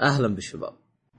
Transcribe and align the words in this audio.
أهلا 0.00 0.28
بالشباب. 0.28 0.72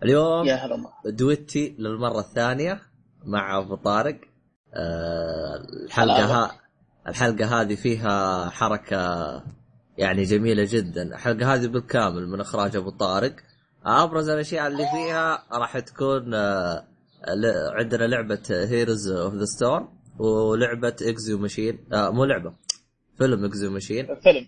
اليوم 0.03 0.45
يا 0.45 0.55
هلا. 0.55 0.77
دويتي 1.05 1.75
للمرة 1.79 2.19
الثانية 2.19 2.81
مع 3.25 3.57
أبو 3.57 3.75
طارق. 3.75 4.19
آه، 4.73 5.55
الحلقة 5.85 6.25
ها 6.25 6.51
الحلقة 7.07 7.61
هذه 7.61 7.75
فيها 7.75 8.49
حركة 8.49 8.97
يعني 9.97 10.23
جميلة 10.23 10.67
جدا. 10.69 11.01
الحلقة 11.03 11.53
هذه 11.53 11.67
بالكامل 11.67 12.27
من 12.27 12.39
إخراج 12.41 12.75
أبو 12.75 12.89
طارق. 12.89 13.35
أبرز 13.85 14.29
الأشياء 14.29 14.67
اللي 14.67 14.83
فيها 14.91 15.43
راح 15.51 15.79
تكون 15.79 16.33
آه، 16.33 16.87
عندنا 17.79 18.03
لعبة 18.03 18.41
Heroes 18.49 19.07
of 19.11 19.33
the 19.33 19.45
Storm 19.45 19.89
ولعبة 20.19 20.95
Ex 21.01 21.37
Machina 21.37 21.87
آه 21.93 22.09
مو 22.09 22.25
لعبة 22.25 22.53
فيلم 23.17 23.45
Ex 23.45 23.71
Machina 23.71 24.05
فيلم. 24.05 24.47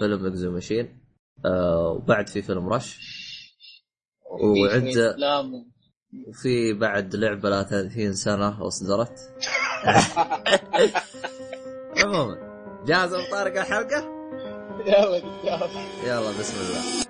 فيلم 0.00 0.26
اكزيو 0.26 0.52
ماشين 0.52 0.98
آه 1.44 1.88
وبعد 1.90 2.28
في 2.28 2.42
فيلم 2.42 2.68
رش 2.68 2.98
وعند-. 4.40 5.16
وفي 6.28 6.72
بعد 6.72 7.16
لعبة 7.16 7.48
لها 7.50 7.62
30 7.62 8.14
سنة 8.14 8.66
اصدرت 8.66 9.18
عموما 12.04 12.36
جاهز 12.86 13.12
أبو 13.12 13.30
طارق 13.30 13.60
الحلقة؟ 13.60 14.16
يلا 16.04 16.30
بسم 16.38 16.54
الله 16.60 17.05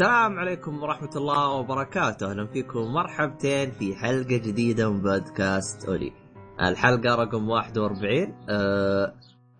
السلام 0.00 0.38
عليكم 0.38 0.82
ورحمة 0.82 1.10
الله 1.16 1.48
وبركاته، 1.48 2.30
أهلا 2.30 2.46
فيكم. 2.46 2.80
مرحبتين 2.80 3.70
في 3.70 3.94
حلقة 3.94 4.36
جديدة 4.36 4.90
من 4.90 5.02
بودكاست 5.02 5.84
أولي. 5.84 6.12
الحلقة 6.60 7.14
رقم 7.14 7.48
41 7.48 8.46
أه 8.48 9.14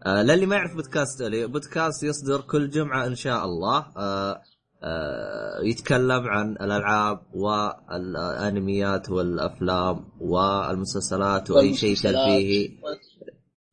أه 0.07 0.23
للي 0.23 0.47
ما 0.47 0.57
يعرف 0.57 0.75
بودكاست 0.75 1.23
أولي، 1.23 1.47
بودكاست 1.47 2.03
يصدر 2.03 2.41
كل 2.41 2.71
جمعة 2.71 3.07
إن 3.07 3.15
شاء 3.15 3.45
الله. 3.45 3.79
أه 3.97 4.43
أه 4.83 5.61
يتكلم 5.63 6.29
عن 6.29 6.53
الألعاب 6.53 7.23
والأنميات 7.35 9.11
والأفلام 9.11 10.09
والمسلسلات 10.21 11.51
وأي 11.51 11.75
شيء. 11.75 11.97
ترفيهي 11.97 12.79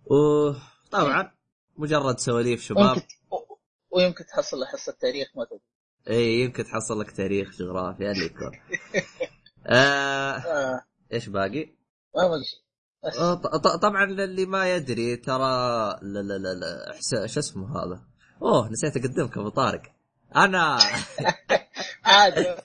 وطبعا 0.05 1.31
مجرد 1.77 2.19
سواليف 2.19 2.61
شباب. 2.61 2.97
ويمكن 3.91 4.25
تحصل 4.25 4.65
حصة 4.65 4.93
تاريخ 5.01 5.27
ما 5.35 5.45
تدري. 5.45 5.76
اي 6.09 6.39
يمكن 6.41 6.63
تحصل 6.63 6.99
لك 6.99 7.11
تاريخ 7.11 7.51
جغرافيا 7.57 8.11
اللي 8.11 8.25
يكون 8.25 8.51
آه 9.67 10.31
آه، 10.31 10.81
إيش 11.13 11.29
باقي؟ 11.29 11.69
آه، 13.19 13.41
طبعا 13.81 14.05
للي 14.05 14.45
ما 14.45 14.75
يدري 14.75 15.15
ترى 15.15 15.43
لا 16.01 16.19
لا 16.19 16.37
لا 16.37 16.91
شو 17.27 17.39
اسمه 17.39 17.71
هذا؟ 17.83 18.01
أوه 18.41 18.69
نسيت 18.69 18.97
أقدمك 18.97 19.37
أبو 19.37 19.49
طارق 19.49 19.81
أنا 20.35 20.77
عادي. 22.05 22.47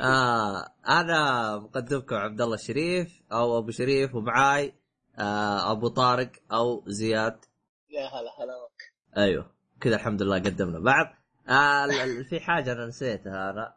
آه 0.00 0.66
أنا 0.88 1.56
مقدمكم 1.56 2.14
عبد 2.16 2.40
الله 2.40 2.54
الشريف 2.54 3.22
أو 3.32 3.58
أبو 3.58 3.70
شريف 3.70 4.14
ومعاي 4.14 4.74
آه 5.18 5.72
أبو 5.72 5.88
طارق 5.88 6.30
أو 6.52 6.84
زياد 6.86 7.44
يا 7.90 8.00
هلا 8.00 8.30
هلا 8.38 8.66
بك. 8.66 8.92
أيوه 9.16 9.50
كذا 9.80 9.94
الحمد 9.96 10.22
لله 10.22 10.38
قدمنا 10.38 10.78
بعض 10.78 11.06
آه 11.50 11.86
في 12.30 12.40
حاجة 12.40 12.72
أنا 12.72 12.86
نسيتها 12.86 13.50
أنا 13.50 13.74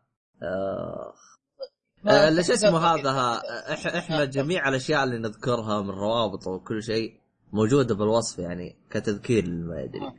ما- 2.03 2.27
آه، 2.27 2.41
شو 2.41 2.53
اسمه 2.53 2.77
هذا؟ 2.79 3.41
إحنا 3.97 4.25
جميع 4.25 4.69
الأشياء 4.69 5.03
اللي 5.03 5.17
نذكرها 5.17 5.81
من 5.81 5.89
روابط 5.89 6.47
وكل 6.47 6.83
شيء 6.83 7.19
موجودة 7.53 7.95
بالوصف 7.95 8.39
يعني 8.39 8.75
كتذكير 8.89 9.49
ما 9.49 9.81
يدري. 9.81 10.13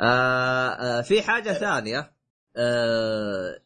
آه 0.00 0.68
آه 0.68 1.00
في 1.00 1.22
حاجة 1.22 1.52
ثانية. 1.52 2.12
آه 2.56 3.58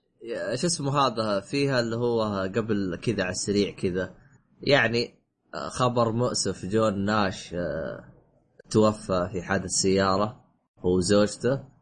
شو 0.54 0.66
اسمه 0.66 0.99
هذا؟ 0.99 1.41
فيها 1.41 1.81
اللي 1.81 1.97
هو 1.97 2.22
قبل 2.56 2.97
كذا 3.03 3.22
على 3.22 3.31
السريع 3.33 3.75
كذا. 3.77 4.15
يعني 4.60 5.15
خبر 5.69 6.12
مؤسف 6.12 6.66
جون 6.66 7.04
ناش 7.04 7.54
توفى 8.71 9.28
في 9.33 9.43
حادث 9.43 9.71
سيارة 9.71 10.44
هو 10.78 10.97
وزوجته. 10.97 11.74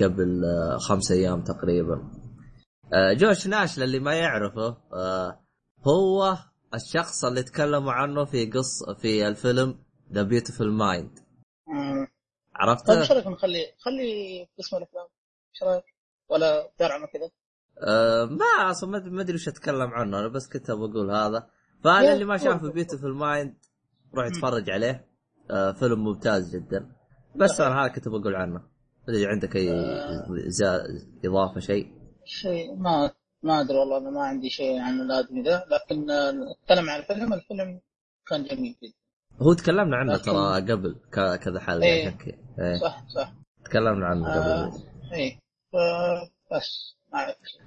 قبل 0.00 0.44
آه 0.44 0.78
خمس 0.78 1.10
أيام 1.12 1.42
تقريبا. 1.42 2.10
آه، 2.92 3.12
جوش 3.12 3.46
ناش 3.46 3.78
للي 3.78 3.98
ما 3.98 4.14
يعرفه 4.14 4.76
آه، 4.92 5.40
هو 5.86 6.38
الشخص 6.74 7.24
اللي 7.24 7.42
تكلموا 7.42 7.92
عنه 7.92 8.24
في 8.24 8.46
قص 8.46 8.90
في 9.00 9.28
الفيلم 9.28 9.78
The 10.12 10.22
Beautiful 10.22 10.72
Mind 10.72 11.18
مم. 11.68 12.06
طيب 12.06 12.68
عرفته؟ 12.68 13.00
إيش 13.00 13.12
رايك 13.12 13.26
نخلي 13.26 13.64
خلي 13.78 14.48
قسم 14.58 14.76
الأفلام. 14.76 15.06
إيش 15.54 15.62
رأيك؟ 15.62 15.84
ولا 16.28 16.72
درعمه 16.80 17.06
كذا؟ 17.06 17.30
آه، 17.88 18.24
ما 18.24 18.70
أصلا 18.70 18.90
ما 18.90 19.22
ادري 19.22 19.34
وش 19.34 19.48
أتكلم 19.48 19.90
عنه. 19.90 20.18
أنا 20.18 20.28
بس 20.28 20.48
كنت 20.52 20.70
بقول 20.70 21.10
هذا. 21.10 21.50
فأنا 21.84 22.12
اللي 22.12 22.24
ما 22.24 22.36
شاف 22.36 22.62
Beautiful 22.62 23.14
Mind 23.14 23.54
روح 24.14 24.26
يتفرج 24.26 24.70
عليه. 24.70 25.08
آه، 25.50 25.72
فيلم 25.72 26.04
ممتاز 26.04 26.56
جدا. 26.56 26.93
بس 27.36 27.60
أنا 27.60 27.80
هذا 27.84 27.88
كنت 27.92 28.08
بقول 28.08 28.34
عنه. 28.34 28.62
أدري 29.08 29.26
عندك 29.26 29.56
أي 29.56 29.70
إضافة 31.24 31.60
شيء؟ 31.60 31.92
شيء 32.24 32.74
ما 32.76 33.10
ما 33.42 33.60
أدري 33.60 33.76
والله 33.78 33.98
أنا 33.98 34.10
ما 34.10 34.22
عندي 34.22 34.50
شيء 34.50 34.78
عن 34.80 35.00
الآدمي 35.00 35.42
ذا 35.42 35.64
لكن 35.70 36.10
آه، 36.10 36.30
نتكلم 36.30 36.90
عن 36.90 37.00
الفيلم. 37.00 37.32
الفيلم 37.32 37.80
كان 38.26 38.44
جميل 38.44 38.76
جدا. 38.82 38.92
هو 39.42 39.52
تكلمنا 39.52 39.96
عنه 39.96 40.12
لكن- 40.12 40.22
ترى 40.24 40.72
قبل 40.72 40.96
كذا 41.42 41.60
حلقة 41.60 42.10
كذا. 42.10 42.34
إيه. 42.58 42.78
صح 42.80 43.04
صح. 43.08 43.32
تكلمنا 43.64 44.06
عنه 44.06 44.26
آه، 44.28 44.66
قبل 44.66 44.82
إيه. 45.12 45.38
ف- 45.72 46.54
بس. 46.54 46.94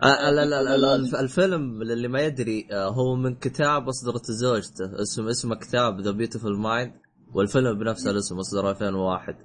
آه، 0.04 0.32
لا 0.32 0.46
لا 0.46 0.78
لا 0.78 0.96
الف- 0.96 1.16
الفيلم 1.16 1.84
للي 1.84 2.08
ما 2.08 2.22
يدري 2.22 2.68
آه، 2.72 2.88
هو 2.90 3.16
من 3.16 3.36
كتاب 3.36 3.88
أصدرته 3.88 4.34
زوجته 4.34 5.02
اسم 5.02 5.28
اسمه 5.28 5.56
كتاب 5.56 6.02
The 6.02 6.12
Beautiful 6.12 6.58
Mind 6.58 6.94
والفيلم 7.34 7.80
بنفس 7.80 8.08
الاسم 8.08 8.40
اصدر 8.40 8.70
2001 8.70 9.36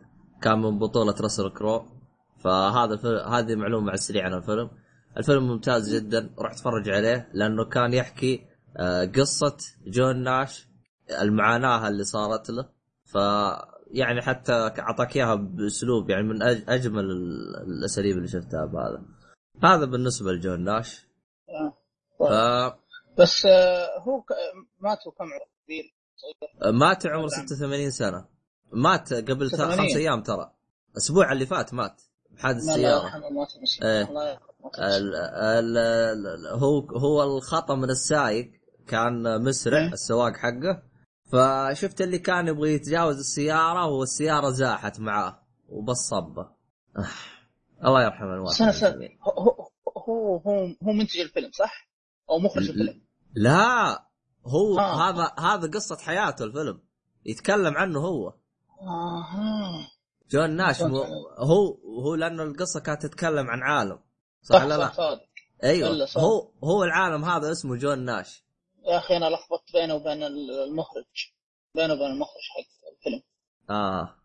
كان 0.42 0.58
من 0.58 0.78
بطولة 0.78 1.14
راسل 1.20 1.50
كرو. 1.50 1.84
فهذا 2.44 2.94
الفيلم 2.94 3.16
هذه 3.18 3.54
معلومة 3.54 3.86
على 3.86 3.94
السريع 3.94 4.24
عن 4.24 4.34
الفيلم. 4.34 4.70
الفيلم 5.16 5.42
ممتاز 5.48 5.94
جدا 5.94 6.34
روح 6.38 6.52
اتفرج 6.52 6.88
عليه 6.88 7.28
لأنه 7.34 7.64
كان 7.64 7.92
يحكي 7.94 8.46
آه، 8.76 9.04
قصة 9.04 9.56
جون 9.86 10.22
ناش 10.22 10.66
المعاناة 11.20 11.88
اللي 11.88 12.04
صارت 12.04 12.50
له. 12.50 12.68
ف 13.04 13.14
يعني 13.90 14.22
حتى 14.22 14.52
أعطاك 14.52 15.16
إياها 15.16 15.34
بأسلوب 15.34 16.10
يعني 16.10 16.22
من 16.22 16.42
أجمل 16.68 17.04
ال- 17.04 17.56
الأساليب 17.56 18.16
اللي 18.16 18.28
شفتها 18.28 18.64
بهذا. 18.64 19.02
هذا 19.62 19.84
بالنسبة 19.84 20.32
لجون 20.32 20.64
ناش. 20.64 21.06
آه. 21.48 21.78
ف 22.18 22.22
بس 23.20 23.46
آه، 23.46 23.98
هو 23.98 24.20
ك- 24.22 24.32
مات 24.80 25.06
وكم 25.06 25.24
عمره؟ 25.24 25.46
صغير 26.16 26.72
مات 26.72 27.06
عمره 27.06 27.26
86 27.28 27.90
سنة. 27.90 28.26
مات 28.72 29.12
قبل 29.14 29.50
ت- 29.50 29.54
86. 29.54 29.76
خمس 29.76 29.96
أيام 29.96 30.22
ترى 30.22 30.52
الأسبوع 30.92 31.32
اللي 31.32 31.46
فات 31.46 31.74
مات 31.74 32.02
بحادث 32.30 32.62
الله 32.62 32.74
سياره 32.74 33.10
إيه. 33.82 34.02
ال 34.78 35.14
ال 35.14 35.78
ال 35.78 36.46
هو 36.46 36.78
هو 36.80 37.22
الخطأ 37.22 37.74
من 37.74 37.90
السايق 37.90 38.50
كان 38.86 39.44
مسرع 39.44 39.78
إيه. 39.78 39.92
السواق 39.92 40.32
حقه 40.36 40.82
فشفت 41.32 42.00
اللي 42.00 42.18
كان 42.18 42.48
يبغى 42.48 42.74
يتجاوز 42.74 43.18
السيارة 43.18 43.86
والسيارة 43.86 44.50
زاحت 44.50 45.00
معاه 45.00 45.42
وبس 45.68 45.96
صبه 45.96 46.42
آه. 46.96 47.06
الله 47.84 48.02
يرحم 48.04 48.24
هو 48.24 48.48
هو 49.28 49.68
هو 50.08 50.36
هو, 50.36 50.66
هو 50.82 50.92
منتج 50.92 51.20
الفيلم 51.20 51.50
صح؟ 51.52 51.88
أو 52.30 52.38
مخرج 52.38 52.68
الفيلم 52.68 53.02
لا 53.34 53.92
هو 54.46 54.78
آه. 54.78 55.10
هذا 55.10 55.32
هذا 55.38 55.70
قصة 55.70 55.96
حياته 55.96 56.44
الفيلم 56.44 56.80
يتكلم 57.26 57.76
عنه 57.76 57.98
هو 57.98 58.34
آها. 58.82 59.88
جون 60.30 60.50
ناش 60.50 60.82
مو. 60.82 61.02
هو 61.38 61.78
هو 62.02 62.14
لأنه 62.14 62.42
القصة 62.42 62.80
كانت 62.80 63.02
تتكلم 63.06 63.50
عن 63.50 63.62
عالم 63.62 63.98
صح 64.42 64.56
صح 64.56 64.64
ولا 64.64 64.76
صح 64.76 64.84
لا؟ 64.84 64.92
صادق 64.92 65.22
أيوه 65.64 66.04
صح. 66.06 66.20
هو 66.20 66.52
هو 66.64 66.84
العالم 66.84 67.24
هذا 67.24 67.52
اسمه 67.52 67.76
جون 67.76 68.04
ناش. 68.04 68.44
يا 68.86 68.98
أخي 68.98 69.16
أنا 69.16 69.24
لخبطت 69.24 69.72
بينه 69.72 69.94
وبين 69.94 70.22
المخرج. 70.22 71.32
بينه 71.74 71.92
وبين 71.94 72.06
المخرج 72.06 72.42
حق 72.56 72.88
الفيلم. 72.96 73.22
آه. 73.70 74.16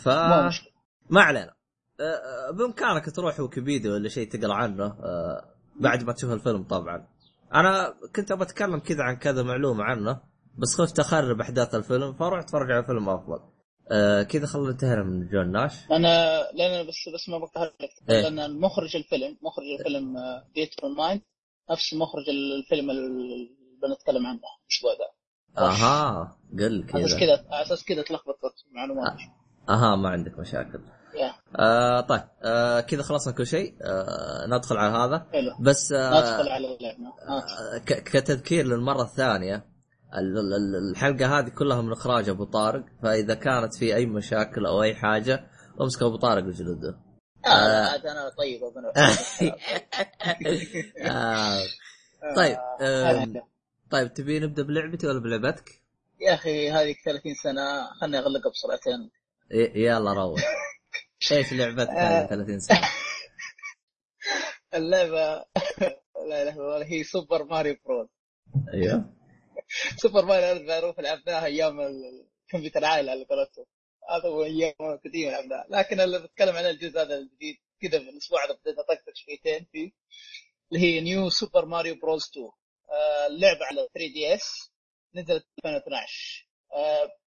ف 0.00 0.08
مو 0.08 0.46
مشكلة. 0.46 0.72
ما 1.10 1.22
علينا. 1.22 1.54
آه، 2.00 2.50
بإمكانك 2.50 3.16
تروح 3.16 3.40
ويكيبيديا 3.40 3.92
ولا 3.92 4.08
شيء 4.08 4.30
تقرأ 4.30 4.54
عنه 4.54 4.84
آه، 4.84 5.54
بعد 5.80 6.04
ما 6.04 6.12
تشوف 6.12 6.30
الفيلم 6.30 6.64
طبعا. 6.64 7.08
أنا 7.54 7.94
كنت 8.16 8.30
ابى 8.30 8.42
أتكلم 8.42 8.78
كذا 8.78 9.02
عن 9.02 9.16
كذا 9.16 9.42
معلومة 9.42 9.84
عنه 9.84 10.20
بس 10.58 10.80
خفت 10.80 10.98
أخرب 10.98 11.40
أحداث 11.40 11.74
الفيلم 11.74 12.12
فروح 12.12 12.38
اتفرج 12.38 12.70
على 12.70 12.84
فيلم 12.84 13.08
أفضل. 13.08 13.53
آه 13.90 14.22
كذا 14.22 14.46
خلينا 14.46 14.70
انتهينا 14.70 15.02
من 15.02 15.28
جون 15.28 15.52
ناش. 15.52 15.72
أنا 15.90 16.42
لأن 16.54 16.86
بس 16.86 17.08
بس 17.14 17.28
ما 17.28 17.38
بقهر 17.38 17.66
لك 17.80 18.10
إيه. 18.10 18.28
لأن 18.28 18.60
مخرج 18.60 18.96
الفيلم 18.96 19.36
مخرج 19.42 19.64
الفيلم 19.78 20.14
بيوتيفل 20.54 20.88
مايند 20.88 21.20
نفس 21.70 21.94
مخرج 21.94 22.24
الفيلم 22.28 22.90
اللي 22.90 23.50
بنتكلم 23.82 24.26
عنه 24.26 24.40
الأسبوع 24.68 24.92
ذا 24.92 25.14
أها 25.64 26.36
قل 26.58 26.84
على 26.94 27.04
أساس 27.04 27.14
كذا. 27.18 27.36
كذا 27.36 27.46
على 27.50 27.62
أساس 27.62 27.84
كذا 27.84 28.02
تلخبطت 28.02 28.54
المعلومات 28.70 29.16
أها 29.68 29.96
ما 29.96 30.08
عندك 30.08 30.38
مشاكل. 30.38 30.80
يا. 31.14 31.34
آه 31.58 32.00
طيب 32.00 32.22
آه 32.42 32.80
كذا 32.80 33.02
خلصنا 33.02 33.32
كل 33.34 33.46
شيء. 33.46 33.74
آه 33.82 34.46
ندخل 34.48 34.76
على 34.76 34.92
هذا. 34.98 35.26
حلو. 35.32 35.56
بس 35.60 35.92
آه 35.92 36.10
ندخل 36.20 36.48
على 36.48 36.76
اللعبة. 36.76 37.06
آه. 37.28 37.42
آه، 37.74 37.78
كتذكير 37.84 38.66
للمرة 38.66 39.02
الثانية. 39.02 39.54
ال- 39.54 39.60
ال- 39.60 39.64
ال- 39.64 39.73
الحلقة 40.16 41.38
هذه 41.38 41.48
كلها 41.48 41.82
من 41.82 41.92
إخراج 41.92 42.28
أبو 42.28 42.44
طارق 42.44 42.84
فإذا 43.02 43.34
كانت 43.34 43.74
في 43.74 43.94
أي 43.96 44.06
مشاكل 44.06 44.66
أو 44.66 44.82
أي 44.82 44.94
حاجة 44.94 45.50
امسك 45.80 46.02
أبو 46.02 46.16
طارق 46.16 46.44
وجلده 46.44 46.98
آه. 47.46 47.86
عاد 47.86 48.06
أنا 48.06 48.28
طيب 48.38 48.60
أنا 48.64 48.92
آه 51.10 51.62
طيب 52.36 52.56
آه. 52.80 53.22
آم، 53.22 53.34
طيب 53.90 54.14
تبي 54.14 54.40
نبدأ 54.40 54.62
بلعبتي 54.62 55.06
ولا 55.06 55.20
بلعبتك؟ 55.20 55.82
يا 56.20 56.34
أخي 56.34 56.70
هذه 56.70 56.94
30 57.04 57.34
سنة 57.34 57.90
خلني 58.00 58.18
أغلقها 58.18 58.50
بسرعتين 58.50 59.10
يلا 59.74 60.12
روح 60.12 60.40
إيش 61.32 61.52
لعبتك 61.52 61.90
هذه 61.90 62.26
30 62.26 62.60
سنة؟ 62.60 62.80
اللعبة 64.74 65.44
لا 66.28 66.42
إله 66.42 66.52
إلا 66.52 66.76
الله 66.76 66.86
هي 66.86 67.04
سوبر 67.04 67.44
ماريو 67.44 67.76
بروز 67.86 68.08
أيوه 68.74 69.04
سوبر 70.02 70.24
ماريو 70.24 70.52
أنا 70.52 70.60
معروف 70.60 71.00
لعبناها 71.00 71.44
أيام 71.44 71.80
الكمبيوتر 71.80 72.78
العائلة 72.78 73.12
اللي 73.12 73.24
قلته 73.24 73.66
هذا 74.10 74.28
هو 74.28 74.44
أيام 74.44 74.74
قديمة 75.04 75.30
لعبناها. 75.32 75.66
لكن 75.70 76.00
اللي 76.00 76.18
بتكلم 76.18 76.56
عن 76.56 76.66
الجزء 76.66 77.00
هذا 77.02 77.18
الجديد 77.18 77.56
كذا 77.82 77.98
في 77.98 78.08
الأسبوع 78.10 78.44
هذا 78.44 78.52
بديت 78.54 78.78
أطقطق 78.78 79.14
شويتين 79.14 79.66
فيه 79.72 79.90
اللي 80.72 80.84
هي 80.86 81.00
نيو 81.00 81.30
سوبر 81.30 81.64
ماريو 81.64 81.94
بروز 81.94 82.28
2 82.30 82.46
آه 82.46 83.26
اللعبة 83.26 83.64
على 83.64 83.88
3DS 83.94 84.70
نزلت 85.14 85.46
2012 85.64 86.48
آه 86.74 87.24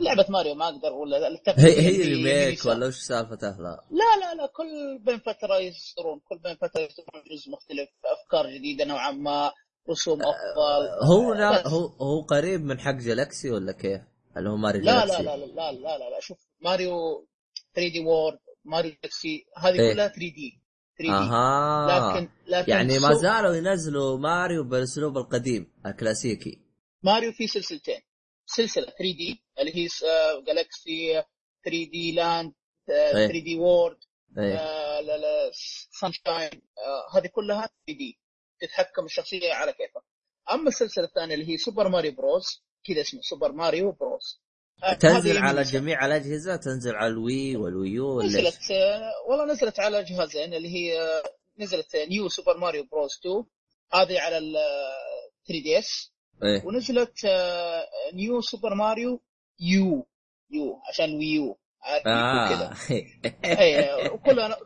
لعبة 0.00 0.26
ماريو 0.28 0.54
ما 0.54 0.68
أقدر 0.68 0.92
ولا 0.92 1.40
هي 1.48 1.80
هي 1.80 2.02
remake 2.02 2.64
ولا 2.64 2.86
وش 2.86 2.94
سالفتها 2.94 3.56
لا 3.58 3.80
لا 3.90 4.20
لا 4.20 4.34
لا 4.34 4.46
كل 4.46 4.98
بين 4.98 5.18
فترة 5.18 5.58
يصدرون. 5.58 6.20
كل 6.20 6.38
بين 6.38 6.56
فترة 6.56 6.80
يصدرون 6.80 7.22
جزء 7.30 7.50
مختلف 7.50 7.88
أفكار 8.04 8.50
جديدة 8.50 8.84
نوعا 8.84 9.10
ما. 9.10 9.52
رسوم 9.90 10.22
أفضل 10.22 11.06
هو 11.06 11.34
لا. 11.34 11.68
هو 11.68 11.86
هو 11.86 12.20
قريب 12.20 12.60
من 12.60 12.80
حق 12.80 12.94
جالكسي 12.94 13.50
ولا 13.50 13.72
كيف؟ 13.72 14.00
اللي 14.36 14.50
هو 14.50 14.56
ماري 14.56 14.80
لا 14.80 15.04
لا 15.04 15.22
لا 15.22 15.36
لا 15.36 15.46
لا 15.46 15.72
لا 15.72 15.98
لا, 15.98 16.10
لا. 16.10 16.20
شوف 16.20 16.38
ماريو 16.60 17.26
3D 17.74 18.00
وورلد 18.00 18.38
ماريو 18.64 18.90
جالكسي 18.90 19.46
هذه 19.58 19.80
إيه. 19.80 19.92
كلها 19.92 20.08
3D 20.08 20.62
3D 20.98 21.10
أها 21.10 22.14
لكن 22.14 22.28
لكن 22.46 22.72
يعني 22.72 22.98
ما 22.98 23.14
زالوا 23.14 23.54
ينزلوا 23.54 24.18
ماريو 24.18 24.64
بالاسلوب 24.64 25.16
القديم 25.18 25.72
الكلاسيكي 25.86 26.58
ماريو 27.02 27.32
في 27.32 27.46
سلسلتين 27.46 28.00
سلسلة 28.46 28.84
3D 28.84 29.44
اللي 29.58 29.76
هي 29.76 29.88
جالكسي 30.46 31.12
3D 31.64 32.12
لاند 32.12 32.52
إيه. 32.90 33.12
3D 33.12 33.58
وورلد 33.58 33.98
إيه 34.38 34.56
آه، 34.56 35.00
لا 35.00 35.16
لا 35.16 35.50
سانشاين 36.00 36.62
هذه 37.14 37.26
كلها 37.26 37.70
3D 37.86 38.21
تتحكم 38.62 39.04
الشخصية 39.04 39.52
على 39.52 39.72
كيفك 39.72 40.02
أما 40.52 40.68
السلسلة 40.68 41.04
الثانية 41.04 41.34
اللي 41.34 41.48
هي 41.48 41.56
سوبر 41.56 41.88
ماريو 41.88 42.12
بروز 42.12 42.62
كذا 42.84 43.00
اسمه 43.00 43.20
سوبر 43.22 43.52
ماريو 43.52 43.92
بروز 43.92 44.40
آه، 44.84 44.94
تنزل 44.94 45.38
على 45.38 45.62
جميع 45.62 46.06
الأجهزة؟ 46.06 46.56
تنزل 46.56 46.94
على 46.94 47.06
ال 47.06 47.56
Wii 47.56 47.76
وال 47.76 47.89
Wii 47.89 48.09
U؟ 48.09 48.22
نزلت 48.22 48.70
آه، 48.70 49.12
والله 49.28 49.52
نزلت 49.52 49.80
على 49.80 50.04
جهازين 50.04 50.54
اللي 50.54 50.68
هي 50.68 51.00
آه، 51.00 51.22
نزلت 51.58 51.96
نيو 51.96 52.28
سوبر 52.28 52.58
ماريو 52.58 52.84
بروز 52.92 53.10
2 53.20 53.44
هذه 53.92 54.20
على 54.20 54.38
ال 54.38 54.54
3DS 55.48 56.12
ونزلت 56.64 57.24
آه، 57.24 57.86
نيو 58.14 58.40
سوبر 58.40 58.74
ماريو 58.74 59.20
يو 59.60 60.06
يو 60.50 60.80
عشان 60.88 61.16
Wii 61.16 61.47
U 61.47 61.58
عارف 61.82 62.06
آه. 62.06 62.48
كذا. 62.48 62.76
اي 63.44 64.08
وكلها 64.10 64.58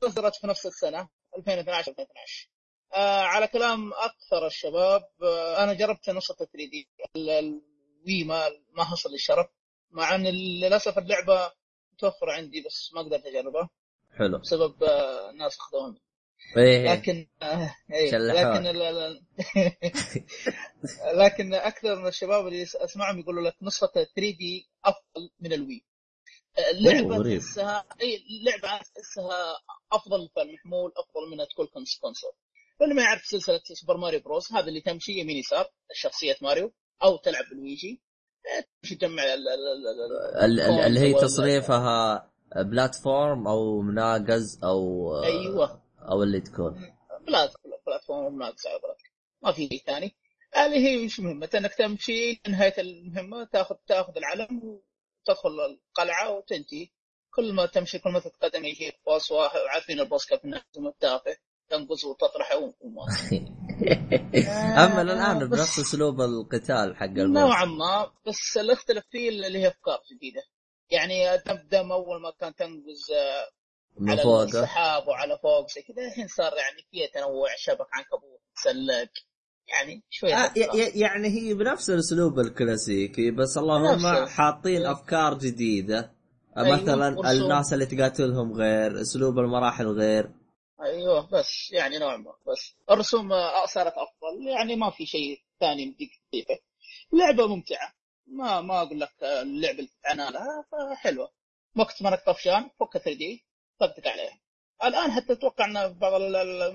صدرت 0.00 0.34
في 0.36 0.46
نفس 0.46 0.66
السنة. 0.66 1.08
2012 1.36 1.90
2012 1.90 2.48
آه 2.94 3.22
على 3.22 3.46
كلام 3.46 3.92
أكثر 3.92 4.46
الشباب 4.46 5.02
آه 5.22 5.64
أنا 5.64 5.72
جربت 5.72 6.10
نسخة 6.10 6.34
3 6.34 6.50
دي. 6.52 6.88
الوي 7.16 8.24
ما 8.24 8.50
ما 8.72 8.84
حصل 8.84 9.10
لي 9.10 9.14
الشرف 9.14 9.46
مع 9.90 10.14
إن 10.14 10.26
للأسف 10.26 10.98
اللعبة 10.98 11.52
متوفرة 11.92 12.32
عندي 12.32 12.62
بس 12.66 12.90
ما 12.94 13.02
قدرت 13.02 13.26
أجربها. 13.26 13.68
حلو. 14.18 14.38
بسبب 14.38 14.82
آه 14.82 15.30
ناس 15.30 15.58
اخذوها 15.58 15.88
مني. 15.88 16.00
إيه. 16.56 16.92
لكن 16.92 17.26
آه 17.42 17.74
إيه،. 17.92 18.18
لكن 18.18 18.66
لكن 21.22 21.54
أكثر 21.54 22.00
من 22.00 22.06
الشباب 22.06 22.46
اللي 22.46 22.62
اسمعهم 22.62 23.18
يقولوا 23.18 23.42
لك 23.42 23.56
نسخة 23.62 23.86
3 23.86 24.10
دي 24.14 24.68
أفضل 24.84 25.30
من 25.40 25.52
الوي. 25.52 25.84
غريب. 27.18 27.40
تحسها 27.40 27.84
إي 28.02 28.16
اللعبه 28.40 28.78
تحسها 28.82 29.56
أفضل 29.92 30.28
في 30.34 30.42
المحمول 30.42 30.92
أفضل 30.96 31.30
منها 31.32 31.44
تكون 31.44 31.66
cons- 31.66 31.98
console. 32.00 32.30
واللي 32.80 32.94
ما 32.94 33.02
يعرف 33.02 33.22
سلسلة 33.26 33.60
سوبر 33.72 33.96
ماريو 33.96 34.20
بروس 34.20 34.52
هذا 34.52 34.68
اللي 34.68 34.80
تمشي 34.80 35.12
يمين 35.12 35.36
يسار 35.36 35.66
شخصية 35.92 36.36
ماريو 36.42 36.72
أو 37.02 37.16
تلعب 37.16 37.44
بلويجي 37.50 38.02
تمشي 38.82 38.94
تجمع 38.94 39.22
ال- 39.22 39.28
ال- 39.30 39.48
ال- 39.48 39.86
ال- 39.88 40.44
ال- 40.44 40.60
ال- 40.60 40.80
اللي 40.86 41.00
هي 41.00 41.14
تصنيفها 41.14 42.30
platform 42.56 43.48
أو 43.48 43.80
مناقز 43.80 44.60
أو 44.64 45.10
أيوه. 45.24 45.82
أو 46.10 46.22
اللي 46.22 46.40
تكون. 46.40 46.94
plat- 47.26 47.52
platform 47.86 48.42
قولتك 48.42 49.12
ما 49.42 49.52
في 49.52 49.68
شيء 49.68 49.82
ثاني. 49.86 50.16
اللي 50.56 50.76
هي 50.76 51.04
وش 51.04 51.20
مهمة؟ 51.20 51.48
إنك 51.54 51.74
تمشي 51.74 52.40
نهاية 52.48 52.74
المهمة 52.78 53.44
تاخذ 53.44 53.74
تاخذ 53.86 54.16
العلم 54.16 54.80
وتدخل 55.28 55.50
القلعة 55.50 56.30
وتنتهي. 56.30 56.88
كل 57.30 57.52
ما 57.52 57.66
تمشي 57.66 57.98
كل 57.98 58.10
ما 58.10 58.20
تتقدم 58.20 58.64
يجيك 58.64 59.00
بوس 59.06 59.30
واحد 59.32 59.60
عارفين 59.70 60.00
البوس 60.00 60.26
كيف 60.26 60.44
نهزم 60.44 60.86
التافه 60.86 61.36
تنقص 61.68 62.04
وتطرحه 62.04 62.56
وما 62.80 63.02
أما 64.84 65.02
الآن 65.02 65.48
بنفس 65.48 65.78
أسلوب 65.78 66.20
القتال 66.20 66.96
حق 66.96 67.04
البوس. 67.04 67.38
نوعا 67.38 67.64
ما 67.64 68.12
بس 68.26 68.56
اللي 68.56 68.72
اختلف 68.72 69.04
فيه 69.10 69.28
اللي 69.28 69.58
هي 69.58 69.68
أفكار 69.68 69.98
جديدة. 70.12 70.42
يعني 70.90 71.38
تبدا 71.38 71.92
أول 71.92 72.22
ما 72.22 72.30
كان 72.30 72.54
تنقز 72.54 73.10
آه، 73.12 73.48
من 73.98 74.10
على 74.10 74.22
فوق 74.22 74.40
السحاب 74.40 75.08
وعلى 75.08 75.38
فوق 75.42 75.70
زي 75.70 75.82
كذا 75.82 76.06
الحين 76.06 76.28
صار 76.28 76.52
يعني 76.56 76.86
فيها 76.90 77.06
تنوع 77.06 77.48
شبك 77.56 77.88
عنكبوت 77.92 78.40
سلك. 78.54 79.12
يعني 79.68 80.02
شوية 80.10 80.34
آه 80.34 80.52
يعني 80.94 81.28
هي 81.28 81.54
بنفس 81.54 81.90
الأسلوب 81.90 82.38
الكلاسيكي 82.38 83.30
بس 83.30 83.58
اللهم. 83.58 84.26
حاطين. 84.26 84.86
أفكار 84.86 85.34
جديدة. 85.38 86.12
أيوه، 86.58 86.82
مثلا 86.82 87.18
ورسوم. 87.18 87.42
الناس 87.42 87.72
اللي 87.72 87.86
تقاتلهم 87.86 88.52
غير 88.52 89.00
أسلوب 89.00 89.38
المراحل 89.38 89.86
غير. 89.86 90.30
أيوه 90.82 91.28
بس 91.32 91.70
يعني 91.72 91.98
نوعا 91.98 92.16
ما 92.16 92.32
بس 92.52 92.74
الرسوم 92.90 93.32
آه، 93.32 93.66
صارت 93.66 93.92
أفضل. 93.92 94.48
يعني 94.48 94.76
ما 94.76 94.90
في 94.90 95.06
شيء 95.06 95.40
ثاني 95.60 95.82
يمديك 95.82 96.10
تضيفه. 96.32 96.58
لعبة 97.12 97.46
ممتعة. 97.46 97.92
ما 98.26 98.60
ما 98.60 98.82
أقول 98.82 99.00
لك 99.00 99.10
آه، 99.22 99.42
اللعبة 99.42 99.78
اللي 99.78 99.90
تتعنى 100.00 100.30
لها 100.32 100.64
فحلوة. 100.72 101.30
وقت 101.76 102.02
ما 102.02 102.08
انك 102.08 102.22
طفشان 102.26 102.70
فك 102.80 102.92
3 102.98 103.12
دي 103.18 103.44
طقطق 103.80 104.08
عليها. 104.08 104.38
الآن 104.84 105.10
حتى 105.12 105.32
أتوقع 105.32 105.64
ان 105.64 105.92
بعض 105.98 106.20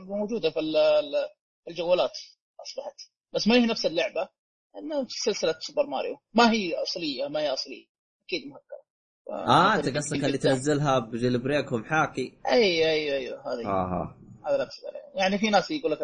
موجودة 0.08 0.50
في 0.52 0.60
ال- 0.60 0.76
ال- 0.78 1.30
الجوالات. 1.68 2.18
أصبحت. 2.62 2.96
بس 3.34 3.48
ما 3.48 3.56
هي 3.56 3.66
نفس 3.66 3.86
اللعبة 3.86 4.30
انها 4.78 5.06
سلسلة 5.10 5.56
سوبر 5.60 5.86
ماريو. 5.88 6.18
ما 6.34 6.52
هي 6.52 6.74
أصلية 6.76 7.28
ما 7.28 7.40
هي 7.40 7.54
أصلية. 7.54 7.86
أكيد 8.26 8.48
مهكرة. 8.48 8.82
آه 9.30 9.76
أنت 9.76 9.98
قصدك 9.98 10.24
اللي 10.26 10.38
تنزلها 10.38 11.00
ب 11.00 11.38
jailbreak 11.40 11.72
ومحاكي 11.72 12.38
أي 12.48 12.92
أي 12.92 13.18
أي 13.18 13.28
هذه. 13.30 13.66
أها 13.68 14.18
هذا 14.46 14.54
اللي 14.54 14.64
اقصد 14.64 14.86
عليه 14.86 15.20
يعني 15.22 15.38
في 15.38 15.50
ناس 15.50 15.72
يقول 15.72 15.92
لك 15.92 16.00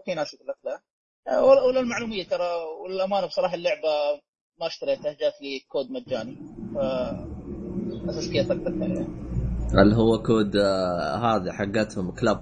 وفي 0.00 0.14
ناس 0.14 0.34
يقول 0.34 0.48
لك 0.48 0.56
لا. 0.64 0.80
آه، 1.28 1.44
ول- 1.44 1.58
وللمعلومية 1.58 2.24
ترى 2.24 2.48
والأمانة 2.84 3.26
بصراحة 3.26 3.54
اللعبة 3.54 4.20
ما 4.60 4.66
اشتريتها 4.66 5.12
جات 5.12 5.32
لي 5.42 5.60
كود 5.68 5.90
مجاني. 5.90 6.36
ف 6.74 6.78
أساس 8.10 8.30
كذا 8.32 8.48
طقطقت 8.48 8.82
عليها 8.82 9.06
اللي 9.82 9.96
هو 9.96 10.22
كود 10.22 10.56
آه 10.56 11.16
هذا 11.16 11.52
حقتهم 11.52 12.10
club. 12.14 12.40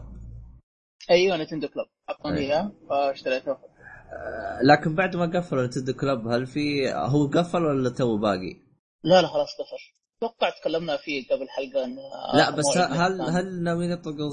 أيوه 1.11 1.37
نتندو 1.37 1.69
كلوب 1.69 1.87
أعطوني 2.11 2.39
أي. 2.39 2.45
إياه 2.45 2.73
فاشتريته 2.89 3.51
آه 3.53 4.63
لكن 4.63 4.95
بعد 4.95 5.17
ما 5.17 5.39
قفلوا 5.39 5.67
نتندو 5.67 5.93
كلوب 5.93 6.29
هل 6.29 6.47
في 6.47 6.93
هو 6.93 7.27
قفل 7.27 7.65
ولا 7.65 7.91
تو 7.91 8.19
باقي؟ 8.19 8.57
لا 9.05 9.23
لا 9.23 9.29
خلاص 9.29 9.49
قفل 9.49 9.99
أتوقع 10.19 10.51
تكلمنا 10.51 10.97
فيه 10.97 11.29
قبل 11.29 11.49
حلقة 11.49 11.85
إن 11.85 11.97
لا 12.35 12.51
بس 12.51 12.77
هل. 12.77 13.21
هل 13.21 13.63
ناويين 13.63 13.91
يطلقوا 13.91 14.31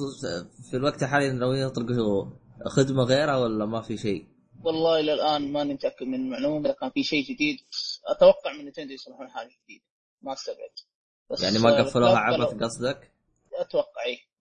في 0.72 0.78
الوقت 0.78 1.04
الحالي 1.04 1.32
ناويين 1.32 1.68
يطلقوا 1.68 2.26
خدمة 2.66 3.04
غيرها 3.04 3.38
ولا 3.38 3.66
ما 3.66 3.82
في 3.82 3.98
شيء؟ 3.98 4.28
والله 4.64 5.00
إلى 5.00 5.14
الآن 5.14 5.52
ماني 5.52 5.74
متاكد 5.74 6.06
من 6.06 6.16
المعلومة 6.16 6.66
إذا 6.66 6.76
كان 6.82 6.90
في 6.90 7.04
شيء 7.04 7.24
جديد 7.24 7.58
أتوقع 8.08 8.54
من 8.54 8.66
نتندو 8.66 8.94
يصلحون 8.94 9.30
حاجة 9.30 9.50
جديدة 9.64 9.86
ما 10.22 10.34
استبعد 10.34 10.74
يعني 11.44 11.60
ما 11.60 11.82
قفلوها 11.82 12.18
عبث 12.18 12.64
قصدك؟ 12.64 13.12
أتوقع 13.54 14.04
اي 14.06 14.14
آه، 14.14 14.35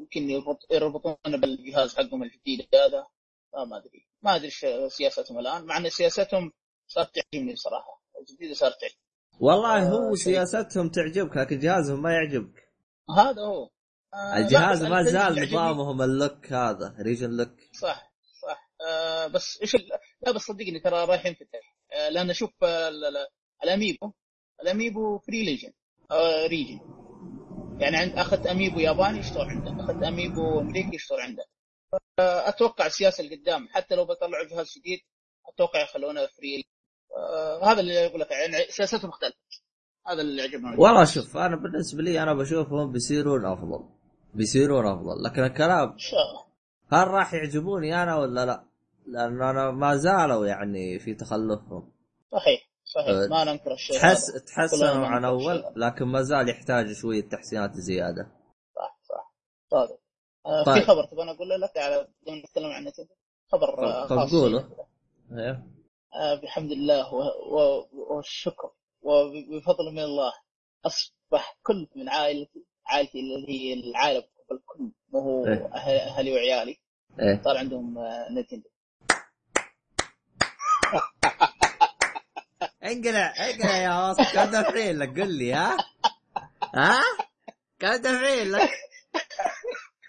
يمكن 0.00 0.30
يربط 0.30 0.58
يربطون 0.72 1.16
بالجهاز 1.40 1.96
حقهم 1.96 2.22
الجديد 2.22 2.68
هذا. 2.74 3.06
آه 3.54 3.64
ما 3.64 3.76
أدري. 3.76 4.06
ما 4.22 4.36
أدري 4.36 4.50
سياستهم 4.88 5.38
الآن. 5.38 5.64
مع 5.64 5.76
إن 5.76 5.88
سياستهم 5.90 6.52
صارت 6.86 7.10
تعجبني 7.14 7.52
بصراحة. 7.52 8.02
الجديده 8.20 8.54
صارت 8.54 8.80
تعجبني. 8.80 9.00
والله 9.40 9.88
هو 9.88 10.12
آه،. 10.12 10.14
سياستهم 10.14 10.88
تعجبك 10.88 11.36
لكن 11.36 11.58
جهازهم 11.58 12.02
ما 12.02 12.12
يعجبك. 12.12 12.72
هذا 13.16 13.42
هو. 13.42 13.70
آه، 14.14 14.36
الجهاز 14.36 14.82
ما 14.82 15.02
زال. 15.02 15.42
نظامهم 15.42 16.02
ال 16.02 16.12
lock 16.12 16.52
هذا 16.52 16.96
region 17.00 17.30
lock 17.30 17.56
صح 17.80 18.12
صح. 18.42 18.70
آه 18.88 19.26
بس 19.26 19.58
إيش. 19.62 19.76
لا 20.26 20.32
بس 20.32 20.40
صدقني 20.40 20.80
ترى 20.80 21.04
رايح 21.04 21.26
ينفتح. 21.26 21.76
آه 21.92 22.08
لأن 22.08 22.30
أشوف 22.30 22.50
آه 22.62 22.88
ال- 22.88 23.04
ال- 23.04 23.26
الأميبو 23.64 24.12
الأميبو 24.62 25.18
free 25.18 25.44
region 25.44 25.72
آه 26.10 26.46
region 26.46 26.80
يعني 27.80 27.96
عند 27.96 28.12
اخذت 28.18 28.46
أميبو 28.46 28.78
ياباني 28.80 29.18
يشتغل 29.18 29.50
عنده 29.50 29.84
اخذت 29.84 30.02
أميبو 30.02 30.60
أمريكي 30.60 30.96
يشتغل 30.96 31.20
عنده. 31.20 31.44
آه 32.18 32.48
أتوقع 32.48 32.86
السياسة 32.86 33.24
اللي 33.24 33.36
قدام 33.36 33.68
حتى 33.68 33.94
لو 33.94 34.04
بيطلعوا 34.04 34.44
جهاز 34.50 34.78
جديد 34.78 34.98
أتوقع 35.54 35.82
يخلونه 35.82 36.26
free 36.26 36.64
آه 37.16 37.72
هذا 37.72 37.80
اللي 37.80 38.06
أقول 38.06 38.20
لك 38.20 38.30
يعني 38.30 38.64
سياستهم 38.68 39.08
مختلفة. 39.08 39.36
هذا 40.06 40.20
اللي 40.20 40.42
عجبني 40.42 40.76
والله 40.78 41.04
شوف 41.04 41.36
أنا 41.36 41.56
بالنسبة 41.56 42.02
لي 42.02 42.22
أنا 42.22 42.34
بشوفهم 42.34 42.92
بيصيرون 42.92 43.46
أفضل. 43.46 43.84
بيصيرون 44.34 44.86
أفضل 44.86 45.22
لكن 45.22 45.44
الكلام 45.44 45.92
إن 45.92 45.98
شاء 45.98 46.20
الله. 46.20 46.46
هل 46.92 47.08
راح 47.08 47.34
يعجبوني 47.34 48.02
أنا 48.02 48.16
ولا 48.16 48.46
لا؟ 48.46 48.64
لأن 49.06 49.42
أنا 49.42 49.70
ما 49.70 49.96
زالوا 49.96 50.46
يعني 50.46 50.98
في 50.98 51.14
تخلفهم. 51.14 51.92
صحيح. 52.32 52.65
صحيح 52.86 53.08
أه، 53.08 53.26
ما 53.30 53.44
ننكر 53.44 53.72
الشيء 53.72 53.98
تحس 54.00 54.26
تحسنوا 54.44 54.94
ما 54.94 55.06
عن 55.06 55.24
اول. 55.24 55.64
لكن 55.76 56.04
ما 56.04 56.22
زال 56.22 56.48
يحتاج 56.48 56.92
شوية 56.92 57.28
تحسينات 57.28 57.72
زيادة. 57.74 58.26
صح 58.76 58.98
صح. 59.08 59.34
صادق 59.70 59.98
آه 60.46 60.64
طيب. 60.64 60.74
في 60.78 60.86
خبر 60.86 61.04
تبغى 61.04 61.30
أقول 61.30 61.48
لك؟ 61.60 61.76
على 61.78 62.08
بدون 62.22 62.38
نتكلم 62.38 62.66
عن 62.70 62.84
نتندو 62.84 63.14
خبر 63.52 63.84
آه 63.86 64.06
طب 64.06 64.16
خاص 64.16 64.30
قوله. 64.30 64.68
آه 66.14 66.34
بحمد 66.42 66.70
الله 66.72 67.14
و- 67.14 67.56
و- 67.56 67.88
والشكر 67.92 68.70
وبفضل 69.02 69.92
من 69.92 70.02
الله 70.02 70.32
أصبح 70.86 71.58
كل 71.62 71.88
من 71.96 72.08
عائلتي 72.08 72.64
عائلتي 72.86 73.20
اللي 73.20 73.48
هي 73.48 73.74
العائلة 73.90 74.24
الكل 74.52 74.92
مو 75.12 75.20
هو 75.20 75.46
إيه. 75.46 75.68
أه- 75.72 75.76
أهلي 76.16 76.32
وعيالي. 76.32 76.76
إيه. 77.20 77.42
صار 77.44 77.56
عندهم 77.56 77.94
نتندو 78.38 78.68
انقلع 82.92 83.34
انقلع 83.50 83.76
يا 83.76 83.94
واصل 84.08 84.24
كم 84.32 84.50
دافعين 84.50 84.98
لك 84.98 85.20
قل 85.20 85.30
لي 85.38 85.52
ها؟ 85.54 85.76
ها؟ 86.74 87.00
كم 87.78 87.96
دافعين 87.96 88.50
لك؟ 88.52 88.70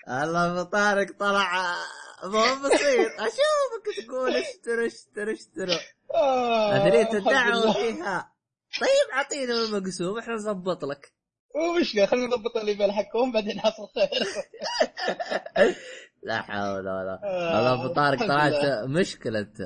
الله 0.08 0.52
ابو 0.52 0.70
طارق 0.70 1.08
طلع 1.20 1.76
ما 2.24 2.40
هو 2.40 2.56
بسيط 2.70 3.12
أشوفك 3.20 4.06
تقول 4.08 4.36
اشتروا 4.36 4.88
اشتروا 4.88 5.34
اشتروا 5.34 5.80
ادري 6.76 7.02
الحمد 7.02 7.16
الدعوة 7.16 7.64
لله. 7.64 7.74
فيها 7.74 8.34
طيب 8.82 9.14
اعطينا 9.14 9.54
المقسوم 9.54 10.18
إحنا 10.20 10.34
نظبط 10.34 10.84
لك 10.86 11.14
مو 11.56 11.80
مشكلة 11.80 12.06
خلينا 12.06 12.28
نضبط 12.28 12.58
الايميل 12.58 12.92
حقهم 12.92 13.32
بعدين 13.32 13.60
حصل 13.60 13.88
خير 13.96 14.28
لا 16.24 16.42
حول 16.42 16.80
ولا 16.80 17.20
آه، 17.24 17.60
الله 17.60 17.74
ابو 17.74 17.94
طارق 17.94 18.20
طلعت 18.20 18.52
لله. 18.54 18.88
مشكلة 18.88 19.40
أنت 19.40 19.58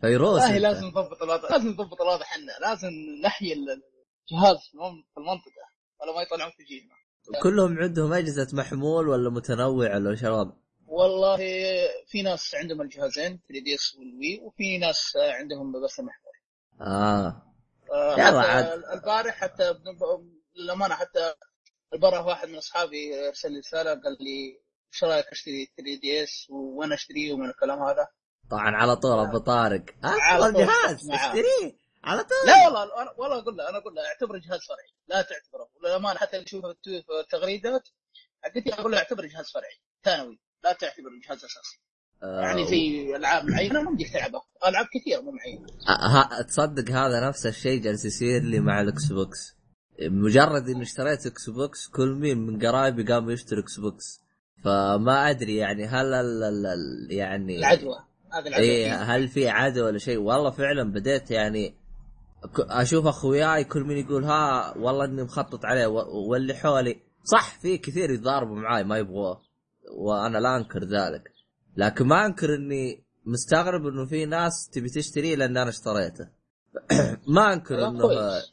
فيروس 0.00 0.30
والله 0.42 0.50
أنت. 0.56 0.62
لازم 0.62 0.86
نضبط 0.86 1.22
الوضع 1.22 1.48
لازم 1.50 1.68
نضبط 1.68 2.00
الوضع 2.02 2.22
إحنا 2.22 2.52
لازم 2.60 2.90
نحيي 3.24 3.52
الجهاز 3.52 4.56
في 4.68 4.74
المن- 4.74 5.02
في 5.14 5.18
المنطقة 5.20 5.64
ولا 6.00 6.12
ما 6.14 6.22
يطلعون 6.22 6.50
في 6.56 6.64
جيلنا 6.64 6.94
كلهم 7.42 7.78
عندهم 7.78 8.12
أجهزة 8.12 8.48
محمول 8.56 9.08
ولا 9.08 9.30
متنوع 9.30 9.96
ولا 9.96 10.14
الوضع؟ 10.24 10.52
والله 10.86 11.36
في 12.06 12.22
ناس 12.22 12.54
عندهم 12.54 12.80
الجهازين 12.82 13.40
3DS 13.48 13.94
وال 13.94 14.12
Wii 14.12 14.40
وفي 14.42 14.78
ناس 14.78 15.12
عندهم 15.16 15.84
بس 15.84 16.00
المحمول 16.00 16.32
آه 16.80 17.42
آه، 17.92 18.12
يلا 18.12 18.40
عاد. 18.40 18.82
البارح 18.92 19.34
حتى 19.34 19.74
للأمانة 20.56 20.94
حتى 20.94 21.34
البارح 21.94 22.26
واحد 22.26 22.48
من 22.48 22.56
أصحابي 22.56 23.28
ارسل 23.28 23.52
لي 23.52 23.58
رسالة 23.58 23.90
قال 23.90 24.16
لي 24.20 24.60
إيش 24.94 25.04
رأيك 25.04 25.26
أشتري 25.26 25.66
3 25.76 26.00
دي 26.00 26.22
اس 26.22 26.46
وأنا 26.50 26.94
أشتريه 26.94 27.32
ومن 27.32 27.48
الكلام 27.50 27.82
هذا 27.82 28.08
طبعا 28.50 28.76
على 28.76 28.96
طول 28.96 29.18
أبو 29.18 29.38
طارق. 29.38 29.84
على 30.04 30.44
افضل 30.44 30.66
جهاز 30.66 31.08
معاه. 31.08 31.28
اشتريه. 31.28 31.78
على 32.04 32.22
طول. 32.22 32.38
لا 32.46 32.64
والله 32.64 33.02
أنا 33.02 33.10
والله 33.18 33.38
أقول 33.38 33.56
له 33.56 33.68
أنا 33.68 33.78
أقول 33.78 33.94
له 33.94 34.02
أعتبره 34.06 34.38
جهاز 34.38 34.60
فرعي. 34.68 34.92
لا 35.08 35.22
تعتبره. 35.22 35.68
وللامانه 35.82 36.18
حتى 36.18 36.36
اللي 36.36 36.46
يشوفه 36.46 36.74
في 36.84 37.20
التغريدات 37.24 37.88
حقتي 38.42 38.74
أقول 38.74 38.92
له 38.92 38.98
أعتبره 38.98 39.26
جهاز 39.26 39.50
فرعي 39.54 39.80
ثانوي. 40.04 40.38
لا 40.64 40.72
تعتبره 40.72 41.12
جهاز 41.28 41.38
أساسي. 41.44 41.80
آه، 42.22 42.40
يعني 42.40 42.66
في 42.66 43.16
ألعاب 43.16 43.44
معينة 43.44 43.82
ما 43.82 43.90
بدك 43.90 44.08
تلعبها 44.12 44.42
ألعاب 44.66 44.86
كثيرة 44.94 45.20
مو 45.20 45.30
معينة. 45.30 45.66
آه، 45.88 46.42
تصدق 46.42 46.90
هذا 46.90 47.28
نفس 47.28 47.46
الشيء 47.46 47.82
جالس 47.82 48.04
يصير 48.04 48.42
لي 48.42 48.60
مع 48.60 48.80
الاكس 48.80 49.06
بوكس 49.12 49.56
مجرد 50.00 50.68
إني 50.68 50.82
اشتريت 50.82 51.26
إكس 51.26 51.50
بوكس 51.50 51.88
كل 51.88 52.08
مين 52.08 52.38
من 52.38 52.66
قرايبي 52.66 53.12
قام 53.12 53.30
يشتري 53.30 53.60
إكس 53.60 53.80
بوكس 53.80 54.20
فما 54.64 55.30
أدري 55.30 55.56
يعني 55.56 55.86
هل 55.86 56.14
ال 56.14 56.42
ال 56.42 56.66
ال 56.66 57.12
يعني 57.12 57.58
العدوى. 57.58 58.07
هذا 58.32 58.56
فيه. 58.56 59.02
هل 59.02 59.28
في 59.28 59.48
عدوى 59.48 59.82
ولا 59.84 59.98
شيء 59.98 60.18
والله 60.18 60.50
فعلا 60.50 60.92
بديت 60.92 61.30
يعني 61.30 61.74
أشوف 62.58 63.06
أخوياي 63.06 63.64
كل 63.64 63.80
من 63.84 63.96
يقول 63.96 64.24
ها 64.24 64.74
والله 64.78 65.04
إني 65.04 65.22
مخطط 65.22 65.64
عليه 65.64 65.86
واللي 66.30 66.54
حولي 66.54 67.00
صح 67.24 67.58
في 67.60 67.78
كثير 67.78 68.10
يتضاربوا 68.10 68.56
معاي 68.56 68.84
ما 68.84 68.98
يبغوه 68.98 69.40
وأنا 69.98 70.38
لا 70.38 70.56
أنكر 70.56 70.84
ذلك 70.84 71.32
لكن 71.76 72.06
ما 72.06 72.26
أنكر 72.26 72.54
إني 72.54 73.04
مستغرب 73.26 73.86
إنه 73.86 74.06
في 74.06 74.26
ناس 74.26 74.68
تبي 74.72 74.88
تشتريه 74.88 75.36
لأن 75.36 75.56
أنا 75.56 75.70
اشتريته 75.70 76.28
ما 77.34 77.52
أنكر 77.52 77.88
إنه. 77.88 78.08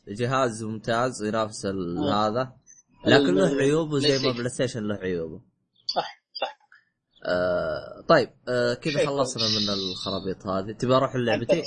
جهاز 0.08 0.64
ممتاز 0.64 1.24
ينافس 1.24 1.66
آه. 1.66 2.28
هذا 2.28 2.54
لكن 3.06 3.34
له 3.36 3.54
ال- 3.54 3.60
عيوبه 3.60 4.00
زي 4.00 4.28
ما. 4.28 4.34
PlayStation 4.38 4.84
له 4.84 4.96
عيوبه 4.96 5.42
آه 7.26 8.02
طيب 8.08 8.30
آه 8.50 8.74
كذا 8.74 9.06
خلصنا. 9.06 9.44
من 9.44 9.70
الخرابيط 9.74 10.48
هذه. 10.48 10.72
تبي 10.78 10.96
أروح 10.96 11.16
لعبتي 11.16 11.64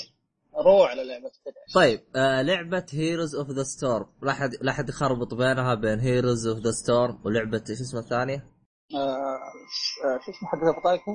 روح 0.66 0.94
تدعس 0.94 1.74
طيب 1.74 2.00
آه 2.16 2.42
لعبة 2.42 2.86
Heroes 2.92 3.34
of 3.34 3.50
the 3.50 3.62
Storm 3.62 4.06
لا 4.22 4.30
أحد 4.32 4.50
لا 4.60 4.70
أحد 4.72 4.88
يخربط 4.88 5.34
بينها 5.34 5.74
بين 5.74 5.98
Heroes 5.98 6.46
of 6.46 6.58
the 6.58 6.70
Storm 6.70 7.20
ولعبة 7.24 7.64
إيش 7.70 7.80
اسمها 7.80 8.02
الثانية؟ 8.02 8.46
آه، 8.94 8.98
آه، 8.98 10.18
شو 10.24 10.30
اسمه 10.30 10.48
حق 10.48 10.58
ابو 10.58 10.82
بطايق؟ 10.84 11.12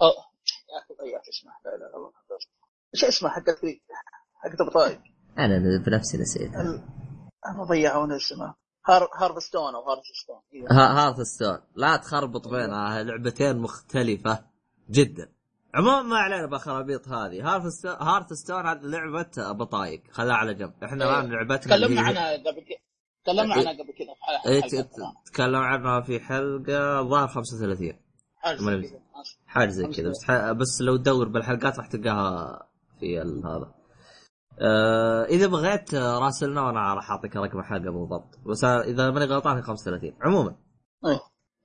آه 0.00 0.32
يا 0.72 0.78
أخي 0.78 0.94
ضيعت 1.02 1.28
اسمه 1.28 1.52
لا 1.64 1.70
لا 1.70 1.84
لا 1.84 2.12
إيش 2.94 3.04
اسمه 3.04 3.28
حق 3.28 3.42
حق 4.42 4.60
ابو 4.60 4.70
بطايق؟ 4.70 4.98
أنا 5.38 5.78
بنفسي 5.86 6.18
نسيت 6.18 6.54
أنا 7.46 7.64
ضيعت 7.68 8.12
اسمه 8.12 8.54
هار 8.86 9.08
Hearthstone 9.20 9.74
أو 9.74 9.88
Hearthstone 9.90 10.36
إيه. 10.54 10.66
Hearthstone 10.70 11.58
لا 11.76 11.96
تخربط 11.96 12.48
بينها 12.48 13.02
لعبتين 13.02 13.58
مختلفة 13.58 14.44
جدا 14.90 15.32
عموما 15.74 16.02
ما 16.02 16.16
علينا 16.16 16.46
بخرابيط 16.46 17.08
هذه 17.08 17.54
Hearthstone 17.54 17.90
Hearthstone 17.92 18.66
هذه 18.66 18.78
لعبة 18.82 19.52
بطايق 19.52 20.02
خلها 20.10 20.34
على 20.36 20.54
جنب 20.54 20.72
إحنا 20.84 21.04
إيه. 21.04 21.20
الآن 21.20 21.30
لعبتنا 21.32 21.76
تكلمنا 21.76 22.00
عنها 22.00 22.32
قبل 22.36 22.60
كذا 22.60 22.78
تكلمنا 23.24 23.54
إيه. 23.54 23.60
عنها 23.68 23.72
قبل 23.72 23.92
كذا 23.98 24.14
في 24.44 24.48
إيه، 24.50 24.60
حلقة 24.62 24.68
ت- 24.68 24.74
القرآن. 24.74 25.12
تكلم 25.26 25.56
عنها 25.60 26.00
في 26.00 26.20
حلقة 26.20 27.02
ظهر 27.02 27.28
35 27.28 27.98
حاجة 28.36 28.56
زي 28.56 28.64
مالي- 28.66 28.88
كذا. 28.88 28.98
آسف. 29.14 29.36
حاجة 29.46 29.68
زي 29.68 29.86
كذا 29.86 30.10
بس. 30.10 30.30
بس 30.56 30.80
لو 30.80 30.96
تدور 30.96 31.28
بالحلقات 31.28 31.78
راح 31.78 31.86
تلقاها 31.86 32.66
في 33.00 33.20
هذا 33.20 33.74
آه 34.60 35.24
إذا 35.24 35.46
بغيت 35.46 35.94
آه، 35.94 36.18
راسلنا 36.18 36.62
وأنا 36.62 36.94
راح 36.94 37.10
أعطيك 37.10 37.36
رقم 37.36 37.58
الحلقة 37.58 37.90
بالضبط. 37.90 38.38
بس 38.46 38.64
إذا 38.64 39.10
ماني 39.10 39.24
غلطان 39.24 39.56
هي 39.56 39.62
35 39.62 40.12
عموما. 40.22 40.56
إيه. 41.06 41.20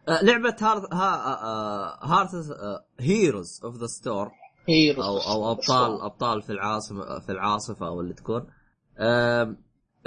آه 0.08 0.24
لعبة 0.24 0.56
Hearth 0.62 0.93
ها 0.94 1.44
آه 1.44 2.86
Heroes 3.00 3.62
of 3.63 3.75
the 3.75 3.88
Storm 3.88 4.31
هي 4.70 4.96
أو 4.96 5.17
أو 5.17 5.51
أبطال 5.51 6.01
أبطال 6.01 6.41
في 6.41 6.51
العاصمة 6.51 7.20
في 7.20 7.32
العاصفة 7.32 7.88
أو 7.88 8.01
اللي 8.01 8.13
تكون. 8.13 8.48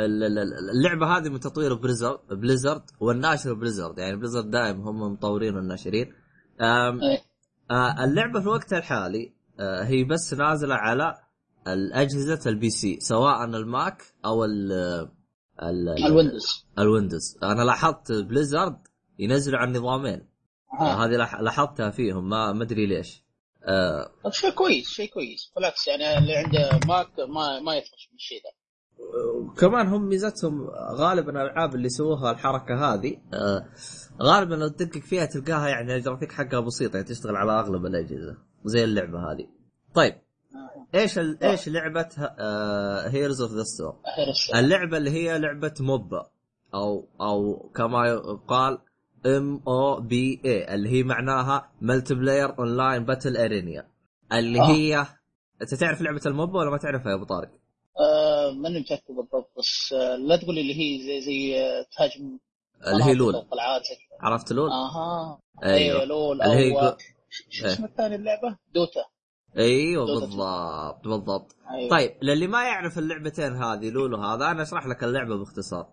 اللعبة 0.00 1.06
هذه 1.16 1.28
من 1.28 1.40
تطوير 1.40 1.74
Blizzard 1.74 2.18
Blizzard 2.30 2.82
والناشر 3.00 3.54
Blizzard 3.54 3.98
يعني 3.98 4.16
Blizzard 4.16 4.50
دائم 4.50 4.80
هم 4.80 5.12
مطورين 5.12 5.56
والناشرين. 5.56 6.12
إيه. 6.60 7.30
آه، 7.70 8.04
اللعبة 8.04 8.40
في 8.40 8.46
الوقت 8.46 8.72
الحالي 8.72 9.32
آه، 9.60 9.84
هي 9.84 10.04
بس 10.04 10.34
نازلة 10.34 10.74
على 10.74 11.14
الأجهزة 11.68 12.50
ال 12.50 12.70
PC 12.70 12.98
سواء 13.00 13.44
ال 13.44 13.59
Mac 13.59 14.02
أو 14.24 14.44
ال 14.44 14.72
ال- 15.62 16.04
ال 16.06 16.14
Windows 16.14 16.66
ال 16.78 16.86
Windows 16.86 17.38
أنا 17.42 17.62
لاحظت 17.62 18.12
Blizzard 18.12 18.76
ينزلوا 19.18 19.58
على 19.58 19.68
النظامين 19.68 20.28
آه. 20.80 21.04
هذه 21.04 21.16
لاح- 21.16 21.40
لاحظتها 21.40 21.90
فيهم 21.90 22.28
ما 22.28 22.52
ما 22.52 22.62
أدري 22.64 22.86
ليش. 22.86 23.24
آه 23.64 24.10
طب 24.24 24.32
شيء 24.32 24.50
كويس 24.50 24.88
شيء 24.88 25.10
كويس. 25.12 25.52
بالعكس 25.56 25.88
يعني 25.88 26.18
اللي 26.18 26.36
عنده 26.36 26.80
Mac 26.88 27.08
ما 27.28 27.60
ما 27.60 27.74
يطفش 27.76 28.08
من 28.10 28.16
الشيء 28.16 28.38
ذا 28.38 28.50
كمان 29.58 29.86
هم 29.88 30.08
ميزتهم 30.08 30.66
غالبا 30.98 31.30
الألعاب 31.30 31.74
اللي 31.74 31.88
سووها 31.88 32.30
الحركة 32.30 32.94
هذه. 32.94 33.16
آه 33.34 33.66
غالبا 34.22 34.54
لو 34.54 34.68
تدقق 34.68 35.00
فيها 35.02 35.24
تلقاها 35.24 35.68
يعني 35.68 35.96
الجرافيك 35.96 36.32
حقها 36.32 36.60
بسيطه 36.60 36.96
يعني 36.96 37.08
تشتغل 37.08 37.36
على 37.36 37.60
أغلب 37.60 37.86
الأجهزة. 37.86 38.36
زي 38.64 38.84
اللعبة 38.84 39.32
هذه. 39.32 39.46
طيب. 39.94 40.14
إيش 40.94 41.18
ال... 41.18 41.42
إيش 41.44 41.68
لعبه 41.68 42.08
Heroes 43.08 43.40
of 43.42 43.52
the 43.52 43.62
Storm. 43.62 43.96
اللعبة 44.54 44.96
اللي 44.96 45.10
هي 45.10 45.38
لعبة 45.38 45.74
MOBA 45.80 46.30
أو 46.74 47.08
أو 47.20 47.70
كما 47.76 48.06
يقال 48.08 48.78
MOBA 49.26 50.74
اللي 50.74 50.88
هي 50.88 51.02
معناها 51.02 51.72
multiplayer 51.80 52.58
online 52.58 53.04
battle 53.04 53.36
arena 53.36 53.86
اللي 54.32 54.60
آه. 54.60 54.64
هي 54.64 55.06
أنت 55.62 55.74
تعرف 55.74 56.00
لعبة 56.02 56.20
ال 56.26 56.33
MOBA 56.33 56.58
ولا 56.58 56.70
ما 56.70 56.76
تعرفها 56.78 57.10
يا 57.10 57.16
أبو 57.16 57.24
طارق؟ 57.24 57.50
آه 58.00 58.50
ماني 58.52 58.80
متأكد 58.80 59.14
بالضبط 59.14 59.50
بس 59.58 59.92
آه 59.92 60.16
لا 60.16 60.36
تقول 60.36 60.54
لي 60.54 60.60
اللي 60.60 60.74
هي 60.74 61.02
زي 61.02 61.20
زي 61.20 61.60
آه، 61.60 61.86
تهاجم 61.96 62.38
اللي 62.92 63.04
هي 63.04 63.14
LoL. 63.14 63.46
عرفت 64.20 64.52
LoL؟ 64.52 64.70
آها 64.70 65.40
أيوه 65.64 65.76
أيوه 65.76 66.04
LoL 66.04 66.42
اللي 66.42 66.54
هي 66.56 66.96
شو. 67.50 67.66
اسمه 67.66 67.86
الثاني 67.86 68.14
اللعبة؟ 68.14 68.56
Dota 68.74 69.04
أيوه 69.56 70.06
بالضبط. 70.06 71.04
بالضبط 71.04 71.56
أيوة. 71.70 71.90
طيب 71.90 72.10
للي 72.22 72.46
ما 72.46 72.64
يعرف 72.64 72.98
اللعبتين 72.98 73.56
هذه 73.56 73.90
LoL 73.90 74.16
وهذا 74.16 74.50
أنا 74.50 74.62
أشرح 74.62 74.86
لك 74.86 75.04
اللعبة 75.04 75.36
باختصار. 75.36 75.86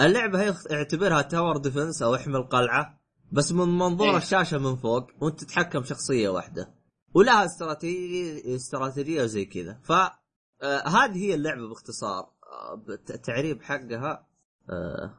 اللعبة 0.00 0.42
هي 0.42 0.54
اعتبرها 0.72 1.22
tower 1.22 1.56
defense 1.56 2.02
أو 2.02 2.14
احمل 2.14 2.42
قلعة 2.42 3.00
بس 3.32 3.52
من 3.52 3.78
منظور 3.78 4.10
إيه. 4.10 4.16
الشاشة 4.16 4.58
من 4.58 4.76
فوق 4.76 5.06
وأنت 5.20 5.44
تتحكم 5.44 5.84
شخصية 5.84 6.28
واحدة. 6.28 6.74
ولها 7.14 7.44
استراتيجيه 7.44 8.56
استراتيجية 8.56 9.22
وزي 9.22 9.44
كذا. 9.44 9.78
ف 9.82 9.92
آه، 9.92 10.88
هذه 10.88 11.16
هي 11.16 11.34
اللعبة 11.34 11.68
باختصار. 11.68 12.22
آه، 12.22 12.82
التعريب 13.10 13.62
حقها 13.62 14.26
آه، 14.70 15.14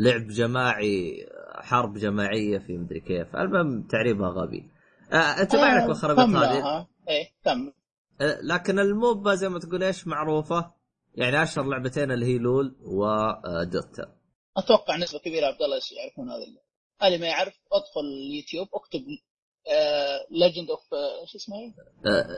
لعب 0.00 0.26
جماعي 0.28 1.24
آه، 1.24 1.62
حرب 1.62 1.94
جماعية 1.94 2.58
في 2.58 2.78
مدري 2.78 3.00
كيف. 3.00 3.36
المهم 3.36 3.82
تعريبها 3.82 4.28
غبي. 4.28 4.70
آه، 5.12 5.16
أنت 5.16 5.56
ما 5.56 5.64
عندك 5.64 5.90
الخرابيط 5.90 6.36
هذه؟ 6.36 6.86
إيه 7.08 7.32
كمل. 7.44 7.72
أه، 8.20 8.38
لكن 8.42 8.78
الموبا 8.78 9.34
زي 9.34 9.48
ما 9.48 9.58
تقول 9.58 9.82
إيش 9.82 10.06
معروفة؟ 10.06 10.72
يعني 11.14 11.42
أشهر 11.42 11.64
لعبتين 11.64 12.12
اللي 12.12 12.26
هي 12.26 12.38
لول 12.38 12.76
ودوتا 12.80 14.14
أتوقع 14.56 14.96
نسبة 14.96 15.18
كبيرة 15.18 15.46
عبد 15.46 15.62
الله 15.62 15.80
يعرفون 15.96 16.30
هذا 16.30 16.44
اللعبه 16.44 16.68
اللي 17.02 17.18
ما 17.18 17.26
يعرف 17.26 17.54
أدخل 17.72 18.00
اليوتيوب 18.00 18.68
أكتب 18.74 19.00
ليجند 20.30 20.70
اوف 20.70 20.80
شو 21.32 21.38
اسمه؟ 21.38 21.56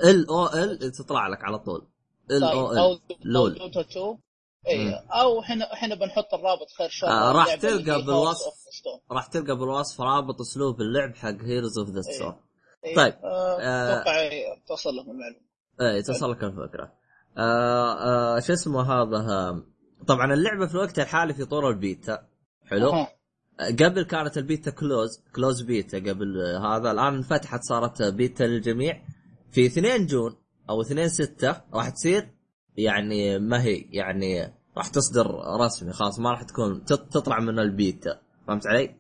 ال 0.04 0.28
أو 0.28 0.46
ال 0.46 0.92
تطلع 0.92 1.28
لك 1.28 1.44
على 1.44 1.58
طول. 1.58 1.88
ال 2.30 2.40
طيب، 2.40 2.50
أو 2.50 2.66
أو 2.66 2.92
ال 2.92 3.00
لول. 3.24 3.54
دوتا 3.54 3.80
2 3.80 4.18
اي 4.68 4.94
أو 4.94 5.40
إحنا 5.40 5.72
إحنا 5.72 5.94
بنحط 5.94 6.34
الرابط 6.34 6.70
خير 6.78 6.88
شر. 6.88 7.06
آه، 7.06 7.32
راح 7.32 7.46
اللي 7.46 7.58
تلقى 7.58 8.02
بالوصف. 8.02 8.52
راح 9.10 9.26
تلقى 9.26 9.56
بالوصف 9.56 10.00
رابط 10.00 10.40
أسلوب 10.40 10.80
اللعب 10.80 11.14
حق 11.16 11.42
هيروز 11.42 11.78
اوف 11.78 11.88
ذا 11.88 12.02
إيه، 12.10 12.40
طيب. 12.96 13.14
آه، 13.24 13.60
آه. 13.60 13.92
أتوقع 14.02 14.28
توصل 14.68 14.90
لهم 14.94 15.10
المعلومة 15.10 15.40
إيه 15.80 16.00
تصل 16.00 16.30
لك 16.30 16.44
الفكرة 16.44 16.92
آه 17.38 17.92
آه 18.36 18.40
شو 18.40 18.52
اسمه 18.52 18.82
هذا 18.82 19.16
آه، 19.16 19.62
طبعا 20.06 20.34
اللعبة 20.34 20.66
في 20.66 20.74
الوقت 20.74 20.98
الحالي 20.98 21.34
في 21.34 21.44
طور 21.44 21.70
البيتا 21.70 22.26
حلو 22.66 22.90
أها. 22.92 23.08
قبل 23.60 24.02
كانت 24.02 24.38
ال 24.38 24.45
beta 24.45 24.70
closed 24.70 25.22
closed 25.36 25.62
beta 25.62 25.98
قبل 25.98 26.38
هذا 26.62 26.90
الآن 26.90 27.14
انفتحت 27.14 27.60
صارت 27.62 28.02
بيتا 28.02 28.44
للجميع 28.44 29.02
في 29.52 29.66
2 29.66 30.06
June 30.06 30.36
أو 30.70 30.80
2 30.80 31.08
6 31.08 31.60
راح 31.74 31.88
تصير 31.88 32.30
يعني 32.76 33.38
ما 33.38 33.62
هي 33.62 33.74
يعني 33.90 34.54
راح 34.76 34.88
تصدر 34.88 35.26
رسمي 35.60 35.92
خلاص 35.92 36.18
ما 36.18 36.30
راح 36.30 36.42
تكون 36.42 36.84
تط- 36.84 37.08
تطلع 37.12 37.40
من 37.40 37.58
البيتا 37.58 38.20
فهمت 38.46 38.66
علي؟ 38.66 38.94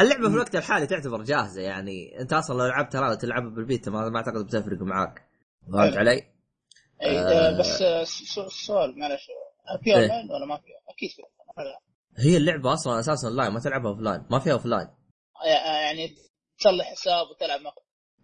اللعبة 0.00 0.28
في. 0.28 0.34
الوقت 0.34 0.56
الحالي 0.56 0.86
تعتبر 0.86 1.22
جاهزة 1.22 1.60
يعني 1.62 2.20
انت 2.20 2.32
أصلا 2.32 2.58
لو 2.58 2.66
لعبتها 2.66 2.98
الان 3.00 3.10
وتلعبها 3.12 3.50
بالبيتا 3.50 3.90
ما, 3.90 4.08
ما 4.08 4.16
اعتقد 4.16 4.46
بتفرق 4.46 4.82
معاك 4.82 5.28
فهمت 5.72 5.90
حلو. 5.90 5.98
علي؟ 5.98 6.22
اي 7.02 7.18
آه. 7.18 7.22
آه، 7.48 7.58
بس 7.58 7.82
آه، 7.82 8.04
س- 8.04 8.66
سؤال 8.66 8.98
معلش 8.98 9.26
في 9.84 9.90
إيه. 9.90 9.94
أونلاين 9.96 10.30
ولا 10.30 10.46
ما 10.46 10.56
في؟ 10.56 10.62
أكيد 10.88 11.10
في. 11.10 11.22
هي 12.18 12.36
اللعبة 12.36 12.72
أصلا 12.72 13.00
أساسا 13.00 13.26
لاين 13.28 13.52
ما 13.52 13.60
تلعبها 13.60 13.90
offline 13.90 14.24
ما 14.30 14.38
فيها 14.38 14.52
offline 14.52 14.88
آه، 15.44 15.80
يعني 15.80 16.08
تصلح 16.58 16.86
حساب 16.92 17.26
وتلعب 17.30 17.60
مع 17.60 17.70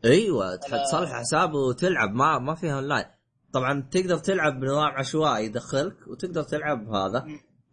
أيوه 0.04 0.56
تصلح 0.56 1.12
حساب 1.12 1.54
وتلعب 1.54 2.10
ما 2.14 2.38
ما 2.38 2.54
فيها 2.54 2.74
أونلاين 2.74 3.04
طبعا 3.52 3.88
تقدر 3.92 4.18
تلعب 4.18 4.60
بنظام 4.60 4.90
عشوائي 4.90 5.44
يدخلك 5.44 5.96
وتقدر 6.08 6.42
تلعب 6.42 6.88
هذا. 6.88 7.26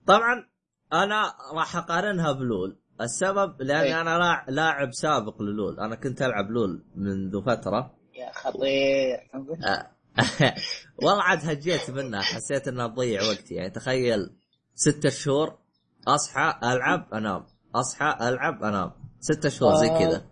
طبعا 0.07 0.49
أنا 0.93 1.33
راح 1.55 1.75
أقارنها 1.75 2.31
ب 2.31 2.44
LoL 2.44 2.80
السبب 3.01 3.61
لأني 3.61 3.81
أي. 3.95 4.01
أنا 4.01 4.17
لاع- 4.17 4.45
لاعب 4.49 4.89
سابق 4.93 5.41
ل 5.41 5.51
LoL 5.51 5.79
أنا 5.79 5.95
كنت 5.95 6.21
ألعب 6.21 6.51
LoL 6.51 6.83
منذ 6.95 7.41
فترة 7.45 7.95
يا 8.15 8.31
خطير. 8.31 9.29
والله 11.03 11.23
عاد 11.23 11.39
هجيت 11.49 11.89
منها 11.89 12.21
حسيت 12.21 12.67
انها 12.67 12.87
تضيع 12.87 13.21
وقتي 13.23 13.53
يعني 13.55 13.69
تخيل 13.69 14.29
ستة 14.75 15.09
شهور 15.09 15.57
أصحى 16.07 16.59
ألعب 16.63 17.13
أنام 17.13 17.45
أصحى 17.75 18.17
ألعب 18.29 18.63
أنام 18.63 18.91
ستة 19.19 19.49
شهور 19.49 19.75
زي 19.75 19.89
آه. 19.89 19.99
كذا 19.99 20.25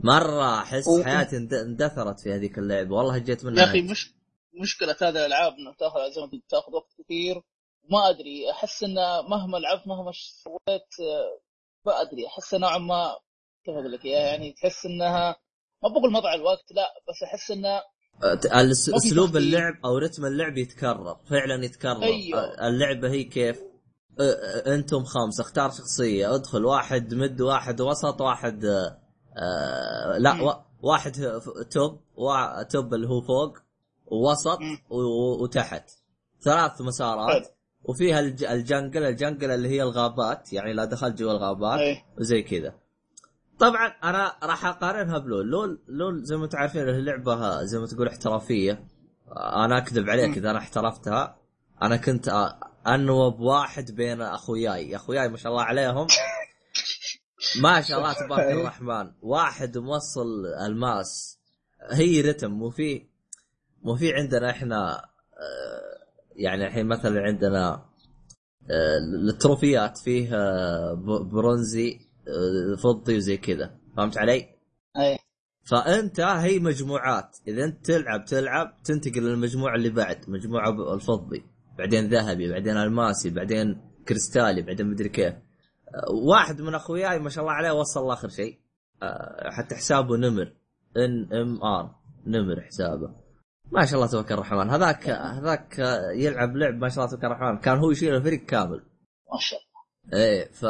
مرة 0.00 0.58
أحس. 0.58 0.84
حياتي 1.04 1.36
اند- 1.36 1.54
اندثرت 1.54 2.20
في 2.20 2.32
هذيك 2.34 2.58
اللعبة 2.58 2.96
والله 2.96 3.14
هجيت 3.14 3.44
منها 3.44 3.62
يا 3.64 3.68
أخي. 3.70 3.82
مش 3.82 4.14
مشكلة 4.62 4.96
هذه 5.02 5.08
الألعاب 5.10 5.52
إنه 5.52 5.74
تاخذ 5.78 5.98
زي 6.14 6.20
ما 6.20 6.40
تاخذ 6.48 6.72
وقت 6.74 6.88
كثير 7.04 7.36
وما 7.84 8.10
أدري 8.10 8.50
أحس 8.50 8.82
إنه 8.82 9.22
مهما 9.30 9.56
لعبت 9.58 9.86
مهما 9.86 10.12
سويت 10.12 10.82
آه، 11.00 11.40
ما 11.86 12.00
أدري 12.00 12.26
أحس 12.26 12.54
نوعا 12.54 12.78
ما 12.78 13.16
كيف 13.64 13.74
أقول 13.74 13.92
لك. 13.92 14.04
إياها، 14.04 14.20
يعني 14.20 14.52
تحس 14.52 14.86
إنها 14.86 15.36
ما 15.82 15.88
بقول 15.88 16.12
مضيع 16.12 16.34
الوقت 16.34 16.72
لا 16.72 16.86
بس 17.08 17.22
أحس 17.22 17.50
انه 17.50 17.80
أسلوب. 18.96 19.36
اللعب 19.36 19.74
أو 19.84 19.98
رتم 19.98 20.26
اللعب 20.26 20.58
يتكرر 20.58 21.16
فعلا 21.30 21.64
يتكرر. 21.64 22.02
أيوه. 22.02 22.68
اللعبة 22.68 23.10
هي 23.10 23.24
كيف؟ 23.24 23.62
أنتم 24.66 25.04
خمسة 25.04 25.42
اختار 25.42 25.70
شخصية 25.70 26.34
ادخل 26.34 26.64
واحد 26.64 27.14
مد 27.14 27.40
واحد 27.40 27.80
وسط 27.80 28.20
واحد 28.20 28.64
آه، 29.36 30.18
لا 30.18 30.64
واحد 30.82 31.12
توب 31.70 32.00
توب 32.70 32.94
اللي 32.94 33.08
هو 33.08 33.20
فوق 33.20 33.58
ووسط 34.06 34.58
وتحت. 35.40 35.90
ثلاث 36.44 36.80
مسارات. 36.80 37.53
وفيها 37.84 38.20
الج- 38.20 38.44
الجنجل 38.44 39.02
الجنجل 39.04 39.50
اللي 39.50 39.68
هي 39.68 39.82
الغابات 39.82 40.52
يعني 40.52 40.72
لا 40.72 40.84
دخلت 40.84 41.18
جوا 41.18 41.32
الغابات 41.32 41.78
إيه. 41.78 42.04
وزي 42.18 42.42
كذا. 42.42 42.74
طبعا 43.58 43.86
أنا 43.86 44.36
راح 44.42 44.64
أقارنها 44.66 45.18
بلول. 45.18 45.46
لول 45.50 45.82
لول 45.88 46.24
زي 46.24 46.36
ما 46.36 46.44
أنتم 46.44 46.58
عارفين 46.58 46.88
اللعبة 46.88 47.64
زي 47.64 47.78
ما 47.78 47.86
تقول 47.86 48.08
احترافية. 48.08 48.84
أنا 49.36 49.78
أكذب 49.78 50.10
عليك. 50.10 50.36
إذا 50.36 50.50
أنا 50.50 50.58
احترفتها 50.58 51.38
أنا 51.82 51.96
كنت 51.96 52.52
أنوب 52.86 53.40
واحد 53.40 53.90
بين 53.90 54.22
أخوياي. 54.22 54.96
أخوياي 54.96 55.28
ما 55.28 55.36
شاء 55.36 55.52
الله 55.52 55.62
عليهم. 55.64 56.06
ما 57.60 57.80
شاء 57.80 57.98
الله 57.98 58.12
تبارك 58.12 58.52
الرحمن. 58.52 59.12
واحد 59.22 59.78
موصل 59.78 60.46
الماس. 60.66 61.38
هي 61.90 62.20
رتم 62.20 62.50
مو 62.50 62.70
في 62.70 63.06
مو 63.82 63.96
في 63.96 64.12
عندنا 64.14 64.50
إحنا 64.50 64.94
آه، 65.34 65.93
يعني 66.36 66.66
الحين 66.66 66.86
مثلا 66.86 67.20
عندنا 67.20 67.84
آه، 68.70 68.98
التروفيات 69.28 69.98
فيه 69.98 70.34
آه، 70.34 70.94
برونزي 71.32 71.98
آه، 72.28 72.76
فضي 72.76 73.16
وزي 73.16 73.36
كذا. 73.36 73.78
فهمت 73.96 74.18
علي؟ 74.18 74.34
إيه 74.96 75.18
فأنت 75.62 76.20
هي 76.20 76.58
مجموعات. 76.58 77.36
إذا 77.48 77.64
أنت 77.64 77.86
تلعب 77.86 78.24
تلعب 78.24 78.82
تنتقل 78.84 79.22
للمجموعة 79.22 79.74
اللي 79.74 79.90
بعد 79.90 80.30
مجموعة 80.30 80.94
الفضي. 80.94 81.44
بعدين 81.78 82.08
ذهبي 82.08 82.50
بعدين 82.52 82.76
ألماسي 82.76 83.30
بعدين 83.30 83.80
كريستالي 84.08 84.62
بعدين 84.62 84.86
مدري 84.86 85.08
كيف. 85.08 85.34
واحد 86.28 86.60
من 86.60 86.74
أخوياي 86.74 87.18
ما 87.18 87.28
شاء 87.30 87.44
الله 87.44 87.54
عليه 87.54 87.72
وصل 87.72 88.08
لآخر 88.08 88.28
شيء. 88.28 88.58
حتى 89.46 89.74
حسابه 89.74 90.16
نمر. 90.16 90.52
NMR. 90.96 91.94
نمر 92.26 92.60
حسابه. 92.60 93.23
ما 93.72 93.86
شاء 93.86 93.94
الله 93.94 94.06
تبارك 94.06 94.32
الرحمن. 94.32 94.70
هذاك 94.70 95.08
هذاك 95.10 95.78
يلعب 96.16 96.56
لعب 96.56 96.74
ما 96.74 96.88
شاء 96.88 97.04
الله 97.04 97.16
تبارك 97.16 97.36
الرحمن. 97.36 97.58
كان 97.58 97.78
هو 97.78 97.90
يشيل 97.90 98.14
الفريق 98.14 98.44
كامل. 98.44 98.84
ما 99.32 99.38
شاء 99.40 99.58
الله. 99.58 99.74
إيه 100.24 100.50
ف 100.52 100.62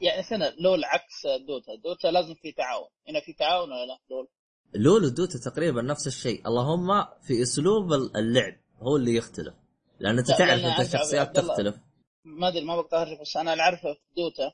يعني 0.00 0.22
سنة 0.22 0.52
لول 0.60 0.84
عكس 0.84 1.26
دوتا. 1.46 1.74
دوتا 1.84 2.08
لازم 2.08 2.34
في 2.34 2.52
تعاون. 2.52 2.88
هنا 3.08 3.20
في 3.20 3.32
تعاون 3.32 3.72
ولا 3.72 3.86
لا؟ 3.86 3.98
لول. 4.10 4.28
لول 4.74 5.04
ودوتا 5.04 5.50
تقريبا 5.50 5.82
نفس 5.82 6.06
الشيء. 6.06 6.48
اللهم 6.48 7.06
في 7.22 7.42
أسلوب 7.42 7.92
اللعب 7.92 8.56
هو 8.82 8.96
اللي 8.96 9.14
يختلف. 9.14 9.54
لأن 9.98 10.18
أنت 10.18 10.28
تعرف 10.28 10.64
أنت 10.64 10.80
الشخصيات 10.80 11.36
تختلف. 11.36 11.76
ما 12.24 12.48
أدري 12.48 12.64
ما 12.64 12.76
بقدر 12.76 13.02
ارجع 13.02 13.20
بس 13.20 13.36
أنا 13.36 13.52
اللي 13.52 13.62
أعرفه 13.62 13.92
في 13.94 14.14
دوتا. 14.16 14.52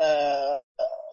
آه 0.00 0.62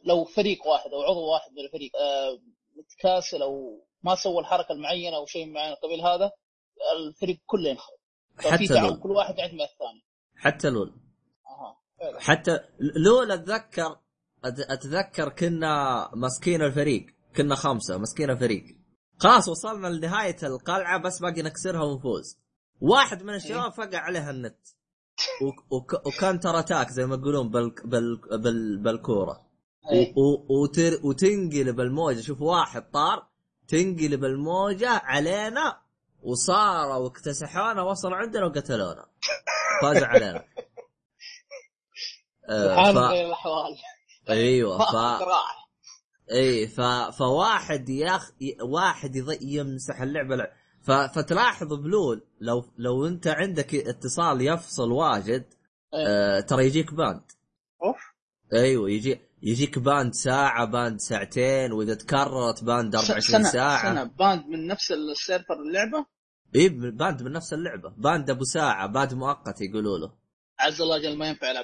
لو 0.06 0.26
فريق 0.26 0.68
واحد 0.68 0.90
أو 0.94 1.02
عضو 1.02 1.32
واحد 1.34 1.52
من 1.52 1.66
الفريق 1.66 1.92
آه 1.96 2.40
متكاسل 2.76 3.42
أو 3.42 3.84
ما 4.04 4.16
سوى 4.16 4.40
الحركة 4.40 4.72
المعينة 4.72 5.16
أو 5.16 5.26
شيء 5.26 5.52
معين 5.52 5.76
قبل 5.76 6.02
هذا 6.02 6.32
الفريق 6.98 7.40
كله 7.46 7.70
ينخرب. 7.70 7.98
حتى 8.38 8.80
لول. 8.80 9.00
كل 9.00 9.10
واحد 9.10 9.38
يعتمد 9.38 9.60
على 9.62 9.70
الثاني. 9.70 10.04
حتى 10.36 10.70
لول. 10.70 10.94
أها. 11.48 11.78
فعلا. 12.00 12.20
حتى 12.20 12.60
لول 12.80 13.32
أتذكر 13.32 14.00
أتذكر 14.46 15.30
كنا 15.30 16.10
ماسكين 16.16 16.62
الفريق. 16.62 17.06
كنا 17.36 17.56
خمسة 17.56 17.98
ماسكين 17.98 18.30
الفريق. 18.30 18.64
خلاص 19.18 19.50
وصلنا 19.50 19.88
لنهاية 19.88 20.38
القلعة 20.44 21.02
بس 21.02 21.20
باقي 21.20 21.42
نكسرها 21.42 21.84
ونفوز. 21.84 22.38
واحد 22.82 23.24
من 23.24 23.34
الشباب 23.34 23.72
فقع 23.72 23.98
عليها 23.98 24.32
النت. 24.32 24.68
وكانتر 26.06 26.60
أتاك 26.60 26.90
زي 26.90 27.06
ما 27.06 27.16
يقولون 27.16 27.50
بال 27.50 27.76
بال 27.86 28.18
بال 28.38 28.78
بالكورة. 28.78 29.48
إيه. 29.92 30.14
وتنقلب 31.04 31.80
الموجة. 31.80 32.22
شوف 32.22 32.42
واحد 32.42 32.92
طار. 32.92 33.31
تنقلب 33.72 34.26
الموجة 34.26 34.90
علينا 34.90 35.82
وصاروا 36.24 36.96
واكتسحونا 36.96 37.82
وصلوا 37.82 38.18
عندنا 38.18 38.46
وقتلونا. 38.46 39.06
فازوا 39.82 40.08
علينا. 40.08 40.44
آه، 42.50 42.94
ف... 42.94 42.98
الأحوال. 42.98 43.78
أيوه 44.30 44.78
ف... 44.78 45.24
إي 46.32 46.68
ف... 46.68 46.82
فواحد 47.20 47.90
ياخ 47.90 48.32
واحد 48.62 49.16
يض... 49.16 49.38
يمسح 49.42 50.02
اللعبة 50.02 50.36
لع... 50.36 50.52
ف... 50.82 50.92
فتلاحظ 50.92 51.74
بلول 51.74 52.24
لو 52.42 52.66
لو 52.78 53.08
أنت 53.08 53.28
عندك 53.28 53.76
اتصال 53.76 54.42
يفصل 54.42 54.92
واجد. 54.92 55.54
آه... 55.94 56.40
ترى 56.40 56.66
يجيك 56.66 56.94
banned. 56.94 57.32
أوف. 57.84 57.98
أيوه 58.54 58.90
يجي 58.90 59.22
يجيك 59.42 59.80
banned 59.80 60.14
ساعة 60.14 60.66
banned 60.66 61.00
ساعتين 61.00 61.72
وإذا 61.72 61.94
تكررت 61.94 62.64
banned 62.64 62.96
24 62.96 63.22
سنة 63.22 63.52
ساعة. 63.52 63.94
سنة. 63.94 64.04
banned 64.04 64.46
من 64.48 64.68
نفس 64.68 64.92
ال 64.92 65.01
server 65.01 65.54
اللعبة؟ 65.54 66.06
إي 66.56 66.70
banned 66.70 67.24
من 67.24 67.32
نفس 67.32 67.54
اللعبة. 67.54 67.90
banned 67.90 68.30
أبو 68.30 68.44
ساعة 68.44 68.88
banned 68.88 69.14
مؤقت 69.14 69.62
يقولوا 69.62 69.98
له. 69.98 70.14
عز 70.60 70.82
الله 70.82 70.98
جل 70.98 71.18
ما 71.18 71.28
ينفع 71.28 71.52
أنا. 71.52 71.60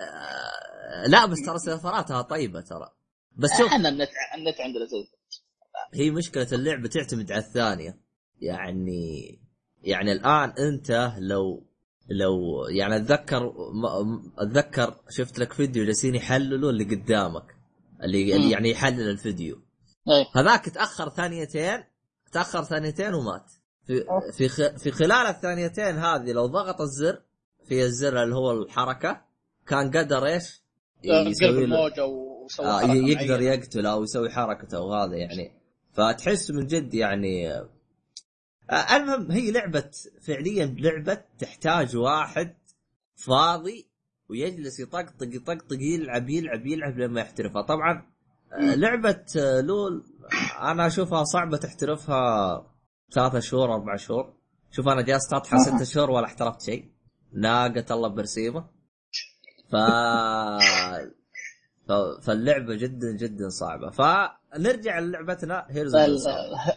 آه... 0.00 1.06
لا 1.06 1.26
بس 1.26 1.42
ترى 1.46 1.58
سيرفراتها 1.58 2.22
طيبة 2.22 2.60
ترى. 2.60 2.90
بس 3.36 3.50
شوف. 3.58 3.66
إحنا 3.66 3.88
النت 3.88 4.10
النت 4.34 4.60
عندنا 4.60 4.84
زي 4.84 5.08
هي 5.94 6.10
مشكلة 6.10 6.48
اللعبة 6.52 6.88
تعتمد 6.88 7.32
على 7.32 7.40
الثانية. 7.40 8.00
يعني 8.40 9.38
يعني 9.82 10.12
الآن 10.12 10.50
أنت 10.50 11.12
لو 11.18 11.69
لو 12.10 12.64
يعني 12.68 12.96
أتذكر 12.96 13.52
م- 13.72 14.22
أتذكر 14.38 14.94
شفت 15.10 15.38
لك 15.38 15.52
فيديو 15.52 15.84
جالسين 15.84 16.14
يحللوا 16.14 16.70
اللي 16.70 16.84
قدامك 16.84 17.56
اللي, 18.02 18.36
اللي. 18.36 18.50
يعني 18.50 18.70
يحلل 18.70 19.10
الفيديو 19.10 19.56
إيه 20.08 20.42
هذاك 20.42 20.68
تأخر 20.68 21.08
ثانيتين 21.08 21.84
تأخر 22.32 22.64
ثانيتين 22.64 23.14
ومات 23.14 23.52
في 23.86 24.04
في 24.36 24.48
خ- 24.48 24.76
في 24.78 24.90
خلال 24.90 25.12
الثانيتين 25.26 25.96
هذه 25.98 26.32
لو 26.32 26.46
ضغط 26.46 26.80
الزر 26.80 27.22
في 27.68 27.82
الزر 27.84 28.22
اللي 28.22 28.34
هو 28.34 28.52
الحركة 28.52 29.20
كان 29.66 29.90
قدر 29.90 30.26
إيش؟ 30.26 30.62
قلب 31.04 31.26
يسوي 31.28 31.48
له 31.50 31.58
الموجة 31.64 32.06
وسوى 32.06 32.66
آه 32.66 32.82
يقدر 32.82 33.26
معينة. 33.38 33.44
يقتل 33.54 33.86
أو 33.86 34.02
يسوي 34.02 34.30
حركته 34.30 34.80
وهذا 34.80 35.16
يعني 35.16 35.52
فتحس 35.92 36.50
من 36.50 36.66
جد 36.66 36.94
يعني 36.94 37.52
آه 37.52 37.68
المهم 38.72 39.30
هي 39.30 39.50
لعبة 39.50 39.90
فعليا 40.22 40.66
لعبة 40.78 41.14
تحتاج 41.38 41.96
واحد 41.96 42.56
فاضي 43.14 43.90
ويجلس 44.30 44.80
يطقطق 44.80 45.22
يطقطق 45.34 45.76
يلعب 45.80 46.28
يلعب 46.30 46.66
يلعب 46.66 46.98
لما 46.98 47.20
يحترفها. 47.20 47.62
طبعا 47.62 48.06
آه، 48.52 48.74
لعبة 48.74 49.24
آه، 49.38 49.60
لول 49.60 50.04
أنا 50.60 50.86
أشوفها 50.86 51.24
صعبة 51.24 51.56
تحترفها 51.56 52.66
ثلاثة 53.14 53.40
شهور 53.40 53.74
أربع 53.74 53.96
شهور. 53.96 54.34
شوف 54.70 54.88
أنا 54.88 55.02
جالس 55.02 55.32
أطحن 55.32 55.58
ستة 55.58 55.84
شهور 55.84 56.10
ولا 56.10 56.26
احترفت 56.26 56.62
شيء. 56.62 56.90
ناقة 57.32 57.84
الله 57.90 58.08
برسيمة. 58.08 58.68
ف 59.70 59.76
ف- 61.88 62.24
فاللعبة 62.26 62.74
جدا 62.74 63.16
جدا 63.16 63.48
صعبة. 63.48 63.90
فنرجع 63.90 64.98
للعبتنا 64.98 65.66
هيرز 65.70 65.96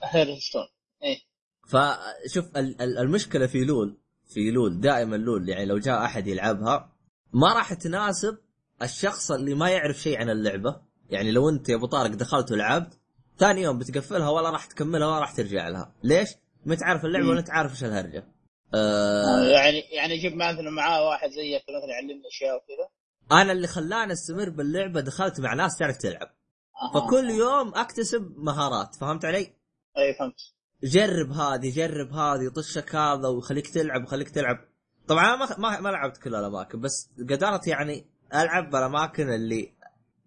هيرستون 0.03 0.61
إيه. 1.03 1.32
فشوف 1.67 2.57
ال- 2.57 2.81
ال- 2.81 2.97
المشكلة 2.97 3.47
في 3.47 3.63
لول 3.63 3.97
في 4.33 4.51
لول 4.51 4.81
دائما 4.81 5.15
لول 5.15 5.49
يعني 5.49 5.65
لو 5.65 5.77
جاء 5.77 6.05
أحد 6.05 6.27
يلعبها 6.27 6.93
ما 7.33 7.53
راح 7.53 7.73
تناسب 7.73 8.37
الشخص 8.81 9.31
اللي 9.31 9.53
ما 9.53 9.69
يعرف 9.69 9.97
شيء 9.97 10.17
عن 10.19 10.29
اللعبة 10.29 10.81
يعني 11.09 11.31
لو 11.31 11.49
أنت 11.49 11.69
يا 11.69 11.75
أبو 11.75 11.85
طارق 11.85 12.09
دخلت 12.11 12.51
ولعبت 12.51 12.99
ثاني 13.37 13.61
يوم 13.61 13.77
بتقفلها 13.79 14.29
ولا 14.29 14.49
راح 14.49 14.65
تكملها 14.65 15.07
ولا 15.07 15.19
راح 15.19 15.31
ترجع 15.35 15.67
لها 15.69 15.95
ليش؟ 16.03 16.29
ما 16.65 16.75
تعرف 16.75 17.05
اللعبة. 17.05 17.27
ولا 17.27 17.39
انت 17.39 17.49
عارف 17.49 17.71
إيش 17.71 17.83
الهرجة 17.83 18.27
آه 18.73 19.43
يعني 19.43 19.79
يعني 19.79 20.13
يجيب 20.13 20.35
مثلا 20.35 20.69
معاه 20.69 21.03
واحد 21.09 21.29
زيك 21.29 21.63
مثلا 21.69 21.89
يعلمنا 21.91 22.27
أشياء 22.27 22.55
وكذا 22.55 22.89
أنا 23.41 23.51
اللي 23.51 23.67
خلاني 23.67 24.13
أستمر 24.13 24.49
باللعبة 24.49 25.01
دخلت 25.01 25.39
مع 25.39 25.53
ناس 25.53 25.77
تعرف 25.77 25.97
تلعب 25.97 26.27
أها. 26.83 27.01
فكل 27.01 27.29
يوم 27.29 27.75
أكتسب 27.75 28.33
مهارات 28.37 28.95
فهمت 28.95 29.25
علي؟ 29.25 29.53
أي 29.97 30.13
فهمت 30.19 30.35
جرب 30.83 31.31
هذه 31.31 31.75
جرب 31.75 32.13
هذه 32.13 32.49
طشك 32.55 32.95
هذا 32.95 33.27
وخليك 33.27 33.67
تلعب 33.67 34.03
وخليك 34.03 34.29
تلعب. 34.29 34.57
طبعا 35.07 35.35
ما 35.35 35.57
ما, 35.57 35.79
ما 35.79 35.89
لعبت 35.89 36.17
كل 36.17 36.35
الأماكن 36.35 36.81
بس 36.81 37.11
قدرت 37.29 37.67
يعني 37.67 38.05
ألعب 38.33 38.69
بالأماكن 38.69 39.29
اللي 39.29 39.73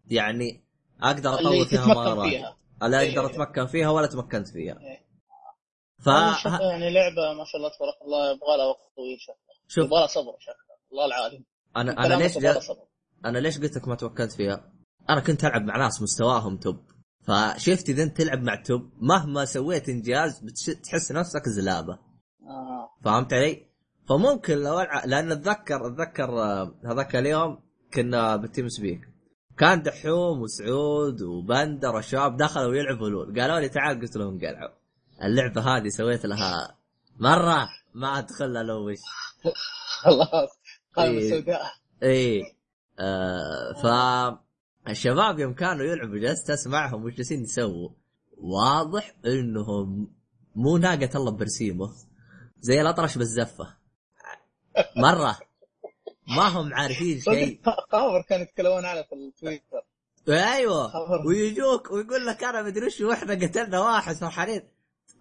يعني 0.06 0.64
أقدر 1.02 1.34
أطور 1.34 1.64
فيها 1.64 2.24
فيها. 2.24 2.56
لا 2.82 3.00
إيه. 3.00 3.18
أقدر 3.18 3.26
أتمكن 3.30 3.66
فيها 3.66 3.90
ولا 3.90 4.06
تمكنت 4.06 4.48
فيها. 4.48 4.80
إيه. 4.80 5.06
ف 5.98 6.06
يعني 6.06 6.90
لعبة 6.90 7.32
ما 7.38 7.44
شاء 7.44 7.56
الله 7.56 7.70
تبارك 7.76 8.02
الله 8.04 8.30
يبغى 8.30 8.56
لها 8.56 8.66
وقت 8.66 8.96
طويل 8.96 9.20
شكلها 9.20 9.56
شوف. 9.68 9.84
يبغى 9.84 9.98
لها 10.00 10.06
صبر 10.06 10.36
شكلها 10.40 10.78
الله 10.92 11.06
العالم 11.06 11.44
أنا 11.76 12.06
أنا 12.06 12.14
ليش 12.14 12.38
جا... 12.38 12.60
أنا 13.24 13.38
ليش 13.38 13.58
قلت 13.58 13.76
لك 13.76 13.88
ما 13.88 13.94
تمكنت 13.94 14.32
فيها؟ 14.32 14.72
أنا 15.10 15.20
كنت 15.20 15.44
ألعب 15.44 15.62
مع 15.62 15.76
ناس 15.76 16.02
مستواهم 16.02 16.56
top. 16.56 16.95
فشفت 17.26 17.88
اذا 17.88 18.02
انت 18.02 18.16
تلعب 18.16 18.42
مع 18.42 18.54
top 18.54 18.90
مهما 19.00 19.44
سويت 19.44 19.88
إنجاز 19.88 20.40
بتحس 20.40 21.12
نفسك 21.12 21.48
زلابة. 21.48 21.98
آه. 22.42 22.90
فهمت 23.04 23.32
علي؟ 23.32 23.66
فممكن 24.08 24.58
لو 24.58 24.80
ألعب 24.80 25.06
لأن 25.06 25.32
أتذكر 25.32 25.86
أتذكر 25.86 26.42
آه، 26.42 26.74
هذاك 26.84 27.16
اليوم 27.16 27.58
كنا 27.94 28.36
بال 28.36 28.68
TeamSpeak. 28.68 29.00
كان 29.58 29.82
دحوم 29.82 30.40
وسعود 30.40 31.22
وبندر 31.22 31.94
والشباب 31.94 32.36
دخلوا 32.36 32.74
يلعبوا 32.74 33.08
LoL. 33.08 33.40
قالوا 33.40 33.60
لي 33.60 33.68
تعال 33.68 34.00
قلت 34.00 34.16
لهم 34.16 34.38
قلعوا. 34.38 34.74
اللعبة 35.22 35.60
هذه 35.60 35.88
سويت 35.88 36.26
لها 36.26 36.76
مرة 37.18 37.68
ما 37.94 38.18
ادخلها 38.18 38.62
لو 38.62 38.90
وش. 38.90 38.98
خلاص. 40.02 40.58
إيه. 40.98 41.30
سوداء 41.30 41.62
إيه. 42.02 42.42
آه 42.98 43.72
ف 43.72 43.86
الشباب 44.88 45.38
يوم 45.38 45.54
كانوا 45.54 45.84
يلعبوا 45.84 46.18
جلست 46.18 46.50
أسمعهم 46.50 47.04
وش 47.04 47.14
جالسين 47.14 47.42
يسووا. 47.42 47.90
واضح 48.38 49.14
إنهم 49.26 50.12
مو 50.56 50.76
ناقة 50.76 51.10
الله 51.14 51.30
برسيمة. 51.30 51.92
زي 52.60 52.80
الأطرش 52.80 53.18
بالزفة. 53.18 53.76
مرة. 54.96 55.38
ما 56.28 56.48
هم 56.48 56.74
عارفين 56.74 57.20
شيء. 57.20 57.60
خابر 57.92 58.22
كانوا 58.28 58.44
يتكلمون 58.44 58.84
عنها 58.84 59.02
في 59.02 59.14
التويتر. 59.14 59.82
أيوه. 60.28 60.88
خبر. 60.88 61.26
ويجوك 61.26 61.90
ويقول 61.90 62.26
لك 62.26 62.44
أنا 62.44 62.62
مدري 62.62 62.86
وش 62.86 63.00
وإحنا 63.00 63.34
قتلنا 63.34 63.80
واحد 63.80 64.16
فرحانين 64.16 64.62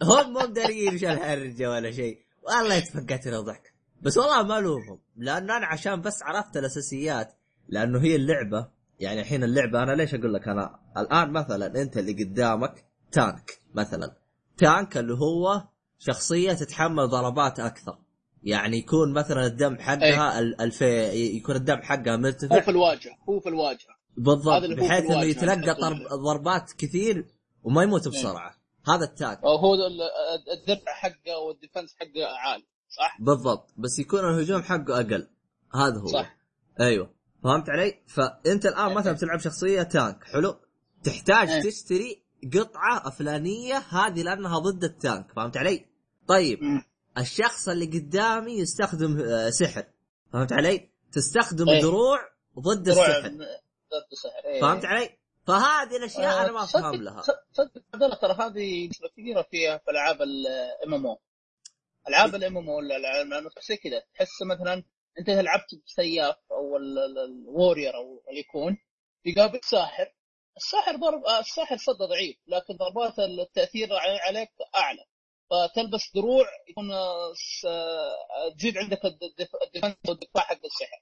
هم 0.03 0.33
مو 0.33 0.39
مدارين 0.39 0.91
إيش 0.91 1.03
الهرجة 1.03 1.71
ولا 1.71 1.91
شيء. 1.91 2.19
والله 2.43 2.75
يتفقتنا 2.75 3.41
ضحك. 3.41 3.73
بس 4.01 4.17
والله 4.17 4.43
ما 4.43 4.57
ألومهم. 4.59 4.99
لأنه 5.15 5.57
أنا 5.57 5.65
عشان 5.65 6.01
بس 6.01 6.23
عرفت 6.23 6.57
الأساسيات. 6.57 7.33
لأنه 7.67 8.01
هي 8.01 8.15
اللعبة. 8.15 8.74
يعني 8.99 9.21
الحين 9.21 9.43
اللعبة 9.43 9.83
أنا 9.83 9.91
ليش 9.91 10.13
أقول 10.15 10.33
لك 10.33 10.47
أنا؟ 10.47 10.79
الآن 10.97 11.31
مثلا 11.31 11.81
أنت 11.81 11.97
اللي 11.97 12.23
قدامك 12.23 12.85
تانك 13.11 13.59
مثلا. 13.73 14.15
تانك 14.57 14.97
اللي 14.97 15.13
هو 15.13 15.63
شخصية 15.99 16.53
تتحمل 16.53 17.07
ضربات 17.07 17.59
أكثر. 17.59 17.97
يعني 18.43 18.77
يكون 18.77 19.13
مثلا 19.13 19.45
الدم 19.45 19.77
حقها 19.79 20.39
ال- 20.39 20.61
الفي 20.61 21.09
يكون 21.37 21.55
الدم 21.55 21.81
حقها 21.81 22.13
هو 22.13 22.17
مرتفع 22.17 22.59
في 22.59 22.71
الواجهة 22.71 23.17
هو 23.29 23.39
في 23.39 23.49
الواجهة. 23.49 23.95
بالضبط 24.17 24.47
هو 24.63 24.75
بحيث 24.75 25.05
إنه 25.11 25.23
يتلقى 25.23 25.61
تحط 25.75 26.13
ضربات 26.25 26.71
كثير 26.77 27.25
وما 27.63 27.83
يموت 27.83 28.07
بسرعة. 28.07 28.55
هذا 28.87 29.03
التاك 29.05 29.39
هو 29.43 29.73
ال- 29.73 30.01
الدفع 30.59 30.93
حقه 30.93 31.37
والديفنس 31.47 31.95
حقه 31.99 32.25
عالي 32.39 32.63
صح؟ 32.89 33.17
بالضبط 33.21 33.73
بس 33.77 33.99
يكون 33.99 34.19
الهجوم 34.19 34.61
حقه 34.61 34.95
أقل. 34.99 35.27
هذا 35.75 35.99
هو. 35.99 36.07
صح. 36.07 36.37
أيوه. 36.79 37.09
فهمت 37.45 37.69
علي؟ 37.69 38.01
فأنت 38.07 38.65
الآن 38.65 38.93
مثلا 38.93 39.13
بتلعب 39.13 39.39
شخصية 39.39 39.83
تانك 39.83 40.23
حلو 40.23 40.59
تحتاج 41.03 41.49
إيه. 41.49 41.61
تشتري 41.61 42.23
قطعة 42.53 43.09
فلانيه 43.09 43.77
هذه 43.77 44.23
لأنها 44.23 44.59
ضد 44.59 44.83
التانك 44.83 45.31
فهمت 45.35 45.57
علي؟ 45.57 45.85
طيب 46.27 46.63
مم. 46.63 46.83
الشخص 47.17 47.69
اللي 47.69 47.85
قدامي 47.85 48.59
يستخدم 48.59 49.19
آه، 49.19 49.49
سحر 49.49 49.85
فهمت 50.33 50.53
علي؟ 50.53 50.89
تستخدم 51.11 51.69
إيه. 51.69 51.81
دروع 51.81 52.19
ضد 52.59 52.83
دروع 52.83 53.07
السحر 53.07 53.29
ضد 53.29 54.07
السحر 54.11 54.45
إيه. 54.45 54.61
فهمت 54.61 54.85
علي؟ 54.85 55.09
فهذه 55.47 55.97
الأشياء 55.97 56.45
أنا 56.45 56.51
ما 56.51 56.59
آه، 56.59 56.63
افهم 56.63 57.01
لها 57.01 57.21
تصدق 57.21 57.83
عبد 57.93 58.03
الله 58.03 58.15
ترى 58.15 58.33
هذه 58.33 58.89
نسبة 58.89 59.07
كبيرة 59.07 59.41
فيها 59.51 59.77
في 59.77 59.91
ألعاب 59.91 60.21
الام 60.21 60.93
ام 60.93 61.05
أو 61.05 61.19
ألعاب 62.07 62.35
الام 62.35 62.57
ام 62.57 62.69
أو 62.69 62.81
زي 63.67 63.77
كذا 63.77 64.03
تحس 64.13 64.41
مثلا 64.41 64.83
انت 65.19 65.29
إذا 65.29 65.41
لعبت 65.41 65.75
بسياف 65.85 66.35
أو 66.51 66.77
ال- 66.77 66.99
ال- 66.99 67.19
ال 67.47 67.53
warrior 67.53 67.95
أو 67.95 68.23
اللي 68.29 68.39
يكون 68.39 68.77
يقابل 69.25 69.59
ساحر. 69.63 70.05
الساحر 70.57 70.95
ضرب 70.95 71.25
آه، 71.25 71.39
الساحر 71.39 71.77
صده 71.77 72.05
ضعيف 72.05 72.37
لكن 72.47 72.73
ضربات 72.77 73.19
التأثير 73.19 73.87
علي- 73.93 74.19
عليك 74.19 74.49
أعلى. 74.75 75.05
فتلبس 75.49 76.11
دروع 76.15 76.45
يكون 76.69 76.91
آه، 76.91 77.33
آه، 77.67 78.55
تزيد 78.57 78.77
عندك 78.77 79.05
الد- 79.05 79.23
الدف- 79.23 79.55
ال 79.67 79.71
defense 79.71 79.95
والدفاع 80.09 80.43
حق 80.43 80.59
السحر. 80.65 81.01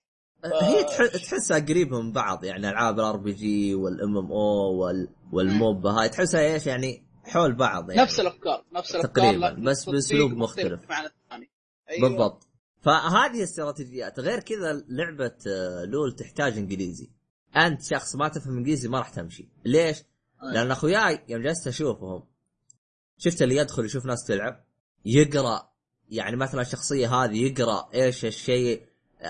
هي 0.66 0.84
تح- 0.84 1.24
تحسها 1.28 1.60
قريبه 1.60 2.02
من 2.02 2.12
بعض 2.12 2.44
يعني 2.44 2.70
ألعاب 2.70 3.00
ال 3.00 3.18
RPG 3.18 3.76
وال 3.76 4.18
MMO 4.18 4.32
أو 4.32 4.92
ال 5.34 5.45
MOBA 5.45 5.92
هاي 5.92 6.10
تحسها 6.10 6.42
إيش 6.54 6.68
يعني 6.68 7.04
حول 7.26 7.56
بعض 7.56 7.90
يعني. 7.90 8.02
نفس 8.02 8.20
الأفكار 8.20 8.66
نفس 8.72 8.96
الأفكار 8.96 9.24
تقريباً، 9.26 9.50
بس 9.70 9.90
بأسلوب 9.90 10.32
مختلف. 10.32 10.82
الثاني. 10.84 11.50
أيوة. 11.90 12.10
بالضبط. 12.10 12.48
فهذه 12.84 13.38
الاستراتيجيات 13.38 14.20
غير 14.20 14.40
كذا 14.40 14.84
لعبة 14.88 15.36
آه، 15.48 15.86
LoL 15.86 16.16
تحتاج 16.16 16.58
إنجليزي. 16.58 17.10
أنت 17.56 17.84
شخص 17.84 18.16
ما 18.16 18.28
تفهم 18.28 18.58
إنجليزي 18.58 18.88
ما 18.88 18.98
راح 18.98 19.10
تمشي. 19.10 19.50
ليش؟ 19.66 19.98
أيوة. 20.44 20.54
لأن 20.54 20.72
أخوياي 20.72 21.20
يوم 21.30 21.42
جلست 21.42 21.68
أشوفهم 21.68 22.24
شفت 23.18 23.42
اللي 23.42 23.56
يدخل 23.56 23.86
يشوف 23.86 24.06
ناس 24.06 24.26
تلعب 24.26 24.64
يقرأ 25.06 25.70
يعني 26.10 26.36
مثلا 26.36 26.62
الشخصية 26.62 27.16
هذه 27.16 27.46
يقرأ 27.46 27.90
إيش 27.94 28.26
الشيء 28.26 28.84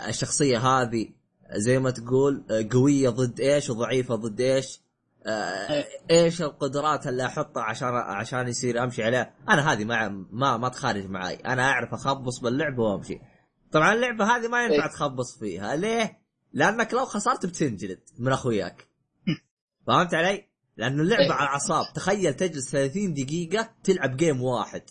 الشخصية 0.08 0.58
هذه 0.58 1.10
زي 1.52 1.80
ما 1.80 1.92
تقول 1.92 2.44
آه، 2.52 2.68
قوية 2.72 3.10
ضد 3.10 3.40
إيش 3.40 3.70
وضعيفة 3.70 4.16
ضد 4.16 4.42
إيش 4.42 4.82
آه، 5.26 5.86
إيش 6.12 6.42
القدرات 6.42 7.08
اللي 7.08 7.26
أحطها 7.26 7.64
عشان 7.64 7.88
عشان 7.88 8.48
يصير 8.48 8.84
أمشي 8.84 9.04
عليها. 9.04 9.34
أنا 9.50 9.74
هذه 9.74 9.86
ما 9.86 10.26
ما 10.32 10.58
ما 10.58 10.70
تخارج 10.70 11.06
معي 11.06 11.36
أنا 11.36 11.70
أعرف 11.70 11.94
أخبص 11.94 12.40
باللعبه 12.40 12.84
وأمشي. 12.84 13.22
طبعا 13.74 13.94
اللعبة 13.94 14.26
هذه 14.26 14.48
ما 14.48 14.64
ينفع 14.64 14.86
إيه. 14.86 14.92
تخبص 14.92 15.40
فيها. 15.40 15.76
ليه؟ 15.76 16.20
لأنك 16.54 16.94
لو 16.94 17.06
خسرت 17.06 17.46
بتنجلد 17.46 18.00
من 18.20 18.32
أخوياك. 18.32 18.88
فهمت 19.88 20.14
علي؟ 20.14 20.48
لأنه 20.78 21.02
اللعبة 21.02 21.24
إيه. 21.24 21.32
على 21.32 21.44
الأعصاب. 21.44 21.94
تخيل 21.96 22.34
تجلس 22.34 22.72
30 22.72 23.14
دقيقة 23.14 23.70
تلعب 23.84 24.18
جيم 24.18 24.42
واحد. 24.42 24.84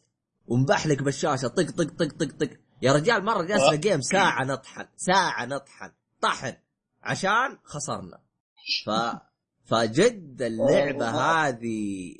ومبحلق 0.46 1.02
بالشاشة. 1.02 1.48
طق 1.48 1.70
طق 1.70 1.84
طق 1.84 2.12
طق 2.12 2.32
طق. 2.40 2.50
يا 2.82 2.92
رجال 2.92 3.24
مرة 3.24 3.42
جلسنا 3.42 3.74
جيم 3.74 4.00
ساعة 4.00 4.44
نطحن. 4.44 4.86
ساعة 4.96 5.44
نطحن. 5.46 5.90
طحن. 6.20 6.52
عشان 7.02 7.58
خسرنا. 7.64 8.20
ف 8.86 8.90
فجد 9.64 10.42
اللعبة. 10.42 11.08
هذه 11.10 12.14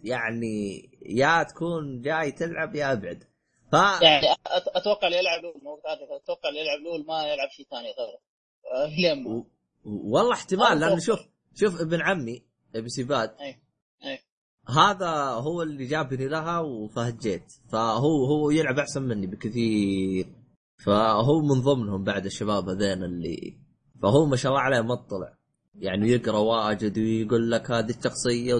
يعني 0.00 0.90
يا 1.06 1.42
تكون 1.42 2.00
جاي 2.00 2.32
تلعب 2.32 2.74
يا 2.74 2.92
أبعد. 2.92 3.24
ف 3.72 4.02
يعني 4.02 4.26
أتوقع 4.46 5.06
اللي 5.06 5.18
يلعب 5.18 5.42
لول 5.42 5.80
أتوقع 6.22 6.48
اللي 6.48 6.60
يلعب 6.60 6.78
لول 6.78 7.06
ما 7.06 7.26
يلعب 7.26 7.48
شيء 7.50 7.66
ثاني 7.70 7.88
غيره. 7.98 8.20
لين. 8.96 9.26
و- 9.26 9.46
والله 9.84 10.32
احتمال 10.32 10.80
لأنه. 10.80 10.98
شوف 10.98 11.18
شوف 11.54 11.80
ابن 11.80 12.00
عمي 12.02 12.42
ابن 12.74 12.88
سيباد. 12.88 13.34
أي 13.40 13.58
هذا 14.68 15.10
هو 15.30 15.62
اللي 15.62 15.84
جابني 15.86 16.28
لها 16.28 16.58
وفهجيت. 16.58 17.52
فهو 17.72 18.24
هو 18.24 18.50
يلعب 18.50 18.78
أحسن 18.78 19.02
مني 19.02 19.26
بكثير. 19.26 20.26
فهو 20.84 21.40
من 21.40 21.60
ضمنهم 21.60 22.04
بعد 22.04 22.26
الشباب 22.26 22.68
هذين 22.68 23.04
اللي 23.04 23.58
فهو 24.02 24.26
ما 24.26 24.36
شاء 24.36 24.52
الله 24.52 24.62
عليه 24.62 24.80
مطلع 24.80 25.38
يعني 25.74 26.08
يقرأ 26.08 26.38
واجد 26.38 26.98
ويقول 26.98 27.50
لك 27.50 27.70
هذه 27.70 27.90
الشخصية 27.90 28.54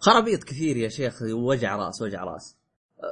خرابيط 0.00 0.44
كثير 0.44 0.76
يا 0.76 0.88
شيخ 0.88 1.14
وجع 1.22 1.76
رأس 1.76 2.02
وجع 2.02 2.24
رأس. 2.24 2.56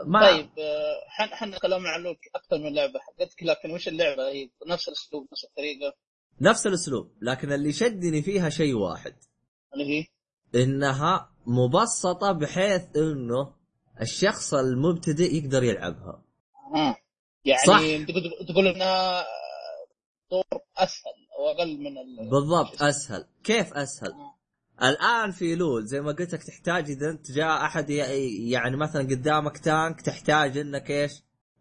ما 0.06 0.20
طيب 0.20 0.50
آه، 0.58 1.08
حن 1.08 1.34
حنا 1.34 1.58
تكلمنا 1.58 1.88
عن 1.88 2.02
لول 2.02 2.16
أكثر 2.34 2.58
من 2.58 2.74
لعبة 2.74 2.98
حقتك 2.98 3.42
لكن 3.42 3.70
وش 3.70 3.88
اللعبة؟ 3.88 4.28
هي 4.28 4.50
نفس 4.66 4.88
الأسلوب 4.88 5.28
نفس 5.32 5.44
الطريقة؟ 5.44 5.94
نفس 6.40 6.66
الأسلوب 6.66 7.12
لكن 7.22 7.52
اللي 7.52 7.72
شدني 7.72 8.22
فيها 8.22 8.48
شيء 8.48 8.74
واحد. 8.74 9.16
اللي 9.74 9.84
هي؟ 9.84 10.06
إنها 10.62 11.30
مبسطة 11.46 12.32
بحيث 12.32 12.82
إنه 12.96 13.54
الشخص 14.00 14.54
المبتدئ 14.54 15.34
يقدر 15.34 15.64
يلعبها. 15.64 16.22
آه. 16.74 16.96
يعني 17.44 17.60
صح. 17.66 17.80
تقول 17.80 18.46
تقول 18.48 18.66
إنها 18.66 19.24
طور 20.30 20.44
أسهل 20.76 21.12
أو 21.38 21.48
أقل 21.50 21.78
من 21.78 21.98
ال... 21.98 22.30
بالضبط 22.30 22.82
أسهل. 22.82 23.26
كيف 23.44 23.72
أسهل؟ 23.74 24.12
الآن 24.82 25.30
في 25.30 25.54
لول 25.54 25.86
زي 25.86 26.00
ما 26.00 26.12
قلت 26.12 26.32
لك 26.34 26.42
تحتاج 26.42 26.90
إذا 26.90 27.10
انت 27.10 27.30
جاء 27.30 27.64
أحد 27.64 27.90
يعني 27.90 28.76
مثلا 28.76 29.02
قدامك 29.02 29.58
تانك 29.58 30.00
تحتاج 30.00 30.58
إنك 30.58 30.90
إيش؟ 30.90 31.12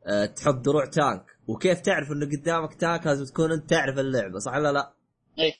أه 0.05 0.25
تحط 0.25 0.55
دروع 0.55 0.85
tank. 0.85 1.25
وكيف 1.47 1.79
تعرف 1.79 2.11
إنه 2.11 2.25
قدامك 2.25 2.73
tank؟ 2.73 3.07
لازم 3.07 3.25
تكون 3.25 3.51
أنت 3.51 3.69
تعرف 3.69 3.99
اللعبة 3.99 4.39
صح 4.39 4.53
ولا 4.53 4.71
لا؟ 4.71 4.93
اي 5.39 5.53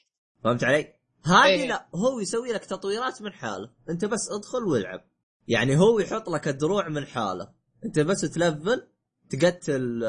فهمت 0.44 0.64
علي؟ 0.64 0.94
هذه 1.26 1.46
إيه. 1.46 1.68
لا 1.68 1.88
هو 1.96 2.20
يسوي 2.20 2.54
لك 2.54 2.66
تطويرات 2.66 3.22
من 3.22 3.34
حاله. 3.34 3.70
أنت 3.90 4.06
بس 4.06 4.30
ادخل 4.32 4.64
والعب. 4.64 5.02
يعني 5.48 5.78
هو 5.78 6.00
يحط 6.00 6.30
لك 6.30 6.48
الدروع 6.48 6.90
من 6.90 7.06
حاله. 7.06 7.50
أنت 7.86 8.00
بس 8.00 8.22
تلفل 8.22 8.88
تقتل 9.30 10.04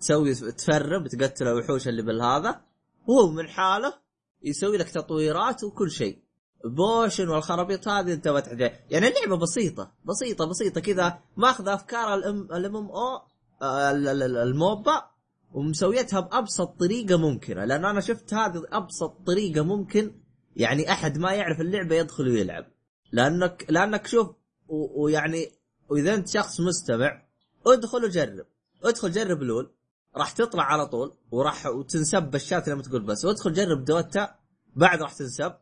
تسوي 0.00 0.34
تفرم 0.34 1.06
تقتل 1.06 1.48
الوحوش 1.48 1.88
اللي 1.88 2.02
بالهذا. 2.02 2.60
وهو 3.06 3.30
من 3.30 3.48
حاله 3.48 4.01
يسوي 4.44 4.76
لك 4.76 4.90
تطويرات 4.90 5.64
وكل 5.64 5.90
شيء. 5.90 6.18
potion 6.64 7.28
والخرابيط 7.28 7.88
هذه 7.88 8.12
انت 8.12 8.28
ما 8.28 8.42
يعني 8.90 9.08
اللعبة 9.08 9.36
بسيطة 9.36 9.92
بسيطة 10.04 10.44
بسيطة 10.44 10.80
كذا. 10.80 11.18
ماخذ 11.36 11.68
أفكار 11.68 12.14
الام 12.14 12.76
ام 12.76 12.90
أو 12.90 13.22
ال- 13.62 14.08
ال- 14.08 14.22
ال- 14.22 14.36
الموبا 14.36 15.02
ومسويتها 15.52 16.20
بأبسط 16.20 16.68
طريقة 16.80 17.16
ممكنة. 17.16 17.64
لأن 17.64 17.84
أنا 17.84 18.00
شفت 18.00 18.34
هذه 18.34 18.62
أبسط 18.72 19.16
طريقة 19.26 19.62
ممكن. 19.62 20.14
يعني 20.56 20.92
أحد 20.92 21.18
ما 21.18 21.32
يعرف 21.32 21.60
اللعبة 21.60 21.96
يدخل 21.96 22.28
ويلعب. 22.28 22.66
لانك 23.12 23.66
لأنك 23.68 24.06
شوف 24.06 24.28
ويعني 24.68 25.52
واذا 25.88 26.14
أنت 26.14 26.28
شخص 26.28 26.60
مستمع 26.60 27.22
ادخل 27.66 28.04
وجرب. 28.04 28.46
ادخل 28.84 29.12
جرب 29.12 29.42
لول. 29.42 29.72
راح 30.16 30.32
تطلع 30.32 30.62
على 30.62 30.86
طول 30.86 31.16
وراح 31.30 31.66
وتنسب 31.66 32.22
بالشات 32.22 32.68
لما 32.68 32.82
تقول 32.82 33.02
بس 33.02 33.24
وادخل 33.24 33.52
جرب 33.52 33.84
دوتا 33.84 34.34
بعد 34.76 35.02
راح 35.02 35.12
تنسب. 35.12 35.54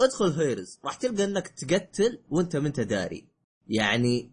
ادخل 0.00 0.32
هيرز 0.32 0.80
راح 0.84 0.94
تلقى 0.94 1.24
انك 1.24 1.48
تقتل 1.48 2.22
وانت 2.30 2.56
ما 2.56 2.68
انت 2.68 2.80
داري. 2.80 3.28
يعني 3.68 4.32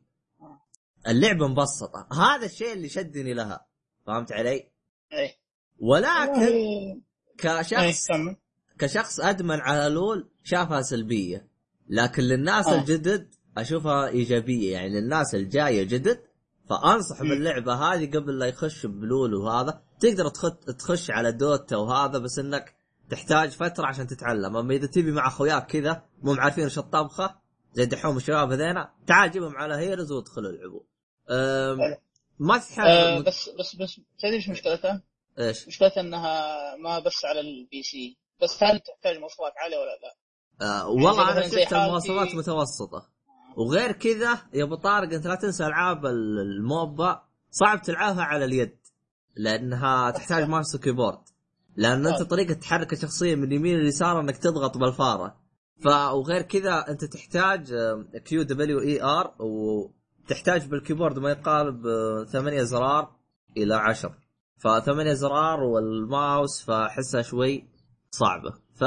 اللعبة 1.08 1.48
مبسطة. 1.48 2.08
هذا 2.12 2.46
الشيء 2.46 2.74
اللي 2.74 2.90
شدني 2.90 3.34
لها. 3.34 3.66
فهمت 4.08 4.32
علي؟ 4.32 4.72
اي 5.14 5.40
ولكن 5.80 7.02
كشخص 7.38 8.08
كمل 8.08 8.36
كشخص 8.80 9.20
أدمن 9.20 9.60
على 9.60 9.94
لول 9.94 10.30
شافها 10.44 10.82
سلبية. 10.82 11.48
لكن 11.90 12.24
للناس 12.24 12.68
آه. 12.68 12.80
الجدد 12.80 13.36
أشوفها 13.58 14.08
إيجابية. 14.08 14.74
يعني 14.74 14.90
للناس 14.90 15.36
الجاية 15.36 15.84
جدد 15.84 16.24
فأنصح 16.70 17.22
مم. 17.22 17.30
باللعبة 17.30 17.74
هذه 17.74 18.12
قبل 18.12 18.40
لا 18.40 18.46
يخش 18.46 18.86
بلول 18.86 19.34
وهذا 19.34 19.82
تقدر 20.00 20.30
تخش 20.30 20.54
تخش 20.80 21.12
على 21.12 21.32
Dota 21.32 21.76
وهذا 21.78 22.18
بس 22.20 22.40
إنك 22.40 22.76
تحتاج 23.10 23.50
فترة 23.50 23.86
عشان 23.86 24.08
تتعلم 24.08 24.58
أما 24.58 24.74
إذا 24.74 24.88
تبي 24.88 25.12
مع 25.12 25.28
أخوياك 25.28 25.66
كذا 25.72 26.04
مو 26.24 26.34
عارفين 26.34 26.64
إيش 26.64 26.78
الطبخة 26.78 27.36
زي 27.74 27.86
دحوم 27.86 28.18
الشباب 28.18 28.52
هذينا 28.52 28.94
تعال 29.08 29.32
جيبهم 29.32 29.56
على 29.58 29.76
Heroes 29.76 30.12
وادخلوا 30.12 30.52
العبوا 30.52 30.82
أم، 31.30 31.82
حلو. 31.82 31.96
ما 32.40 32.58
تحتاج 32.58 32.88
آه 32.88 33.20
بس 33.20 33.50
بس 33.60 33.76
بس 33.76 34.02
تدري 34.20 34.36
إيش 34.36 34.50
مشكلتها؟ 34.50 35.02
إيش 35.40 35.68
مشكلتها 35.68 36.02
إنها 36.02 36.76
ما 36.76 37.00
بس 37.00 37.26
على 37.26 37.40
ال 37.40 37.84
PC 37.84 38.18
بس 38.42 38.64
هل 38.64 38.80
تحتاج 38.80 39.18
مواصفات 39.20 39.54
عالية 39.58 39.78
ولا 39.78 40.00
لا؟ 40.02 40.16
آه 40.68 40.88
والله 40.88 41.22
أنا 41.32 41.40
مثلاً 41.40 41.48
زي 41.48 41.64
شفت 41.64 41.74
المواصفات 41.74 42.36
متوسطة 42.36 43.10
وغير 43.58 43.92
كذا 43.92 44.42
يا 44.54 44.64
أبو 44.64 44.76
طارق 44.76 45.14
أنت 45.14 45.28
لا 45.28 45.36
تنسى 45.36 45.66
ألعاب 45.66 46.06
ال- 46.06 46.40
MOBA. 46.40 47.22
صعب 47.52 47.82
تلعبها 47.82 48.24
على 48.24 48.46
اليد 48.46 48.78
لأنها 49.36 50.12
تحتاج 50.12 50.44
mouse 50.50 50.76
و 50.76 50.80
keyboard. 50.80 51.20
لأن 51.76 52.08
أنت. 52.08 52.22
طريقة 52.22 52.54
تحرك 52.54 52.94
الشخصيه 52.94 53.36
من 53.36 53.44
اليمين 53.44 53.78
لليسار 53.78 54.20
إنك 54.20 54.38
تضغط 54.38 54.78
بالفارة. 54.78 55.36
ف 55.84 55.88
وغير 55.88 56.42
كذا 56.42 56.86
أنت 56.90 57.06
تحتاج 57.06 57.74
Q 58.26 58.44
W 58.44 58.80
E 58.80 59.04
R 59.04 59.36
وتحتاج 59.40 60.68
بال 60.68 60.78
keyboard 60.78 61.20
ما 61.20 61.30
يقارب 61.32 61.88
آه، 61.88 62.24
ثمانية 62.24 62.64
زرار 62.64 63.16
إلى 63.58 63.76
عشر. 63.76 64.14
فثمانية 64.58 65.14
زرار 65.14 65.60
والماوس 65.64 66.64
فاحسها 66.64 67.22
شوي 67.22 67.68
صعبة. 68.12 68.54
ف 68.76 68.82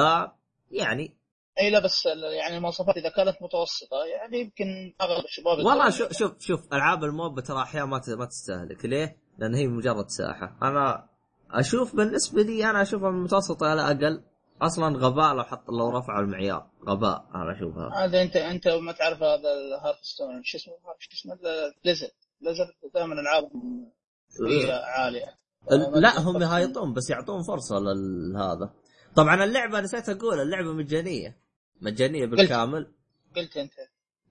يعني 0.71 1.18
إي 1.61 1.71
لا 1.71 1.79
بس 1.79 2.07
يعني 2.41 2.57
المواصفات 2.57 2.97
إذا 2.97 3.09
كانت 3.09 3.43
متوسطة 3.43 3.97
يعني 4.05 4.41
يمكن 4.41 4.95
أغلب 5.01 5.25
الشباب 5.25 5.59
والله 5.59 5.91
شوف 5.91 6.13
شوف 6.13 6.33
شوف 6.41 6.61
ألعاب 6.73 7.05
الموب 7.05 7.41
ترى 7.41 7.63
أحيانا 7.63 7.87
ما 7.87 8.01
ما 8.09 8.25
تستهلك 8.27 8.85
ليه؟ 8.85 9.17
لأن 9.39 9.55
هي 9.55 9.67
مجرد 9.67 10.09
ساحة. 10.09 10.57
أنا 10.63 11.09
أشوف 11.51 11.97
بالنسبة 11.97 12.43
لي 12.43 12.71
أنا 12.71 12.83
أشوفها 12.83 13.11
متوسطة 13.11 13.73
إلى 13.73 13.83
أقل 13.83 14.23
أصلا 14.63 14.99
غباء 14.99 15.35
لو 15.35 15.43
حط 15.45 15.71
لو 15.71 15.91
رفعوا 15.91 16.21
المعيار. 16.21 16.67
غباء 16.89 17.25
أنا 17.35 17.53
أشوفها. 17.57 18.05
هذا 18.05 18.23
أنت 18.23 18.37
أنت 18.37 18.69
ما 18.69 18.93
تعرف 18.93 19.23
هذا 19.23 19.53
الهارفستون 19.53 20.43
شو 20.45 20.59
اسمه 20.59 20.75
شو 20.99 21.11
اسمه 21.13 21.39
ليزر 21.85 22.09
ليزر 22.41 22.65
دائما 22.95 23.15
ألعابهم 23.21 23.91
هي 24.49 24.73
عالية. 24.73 25.39
ال- 25.73 26.01
لا 26.03 26.21
هم 26.21 26.43
يهايطون 26.43 26.93
بس 26.95 27.11
يعطون 27.11 27.43
فرصة 27.43 27.79
لهذا 27.79 28.71
طبعا 29.17 29.45
اللعبة 29.45 29.81
نسيت 29.81 30.09
أقول 30.09 30.41
اللعبة 30.41 30.73
مجانية. 30.73 31.48
مجانية 31.81 32.27
بالكامل؟ 32.27 32.93
قلت 33.37 33.57
أنت. 33.57 33.73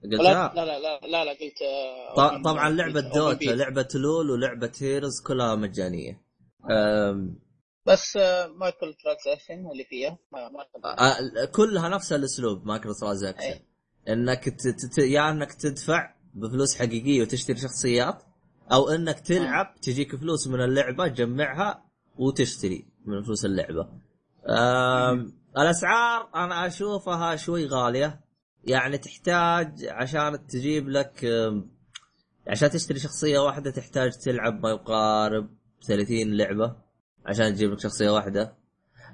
لا 0.02 0.18
قلتها 0.18 0.52
لا. 0.54 0.64
لا 0.64 0.78
لا, 0.78 1.06
لا, 1.06 1.24
لا 1.24 1.30
قلت 1.30 1.62
آه، 1.62 2.42
طبعا 2.42 2.68
قلت 2.68 2.78
لعبه 2.78 3.00
Dota. 3.00 3.44
لعبة 3.44 3.88
LoL 3.94 4.30
ولعبة 4.30 4.72
Heroes 4.80 5.22
كلها 5.26 5.54
مجانية. 5.54 6.22
بس 7.86 8.16
آه، 8.16 8.46
micro 8.46 8.94
transaction 8.94 9.70
اللي 9.72 9.84
فيها 9.84 10.18
ما 10.32 10.48
ما 10.48 10.64
آه، 10.84 11.44
كلها 11.44 11.88
نفس 11.88 12.12
الأسلوب 12.12 12.66
micro 12.66 12.92
transaction. 12.92 13.42
أي. 13.42 13.64
إنك 14.08 14.54
يا 14.98 15.30
إنك 15.30 15.52
تدفع 15.52 16.14
بفلوس 16.34 16.76
حقيقية 16.78 17.22
وتشتري 17.22 17.56
شخصيات 17.56 18.22
أو 18.72 18.88
إنك 18.88 19.20
تلعب 19.20 19.74
تجيك 19.82 20.16
فلوس 20.16 20.48
من 20.48 20.60
اللعبة 20.60 21.08
تجمعها 21.08 21.84
وتشتري 22.18 22.86
من 23.04 23.22
فلوس 23.22 23.44
اللعبة. 23.44 23.88
الأسعار 25.58 26.28
أنا 26.34 26.66
أشوفها 26.66 27.36
شوي 27.36 27.66
غالية. 27.66 28.20
يعني 28.64 28.98
تحتاج 28.98 29.86
عشان 29.86 30.46
تجيب 30.46 30.88
لك 30.88 31.26
عشان 32.48 32.70
تشتري 32.70 32.98
شخصية 32.98 33.38
واحدة 33.38 33.70
تحتاج 33.70 34.12
تلعب 34.12 34.62
ما 34.62 34.70
يقارب 34.70 35.48
30 35.86 36.36
لعبة 36.36 36.76
عشان 37.26 37.54
تجيب 37.54 37.72
لك 37.72 37.80
شخصية 37.80 38.10
واحدة. 38.10 38.56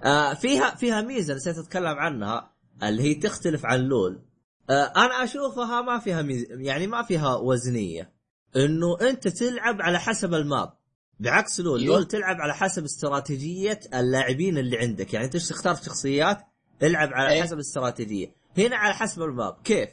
آه 0.04 0.35
فيها 0.35 0.74
فيها 0.74 1.00
ميزة 1.00 1.35
نسيت 1.35 1.59
أتكلم 1.59 1.98
عنها 1.98 2.52
اللي 2.83 3.02
هي 3.02 3.14
تختلف 3.14 3.66
عن 3.66 3.80
لول. 3.80 4.22
آه 4.70 4.92
أنا 4.96 5.24
أشوفها 5.24 5.80
ما 5.80 5.98
فيها 5.98 6.22
ميزة 6.22 6.46
يعني 6.50 6.87
ما 6.87 7.02
فيها 7.02 7.37
وزنية. 7.37 8.12
إنه 8.57 9.00
أنت 9.00 9.28
تلعب 9.28 9.83
على 9.83 10.00
حسب 10.00 10.35
الماب. 10.35 10.72
بعكس 11.20 11.61
لول 11.61 11.81
أيوة. 11.81 11.96
لول 11.96 12.09
تلعب 12.09 12.37
على 12.37 12.55
حسب 12.55 12.85
استراتيجية 12.85 13.81
اللاعبين 13.94 14.59
اللي 14.59 14.79
عندك. 14.79 15.14
يعني 15.14 15.27
أنت 15.27 15.37
تختار 15.37 15.74
شخصيات؟ 15.74 16.38
العب 16.83 17.09
على 17.12 17.29
أي. 17.29 17.42
حسب 17.42 17.55
الاستراتيجيه 17.55 18.35
هنا 18.59 18.77
على 18.77 18.94
حسب 18.94 19.22
الماب. 19.22 19.57
كيف؟ 19.64 19.88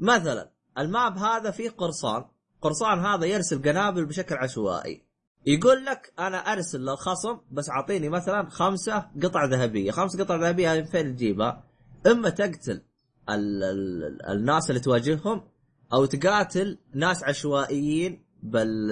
مثلا 0.00 0.52
الماب 0.78 1.18
هذا 1.18 1.50
فيه 1.50 1.70
قرصان. 1.70 2.24
قرصان 2.60 2.98
هذا 2.98 3.26
يرسل 3.26 3.62
قنابل 3.62 4.06
بشكل 4.06 4.34
عشوائي. 4.34 5.02
يقول 5.46 5.84
لك 5.84 6.12
أنا 6.18 6.36
أرسل 6.36 6.80
للخصم 6.80 7.38
بس 7.50 7.70
أعطيني 7.70 8.08
مثلا 8.08 8.48
خمسة 8.50 9.10
قطع 9.22 9.44
ذهبية، 9.44 9.90
خمس 9.90 10.20
قطع 10.20 10.36
ذهبية 10.36 10.72
هذه 10.72 10.82
فين 10.82 11.16
تجيبها؟ 11.16 11.64
إما 12.06 12.30
تقتل 12.30 12.82
ال 13.30 13.64
ال 13.64 14.26
الناس 14.26 14.70
اللي 14.70 14.80
تواجههم 14.80 15.48
أو 15.92 16.04
تقاتل 16.04 16.78
ناس 16.94 17.24
عشوائيين 17.24 18.24
بال 18.42 18.90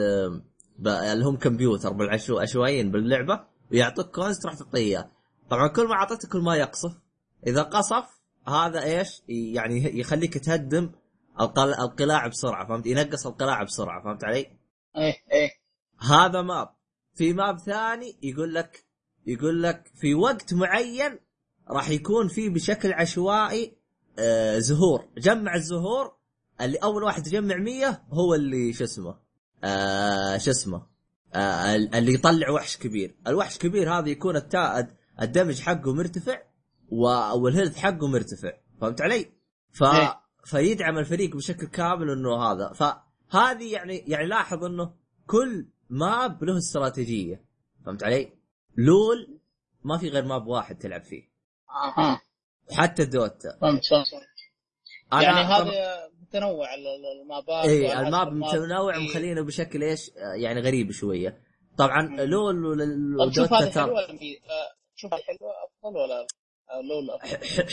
اللي 0.87 1.25
هم 1.25 1.37
كمبيوتر 1.37 1.93
بالعشو 1.93 2.38
عشوائيين 2.38 2.90
باللعبة 2.90 3.45
ويعطوك 3.73 4.14
coins 4.14 4.38
تروح 4.38 4.55
تعطيه. 4.55 5.11
طبعا 5.51 5.69
كل 5.69 5.88
ما 5.88 5.95
أعطيته 5.95 6.29
كل 6.29 6.40
ما 6.40 6.57
يقصف 6.57 6.93
إذا 7.47 7.62
قصف 7.62 8.05
هذا 8.49 8.83
إيش؟ 8.83 9.23
يعني 9.29 9.99
يخليك 9.99 10.38
تهدم 10.38 10.90
القل... 11.40 11.75
القلاع 11.75 12.27
بسرعة 12.27 12.69
فهمت؟ 12.69 12.87
ينقص 12.87 13.27
القلاع 13.27 13.62
بسرعة 13.62 14.05
فهمت 14.05 14.25
علي؟ 14.25 14.38
إيه 14.97 15.14
إيه 15.33 15.51
هذا 15.99 16.43
map 16.43 16.69
في 17.14 17.33
map 17.33 17.59
ثاني 17.59 18.16
يقول 18.23 18.55
لك 18.55 18.85
يقول 19.27 19.62
لك 19.62 19.90
في 20.01 20.14
وقت 20.14 20.55
معين 20.55 21.19
راح 21.69 21.90
يكون 21.90 22.29
فيه 22.29 22.51
بشكل 22.51 22.93
عشوائي 22.93 23.77
آه 24.19 24.59
زهور 24.59 25.09
جمع 25.19 25.55
الزهور 25.55 26.12
اللي 26.61 26.79
أول 26.79 27.03
واحد 27.03 27.27
يجمع 27.27 27.57
100 27.57 28.03
هو 28.12 28.35
اللي 28.35 28.73
شو 28.73 28.85
اسمه 28.85 29.19
آه 29.64 30.38
شو 30.38 30.51
اسمه؟ 30.51 30.87
آه 31.35 31.77
اللي 31.77 32.14
يطلع 32.14 32.51
وحش 32.51 32.77
كبير. 32.77 33.16
الوحش 33.27 33.59
كبير 33.59 33.92
هذا 33.92 34.09
يكون 34.09 34.37
التائد 34.37 34.87
ال 35.21 35.26
damage 35.26 35.61
حقه 35.61 35.94
مرتفع 35.94 36.42
وال 36.90 37.12
health 37.12 37.77
حقه 37.77 38.09
مرتفع. 38.09 38.53
فهمت 38.81 39.01
علي؟ 39.01 39.33
ف... 39.73 39.85
إيه. 39.85 40.20
فيدعم 40.44 40.99
الفريق 40.99 41.37
بشكل 41.37 41.66
كامل 41.66 42.11
إنه 42.11 42.37
هذا. 42.37 42.73
فهذه 42.73 43.73
يعني 43.73 44.05
يعني 44.07 44.27
لاحظ 44.27 44.64
إنه 44.64 44.94
كل 45.27 45.66
map 45.90 46.45
له 46.44 46.59
استراتيجية. 46.59 47.44
فهمت 47.87 48.03
علي؟ 48.03 48.33
LoL 48.77 49.38
ما 49.85 49.99
في 49.99 50.09
غير 50.09 50.25
map 50.25 50.47
واحد 50.46 50.79
تلعب 50.79 51.03
فيه. 51.03 51.31
أها 51.70 52.20
حتى 52.73 53.05
Dota. 53.05 53.59
فهمت 53.61 53.81
فهمت. 53.90 54.07
يعني 55.12 55.40
هذا 55.40 55.70
متنوع 56.35 56.75
ال- 56.75 56.87
ال- 56.87 57.21
المابات 57.23 57.64
اي 57.64 58.01
الماب 58.01 58.33
متنوع 58.33 58.95
إيه. 58.97 59.09
مخلينه 59.11 59.43
بشكل 59.43 59.83
إيش 59.83 60.11
آه، 60.11 60.35
يعني 60.35 60.61
غريب 60.61 60.90
شوية. 60.90 61.40
طبعا. 61.79 62.03
لول 62.25 62.64
ول- 62.66 63.16
طب 63.27 63.33
شوف 63.33 63.53
هذه 63.53 63.71
حلوة 63.71 64.01
آه، 64.01 64.14
شوف 64.95 65.11
حلوة 65.11 65.53
أفضل 65.64 65.97
ولا 65.97 66.21
آه، 66.71 66.81
لول 66.83 67.21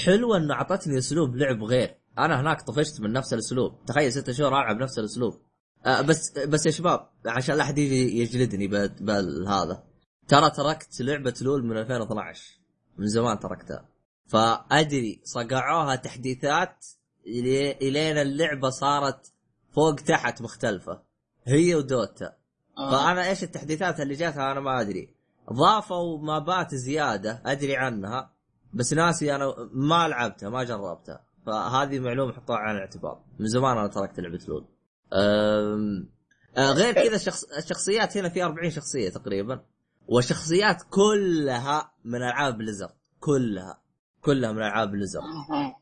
حلوة 0.05 0.37
إنه 0.37 0.53
أعطتني 0.53 0.97
أسلوب 0.97 1.35
لعب 1.35 1.63
غير. 1.63 1.95
أنا 2.19 2.41
هناك 2.41 2.61
طفشت 2.61 3.01
من 3.01 3.11
نفس 3.13 3.33
الأسلوب. 3.33 3.85
تخيل 3.85 4.11
ست 4.11 4.31
شهور 4.31 4.49
ألعب 4.49 4.77
نفس 4.81 4.99
الأسلوب. 4.99 5.41
آه 5.85 6.01
بس 6.01 6.37
بس 6.39 6.65
يا 6.65 6.71
شباب 6.71 7.09
عشان 7.25 7.55
لا 7.55 7.63
أحد 7.63 7.77
يجي 7.77 8.19
يجلدني 8.21 8.67
بالهذا. 9.01 9.83
ترى 10.27 10.49
تركت 10.49 11.01
لعبة 11.01 11.33
لول 11.41 11.63
من 11.65 11.77
2012 11.77 12.59
من 12.97 13.07
زمان 13.07 13.39
تركتها. 13.39 13.89
فأدري 14.27 15.21
صقعوها 15.23 15.95
تحديثات 15.95 16.85
إلي- 17.27 17.81
الين 17.81 18.17
اللعبة 18.17 18.69
صارت 18.69 19.33
فوق 19.75 19.95
تحت 19.95 20.41
مختلفة. 20.41 21.01
هي 21.45 21.75
ودوتا. 21.75 22.33
آه. 22.77 22.91
فأنا 22.91 23.29
إيش 23.29 23.43
التحديثات 23.43 23.99
اللي 23.99 24.13
جاتها 24.13 24.51
أنا 24.51 24.59
ما 24.59 24.81
أدري. 24.81 25.09
ضافوا 25.53 26.19
مابات 26.19 26.75
زيادة 26.75 27.41
أدري 27.45 27.75
عنها 27.77 28.31
بس 28.73 28.93
ناسي 28.93 29.35
أنا 29.35 29.55
ما 29.71 30.07
لعبتها 30.07 30.49
ما 30.49 30.63
جربتها. 30.63 31.23
فهذه 31.45 31.99
معلومة 31.99 32.33
حطوها 32.33 32.57
على 32.57 32.77
الاعتبار. 32.77 33.23
من 33.39 33.47
زمان 33.47 33.77
أنا 33.77 33.87
تركت 33.87 34.19
لعبة 34.19 34.39
لول. 34.47 34.65
أم... 35.13 36.09
آه 36.57 36.71
غير 36.71 36.93
كذا 36.93 37.15
الشخص... 37.15 37.43
الشخصيات 37.43 38.17
هنا 38.17 38.29
في 38.29 38.43
40 38.43 38.69
شخصية 38.69 39.09
تقريبا. 39.09 39.63
والشخصيات 40.07 40.83
كلها 40.89 41.91
من 42.05 42.15
ألعاب 42.15 42.57
Blizzard 42.57 42.89
كلها. 43.19 43.81
كلها 44.21 44.51
من 44.51 44.57
ألعاب 44.57 44.91
Blizzard 44.91 45.19
آه. 45.19 45.75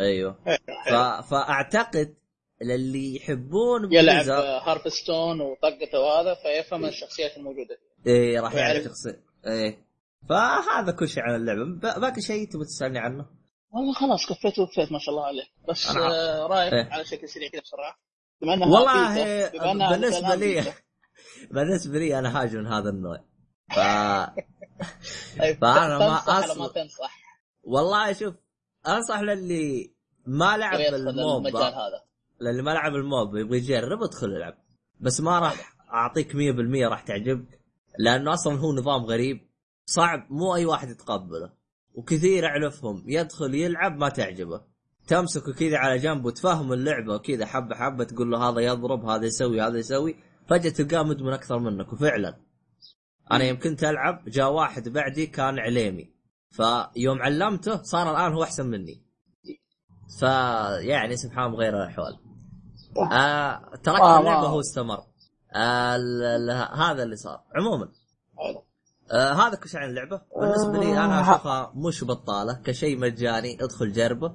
أيوه 0.00 0.38
حلو، 0.46 0.56
ف... 0.66 0.70
حلو. 0.70 1.22
فأعتقد 1.22 2.14
للي 2.62 3.16
يحبون 3.16 3.92
يلعب 3.92 4.28
Hearthstone 4.68 5.40
وطقته 5.40 5.98
وهذا 6.00 6.34
فيفهم 6.34 6.84
الشخصيات 6.84 7.36
الموجودة 7.36 7.78
إيه 8.06 8.40
راح 8.40 8.54
يعرف. 8.54 8.84
شخصيه 8.84 9.24
إيه 9.46 9.84
فهذا 10.28 10.92
كل 10.92 11.08
شيء 11.08 11.22
عن 11.22 11.34
اللعبة 11.34 11.64
ب- 11.64 12.00
باقي 12.00 12.20
شيء 12.20 12.48
تبغى 12.48 12.64
تسألني 12.64 12.98
عنه؟ 12.98 13.26
والله 13.70 13.92
خلاص 13.94 14.26
كفيت 14.26 14.58
ووفيت 14.58 14.92
ما 14.92 14.98
شاء 14.98 15.10
الله 15.14 15.26
عليك 15.26 15.46
بس 15.68 15.86
آه 15.96 16.46
رايك 16.46 16.72
إيه. 16.72 16.88
على 16.92 17.04
شكل 17.04 17.28
سريع 17.28 17.48
كذا 17.50 17.60
بسرعة 17.60 17.96
بما 18.42 18.54
إنها 18.54 18.68
والله 18.68 19.14
بيتا، 19.14 19.58
بما 19.72 19.90
بالنسبة 19.90 20.34
لي. 20.34 20.64
بالنسبة 21.54 21.98
لي 21.98 22.18
أنا 22.18 22.42
هاجم 22.42 22.58
من 22.58 22.66
هذا 22.66 22.90
النوع 22.90 23.18
ف 23.70 23.74
طيب 25.38 25.58
فأنا 25.62 25.98
ما 25.98 26.18
أصل- 26.18 26.58
ما 26.58 26.68
تنصح 26.68 27.20
والله 27.62 28.12
شوف 28.12 28.34
انصح 28.88 29.20
للي 29.20 29.94
ما 30.26 30.56
لعب 30.56 30.80
الموب 30.94 31.46
هذا 31.46 32.02
للي 32.40 32.62
ما 32.62 32.70
لعب 32.70 32.94
الموب 32.94 33.36
يبغى 33.36 33.58
يجرب 33.58 34.02
ادخل 34.02 34.26
العب 34.26 34.58
بس 35.00 35.20
ما 35.20 35.38
راح 35.38 35.76
اعطيك 35.92 36.32
100% 36.32 36.36
راح 36.90 37.02
تعجبك 37.02 37.60
لأنه 37.98 38.32
أصلا 38.34 38.58
هو 38.58 38.72
نظام 38.72 39.04
غريب 39.04 39.50
صعب 39.90 40.26
مو 40.30 40.54
اي 40.54 40.64
واحد 40.64 40.90
يتقبله. 40.90 41.52
وكثير 41.94 42.46
اعرفهم 42.46 43.04
يدخل 43.06 43.54
يلعب 43.54 43.96
ما 43.96 44.08
تعجبه. 44.08 44.60
تمسكه 45.08 45.52
كذا 45.52 45.76
على 45.76 45.98
جنب 45.98 46.24
وتفهم 46.24 46.72
اللعبة 46.72 47.14
وكذا 47.14 47.46
حبة 47.46 47.74
حبة 47.74 48.04
تقول 48.04 48.30
له 48.30 48.48
هذا 48.48 48.60
يضرب 48.60 49.04
هذا 49.04 49.26
يسوي 49.26 49.60
هذا 49.60 49.78
يسوي. 49.78 50.16
فجأة 50.48 50.70
تلقاه 50.70 51.02
مدمن 51.02 51.32
أكثر 51.32 51.58
منك 51.58 51.92
وفعلا. 51.92 52.40
أنا 53.32 53.44
يوم 53.44 53.58
كنت 53.58 53.84
العب 53.84 54.24
جاء 54.28 54.52
واحد 54.52 54.88
بعدي 54.88 55.26
كان 55.26 55.58
عليمي. 55.58 56.09
فيوم 56.50 57.22
علمته 57.22 57.82
صار 57.82 58.10
الآن 58.10 58.32
هو 58.32 58.42
أحسن 58.42 58.66
مني. 58.66 59.02
فيعني 60.18 61.16
سبحان 61.16 61.54
غير 61.54 61.76
الاحوال 61.76 62.18
آه 63.12 63.76
تركت 63.82 64.00
آه، 64.00 64.20
اللعبة 64.20 64.46
هو 64.46 64.60
استمر. 64.60 65.04
آه 65.54 65.96
هذا 66.74 67.02
اللي 67.02 67.16
صار 67.16 67.44
عموما. 67.56 67.88
آه 69.12 69.32
هذا 69.32 69.54
كل 69.54 69.68
شيء 69.68 69.80
عن 69.80 69.88
اللعبة. 69.88 70.22
بالنسبة 70.40 70.78
لي 70.78 70.98
أنا 71.04 71.20
أشوفها 71.20 71.72
مش 71.74 72.04
بطالة 72.04 72.52
كشيء 72.52 72.98
مجاني 72.98 73.64
ادخل 73.64 73.92
جربه. 73.92 74.34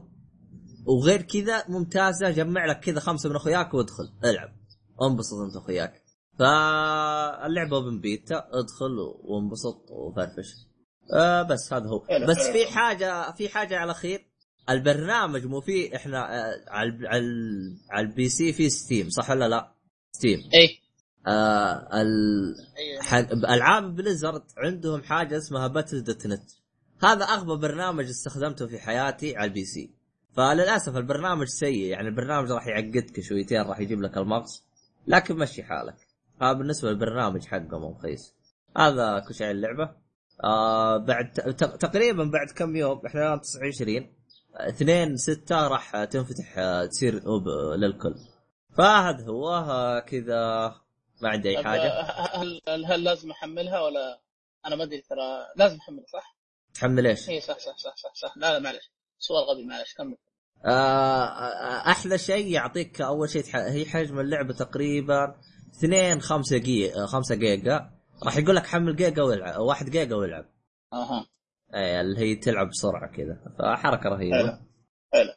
وغير 0.86 1.22
كذا 1.22 1.68
ممتازة 1.70 2.30
جمع 2.30 2.66
لك 2.66 2.80
كذا 2.80 3.00
خمسة 3.00 3.30
من 3.30 3.36
أخوياك 3.36 3.74
وادخل 3.74 4.14
العب. 4.24 4.56
انبسط 5.02 5.34
أنت 5.34 5.56
اخوياك 5.56 6.02
فاللعبة 6.40 7.78
open 7.78 8.00
beta 8.00 8.48
ادخل 8.52 8.98
وانبسط 9.24 9.86
وفرفش. 9.90 10.65
آه 11.14 11.42
بس 11.42 11.74
هذا 11.74 11.88
هو. 11.90 12.04
حلو، 12.10 12.28
بس 12.28 12.38
حلو. 12.38 12.54
في 12.54 12.66
حاجة 12.66 13.32
في 13.32 13.50
حاجة 13.50 13.76
على 13.78 13.84
الاخير 13.86 14.26
البرنامج 14.70 15.46
مو 15.46 15.62
فيه 15.62 15.96
إحنا 15.96 16.36
آه، 16.50 16.64
على 16.68 17.08
على 17.08 17.26
على 17.92 18.08
ال 18.08 18.30
PC 18.30 18.54
في 18.54 18.70
Steam 18.70 19.10
صح 19.10 19.30
ولا 19.30 19.48
لا؟ 19.50 19.72
Steam. 20.12 20.40
اي 20.40 20.80
آه 21.28 22.02
ال... 22.02 22.56
ح- 23.02 23.14
ألعاب 23.54 23.96
Blizzard 23.96 24.44
عندهم 24.58 25.04
حاجة 25.04 25.38
اسمها 25.38 25.68
Battle.net. 25.68 26.52
هذا 27.04 27.26
أغبى 27.26 27.62
برنامج 27.68 28.06
استخدمته 28.10 28.68
في 28.68 28.80
حياتي 28.80 29.36
على 29.38 29.46
ال 29.48 29.66
PC. 29.66 29.92
فللأسف 30.34 30.98
البرنامج 30.98 31.48
سيء 31.48 31.86
يعني 31.86 32.08
البرنامج 32.08 32.52
راح 32.52 32.68
يعقدك 32.68 33.20
شويتين 33.22 33.62
راح 33.62 33.80
يجيب 33.80 34.02
لك 34.02 34.18
المقص 34.18 34.64
لكن 35.08 35.36
مشي 35.38 35.64
حالك. 35.64 35.96
هذا 36.42 36.54
بالنسبة 36.54 36.90
للبرنامج 36.90 37.46
حقه 37.46 37.80
مو 37.80 37.96
رخيص. 38.00 38.34
هذا 38.78 39.20
كل 39.28 39.36
شيء 39.36 39.52
اللعبة. 39.52 40.05
آه 40.44 40.98
بعد 40.98 41.34
تقريبا 41.80 42.24
بعد 42.24 42.48
كم 42.56 42.76
يوم 42.76 43.06
إحنا 43.06 43.22
الان 43.28 43.42
29 43.42 44.14
2 44.56 45.18
6 45.18 45.68
راح 45.68 46.04
تنفتح 46.04 46.58
آه، 46.58 46.86
تصير 46.86 47.20
أوب- 47.22 47.78
للكل. 47.78 48.16
فهذا 48.78 49.26
هو 49.26 49.50
آه، 49.56 50.00
كذا. 50.00 50.76
ما 51.22 51.30
عندي 51.30 51.50
أي 51.58 51.64
حاجة. 51.64 51.82
آه، 51.82 52.38
هل 52.42 52.62
هل, 52.68 52.86
هل 52.86 53.04
لازم 53.04 53.32
أحملها 53.32 53.82
ولا؟ 53.82 54.20
أنا 54.66 54.76
ما 54.76 54.84
أدري 54.84 55.02
ترى 55.02 55.46
لازم 55.56 55.78
أحملها 55.78 56.06
صح؟ 56.14 56.36
تحمل 56.74 57.08
إيش؟ 57.08 57.30
اي 57.30 57.42
صح 57.42 57.60
صح 57.60 57.78
صح 57.78 57.96
صح 57.96 58.14
صح. 58.16 58.38
لا 58.38 58.54
لا 58.54 58.60
معلش 58.60 58.92
سؤال 59.20 59.44
غبي 59.44 59.64
معلش 59.66 59.94
كمل. 59.94 60.18
آه، 60.66 61.92
أحلى 61.92 62.18
شيء 62.18 62.48
يعطيك 62.48 63.02
أول 63.02 63.30
شيء. 63.30 63.44
هي 63.56 63.86
حجم 63.86 64.20
اللعبة 64.20 64.54
تقريبا 64.54 65.36
2 65.80 66.22
5 66.22 66.58
جيجا 66.58 67.06
5 67.06 67.36
جيجا. 67.36 67.95
راح 68.24 68.38
يقول 68.38 68.56
لك 68.56 68.66
حمل 68.66 68.96
جيجا 68.96 69.24
والعب 69.24 69.60
1 69.62 69.90
جيجا 69.90 70.16
والعب 70.16 70.46
أها. 70.94 71.26
اي 71.76 72.02
اللي 72.02 72.20
هي 72.20 72.36
تلعب 72.36 72.70
بسرعة 72.70 73.12
كذا. 73.12 73.38
فحركة 73.60 74.04
حلو 74.04 74.14
رهيبة. 74.16 74.60
حلو. 75.14 75.32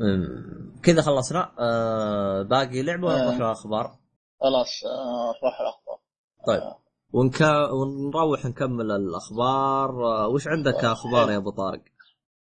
أمم، 0.00 0.80
كذا 0.82 1.02
خلصنا. 1.02 1.52
آه 1.58 2.42
باقي 2.42 2.82
لعبة 2.82 3.06
ولا 3.06 3.20
آه. 3.22 3.24
نروح 3.24 3.36
للاخبار 3.36 3.98
خلاص 4.40 4.84
آه، 4.84 5.34
نروح 5.42 5.60
الأخبار. 5.60 5.98
طيب. 6.46 6.60
آه، 6.60 6.78
ونك... 7.12 7.40
ونروح 7.72 8.44
نكمل 8.44 8.90
الأخبار. 8.90 9.90
آه، 10.06 10.28
وش 10.28 10.46
عندك 10.48 10.84
أخبار 10.84 11.30
يا 11.30 11.36
أبو 11.36 11.50
طارق؟ 11.50 11.82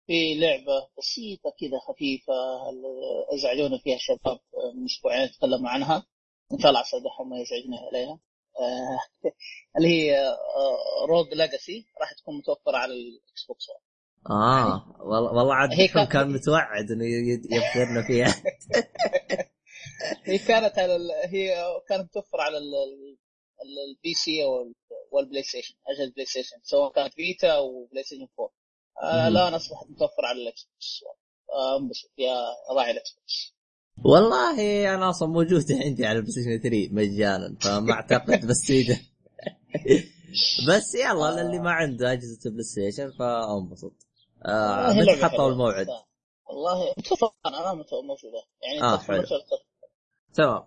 في 0.07 0.35
لعبة 0.41 0.89
بسيطة 0.99 1.51
كذا 1.61 1.79
خفيفة 1.89 2.33
ال- 2.71 3.35
ازعجونا 3.35 3.79
فيها 3.79 3.97
الشباب 3.97 4.39
آه، 4.55 4.73
من 4.77 4.85
أسبوعين 4.85 5.29
تكلموا 5.31 5.71
عنها. 5.71 6.07
ان 6.53 6.59
شاء 6.59 6.69
الله 6.69 6.81
عسى 6.81 6.97
ما 7.31 7.37
يزعجنا 7.41 7.77
عليها. 7.89 8.13
آه، 8.13 8.21
اللي 9.77 9.89
هي 9.89 10.19
آه، 10.29 11.07
Rogue 11.09 11.35
Legacy 11.35 11.87
راح 12.01 12.13
تكون 12.13 12.39
متوفرة 12.39 12.77
على 12.77 12.93
ال 12.93 13.45
Xbox. 13.49 13.67
آه 14.31 14.97
والله 15.01 15.33
والله 15.33 15.55
عاد 15.55 15.69
كان- 15.75 16.07
كان 16.07 16.33
متوعد 16.33 16.91
إنه 16.91 17.05
ي- 17.05 17.43
يبثرنا 17.51 18.03
فيها 18.07 18.35
هي 20.25 20.39
كانت 20.39 20.79
على 20.79 20.97
ال... 20.97 21.11
هي 21.25 21.65
كانت 21.89 22.03
متوفرة 22.05 22.43
على 22.43 22.59
ال... 22.59 22.75
ال- 22.75 23.91
ال 23.91 24.15
PC 24.15 24.45
وال- 24.45 24.75
وال 25.13 25.43
PlayStation 25.43 25.75
أجهزة 25.89 26.13
PlayStation 26.13 26.57
سواء 26.63 26.93
كانت 26.93 27.15
Vita 27.15 27.49
أو 27.53 27.85
PlayStation 27.93 28.29
4 28.41 28.53
آه. 29.03 29.29
الآن 29.29 29.55
أصبحت 29.55 29.87
متوفرة 29.91 30.27
على 30.27 30.43
ال 30.43 30.65
Xbox 30.65 31.05
آه، 31.53 31.77
انبسط. 31.79 32.11
يا 32.19 32.37
راعي 32.71 32.91
ال 32.91 33.13
Xbox. 33.13 33.55
والله 34.05 34.95
أنا 34.95 35.11
أصلا 35.11 35.29
موجوده 35.29 35.75
عندي 35.85 36.07
على 36.07 36.17
ال 36.19 36.33
PlayStation 36.33 36.59
3 36.63 36.89
مجانا 36.93 37.57
فما 37.61 37.93
أعتقد 37.93 38.47
بس 38.47 38.71
إذا 38.71 38.99
بس 40.69 40.95
يلا 40.95 41.43
للي 41.43 41.59
ما 41.59 41.71
عنده 41.71 42.13
أجهزة 42.13 42.51
PlayStation 42.51 43.11
فانبسط 43.19 43.93
آه 44.47 44.93
متى 44.93 45.25
حطوا. 45.25 45.49
الموعد؟ 45.53 45.87
والله 46.47 46.95
متوفر 46.99 47.31
أنا 47.47 47.75
موجودة. 47.75 48.43
يعني 48.63 48.83
آه، 48.83 48.97
تدخل 48.97 49.15
حلو. 49.15 49.25
تمام. 50.35 50.63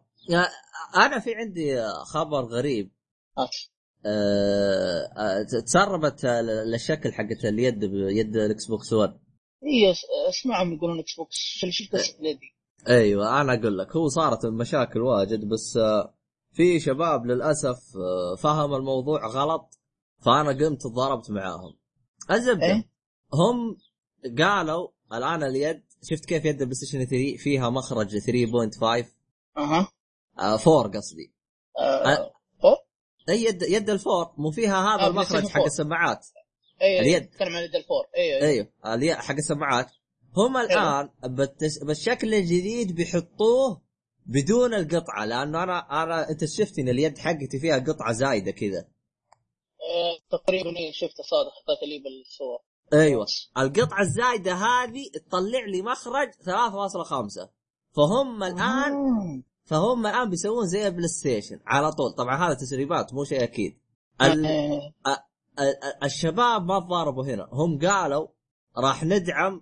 أنا 0.96 1.20
في 1.20 1.36
عندي 1.36 1.82
خبر 2.14 2.46
غريب. 2.46 2.92
هات 3.38 3.50
آه 4.06 5.12
آه، 5.18 5.44
تسربت 5.66 6.26
الشكل 6.76 7.14
حقت 7.14 7.46
اليد 7.46 7.80
بيد 7.86 8.36
ال 8.36 8.66
Xbox 8.68 8.94
1 8.94 9.10
هي 9.64 9.94
س- 9.94 10.06
اسمعهم 10.30 10.74
يقولون 10.74 11.00
Xbox. 11.00 11.36
شو 11.36 11.68
شو 11.72 11.84
قصه 11.94 12.18
اليد. 12.22 12.56
أيوه 12.90 13.42
أنا 13.42 13.54
أقول 13.54 13.78
لك 13.78 13.96
هو 13.96 14.08
صارت 14.08 14.46
المشاكل 14.46 15.00
واجد 15.02 15.48
بس 15.50 15.78
آه، 15.78 16.14
في 16.52 16.80
شباب 16.80 17.26
للأسف 17.26 17.80
آه، 17.98 18.36
فهم 18.36 18.74
الموضوع 18.76 19.28
غلط 19.28 19.80
فأنا 20.20 20.50
قمت 20.66 20.88
ضربت 20.88 21.32
معاهم 21.32 21.74
الزبدة 22.32 22.66
إيه؟ 22.66 22.90
هم 23.34 23.78
قالوا 24.40 24.88
الآن 25.14 25.44
اليد 25.44 25.84
شفت 26.04 26.26
كيف 26.26 26.46
يد 26.46 26.60
ال 26.62 26.76
PlayStation 26.76 27.06
3 27.06 27.38
فيها 27.38 27.70
مخرج 27.70 28.18
3.5 28.18 29.06
أها 29.58 29.92
آه 30.40 30.60
4 30.68 30.92
قصدي 31.00 31.34
آه. 31.80 32.32
أوه. 32.64 32.78
أي 33.30 33.44
يد 33.44 33.62
يد 33.62 33.90
ال 33.90 33.99
four 33.99 34.34
مو 34.38 34.52
فيها 34.52 34.96
هذا 34.96 35.04
آه، 35.04 35.08
المخرج 35.08 35.48
حق 35.48 35.56
4. 35.56 35.66
السماعات 35.66 36.28
اي 36.82 37.00
اليد. 37.00 37.30
تتكلم 37.30 37.48
عن 37.56 37.58
اليد 37.58 37.76
ال 37.76 37.82
four 37.82 38.04
أيوه 38.18 38.38
أيوه 38.42 38.68
أيوه 38.86 38.96
الي- 38.96 39.16
حق 39.16 39.36
السماعات 39.36 39.92
هم 40.38 40.58
الآن 40.58 41.10
بالتس... 41.24 41.84
بالشكل 41.84 42.34
الجديد 42.34 42.96
بيحطوه 42.96 43.82
بدون 44.26 44.74
القطعة 44.74 45.26
لأنه 45.26 45.64
أنا 45.64 46.04
أنا 46.04 46.30
أنت 46.30 46.46
شفت 46.46 46.80
إن 46.80 46.90
اليد 46.90 47.18
حقتي 47.18 47.60
فيها 47.62 47.80
قطعة 47.80 48.12
زايدة 48.12 48.52
كذا. 48.52 48.80
آه، 48.80 50.38
تقريبا 50.38 50.70
إيه، 50.70 50.92
شفته 50.92 51.24
صادق 51.24 51.50
حطيت 51.52 51.90
لي 51.90 52.00
بالصور. 52.00 52.60
أيوه. 52.94 53.26
القطعة 53.58 54.02
الزايدة 54.02 54.54
هذه 54.54 55.10
تطلع 55.28 55.66
لي 55.66 55.82
مخرج 55.82 56.30
3.5 56.32 57.50
فهم 57.96 58.44
الآن 58.44 58.94
آه. 58.94 59.42
فهم 59.64 60.08
الآن 60.08 60.30
بيسوون 60.30 60.68
زي 60.68 60.88
ال 60.88 61.08
PlayStation 61.08 61.60
على 61.66 61.92
طول. 61.92 62.12
طبعا 62.18 62.48
هذا 62.48 62.54
تسريبات 62.54 63.14
مو 63.14 63.24
شيء 63.24 63.44
أكيد. 63.44 63.80
ال... 64.22 64.46
آه. 64.46 64.92
ال- 65.08 65.60
ال- 65.60 66.04
الشباب 66.04 66.66
ما 66.66 66.80
تضاربوا 66.80 67.26
هنا. 67.26 67.48
هم 67.52 67.80
قالوا 67.88 68.28
راح 68.78 69.04
ندعم 69.04 69.62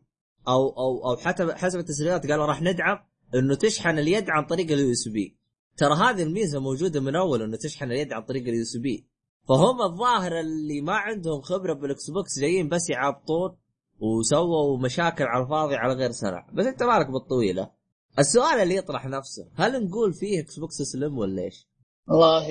أو 0.49 0.69
أو 0.69 1.11
أو 1.11 1.17
حتى 1.17 1.53
حسب 1.55 1.79
التسريبات 1.79 2.31
قالوا 2.31 2.45
راح 2.45 2.61
ندعم 2.61 2.97
إنه 3.35 3.55
تشحن 3.55 3.99
اليد 3.99 4.29
عن 4.29 4.45
طريق 4.45 4.71
اليو 4.71 4.91
اس 4.91 5.07
بي 5.07 5.37
ترى 5.77 5.93
هذه 5.95 6.23
الميزة 6.23 6.59
موجودة 6.59 6.99
من 6.99 7.15
أول 7.15 7.41
إنه 7.41 7.57
تشحن 7.57 7.91
اليد 7.91 8.13
عن 8.13 8.23
طريق 8.23 8.43
ال 8.43 8.61
USB 8.61 9.07
فهم 9.49 9.81
الظاهر 9.81 10.39
اللي 10.39 10.81
ما 10.81 10.93
عندهم 10.93 11.41
خبرة 11.41 11.73
بال 11.73 12.09
Xbox 12.09 12.39
جايين 12.39 12.69
بس 12.69 12.89
يعبطون 12.89 13.57
وسووا 13.99 14.77
مشاكل 14.77 15.23
على 15.23 15.43
الفاضي 15.43 15.75
على 15.75 15.93
غير 15.93 16.11
سنه 16.11 16.45
بس 16.53 16.65
أنت 16.65 16.83
مالك 16.83 17.07
بالطويلة. 17.09 17.71
السؤال 18.19 18.59
اللي 18.59 18.75
يطرح 18.75 19.05
نفسه 19.05 19.51
هل 19.55 19.85
نقول 19.85 20.13
فيه 20.13 20.41
Xbox 20.41 20.75
slim 20.75 21.17
ولا 21.17 21.41
إيش؟ 21.43 21.67
والله 22.07 22.47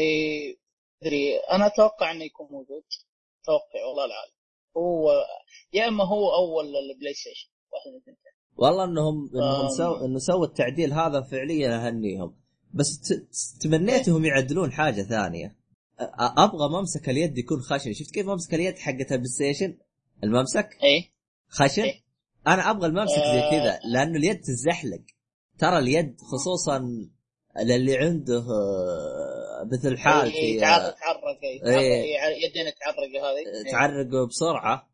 أدري 1.02 1.36
أنا 1.52 1.66
أتوقع 1.66 2.10
إنه 2.10 2.24
يكون 2.24 2.48
موجود. 2.50 2.84
أتوقع 3.42 3.86
والله 3.88 4.04
العالم 4.04 4.32
هو 4.76 5.10
يا 5.72 5.88
إما 5.88 6.04
هو 6.04 6.34
أول 6.34 6.64
ال 6.64 7.14
PlayStation 7.14 7.57
والله 8.56 8.84
انهم 8.84 9.30
انهم 9.34 9.64
آم. 9.64 9.68
سو 9.68 10.04
إنه 10.04 10.18
سووا 10.18 10.46
التعديل 10.46 10.92
هذا 10.92 11.20
فعليا 11.20 11.86
اهنيهم 11.86 12.34
بس 12.74 13.14
تمنيتهم 13.60 14.24
يعدلون 14.24 14.72
حاجة 14.72 15.02
ثانية 15.02 15.56
أبغى 16.18 16.68
ممسك 16.68 17.08
اليد 17.08 17.38
يكون 17.38 17.60
خشن 17.60 17.92
شفت 17.92 18.10
كيف 18.10 18.26
ممسك 18.26 18.54
اليد 18.54 18.78
حقت 18.78 19.12
ال 19.12 19.24
PlayStation 19.24 19.76
الممسك 20.24 20.68
اي 20.82 21.12
خشن 21.48 21.82
إيه. 21.82 22.02
أنا 22.46 22.70
أبغى 22.70 22.86
الممسك 22.86 23.14
زي 23.16 23.40
آه. 23.40 23.50
كذا 23.50 23.80
لأنه 23.92 24.18
اليد 24.18 24.40
تزحلق 24.40 25.02
ترى 25.58 25.78
اليد 25.78 26.16
خصوصا 26.20 27.08
للي 27.64 27.98
عنده 27.98 28.38
آه، 28.38 29.68
مثل 29.72 29.98
حالتي 29.98 30.36
إيه، 30.36 30.58
آه، 30.58 30.60
تعرق 30.60 30.94
تعرق 30.94 31.38
إيه، 31.42 31.60
تعرق، 31.60 31.78
إيه. 31.78 32.02
إيه، 32.02 32.48
يدينك 32.48 32.74
تعرق 32.80 32.98
هذه 32.98 33.66
إيه. 33.66 33.72
تعرق 33.72 34.26
بسرعة 34.28 34.74
آه. 34.74 34.88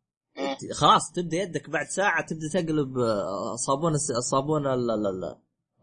خلاص 0.73 1.11
تبدا 1.15 1.37
يدك 1.37 1.69
بعد 1.69 1.85
ساعة 1.87 2.25
تبدأ 2.25 2.49
تقلب 2.53 2.97
آه، 2.97 3.55
صابون 3.55 3.93
الصابون 4.17 4.67
ال- 4.67 4.91
ال- 4.91 5.07
ال- 5.07 5.35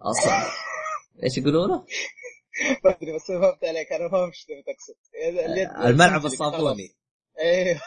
الص- 0.03 0.53
إيش 1.25 1.39
يقولوا 1.39 1.67
له؟ 1.67 1.75
ما 2.85 2.91
أدري 2.91 3.15
بس 3.17 3.23
فهمت 3.29 3.65
عليك 3.65 3.93
أنا 3.93 4.09
فهمت 4.11 4.33
إيش 4.33 4.45
تبي 4.45 4.63
تقصد. 4.63 4.95
اليد 5.51 5.69
الملعب 5.91 6.27
الصابوني. 6.27 6.97
أيوه 7.41 7.81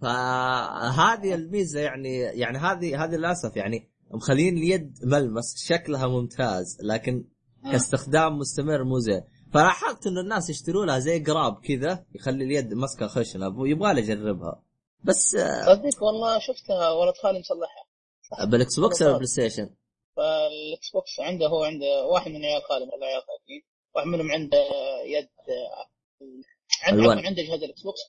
فهذه 0.00 1.34
الميزة 1.34 1.80
يعني 1.80 2.18
يعني 2.18 2.58
هذه 2.58 3.04
هذه 3.04 3.10
للأسف 3.14 3.56
يعني 3.56 3.90
مخلين 4.10 4.56
اليد 4.56 4.98
ملمس 5.04 5.64
شكلها 5.66 6.06
ممتاز 6.06 6.78
لكن 6.82 7.24
كاستخدام 7.72 8.38
مستمر 8.38 8.84
مو 8.84 8.98
زين. 8.98 9.22
فلاحظت 9.54 10.06
انه 10.06 10.20
الناس 10.20 10.50
يشتروا 10.50 10.86
لها 10.86 10.98
زي 10.98 11.18
قراب 11.24 11.60
كذا 11.64 12.06
يخلي 12.14 12.44
اليد 12.44 12.74
مسكه 12.74 13.06
خشنة 13.06 13.68
يبغى 13.68 13.94
لي 13.94 14.00
اجربها 14.00 14.62
بس 15.04 15.34
آه، 15.34 15.74
صدق 15.74 16.02
والله 16.02 16.38
شفتها 16.38 16.90
ولد 16.90 17.14
خالي 17.22 17.38
مصلحها. 17.38 17.84
بال 18.46 18.80
Xbox 18.80 19.02
ولا 19.02 19.12
PlayStation؟ 19.12 19.70
فال 20.16 20.90
Xbox 20.94 21.20
عنده 21.20 21.46
هو 21.46 21.64
عنده 21.64 22.04
واحد 22.06 22.30
من 22.30 22.44
عيال 22.44 22.62
خالي 22.62 22.86
من 22.86 22.92
العيال 22.94 23.22
خالتين 23.22 23.62
واحد 23.94 24.06
منهم 24.06 24.30
عنده 24.32 24.58
يد 25.04 25.28
عنده 26.82 27.02
الوان. 27.02 27.18
عفواً 27.18 27.28
عنده 27.28 27.42
جهاز 27.42 27.62
ال 27.62 27.82
Xbox. 27.82 28.00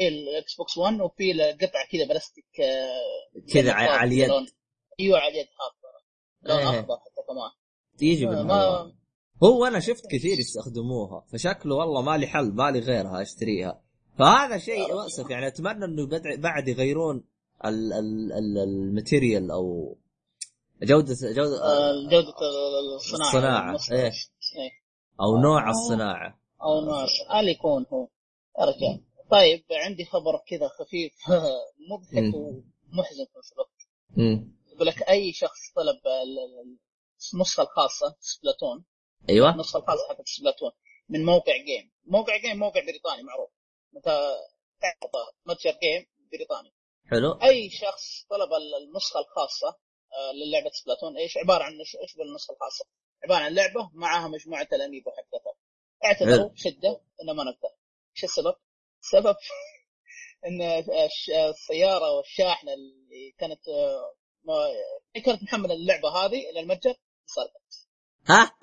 اي 0.00 0.08
ال 0.08 0.56
Xbox 0.56 0.78
1 0.78 1.00
وفي 1.00 1.32
له 1.32 1.52
قطعه 1.52 1.86
كذا 1.92 2.04
بلاستيك 2.08 2.60
آه، 2.60 3.52
كذا 3.52 3.72
على 3.72 4.08
اليد. 4.08 4.30
أيوه 5.00 5.18
على 5.18 5.32
اليد 5.34 5.46
اخضر 5.46 5.98
لون 6.42 6.58
إيه. 6.74 6.80
أخضر 6.80 6.96
حتى 6.96 7.22
كمان. 7.28 7.50
تيجي 7.98 8.26
ما- 8.26 8.92
هو 9.44 9.64
أنا 9.66 9.80
شفت 9.80 10.06
كثير 10.10 10.38
يستخدموها 10.38 11.24
فشكله 11.32 11.74
والله 11.74 12.02
مالي 12.02 12.26
حل 12.26 12.52
مالي 12.52 12.78
غيرها 12.80 13.22
أشتريها. 13.22 13.82
فهذا 14.18 14.58
شيء 14.58 14.94
مؤسف 14.94 15.30
يعني 15.30 15.46
أتمنى 15.46 15.84
إنه 15.84 16.08
بعد 16.36 16.68
يغيرون 16.68 17.24
ال- 17.64 17.92
ال- 17.92 18.32
ال- 18.32 18.58
الماتيريال 18.58 19.50
أو 19.50 19.96
جوده 20.82 21.14
جوده 21.22 21.62
آه، 21.64 21.92
جودة 22.10 22.34
الصناعة 22.96 23.74
الصناعة،. 23.74 24.00
إيه. 24.02 24.12
إيه. 24.58 24.70
أو 25.20 25.36
نوع 25.36 25.66
آه. 25.66 25.70
الصناعة 25.70 26.40
أو 26.62 26.80
ناس 26.80 27.10
اللي 27.40 27.50
يكون 27.50 27.86
هو 27.92 28.08
يا 28.60 28.64
رجال 28.64 29.04
طيب 29.30 29.64
عندي 29.84 30.04
خبر 30.04 30.42
كذا 30.48 30.68
خفيف 30.68 31.12
مضحك. 31.90 32.34
ومحزن 32.34 33.24
في 33.32 33.38
نفس 33.38 33.52
الوقت. 33.52 33.88
يقول 34.74 34.86
لك 34.86 35.02
أي 35.02 35.32
شخص 35.32 35.58
طلب 35.76 35.96
ال- 36.06 36.38
ال- 36.38 36.78
النسخة 37.34 37.62
الخاصة 37.62 38.16
Splatoon 38.20 38.84
أيوه 39.28 39.50
النسخة 39.50 39.78
الخاصة 39.78 40.08
حقت 40.08 40.28
Splatoon 40.28 40.70
من 41.08 41.24
موقع 41.24 41.52
GAME 41.56 41.90
موقع 42.06 42.36
GAME 42.36 42.58
موقع 42.58 42.80
بريطاني 42.80 43.22
معروف 43.22 43.50
متى 43.92 44.36
متجر 45.46 45.70
GAME 45.82 46.06
بريطاني 46.32 46.72
حلو 47.10 47.32
أي 47.32 47.70
شخص 47.70 48.24
طلب 48.30 48.52
ال- 48.52 48.74
النسخة 48.88 49.20
الخاصة 49.20 49.68
آه، 50.12 50.32
للعبة 50.32 50.70
Splatoon 50.70 51.16
إيش 51.16 51.36
عبارة 51.36 51.64
عن 51.64 51.78
إيش 51.78 51.96
إيش 52.02 52.14
بالنسخه 52.16 52.52
الخاصة 52.52 52.84
عبارة 53.24 53.40
عن 53.44 53.54
لعبة 53.54 53.90
معها 53.94 54.28
مجموعة 54.28 54.68
ال 54.72 54.77
amiibo 54.77 55.10
حقتها 55.10 55.54
اعتذروا 56.04 56.48
بشده 56.48 57.00
إنه 57.22 57.32
ما 57.32 57.44
نقدر 57.44 57.68
إيش 58.16 58.24
السبب؟ 58.24 58.54
السبب 59.02 59.36
إن 60.46 60.62
الش- 60.62 61.30
السيارة 61.30 62.10
والشاحنة 62.16 62.72
اللي 62.74 63.34
كانت 63.38 63.68
آه، 63.68 64.14
ما- 64.44 65.20
كانت 65.24 65.42
محملة 65.42 65.74
اللعبة 65.74 66.08
هذه 66.08 66.50
إلى 66.50 66.60
المتجر. 66.60 66.94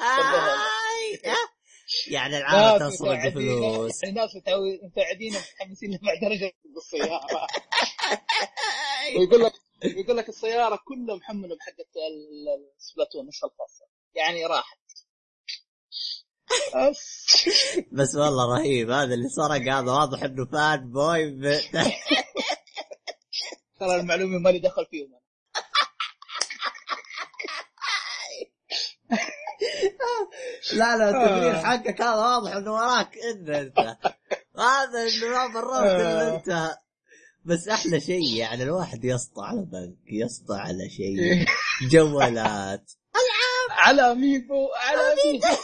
آي. 0.01 1.21
ها؟ 1.31 1.37
يعني 2.11 2.37
العالم 2.37 2.89
تسرق 2.89 3.29
فلوس 3.33 4.03
يعني 4.03 4.15
ناس 4.15 4.29
متعو- 4.35 4.83
متعدين 4.85 5.33
متحمسين 5.33 5.93
لبعد 5.93 6.19
درجة 6.21 6.51
بالسياره 6.65 7.47
ويقول 9.19 9.43
لك 9.43 9.53
يقول 9.83 10.17
لك 10.17 10.29
السيارة 10.29 10.79
كلها 10.85 11.15
محملة 11.15 11.55
بحقه 11.55 11.79
ال- 12.07 12.49
ال- 12.49 12.71
السبلاتون 12.77 13.21
النسخه 13.21 13.45
الخاصة. 13.45 13.85
يعني 14.15 14.45
راحت. 14.45 14.77
بس 17.91 18.15
والله 18.15 18.57
رهيب. 18.57 18.89
هذا 18.91 19.13
اللي 19.13 19.29
سرق 19.29 19.61
هذا 19.73 19.91
واضح 19.91 20.23
إنه 20.23 20.45
فان 20.45 20.91
بوي 20.91 21.31
ترى 23.79 23.95
المعلومة 23.95 24.37
مالي 24.37 24.59
دخل 24.59 24.85
فيهم 24.85 25.07
أنا. 25.07 25.25
لا 30.73 30.97
لا 30.97 31.09
التمرير 31.09 31.55
آه. 31.55 31.63
حقك 31.63 32.01
هذا 32.01 32.15
واضح 32.15 32.55
إنه 32.55 32.73
وراك 32.73 33.17
انت 33.17 33.49
أنت. 33.49 33.79
هذا 34.57 35.03
إنه 35.07 35.29
ما 35.29 35.47
مررت 35.47 36.01
إلا 36.01 36.27
آه. 36.33 36.35
أنت. 36.35 36.77
بس 37.45 37.67
أحلى 37.67 38.01
شيء 38.01 38.35
يعني 38.35 38.63
الواحد 38.63 39.05
يسطى 39.05 39.41
على 39.41 39.61
بنك 39.61 39.97
يسطى 40.05 40.55
على 40.55 40.89
شيء 40.89 41.45
جوالات. 41.91 42.91
على 43.69 44.15
ميبو 44.15 44.67
على 44.75 45.15
ميبو 45.25 45.47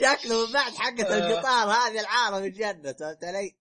شكله 0.00 0.46
من 0.46 0.52
بعد 0.52 0.72
حقة 0.72 1.14
آه. 1.14 1.18
القطار 1.18 1.68
هذه 1.70 2.00
العالم 2.00 2.44
الجنة 2.44 2.92
فهمت 2.92 3.24
علي؟ 3.24 3.56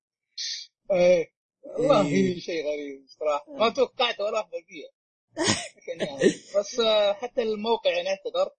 إيه. 0.91 1.33
والله 1.79 2.05
إيه. 2.07 2.39
شيء 2.39 2.65
غريب 2.65 3.05
صراحة. 3.19 3.51
ما 3.53 3.69
توقعت 3.69 4.19
ولا 4.19 4.31
واحدة 4.31 4.57
فيها 4.67 4.89
يعني. 5.87 6.33
بس 6.57 6.81
حتى 7.21 7.41
الموقع 7.41 7.91
يعني 7.91 8.09
أعتذر. 8.09 8.51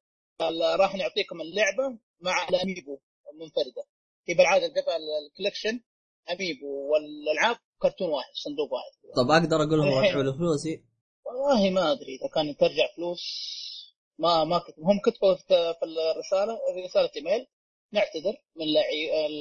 راح 0.81 0.95
نعطيكم 0.95 1.41
اللعبة 1.41 1.99
مع 2.21 2.49
الأميبو 2.49 2.99
المنفردة. 3.33 3.85
هي 4.29 4.35
بالعادة 4.35 4.67
القطع 4.67 4.97
الكوليكشن 4.97 5.81
أميبو 6.31 6.93
والألعاب 6.93 7.57
كرتون 7.79 8.11
واحد 8.11 8.33
صندوق 8.35 8.73
واحد. 8.73 8.93
طب 9.17 9.31
أقدر 9.31 9.57
أقول 9.57 9.79
لهم 9.79 9.89
الحين. 9.89 10.05
ادفعوا 10.05 10.23
لي 10.23 10.33
فلوسي؟ 10.33 10.85
والله 11.25 11.71
ما 11.71 11.93
أدري 11.93 12.15
إذا 12.17 12.29
كان 12.35 12.57
ترجع 12.57 12.87
فلوس 12.97 13.23
ما 14.19 14.45
ما 14.45 14.59
كتب 14.59 14.83
هم 14.83 15.01
كتبوا 15.05 15.35
في 15.35 15.45
في 15.49 15.85
الرسالة 15.85 16.59
رسالة 16.85 17.11
إيميل. 17.17 17.47
نعتذر 17.93 18.37
من 18.57 18.65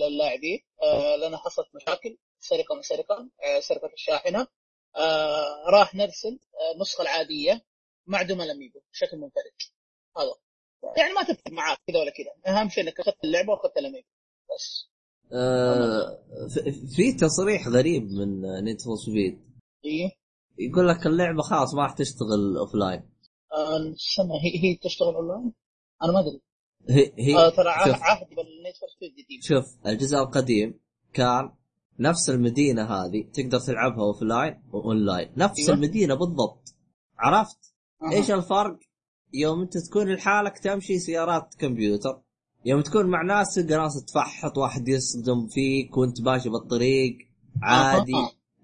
اللاعبين. 0.07 0.59
آه، 0.83 1.15
لنا 1.15 1.37
حصلت 1.37 1.67
مشاكل. 1.75 2.17
سرقه 2.39 2.75
من 2.75 2.81
سرقة 2.81 3.29
آه، 3.43 3.59
سرقة 3.59 3.93
الشاحنة. 3.93 4.47
آه، 4.95 5.63
راح 5.69 5.95
نرسل 5.95 6.39
النسخه 6.75 7.01
العادية 7.01 7.65
مع 8.05 8.21
دوم 8.21 8.41
ال 8.41 8.47
amiibo 8.47 8.81
بشكل 8.91 9.17
منفرد. 9.17 9.53
هذا. 10.17 10.35
يعني 10.97 11.13
ما 11.13 11.23
تفرق 11.23 11.51
معاك 11.53 11.77
كذا 11.87 11.99
ولا 11.99 12.11
كذا. 12.11 12.53
أهم 12.61 12.69
شيء 12.69 12.83
إنك 12.83 12.99
أخذت 12.99 13.23
اللعبة 13.23 13.49
وأخذت 13.53 13.77
ال 13.77 13.81
amiibo 13.81 14.07
بس. 14.55 14.89
آه 15.33 16.19
في- 16.95 17.13
تصريح 17.13 17.67
غريب 17.67 18.03
من 18.03 18.41
Need 18.63 18.81
for 18.81 18.95
Speed 18.95 19.39
إيه؟ 19.85 20.11
يقول 20.59 20.87
لك 20.87 21.07
اللعبة 21.07 21.41
خلاص 21.41 21.73
ما 21.73 21.83
راح 21.83 21.93
تشتغل 21.93 22.57
offline 22.57 23.09
آه، 23.53 23.77
استنى 23.95 24.33
هي 24.43 24.63
هي 24.63 24.75
تشتغل 24.75 25.15
اونلاين؟ 25.15 25.53
أنا 26.03 26.11
ما 26.11 26.19
أدري. 26.19 26.41
هي 26.89 27.13
هي 27.17 27.35
آه، 27.37 27.49
ترى 27.49 27.69
عهد 27.69 28.27
بال 28.29 28.44
Need 28.44 28.75
for 28.79 28.89
Speed 28.97 29.11
جديد 29.13 29.43
شوف 29.43 29.87
الجزء 29.87 30.17
القديم 30.17 30.79
كان 31.13 31.51
نفس 31.99 32.29
المدينة 32.29 32.83
هذه 32.83 33.23
تقدر 33.33 33.59
تلعبها 33.59 34.03
offline 34.05 35.05
و 35.05 35.09
online 35.09 35.33
نفس 35.37 35.59
أيوة. 35.59 35.73
المدينة 35.73 36.15
بالضبط. 36.15 36.75
عرفت؟ 37.17 37.73
أها. 38.01 38.11
إيش 38.11 38.31
الفرق؟ 38.31 38.79
يوم 39.33 39.61
انت 39.61 39.77
تكون 39.77 40.13
لحالك 40.13 40.57
تمشي 40.59 40.99
سيارات 40.99 41.55
كمبيوتر 41.55 42.21
يوم 42.65 42.81
تكون 42.81 43.05
مع 43.05 43.21
ناس 43.21 43.55
تلقى 43.55 43.77
ناس 43.77 44.05
تفحط 44.05 44.57
واحد 44.57 44.87
يصدم 44.87 45.47
فيك 45.47 45.97
وانت 45.97 46.21
ماشي 46.21 46.49
بالطريق 46.49 47.17
عادي. 47.61 48.13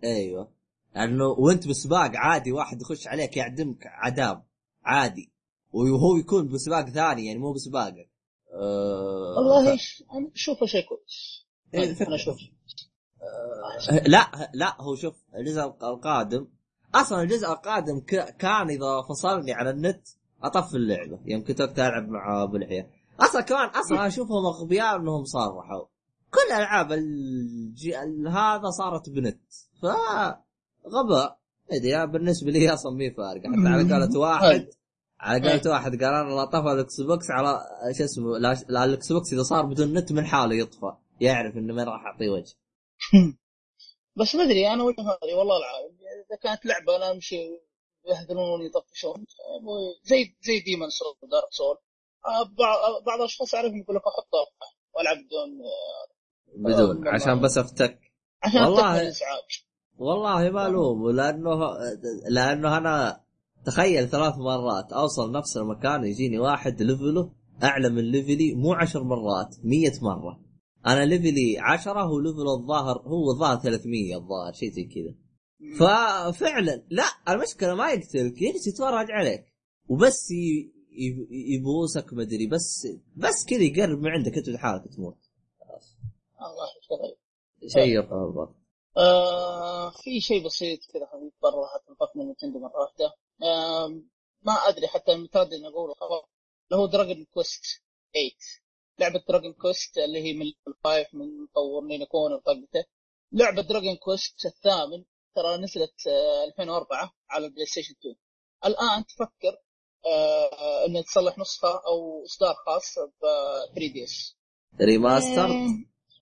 أيوه. 0.03 0.51
لأنه 0.95 1.25
وانت 1.25 1.67
بسباق 1.67 2.11
عادي 2.15 2.51
واحد 2.51 2.81
يخش 2.81 3.07
عليك 3.07 3.37
يعدمك 3.37 3.83
عدام 3.85 4.43
عادي. 4.83 5.31
وهو 5.71 6.17
يكون 6.17 6.47
بسباق 6.47 6.89
ثاني 6.89 7.25
يعني 7.25 7.39
مو 7.39 7.53
بسباقك. 7.53 8.09
أه 8.53 9.35
والله 9.37 9.75
ف... 9.75 9.79
ش- 9.79 10.03
أنا 10.13 10.31
اشوفه 10.35 10.65
شيء 10.65 10.85
كويس. 10.85 11.45
إيه، 11.73 12.07
أنا 12.07 12.15
أشوف 12.15 12.37
لا 14.05 14.51
لا 14.53 14.81
هو 14.81 14.95
شوف 14.95 15.15
الجزء 15.35 15.61
القادم. 15.61 16.47
أصلا 16.95 17.21
الجزء 17.21 17.47
القادم. 17.47 17.99
كان 18.39 18.69
إذا 18.69 19.01
فصلني 19.09 19.53
على 19.53 19.69
النت 19.69 20.07
اطفي 20.43 20.77
اللعبة. 20.77 21.19
يوم 21.25 21.43
كنت 21.43 21.61
وقتها 21.61 21.87
العب 21.89 22.09
مع 22.09 22.43
أبو 22.43 22.57
لحيه 22.57 22.89
أصلا 23.19 23.41
كمان 23.41 23.69
أصلا 23.69 24.07
اشوفهم 24.07 24.45
أغبياء 24.45 24.95
إنهم 24.95 25.23
صرحوا. 25.23 25.85
كل 26.31 26.53
ألعاب 26.53 26.91
الجي... 26.91 27.95
هذا 28.29 28.69
صارت 28.69 29.09
بنت. 29.09 29.41
ف 29.81 29.85
غباء. 30.87 31.39
أدري 31.71 32.07
بالنسبة 32.07 32.51
لي 32.51 32.73
أصلا 32.73 32.91
مي 32.95 33.11
فارقه 33.11 33.41
حتى 33.41 33.67
على 33.67 33.93
قولة 33.93 34.19
واحد 34.27 34.45
أي. 34.45 34.69
على 35.19 35.49
قولة 35.49 35.71
واحد 35.71 36.03
قال 36.03 36.13
أنا 36.13 36.33
لا 36.35 36.45
طفى 36.45 36.71
ال 36.71 37.01
Xbox 37.01 37.31
على 37.31 37.59
شو 37.97 38.03
اسمه 38.03 38.37
لا, 38.37 38.55
لا 38.69 38.83
ال 38.83 39.11
Xbox 39.11 39.33
إذا 39.33 39.43
صار 39.43 39.65
بدون 39.65 39.93
نت 39.93 40.11
من 40.11 40.25
حاله 40.25 40.55
يطفى. 40.55 40.91
يعرف 41.21 41.57
إنه 41.57 41.73
ما 41.73 41.83
راح 41.83 42.05
أعطيه 42.05 42.29
وجه. 42.29 42.53
بس 44.19 44.35
ما 44.35 44.43
أدري 44.43 44.67
أنا 44.73 44.83
وجهة 44.83 45.01
نظري 45.01 45.33
والله 45.37 45.55
العظيم. 45.57 45.97
إذا 46.27 46.37
كانت 46.41 46.65
لعبة 46.65 46.95
أنا 46.95 47.11
أمشي 47.11 47.37
يهدلون 48.09 48.61
يطفشون 48.61 49.25
زي 50.03 50.35
زي 50.43 50.59
Demon 50.59 50.89
Souls 50.89 51.13
و 51.21 51.27
Dark 51.27 51.51
Souls. 51.51 51.77
بعض 52.57 53.03
بعض 53.05 53.19
الأشخاص 53.19 53.55
أعرفهم 53.55 53.77
يقول 53.77 53.95
لك 53.95 54.01
احطها 54.07 54.45
وألعب 54.95 55.17
بدون 55.17 55.49
بدون. 56.55 57.07
عشان 57.07 57.41
بس 57.41 57.57
أفتك. 57.57 57.99
عشان 58.43 58.61
والله- 58.63 58.77
والله 58.77 59.01
الازعاج 59.01 59.63
والله 59.97 60.49
ما 60.49 60.67
الومه 60.67 61.11
لأنه 61.11 61.59
لأنه 62.29 62.77
أنا 62.77 63.23
تخيل 63.65 64.09
ثلاث 64.09 64.33
مرات 64.37 64.93
أوصل 64.93 65.31
نفس 65.31 65.57
المكان 65.57 66.03
يجيني 66.03 66.39
واحد 66.39 66.81
level 66.81 67.23
ه 67.23 67.31
أعلى 67.63 67.89
من 67.89 68.11
level 68.11 68.46
ي 68.46 68.53
مو 68.55 68.73
عشر 68.73 69.03
مرات 69.03 69.55
مية 69.63 69.91
مرة. 70.01 70.39
أنا 70.87 71.05
level 71.05 71.50
ي 71.50 71.59
عشرة 71.59 72.01
هو 72.01 72.19
level 72.19 72.48
ه 72.48 72.53
الظاهر 72.53 72.97
هو 73.01 73.31
الظاهر 73.31 73.59
300 73.59 74.15
الظاهر 74.15 74.53
شيء 74.53 74.71
زي 74.71 74.83
كذا. 74.83 75.15
ففعلا 75.79 76.83
لا 76.89 77.03
المشكلة 77.29 77.75
ما 77.75 77.89
يقتلك 77.91 78.41
يجلس 78.41 78.67
يتفرج 78.67 79.11
عليك 79.11 79.45
وبس 79.89 80.31
ي- 80.31 80.73
يبوسك 81.31 82.13
مدري 82.13 82.47
بس 82.47 82.87
بس 83.15 83.45
كذا 83.49 83.63
يقرب 83.63 83.99
من 83.99 84.11
عندك 84.11 84.37
أنت 84.37 84.49
لحالك 84.49 84.83
تموت. 84.95 85.17
الله 86.41 86.67
يشتغل 86.81 87.15
شيء 87.73 87.99
الضغط 87.99 88.55
آه 88.97 89.89
في 90.03 90.21
شيء 90.21 90.45
بسيط 90.45 90.79
كذا 90.93 91.05
خفيف 91.05 91.33
برا 91.43 91.65
الفترة 91.91 92.11
من 92.15 92.31
نتندو 92.31 92.59
مرة 92.59 92.79
واحدة. 92.79 93.13
آم، 93.43 94.09
ما 94.41 94.53
أدري 94.53 94.87
حتى 94.87 95.15
متردد 95.15 95.53
إني 95.53 95.67
أقول 95.67 95.89
الخبر 95.91 96.27
اللي 96.71 96.81
هو 96.81 96.85
دراجون 96.85 97.25
كويست 97.33 97.63
8 98.13 98.31
لعبة 98.99 99.23
دراجون 99.29 99.53
كويست 99.53 99.97
اللي 99.97 100.19
هي 100.23 100.33
من 100.33 100.45
الفايف 100.67 101.07
من 101.15 101.41
مطور 101.43 101.85
نينكون 101.85 102.33
وطقته. 102.33 102.85
لعبة 103.31 103.61
Dragon 103.61 103.95
Quest 103.95 104.45
الثامن 104.45 105.03
ترى 105.35 105.57
نزلت 105.57 106.07
آه، 106.07 106.43
2004 106.43 107.13
على 107.29 107.45
ال 107.45 107.65
PlayStation 107.65 107.93
2 107.99 108.15
الآن 108.65 109.05
تفكر 109.05 109.57
آه، 110.05 110.85
إنه 110.85 111.01
تصلح 111.01 111.37
نسخة 111.37 111.81
أو 111.87 112.23
إصدار 112.25 112.55
خاص 112.65 112.99
ب 112.99 113.21
3 113.75 113.93
DS. 113.93 114.35
remaster؟ 114.81 115.47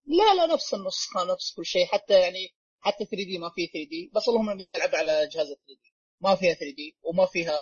لا 0.06 0.34
لا 0.36 0.54
نفس 0.54 0.74
النسخة 0.74 1.24
نفس 1.24 1.54
كل 1.56 1.66
شيء. 1.66 1.86
حتى 1.86 2.14
يعني 2.14 2.56
حتى 2.80 3.06
3 3.06 3.16
D 3.16 3.38
ما 3.38 3.50
فيه 3.50 3.68
3 3.68 3.90
D. 3.90 4.12
بس 4.16 4.30
اللهم 4.30 4.50
انه 4.50 4.66
يلعب 4.76 4.96
على 4.96 5.28
جهاز 5.28 5.48
3 5.48 5.58
D. 5.68 5.94
ما 6.22 6.36
فيها 6.36 6.54
3 6.54 6.76
D 6.76 6.98
وما 7.04 7.26
فيها 7.26 7.62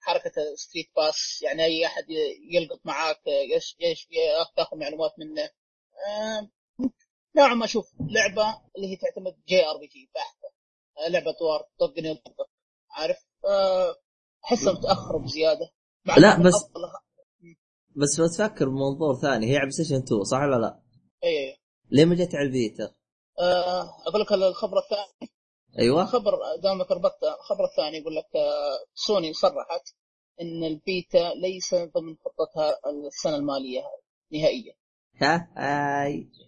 حركة 0.00 0.32
StreetPass. 0.56 1.42
يعني 1.42 1.64
أي 1.64 1.86
أحد 1.86 2.04
يلقط 2.50 2.80
معاك 2.84 3.20
إيش 3.54 3.76
إيش 3.82 4.08
تاخذ 4.56 4.76
معلومات 4.76 5.12
منه. 5.18 5.50
آه، 6.06 6.50
نوعا 7.36 7.54
ما 7.54 7.64
أشوف 7.64 7.86
لعبة 8.00 8.60
اللي 8.76 8.88
هي 8.92 8.96
تعتمد 8.96 9.36
JRPG 9.48 10.10
بحته 10.14 10.37
آه، 10.37 10.37
لعبة 11.08 11.32
طوار 11.32 11.68
طقني 11.80 12.10
وطقك 12.10 12.50
عارف 12.90 13.16
آه، 13.44 13.96
احسها 14.44 14.72
متأخر 14.72 15.16
بزيادة 15.18 15.70
لا، 16.18 16.36
بس-. 16.42 16.70
بس 17.96 18.18
لو 18.18 18.26
تفكر 18.26 18.68
بمنظور 18.68 19.14
ثاني 19.14 19.52
هي 19.52 19.56
على 19.56 19.70
Station 19.70 19.94
2 19.96 20.24
صح 20.24 20.38
ولا 20.38 20.56
لا؟ 20.56 20.82
اي 21.24 21.56
ليه 21.90 22.04
ما 22.04 22.14
جت 22.14 22.34
على 22.34 22.46
ال 22.46 22.54
Vita؟ 22.54 22.94
آه، 23.40 23.82
أقول 24.06 24.20
لك 24.20 24.32
الخبر 24.32 24.78
الثاني 24.78 25.30
أيوه 25.78 26.04
خبر 26.04 26.32
دامك 26.62 26.90
ربطت 26.90 27.22
الخبر 27.22 27.64
الثاني 27.64 27.98
يقول 27.98 28.16
لك 28.16 28.36
آه، 28.36 28.78
سوني 28.94 29.32
صرحت 29.32 29.94
إن 30.40 30.64
ال 30.64 30.78
Vita 30.78 31.34
ليس 31.34 31.74
ضمن 31.74 32.16
خطتها 32.16 32.78
السنة 33.06 33.36
المالية 33.36 33.82
نهائيا 34.32 34.74
ها 35.22 35.48
هاي 35.56 36.20
كيف؟ 36.22 36.47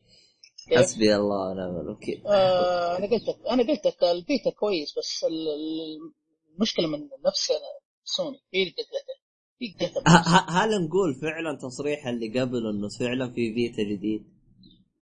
حسبي 0.79 1.17
الله 1.17 1.51
ونعم 1.51 1.81
الوكيل 1.81 2.27
آه 2.27 2.97
أنا 2.99 3.07
قلت 3.07 3.29
لك 3.29 3.47
أنا 3.51 3.63
قلت 3.63 3.87
لك 3.87 4.03
ال 4.05 4.14
Vita 4.14 4.51
كويس 4.51 4.99
بس 4.99 5.25
ال- 5.25 5.49
ال- 5.49 6.13
المشكلة 6.55 6.87
من 6.87 7.09
نفس 7.27 7.53
سوني 8.05 8.41
هي 8.55 8.63
اللي 8.63 8.73
قتلته 8.73 9.21
هل 10.49 10.85
نقول 10.87 11.15
فعلا 11.15 11.59
تصريح 11.59 12.07
اللي 12.07 12.41
قبل 12.41 12.67
إنه 12.67 12.89
فعلا 12.89 13.31
في 13.33 13.55
Vita 13.55 13.83
جديد؟ 13.83 14.25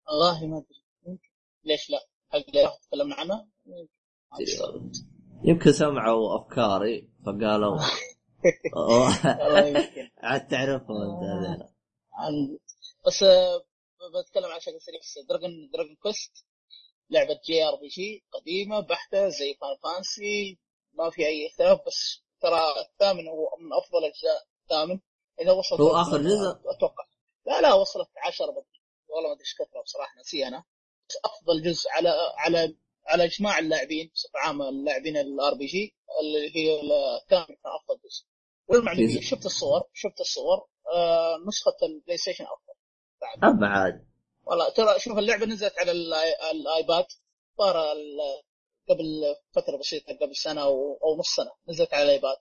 والله 0.08 0.46
ما 0.46 0.56
أدري 0.58 0.82
يمكن. 1.06 1.28
ليش 1.64 1.90
لا؟ 1.90 1.98
هل 2.30 2.44
تكلمنا 2.90 3.14
عنها؟ 3.14 3.48
يمكن. 5.44 5.72
سمعوا 5.72 6.40
أفكاري 6.40 7.08
فقالوا 7.26 7.78
عاد 10.22 10.48
تعرفهم 10.48 10.96
أنت 10.96 11.62
عن- 12.12 12.58
بس 13.06 13.22
آه، 13.22 13.64
بتكلم 14.20 14.44
على 14.44 14.60
شكل 14.60 14.80
سريع 14.80 15.00
بس 15.00 15.18
Dragon 15.28 15.70
Dragon 15.72 15.96
Quest 15.96 16.46
لعبة 17.10 17.40
JRPG 17.44 18.24
قديمة 18.32 18.80
بحتة 18.80 19.28
زي 19.28 19.54
Final 19.54 19.76
Fantasy 19.82 20.58
ما 20.92 21.10
في 21.10 21.26
أي 21.26 21.46
اختلاف 21.46 21.80
بس 21.86 22.22
ترى 22.40 22.60
الثامن 22.80 23.28
هو 23.28 23.56
من 23.60 23.72
أفضل 23.72 24.04
أجزاء 24.04 24.46
الثامن. 24.62 25.00
إذا 25.40 25.52
وصلت 25.52 25.80
هو 25.80 25.96
آخر 25.96 26.18
جزء؟ 26.18 26.60
أتوقع. 26.66 27.04
لا 27.46 27.60
لا 27.60 27.74
وصلت 27.74 28.08
10 28.16 28.50
بدري 28.50 28.82
والله 29.08 29.28
ما 29.28 29.34
أدري 29.34 29.44
إيش 29.44 29.54
كثرة 29.54 29.82
بصراحة 29.82 30.20
نسي 30.20 30.46
أنا. 30.46 30.64
بس 31.08 31.16
أفضل 31.24 31.62
جزء 31.62 31.90
على 31.90 32.08
على 32.36 32.76
على 33.06 33.24
إجماع 33.24 33.58
اللاعبين 33.58 34.10
بصفة 34.14 34.38
عامة 34.38 34.68
اللاعبين 34.68 35.16
ال 35.16 35.54
RPG 35.54 35.94
اللي 36.20 36.56
هي 36.56 36.80
الثامن 37.22 37.56
أفضل 37.66 38.00
جزء. 38.04 38.24
والمعلوميه 38.68 39.20
شفت 39.20 39.46
الصور 39.46 39.82
شفت 39.94 40.20
الصور 40.20 40.66
آه 40.94 41.38
نسخة 41.48 41.76
ال 41.82 42.16
PlayStation 42.16 42.44
أفضل. 42.44 42.71
أما 43.44 43.66
عاد. 43.68 44.06
والله 44.44 44.68
ترى 44.68 44.98
شوف 44.98 45.18
اللعبة 45.18 45.46
نزلت 45.46 45.78
على 45.78 45.92
ال 46.50 46.59
iPad. 46.59 47.06
صار 47.58 47.76
قبل 48.88 49.36
فترة 49.52 49.76
بسيطة 49.76 50.12
قبل 50.20 50.36
سنة 50.36 50.62
أو, 50.62 50.98
أو 51.04 51.16
نص 51.18 51.34
سنة. 51.34 51.50
نزلت 51.68 51.94
على 51.94 52.04
ال 52.04 52.10
iPad. 52.10 52.38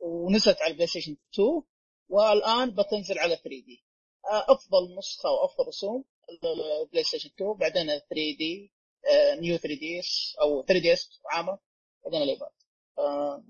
ونزلت 0.00 0.62
على 0.62 0.70
ال 0.70 0.86
PlayStation 0.86 1.16
2 1.34 1.62
والآن 2.08 2.70
بتنزل 2.70 3.18
على 3.18 3.36
3 3.36 3.48
D. 3.48 3.84
أفضل 4.24 4.98
نسخة 4.98 5.30
وأفضل 5.30 5.68
رسوم 5.68 6.04
ال 6.84 7.04
PlayStation 7.04 7.30
2 7.36 7.52
بعدين 7.52 7.86
3 7.86 8.04
D 8.14 8.72
New 9.40 9.56
3 9.56 9.78
DS 9.78 10.36
أو 10.40 10.62
3 10.62 10.82
DS 10.82 11.20
عامة. 11.32 11.58
بعدين 12.04 12.22
ال 12.22 12.27
iPad. 12.27 12.50
آه، 12.98 13.42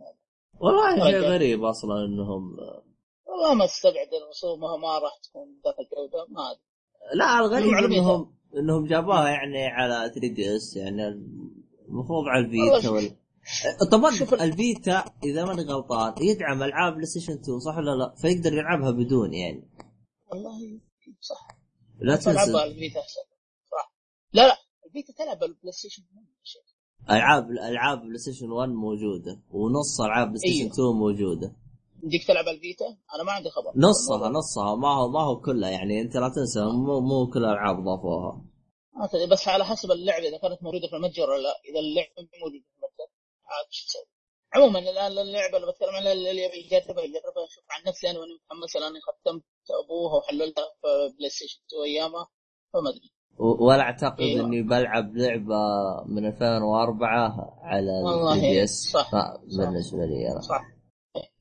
والله 0.61 0.95
شيء 0.95 1.05
طيب. 1.05 1.23
غريب 1.25 1.65
أصلا 1.65 2.05
إنهم 2.05 2.57
والله 3.27 3.55
ما 3.55 3.65
استبعد 3.65 4.09
رسومها 4.31 4.77
ما 4.77 4.99
راح 4.99 5.19
تكون 5.23 5.61
ذات 5.65 5.79
الجودة 5.79 6.27
ما 6.29 6.51
أدري. 6.51 6.68
لا 7.15 7.39
الغريب 7.39 7.75
إنهم 7.75 8.33
إنهم 8.57 8.87
جابوها 8.87 9.29
يعني 9.29 9.67
على 9.67 10.13
3 10.15 10.29
DS 10.29 10.77
يعني 10.77 11.09
المفروض 11.89 12.25
على 12.25 12.45
ال 12.45 12.54
Vita 12.54 12.91
ولا 12.91 13.11
طبعا 13.91 14.11
ال 14.43 14.55
Vita 14.55 15.05
إذا 15.25 15.45
ماني 15.45 15.63
غلطان 15.63 16.15
يدعم 16.23 16.63
ألعاب 16.63 16.93
PlayStation 16.93 17.33
2 17.33 17.61
صح 17.61 17.77
ولا 17.77 17.91
لا؟ 17.91 18.15
فيقدر 18.15 18.53
يلعبها 18.53 18.91
بدون 18.91 19.35
يعني. 19.35 19.69
والله 20.33 20.81
صح. 21.21 21.49
لا 22.01 22.17
تنسى. 22.17 22.65
ال 22.65 22.72
Vita 22.72 23.01
احسن 23.01 23.21
صح. 23.71 23.93
لا 24.33 24.47
لا 24.49 24.57
ال 24.87 24.92
Vita 24.92 25.13
تلعب 25.13 25.43
ال 25.43 25.73
PlayStation 25.73 26.03
مو 26.15 26.23
شيء. 26.43 26.63
ألعاب 27.11 27.51
ألعاب 27.51 28.01
PlayStation 28.01 28.51
1 28.51 28.69
موجودة 28.69 29.41
ونص 29.51 30.01
ألعاب 30.01 30.29
PlayStation 30.29 30.61
أيوه. 30.61 30.73
2 30.73 30.89
موجودة. 30.89 31.57
يمديك 32.03 32.27
تلعب 32.27 32.49
ال 32.49 32.55
Vita؟ 32.55 32.87
أنا 33.15 33.23
ما 33.25 33.33
عندي 33.33 33.51
خبر. 33.51 33.73
نصها 33.77 34.29
نصها. 34.29 34.75
ما 34.77 34.89
هو 34.89 35.09
ما 35.09 35.21
هو 35.23 35.41
كلها 35.41 35.71
يعني 35.71 36.01
أنت 36.01 36.17
لا 36.17 36.29
تنسى 36.29 36.61
مو 36.61 37.01
مو 37.01 37.31
كل 37.31 37.39
الالعاب 37.45 37.85
ضافوها. 37.85 38.45
بس 39.31 39.49
على 39.49 39.65
حسب 39.65 39.91
اللعبة 39.91 40.29
إذا 40.29 40.39
كانت 40.39 40.63
موجودة 40.63 40.89
في 40.89 40.97
المتجر 40.97 41.31
ولا 41.31 41.43
لا. 41.43 41.55
إذا 41.71 41.81
اللعبة 41.81 42.09
مو 42.19 42.25
موجودة 42.45 42.65
في 42.65 42.73
المتجر 42.79 43.09
عاد 43.51 43.67
شو 43.71 43.87
تسوي؟ 43.87 44.07
عموما 44.55 44.79
الآن 44.79 45.13
اللعبه 45.19 45.57
اللي 45.57 45.73
بتكلم 45.73 45.95
عنها 45.99 46.13
اللي 46.13 46.43
يبي 46.45 46.57
يجربها 46.67 47.05
يجربها. 47.05 47.47
شوف 47.55 47.65
عن 47.71 47.81
نفسي 47.89 48.11
أنا 48.11 48.19
وأنا 48.19 48.33
متحمس 48.35 48.77
لاني 48.77 49.01
ختمت 49.07 49.45
أبوها 49.85 50.15
وحللتها 50.19 50.65
في 50.81 50.89
PlayStation 51.19 51.59
2 51.69 51.83
أيامها 51.85 52.25
فما 52.73 52.91
أدري. 52.91 53.11
ولا 53.61 53.83
أعتقد 53.83 54.21
أيوه. 54.21 54.47
إني 54.47 54.63
بلعب 54.63 55.17
لعبة 55.17 55.61
من 56.07 56.27
2004 56.27 57.59
على 57.63 57.91
والله 58.05 58.35
3 58.35 58.41
DS 58.51 58.91
صح. 58.93 59.11
بالنسبة 59.59 59.99
لي 59.99 60.33
أنا. 60.33 60.41
صح. 60.41 60.63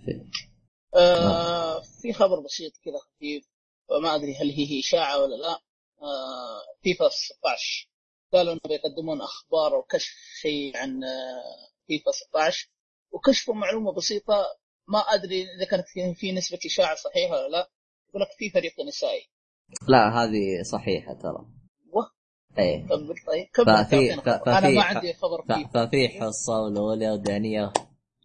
في- 0.06 0.47
آه 0.96 1.82
في 2.02 2.14
خبر 2.14 2.40
بسيط 2.40 2.72
كذا 2.86 2.98
خفيف 2.98 3.46
وما 3.90 4.16
أدري 4.16 4.36
هل 4.36 4.50
هي 4.50 4.80
إشاعة 4.80 5.22
ولا 5.22 5.36
لا. 5.36 5.60
آه 6.02 6.62
فيفا 6.84 7.10
16 7.10 7.90
قالوا 8.34 8.54
انه 8.54 8.62
بيقدمون 8.68 9.22
أخبار 9.22 9.76
وكشف 9.76 10.14
شيء 10.42 10.78
عن 10.78 11.04
آه 11.04 11.68
فيفا 11.88 12.12
16 12.12 12.70
وكشفوا 13.12 13.54
معلومة 13.56 13.92
بسيطة 13.94 14.46
ما 14.88 15.00
أدري 15.00 15.42
إذا 15.42 15.66
كانت 15.66 15.86
في- 16.16 16.32
نسبة 16.32 16.60
إشاعة 16.66 16.96
صحيحة 16.96 17.34
ولا 17.36 17.48
لا. 17.48 17.70
يقول 18.10 18.22
لك 18.22 18.28
في 18.38 18.50
فريق 18.50 18.74
نسائي. 18.88 19.30
لا 19.88 20.10
هذه 20.24 20.64
صحيحة 20.72 21.14
ترى. 21.14 21.46
إيه. 22.58 22.88
كمل 22.88 23.16
طيب 23.28 23.48
كمل. 23.54 23.86
ففي-. 23.86 24.14
أنا 24.48 24.70
ما 24.70 24.84
عندي 24.84 25.14
خبر 25.14 25.42
ف- 25.42 25.52
فيفا 25.52 25.86
ففي 25.86 26.10
حصة 26.10 26.62
ولوليا 26.62 27.12
ودانية. 27.12 27.74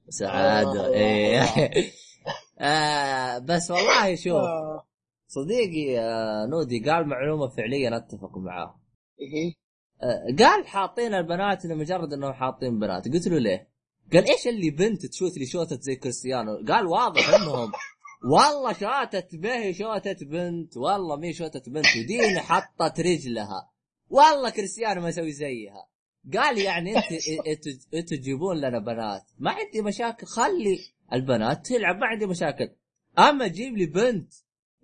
وسعاد 0.08 0.66
الله، 0.66 0.94
إيه. 0.94 1.42
آه 2.58 3.38
بس 3.38 3.70
والله 3.70 4.14
شوف 4.24 4.34
آه. 4.34 4.86
صديقي 5.28 5.98
آه 5.98 6.46
نودي 6.46 6.90
قال 6.90 7.08
معلومة 7.08 7.48
فعليا 7.48 7.96
أتفق 7.96 8.38
معاه. 8.38 8.80
إيه. 9.20 9.54
آه 10.02 10.44
قال 10.44 10.66
حاطين 10.66 11.14
البنات 11.14 11.64
لمجرد 11.64 12.12
إنهم 12.12 12.32
حاطين 12.32 12.78
بنات. 12.78 13.08
قلت 13.08 13.28
له 13.28 13.38
ليه؟ 13.38 13.68
قال 14.12 14.28
إيش 14.30 14.48
اللي 14.48 14.70
بنت 14.70 15.06
تشوت 15.06 15.38
لي 15.38 15.46
شوتت 15.46 15.82
زي 15.82 15.96
كريستيانو؟ 15.96 16.64
قال 16.68 16.86
واضح 16.86 17.34
إنهم 17.34 17.72
والله 18.32 18.72
شوتت 18.72 19.34
به 19.36 19.72
شوتت 19.72 20.24
بنت 20.24 20.76
والله 20.76 21.16
مي 21.16 21.32
شوتت 21.32 21.68
بنت 21.68 21.86
ودين 21.96 22.38
حطت 22.38 23.00
رجلها. 23.00 23.70
والله 24.08 24.50
كريستيانو 24.50 25.00
ما 25.00 25.08
يسوي 25.08 25.32
زيها. 25.32 25.88
قال 26.34 26.58
يعني 26.58 26.96
أنت 26.96 27.04
أنتوا 27.94 28.16
تجيبون 28.16 28.56
لنا 28.56 28.78
بنات. 28.78 29.22
ما 29.38 29.50
عندي 29.50 29.82
مشاكل 29.82 30.26
خلي 30.26 30.78
البنات 31.12 31.66
تلعب 31.66 31.96
ما 31.96 32.06
عندي 32.06 32.26
مشاكل. 32.26 32.70
أما 33.18 33.48
تجيب 33.48 33.76
لي 33.76 33.86
بنت 33.86 34.32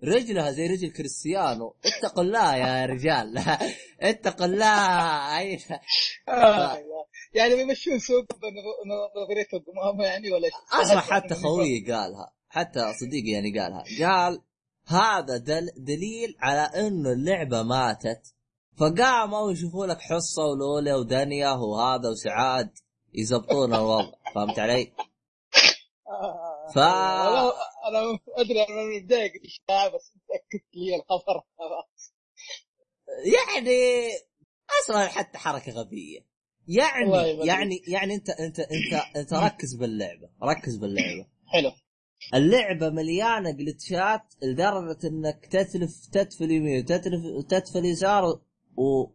رجلها 0.03 0.51
زي 0.51 0.67
رجل 0.67 0.91
كريستيانو. 0.91 1.75
اتقوا 1.85 2.23
الله 2.23 2.55
يا 2.55 2.85
رجال. 2.85 3.37
اتقوا 4.01 4.45
الله. 4.45 5.59
آه. 6.29 6.77
يعني 7.33 7.55
بيمشون 7.55 7.99
سوق 7.99 8.25
بنظريه 8.25 9.47
القمامه 9.53 10.05
يعني 10.05 10.31
ولا؟ 10.31 10.49
اسمع 10.81 11.01
حتى 11.01 11.35
خويي 11.35 11.91
قالها. 11.91 12.33
حتى 12.49 12.93
صديقي 13.01 13.29
يعني 13.29 13.59
قالها. 13.59 13.83
قال 13.99 14.41
هذا 14.87 15.37
دل 15.37 15.69
دليل 15.77 16.35
على 16.39 16.87
إنه 16.87 17.11
اللعبة 17.11 17.63
ماتت. 17.63 18.33
فقاموا 18.77 19.51
يشوفوا 19.51 19.85
لك 19.85 20.01
حصة 20.01 20.45
ولولي 20.45 20.93
ودنيا 20.93 21.51
وهذا 21.51 22.09
وسعاد 22.09 22.69
يزبطون 23.13 23.73
الوضع. 23.73 24.11
فهمت 24.35 24.59
علي؟ 24.59 24.91
آه، 26.09 26.71
ف- 26.75 26.77
أنا 27.87 28.19
أدري 28.27 28.61
أنا 28.63 28.97
متضايق 28.97 29.31
الاشاعه 29.35 29.89
بس 29.95 30.11
متاكد 30.15 30.65
لي 30.73 30.95
الخبر. 30.95 31.43
يعني 33.33 34.09
أصلا 34.83 35.07
حتى 35.07 35.37
حركة 35.37 35.71
غبية. 35.71 36.19
يعني. 36.67 37.45
يعني 37.47 37.81
يعني 37.87 38.15
أنت 38.15 38.29
أنت 38.29 38.59
أنت 38.59 39.15
أنت 39.15 39.33
ركز 39.33 39.75
باللعبة 39.75 40.29
ركز 40.43 40.75
باللعبة. 40.77 41.27
حلو. 41.47 41.71
اللعبة 42.33 42.89
مليانة 42.89 43.51
جلتشات 43.51 44.21
لدرجة 44.43 45.07
إنك 45.07 45.45
تتلف 45.45 45.91
تتفل 46.11 46.51
يمين 46.51 46.79
وتتلف 46.79 47.25
وتتفل 47.25 47.85
يسار 47.85 48.23
و... 48.77 49.05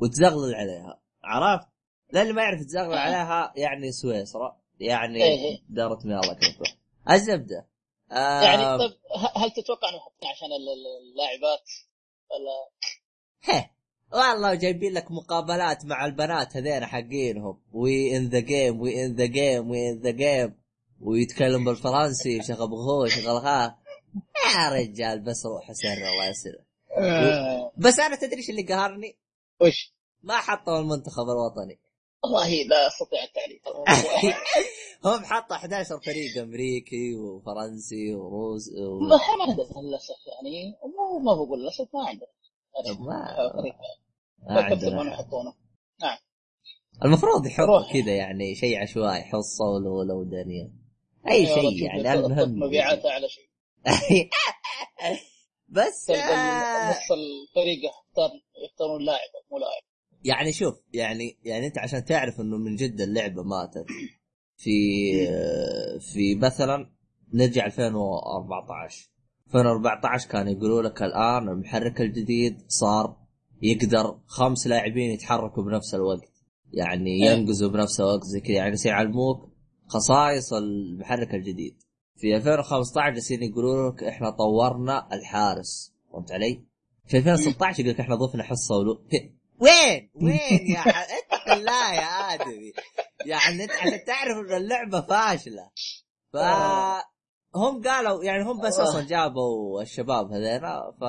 وتزغلل 0.00 0.54
عليها 0.54 1.02
عرفت؟ 1.24 1.68
للي 2.12 2.32
ما 2.32 2.42
يعرف 2.42 2.60
تزغلل 2.60 2.98
عليها 2.98 3.52
يعني 3.56 3.92
سويسرا. 3.92 4.61
يعني 4.80 5.24
إيه. 5.24 5.58
دارة 5.68 5.98
مياه 6.04 6.20
الله 6.20 6.34
كفو 6.34 6.64
الزبدة. 7.10 7.68
آه 8.12 8.42
يعني 8.42 8.78
طيب 8.78 8.96
هل 9.36 9.50
تتوقع 9.50 9.88
أنه 9.88 10.30
عشان 10.30 10.48
ال- 10.48 10.68
ال- 10.68 11.12
اللاعبات؟ 11.12 11.70
ولا؟ 12.30 12.68
هه 13.44 13.70
والله 14.12 14.54
جايبين 14.54 14.92
لك 14.92 15.10
مقابلات 15.10 15.84
مع 15.84 16.04
البنات 16.04 16.56
هذين 16.56 16.86
حقينهم. 16.86 17.62
we 17.72 18.16
in 18.16 18.28
the 18.28 18.40
game 18.40 18.80
we 18.80 19.04
in 19.06 19.14
the 19.14 19.26
game 19.26 19.70
we 19.70 19.90
in 19.90 19.98
the 20.00 20.10
game 20.10 20.62
ويتكلم 21.00 21.64
بالفرنسي 21.64 22.42
شغل 22.42 22.68
بغو 22.68 23.06
شغل 23.06 23.26
ها 23.46 23.78
يا 24.54 24.68
رجال 24.68 25.20
بس 25.20 25.46
روح 25.46 25.72
سر 25.72 25.88
الله 25.92 26.28
يسر. 26.28 26.64
آه، 26.98 27.72
بس 27.76 27.98
أنا 27.98 28.16
تدري 28.16 28.36
إيش 28.36 28.50
اللي 28.50 28.62
قهرني؟ 28.62 29.18
وش؟ 29.60 29.94
ما 30.22 30.34
حطوا 30.36 30.78
المنتخب 30.80 31.22
الوطني. 31.22 31.80
والله 32.24 32.62
لا 32.62 32.86
أستطيع 32.86 33.24
التعليق 33.24 33.62
هم 35.04 35.24
حطوا 35.24 35.56
11 35.56 36.00
فريق 36.00 36.42
أمريكي 36.42 37.14
وفرنسي 37.14 38.14
وروس 38.14 38.68
و... 38.68 39.00
ما 39.00 39.18
عندنا 39.40 39.88
للأسف 39.88 40.26
يعني 40.26 40.74
مو 40.96 41.18
ما 41.18 41.34
بقول 41.34 41.62
للأسف 41.62 41.88
ما 41.94 42.08
عندنا. 42.08 42.28
ما 42.98 43.50
فريق. 43.52 43.74
ما 44.50 44.62
عندنا 44.62 45.12
يحطونه 45.12 45.54
نعم. 46.00 46.18
المفروض 47.04 47.46
يحطوا. 47.46 47.92
كذا 47.92 48.16
يعني 48.16 48.54
شيء 48.54 48.82
عشوائي 48.82 49.22
حصة 49.22 49.64
ولولا 49.64 50.14
ودانيال 50.14 50.72
أي 51.30 51.46
شيء 51.46 51.84
يعني 51.84 52.12
المهم 52.12 52.58
مبيعاته 52.58 53.10
اعلى 53.10 53.28
شيء. 53.28 53.48
بس 55.68 56.10
نص 56.90 57.08
الفريق 57.12 57.78
يختار 57.84 58.30
يختارون 58.64 59.04
لاعب 59.04 59.30
مو 59.50 59.58
لاعب. 59.58 59.91
يعني 60.24 60.52
شوف 60.52 60.74
يعني 60.92 61.38
يعني 61.44 61.66
أنت 61.66 61.78
عشان 61.78 62.04
تعرف 62.04 62.40
إنه 62.40 62.56
من 62.56 62.76
جد 62.76 63.00
اللعبة 63.00 63.42
ماتت 63.42 63.86
في 64.56 65.12
في 66.00 66.34
مثلا 66.34 66.90
نرجع 67.34 67.66
2014 67.66 69.12
2014 69.46 70.28
كانوا 70.28 70.52
يقولوا 70.52 70.82
لك 70.82 71.02
الآن 71.02 71.48
المحرك 71.48 72.00
الجديد 72.00 72.62
صار 72.68 73.16
يقدر 73.62 74.18
خمس 74.26 74.66
لاعبين 74.66 75.10
يتحركوا 75.10 75.62
بنفس 75.62 75.94
الوقت. 75.94 76.32
يعني 76.72 77.10
إيه. 77.10 77.30
ينقزوا 77.30 77.70
بنفس 77.70 78.00
الوقت 78.00 78.24
زي 78.24 78.40
كذا. 78.40 78.54
يعني 78.54 78.76
يعلموك 78.84 79.52
خصائص 79.86 80.52
المحرك 80.52 81.34
الجديد. 81.34 81.82
في 82.16 82.36
2015 82.36 83.10
جالسين 83.10 83.42
يقولوا 83.42 83.90
لك 83.90 84.04
إحنا 84.04 84.30
طورنا 84.30 85.08
الحارس. 85.12 85.94
فهمت 86.12 86.32
علي؟ 86.32 86.64
في 87.06 87.16
2016 87.18 87.80
يقول 87.80 87.92
لك 87.94 88.00
إحنا 88.00 88.14
ضفنا 88.14 88.42
حصة 88.42 88.76
ولو 88.76 89.06
وين؟ 89.62 90.10
وين 90.22 90.66
يا 90.70 90.78
ح... 90.78 90.88
اتق 91.12 91.52
الله 91.52 91.94
يا 91.94 92.34
آدمي. 92.34 92.72
يعني 93.26 93.64
انت 93.64 93.72
عشان 93.72 94.04
تعرف 94.06 94.36
ان 94.38 94.56
اللعبة 94.56 95.00
فاشلة. 95.00 95.70
ف 96.32 96.36
هم 97.56 97.82
قالوا 97.82 98.24
يعني 98.24 98.42
هم 98.42 98.60
بس 98.60 98.78
أصلا 98.78 99.06
جابوا 99.06 99.82
الشباب 99.82 100.32
هذينا 100.32 100.92
ف 101.00 101.02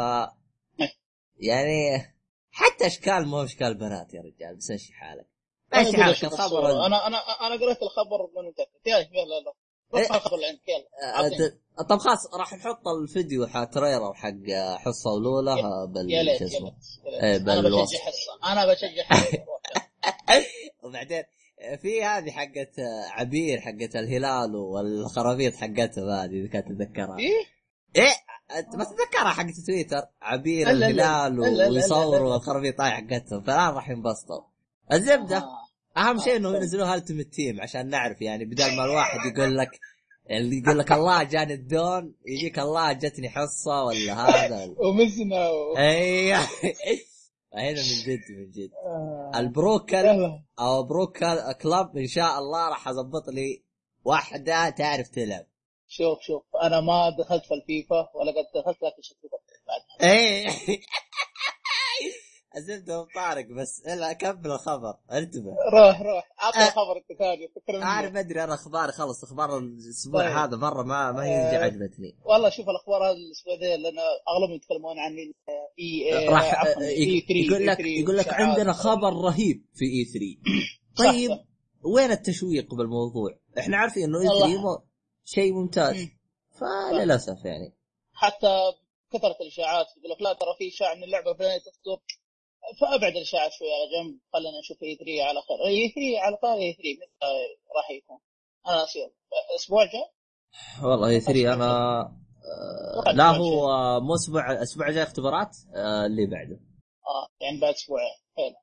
يعني 1.38 2.14
حتى 2.51 2.88
إشكال 2.88 3.28
مو 3.28 3.43
إشكال 3.43 3.74
بنات 3.74 4.14
يا 4.14 4.22
رجال 4.22 4.56
بس 4.58 4.72
امشي 4.72 4.93
حالك. 4.93 5.28
ماشي 5.74 5.97
حالك 6.04 6.18
لك 6.18 6.34
الخبر. 6.34 6.86
أنا 6.86 7.08
أنا 7.08 7.18
أنا 7.18 7.56
قريت 7.56 7.82
الخبر 7.84 8.30
من 8.36 8.49
متاكد 8.49 8.88
يلا 8.88 9.36
يلا. 9.38 9.54
إيه. 9.95 10.07
آه،. 11.03 11.27
ت- 11.29 11.59
طب 11.89 11.97
خلاص 11.97 12.33
راح 12.33 12.53
نحط 12.53 12.87
الفيديو 12.87 13.47
حق 13.47 13.63
تريلر 13.65 14.13
حق 14.13 14.51
حصة 14.77 15.11
ولوله 15.11 15.85
بال 15.85 16.11
يا 16.11 16.23
ليت 16.23 16.41
إيه، 16.41 17.37
ليت. 17.37 17.41
أنا. 17.59 17.61
بشجع 17.83 17.99
حصة 17.99 18.51
أنا 18.51 18.65
بشجع 18.73 19.03
حصة 19.03 19.37
وبعدين 20.83 21.23
في 21.81 22.03
هذه 22.03 22.31
حقت 22.31 22.73
عبير 23.11 23.61
حقت 23.61 23.95
الهلال 23.95 24.55
والخرابيط 24.55 25.55
حقتها 25.55 26.23
هذه 26.23 26.31
إذا 26.31 26.47
كانت 26.47 26.67
تتذكرها 26.67 27.17
إيه 27.19 27.45
إيه 27.95 28.13
انت 28.59 28.75
ما 28.75 28.83
تتذكرها 28.83 29.29
حقت 29.29 29.53
تويتر 29.67 30.01
عبير 30.21 30.67
لا، 30.67 30.73
لا، 30.73 30.79
لا. 30.79 30.87
الهلال 31.27 31.41
لا، 31.41 31.45
لا، 31.45 31.51
لا، 31.51 31.63
لا، 31.63 31.69
ويصوروا. 31.69 32.35
الخرابيط 32.35 32.81
هاي 32.81 32.91
حقتهم 32.91 33.41
فالآن 33.43 33.73
راح 33.73 33.89
ينبسطوا 33.89 34.41
الزبدة 34.91 35.37
آه. 35.37 35.62
أهم 35.97 36.19
شيء 36.19 36.35
انه 36.35 36.49
آه. 36.49 36.55
ينزلوها 36.55 36.95
التيمت 36.95 37.33
تيم 37.33 37.61
عشان 37.61 37.89
نعرف 37.89 38.21
يعني 38.21 38.45
بدل 38.45 38.75
ما 38.75 38.85
الواحد 38.85 39.19
يقول 39.25 39.57
لك 39.57 39.79
اللي 40.31 40.57
يقول 40.57 40.79
لك 40.79 40.91
الله 40.91 41.23
جاني 41.23 41.53
الدون 41.53 42.15
يجيك 42.25 42.59
الله 42.59 42.93
جتني 42.93 43.29
حصة 43.29 43.83
ولا 43.83 44.13
هذا 44.13 44.65
ومزنا 44.85 45.49
و... 45.49 45.77
أيوه. 45.77 46.39
هنا 47.53 47.69
من 47.69 48.03
جد 48.05 48.21
من 48.37 48.51
جد. 48.51 48.71
آه. 48.85 49.31
البروكل 49.35 49.95
يلا. 49.95 50.43
أو 50.59 50.83
بروكل 50.83 51.53
كلب 51.61 51.97
إن 51.97 52.07
شاء 52.07 52.39
الله 52.39 52.69
راح 52.69 52.87
اضبط 52.87 53.29
لي 53.29 53.63
واحدة 54.03 54.69
تعرف 54.69 55.07
تلعب. 55.07 55.45
شوف 55.87 56.19
شوف. 56.21 56.43
أنا 56.63 56.81
ما 56.81 57.09
دخلت 57.19 57.45
في 57.45 57.53
الفيفا 57.53 58.09
ولا 58.15 58.31
قد 58.31 58.61
دخلت 58.61 58.77
لكن 58.83 59.01
بطل 59.23 59.63
بعد. 59.67 60.11
إيه. 60.11 60.47
الزبده 62.58 63.08
طارق 63.16 63.45
بس 63.45 63.82
الا 63.88 64.14
كمل 64.14 64.51
الخبر 64.51 64.93
انتبه 65.12 65.56
روح 65.74 66.01
روح 66.01 66.32
اعطني 66.43 66.62
آه. 66.64 66.68
الخبر 66.68 66.97
انت 66.97 67.20
ثاني 67.20 67.47
فكر 67.56 67.74
مني. 67.74 67.84
عارف 67.84 68.16
أدري 68.16 68.43
أنا 68.43 68.54
اخباري 68.54 68.91
خلص 68.91 69.24
أخبار 69.24 69.58
الأسبوع 69.58 70.22
طيب. 70.28 70.38
هذا 70.38 70.58
مرة 70.58 70.84
ما 70.84 71.12
ما 71.12 71.24
هي 71.26 71.36
آه. 71.58 71.64
عجبتني 71.64 72.18
والله 72.26 72.49
شوف 72.49 72.66
الأخبار 72.70 73.12
هذه 73.12 73.18
الأسبوع 73.18 73.54
ذا 73.62 73.78
لأن 73.78 73.97
أغلبهم 74.30 74.56
يتكلمون 74.56 74.99
عن 74.99 75.12
E 75.80 76.28
راح 76.28 76.56
عفواً، 76.56 76.84
يق- 76.84 77.24
E3 77.24 77.30
يقول 77.30 77.68
لك 77.68 77.78
E3 77.78 77.86
يقول 77.86 78.18
لك. 78.18 78.34
عندنا 78.34 78.74
خبر 78.74 79.14
رهيب 79.14 79.66
في 79.74 79.86
E3 79.86 80.38
صح، 80.99 81.12
طيب. 81.12 81.32
وين 81.95 82.12
التشويق 82.12 82.76
بالموضوع؟ 82.76 83.39
إحنا 83.60 83.78
عارفين 83.78 84.04
إنه 84.04 84.22
إي 84.22 84.28
والله. 84.28 84.47
3 84.47 84.62
مو- 84.62 84.84
شيء 85.26 85.54
ممتاز 85.54 85.95
مم. 85.95 86.10
فللأسف 86.60 87.45
يعني 87.45 87.74
حتى 88.14 88.60
كثرة 89.14 89.36
الإشاعات 89.41 89.86
يقول 89.97 90.12
لك 90.12 90.22
لا 90.22 90.34
ترى 90.34 90.49
في 90.60 90.68
إشاعة 90.76 90.93
إن 90.93 91.04
اللعبة 91.04 91.34
فلانيه 91.34 91.58
تصدر 91.58 92.01
فأبعد 92.82 93.11
الاشاعات 93.16 93.51
شوي 93.51 93.68
على 93.74 93.86
جنب 93.93 94.20
خلينا 94.34 94.59
نشوف 94.59 94.84
E3 94.84 95.24
على 95.24 95.41
خير 95.41 95.66
E3 95.67 96.19
على 96.26 96.38
طاري 96.38 96.61
E3 96.63 96.89
متى 96.93 97.32
راح 97.76 97.91
يكون؟ 97.91 98.18
أنا 98.68 98.76
ناسي 98.78 98.99
الأسبوع 99.51 99.84
الجاي؟ 99.84 100.05
والله 100.84 101.07
E3 101.09 101.53
أنا 101.53 101.99
آه، 103.07 103.11
لا 103.11 103.30
هو 103.30 103.68
مو 103.99 104.16
أسبوع 104.16 104.51
الأسبوع 104.51 104.88
الجاي 104.88 105.03
اختبارات 105.03 105.57
آه، 105.76 106.05
اللي 106.05 106.26
بعده. 106.26 106.59
آه 107.07 107.28
يعني 107.41 107.59
بعد 107.59 107.74
أسبوعين. 107.74 108.16
حلو. 108.38 108.55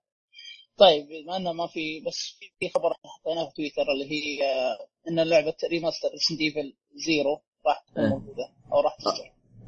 طيب 0.76 1.06
بما 1.08 1.36
إنه 1.36 1.52
ما 1.52 1.66
في 1.66 2.00
بس 2.06 2.38
في- 2.60 2.68
خبر 2.68 2.92
حطيناه 3.04 3.44
في 3.48 3.54
تويتر 3.56 3.92
اللي 3.92 4.10
هي 4.10 4.44
آه، 4.52 4.78
إن 5.08 5.20
لعبة 5.20 5.54
remaster 5.70 6.08
Resident 6.08 6.40
Evil 6.40 6.76
Zero 7.06 7.42
راح 7.66 7.84
تكون 7.90 8.04
إيه. 8.04 8.10
موجودة 8.10 8.52
أو 8.72 8.80
راح 8.80 8.96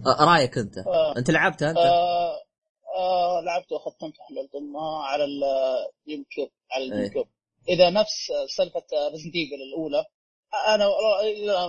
آه، 0.07 0.24
رأيك 0.24 0.59
أنت؟ 0.59 0.78
آه. 0.78 1.16
أنت 1.16 1.30
لعبتها 1.30 1.70
أنت؟ 1.70 1.78
آه 1.78 2.39
آه 2.97 3.40
لعبته 3.40 3.74
واختمت 3.74 4.14
حللتها 4.20 5.03
على 5.05 5.24
ال 5.24 6.24
GameCube 6.30 6.51
على 6.72 6.84
ال 6.84 6.87
Game 6.87 6.99
إيه. 6.99 7.09
Cube 7.09 7.26
إذا 7.68 7.90
نفس 7.90 8.32
سالفة 8.57 8.84
Resident 9.12 9.34
Evil 9.34 9.62
الأولى 9.68 10.05
أنا 10.74 10.84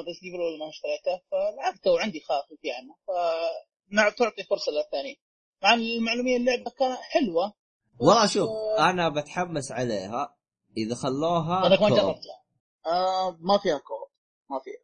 Resident 0.08 0.24
Evil 0.24 0.36
الأولى 0.36 0.58
ما 0.60 0.70
اشتريته 0.70 1.22
فلعبته 1.32 1.92
وعندي 1.92 2.20
خلفيه 2.20 2.74
عنه 2.74 2.96
فمع 3.08 4.10
تعطي 4.10 4.44
فرصة 4.44 4.72
للثاني. 4.72 5.20
مع 5.64 5.74
المعلومية 5.74 6.38
اللعبه 6.38 6.72
كانت 6.80 7.00
حلوة. 7.00 7.54
والله 8.00 8.28
شوف 8.28 8.50
آه، 8.50 8.90
أنا 8.90 9.10
بتحمس 9.10 9.72
عليها. 9.72 10.36
إذا 10.78 10.96
خلوها 10.96 11.68
أنا 11.68 11.76
كمان 11.76 11.90
co-op. 11.90 12.00
جربتها. 12.00 12.44
آه 12.86 13.38
ما 13.40 13.58
فيها 13.58 13.78
co-op 13.78 14.10
ما 14.50 14.60
فيها. 14.60 14.84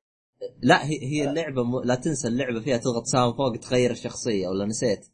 لا 0.61 0.85
هي 0.85 0.99
هي 1.03 1.29
اللعبة 1.29 1.63
م... 1.63 1.83
لا 1.83 1.95
تنسى 1.95 2.27
اللعبة 2.27 2.59
فيها 2.59 2.77
تضغط 2.77 3.03
سهم 3.05 3.33
فوق 3.33 3.57
تغير 3.57 3.91
الشخصية 3.91 4.47
ولا 4.47 4.65
نسيت؟ 4.65 5.05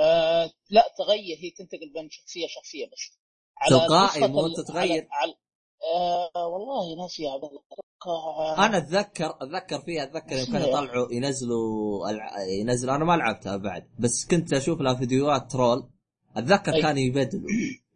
آه 0.00 0.50
لا 0.70 0.84
تغير 0.98 1.36
هي 1.40 1.50
تنتقل 1.50 1.92
بين 1.94 2.10
شخصية 2.10 2.46
شخصية 2.46 2.86
بس. 2.86 3.18
تلقائي 3.68 4.28
مو 4.28 4.48
تتغير؟ 4.48 5.08
على, 5.10 5.34
آه 5.94 6.46
والله 6.46 7.02
ناسي 7.02 7.22
يا 7.22 7.30
عبد 7.30 7.44
الله 7.44 7.62
أتوقع 7.72 8.66
أنا 8.66 8.78
أتذكر 8.78 9.36
أتذكر 9.40 9.80
فيها 9.80 10.02
أتذكر 10.02 10.36
يوم 10.36 10.46
كانوا. 10.46 10.68
يطلعوا 10.68 11.12
ينزلوا 11.12 12.10
الع... 12.10 12.42
ينزلوا 12.60 12.94
أنا 12.94 13.04
ما 13.04 13.16
لعبتها 13.16 13.56
بعد 13.56 13.90
بس 13.98 14.26
كنت 14.30 14.52
أشوف 14.52 14.80
لها 14.80 14.94
فيديوهات 14.94 15.52
ترول. 15.52 15.90
أتذكر 16.36 16.74
أي. 16.74 16.82
كانوا 16.82 17.00
يبدلوا 17.00 17.50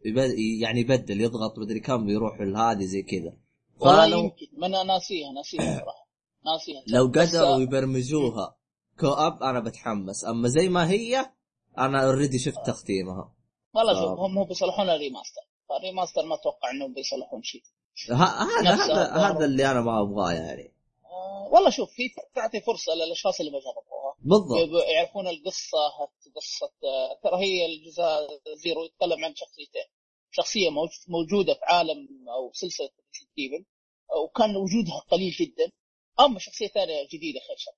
يبد... 0.05 0.33
يعني 0.61 0.79
يبدل 0.79 1.21
يضغط 1.21 1.59
مدري 1.59 1.79
كم 1.79 2.09
يروح 2.09 2.41
لهذه 2.41 2.85
زي 2.85 3.01
كذا. 3.01 3.37
والله 3.79 4.01
قالوا 4.01 4.23
يمكن 4.23 4.47
ما 4.57 4.67
أنا 4.67 4.83
ناسيها 4.83 5.31
ناسيها 5.31 5.79
صراحة. 5.79 6.07
ناسيها 6.45 6.83
لو 6.87 7.07
قدروا 7.07 7.61
يبرمجوها 7.61 8.57
كو 8.99 9.07
أب 9.07 9.43
أنا 9.43 9.59
بتحمس. 9.59 10.25
أما 10.25 10.47
زي 10.47 10.69
ما 10.69 10.89
هي 10.89 11.34
أنا 11.77 12.05
already 12.05 12.39
شفت 12.39 12.65
تختيمها 12.67 13.33
والله 13.73 13.93
شوف 13.93 14.19
هم 14.19 14.37
هو 14.37 14.45
بيصلحون 14.45 14.89
ال 14.89 14.94
remaster. 14.94 15.41
ال 15.77 15.82
remaster 15.82 16.25
ما 16.25 16.35
أتوقع 16.35 16.71
انهم 16.71 16.93
بيصلحون 16.93 17.43
شيء. 17.43 17.61
هذا 18.11 18.75
هذا. 18.75 19.11
هذا 19.13 19.45
اللي 19.45 19.71
أنا 19.71 19.81
ما 19.81 20.01
أبغاه 20.01 20.31
يعني. 20.33 20.73
آه 21.05 21.49
والله 21.51 21.69
شوف 21.69 21.89
في 21.91 22.09
تعطي 22.35 22.61
فرصة 22.61 22.93
للأشخاص 22.93 23.39
اللي 23.39 23.51
ما 23.51 23.59
جربوها. 23.59 24.15
بالضبط. 24.19 24.83
يعرفون 24.89 25.27
القصة 25.27 25.77
قصة 26.35 26.71
آه، 26.83 27.19
ترى 27.23 27.37
هي 27.45 27.65
الجزء 27.65 28.03
Zero 28.63 28.83
يتكلم 28.85 29.25
عن 29.25 29.35
شخصيتين. 29.35 29.87
شخصية 30.31 30.69
موج- 30.69 31.05
موجودة 31.09 31.53
في 31.53 31.59
عالم 31.63 32.07
أو 32.29 32.51
سلسلة 32.53 32.89
Evil 33.37 33.65
وكان 34.23 34.55
وجودها 34.55 34.99
قليل 35.11 35.31
جدا. 35.31 35.71
أما 36.19 36.39
شخصية 36.39 36.67
ثانية 36.67 37.03
جديدة 37.13 37.39
خير 37.47 37.57
شر. 37.57 37.71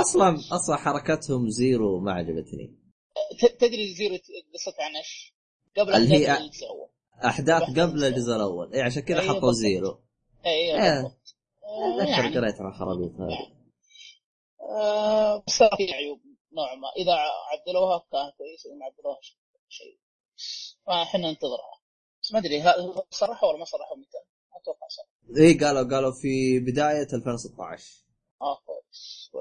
أصلا 0.00 0.38
أصلا 0.52 0.76
حركتهم 0.76 1.48
Zero 1.50 2.00
ما 2.00 2.12
عجبتني. 2.12 2.76
تدري 3.58 3.94
Zero 3.94 4.14
قصتها 4.54 4.84
عن 4.84 4.96
إيش؟ 4.96 5.34
قبل 5.78 5.94
اللي 5.94 6.14
هي- 6.14 6.36
الجزء 6.38 6.64
الأول. 6.64 6.88
أحداث 7.24 7.62
قبل 7.62 8.04
الجزء. 8.04 8.32
الأول. 8.36 8.72
اي 8.74 8.82
عشان 8.82 9.02
كذا 9.02 9.20
أيوة 9.20 9.34
حطوا. 9.34 9.52
Zero. 9.52 10.00
اي 10.46 10.52
إيه. 10.74 11.02
بالضبط. 11.02 11.36
آه، 11.64 11.96
أتذكر 12.02 12.10
يعني 12.10 12.36
قريت 12.38 12.60
عن 12.60 12.72
خرابيط 12.72 13.12
هذه. 13.20 13.52
آه، 14.60 15.42
بس 15.46 15.56
في 15.76 15.92
عيوب 15.94 16.20
نوعا 16.52 16.74
ما. 16.74 16.88
إذا 16.96 17.12
عدلوها 17.52 17.98
كان 18.12 18.30
كويس 18.38 18.66
إذا 18.66 18.74
ما 18.74 18.84
عدلوها 18.86 19.18
شيء 19.68 19.98
فاحنا 20.86 21.30
ننتظرها. 21.30 21.80
بس 22.22 22.32
ما 22.32 22.38
أدري 22.38 22.60
هل 22.60 23.02
صرحوا 23.10 23.48
ولا 23.48 23.58
ما 23.58 23.64
صرحوا 23.64 23.96
متى؟ 23.96 24.18
أتوقع 24.62 24.88
صح 24.88 25.04
اي 25.40 25.54
قالوا 25.54 25.82
قالوا 25.96 26.12
في 26.12 26.58
بداية 26.60 27.08
2016 27.14 28.04
آه 28.42 28.58
كويس. 28.66 28.79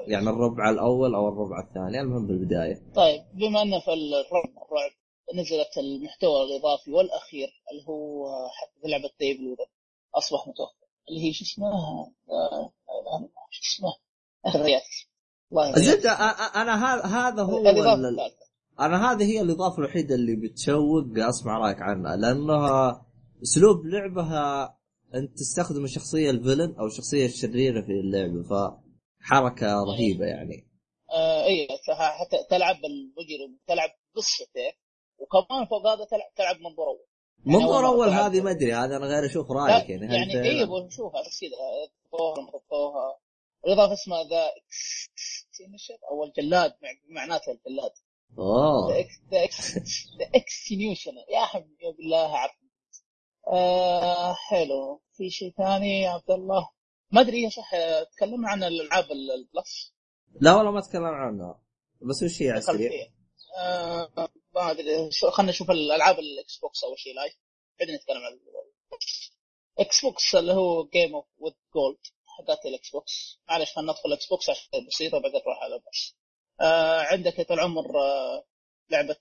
يعني 0.08 0.30
الربع 0.30 0.70
الأول 0.70 1.16
أو 1.16 1.28
الربع 1.28 1.60
الثاني 1.68 2.02
المهم 2.02 2.28
بالبداية. 2.28 2.94
طيب 2.96 3.22
بما 3.34 3.62
أن 3.62 3.80
في 3.80 3.94
الرعب 3.94 4.50
الرعب 4.68 4.92
نزلت 5.36 5.78
المحتوى 5.78 6.44
الإضافي 6.44 6.92
والأخير 6.92 7.48
اللي 7.72 7.84
هو 7.90 8.28
حتى 8.50 8.82
في 8.82 8.88
لعبة 8.88 9.10
ديف 9.20 9.40
لوذر 9.40 9.70
أصبح 10.16 10.48
متوفر 10.48 10.88
اللي 11.10 11.28
هي 11.28 11.34
شو 11.34 11.44
اسمها؟ 11.44 11.72
آه، 12.30 12.72
شو 13.52 13.62
اسمها؟ 13.76 13.94
اخذ 14.46 14.60
الله. 14.60 15.78
الزبده 15.78 16.12
أنا 16.56 16.96
هذا 17.30 17.44
هو 17.44 17.68
أنا 18.80 19.12
هذه 19.12 19.24
هي 19.24 19.42
الإضافة 19.42 19.78
الوحيدة 19.78 20.16
اللي 20.16 20.36
بتشوق 20.36 21.06
أسمع 21.18 21.58
رأيك 21.58 21.82
عنها 21.82 22.16
لأنها 22.16 23.06
أسلوب 23.44 23.86
لعبها 23.86 24.78
أنت 25.16 25.38
تستخدم 25.38 25.84
الشخصية 25.84 26.30
الفيلن 26.30 26.76
أو 26.80 26.86
الشخصية 26.86 27.26
الشريرة 27.26 27.82
في 27.82 27.92
اللعبة 27.92 28.89
فحركه 29.20 29.84
رهيبة 29.84 30.26
يعني. 30.26 30.68
آه 31.12 31.44
اي 31.46 31.68
حتى 31.90 32.38
تلعب 32.50 32.76
بالمجرم 32.82 33.60
تلعب 33.68 33.90
قصته 34.16 34.74
وكمان 35.18 35.66
فوق 35.66 35.88
هذا 35.88 36.06
تلعب, 36.06 36.34
تلعب 36.36 36.56
منظور 36.56 36.88
أول. 36.88 37.06
يعني 37.46 37.58
منظور 37.60 37.86
أول. 37.86 38.10
هذه 38.10 38.42
ما 38.42 38.52
أدري 38.52 38.74
هذا 38.74 38.98
أنا 38.98 39.06
غير 39.06 39.26
أشوف 39.26 39.52
رأيك 39.52 39.90
يعني 39.90 40.16
يعني 40.16 40.50
اي 40.50 40.66
بنشوفها 40.66 41.22
بس 41.22 41.40
كذا 41.42 41.58
حطوها 42.12 42.48
حطوها 42.48 43.20
الاضافه 43.66 43.94
اسمها 43.94 44.24
ذا 44.24 44.50
أو 46.12 46.24
الجلاد 46.24 46.72
مع- 46.82 47.22
معناتها 47.22 47.52
الجلاد. 47.52 47.92
أوه. 48.38 48.94
ذا 49.32 49.44
اكسنيوشن 50.36 51.12
يا 51.34 51.46
حبيبي 51.46 51.92
بالله 51.98 52.36
اعرف 52.36 52.52
آه 53.54 54.34
حلو. 54.34 55.02
في 55.18 55.30
شيء 55.30 55.54
ثاني 55.58 56.02
يا 56.02 56.10
عبد 56.10 56.32
الله؟ 56.32 56.70
ما 57.12 57.22
أدري 57.22 57.42
يا 57.42 57.50
صح 57.50 57.72
تكلمنا 58.16 58.50
عن 58.50 58.64
الألعاب 58.64 59.12
ال- 59.12 59.32
البلس. 59.32 59.94
لا 60.42 60.56
والله 60.56 60.72
ما 60.72 60.80
اتكلم 60.80 61.04
عنها. 61.04 61.62
بس 62.02 62.24
وش 62.24 62.42
هي 62.42 62.50
على 62.50 62.58
السريع؟ 62.60 62.92
آه 63.58 64.12
ما 64.56 64.72
أدري. 64.72 65.10
خلينا 65.32 65.52
نشوف 65.52 65.72
الألعاب 65.72 66.20
الاكس 66.20 66.58
بوكس 66.58 66.84
أول 66.84 67.00
شيء 67.00 67.16
لايف. 67.16 67.34
بعدين 67.80 67.96
نتكلم 67.96 68.18
عن 68.18 68.40
إكس 69.80 70.02
بوكس 70.02 70.36
اللي 70.36 70.54
هو 70.54 70.88
جيم 70.88 71.16
اوف 71.16 71.26
وذ 71.38 71.52
جولد 71.76 71.98
حقات 72.26 72.66
الاكس 72.66 72.90
بوكس 72.92 73.40
معلش 73.50 73.74
خلينا 73.74 73.92
ندخل 73.92 74.14
إكس 74.14 74.28
بوكس 74.28 74.50
عشان 74.50 74.88
بسيطة 74.88 75.18
وبعدين 75.18 75.42
نروح 75.42 75.58
على 75.64 75.80
بس 75.92 76.16
آه 76.62 77.02
عندك 77.02 77.40
يا 77.40 77.44
طول 77.44 77.58
العمر 77.60 78.00
آه 78.00 78.46
لعبة 78.90 79.18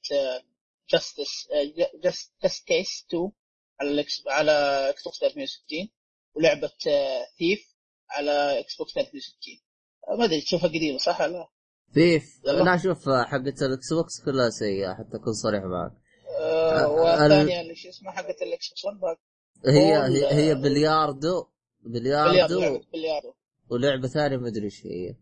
Justice 0.90 1.48
Just 2.04 2.32
Just 2.42 2.64
Cause 2.66 3.04
2 3.09 3.30
على 3.80 3.91
ال 3.90 4.06
X 4.06 4.22
على 4.26 4.53
Xbox 4.90 5.18
360 5.18 5.89
ولعبة 6.34 6.70
Thief 7.38 7.74
على 8.11 8.61
Xbox 8.61 8.92
360 8.94 9.32
آه، 10.09 10.16
ما 10.18 10.24
أدري 10.24 10.40
تشوفها 10.40 10.68
قديمة 10.68 10.98
صح 10.98 11.20
ولا 11.20 11.48
Thief 11.94 12.40
يلا. 12.46 12.62
لا 12.62 12.76
شوف 12.76 13.09
حقت 13.09 13.62
ال 13.62 13.92
Xbox 13.92 14.24
كلها 14.24 14.50
سيئة 14.50 14.94
حتى 14.94 15.16
أكون 15.16 15.32
صريح 15.32 15.62
معك. 15.64 15.92
آه، 16.40 16.80
ال- 16.80 16.86
والثانية 16.86 17.61
اللي 17.61 17.74
شو 17.74 17.88
اسمها 17.88 18.12
حقت 18.12 18.42
ال 18.42 18.68
Xbox 18.68 18.84
1 18.84 19.16
هي 19.66 19.96
هي, 19.96 20.34
هي 20.34 20.54
بلياردو. 20.54 21.46
بلياردو. 21.80 22.59
بلياردو 22.92 23.34
ولعبة 23.70 24.09
ثانية 24.09 24.36
ما 24.36 24.48
أدري 24.48 24.64
إيش 24.64 24.86
هي. 24.86 25.14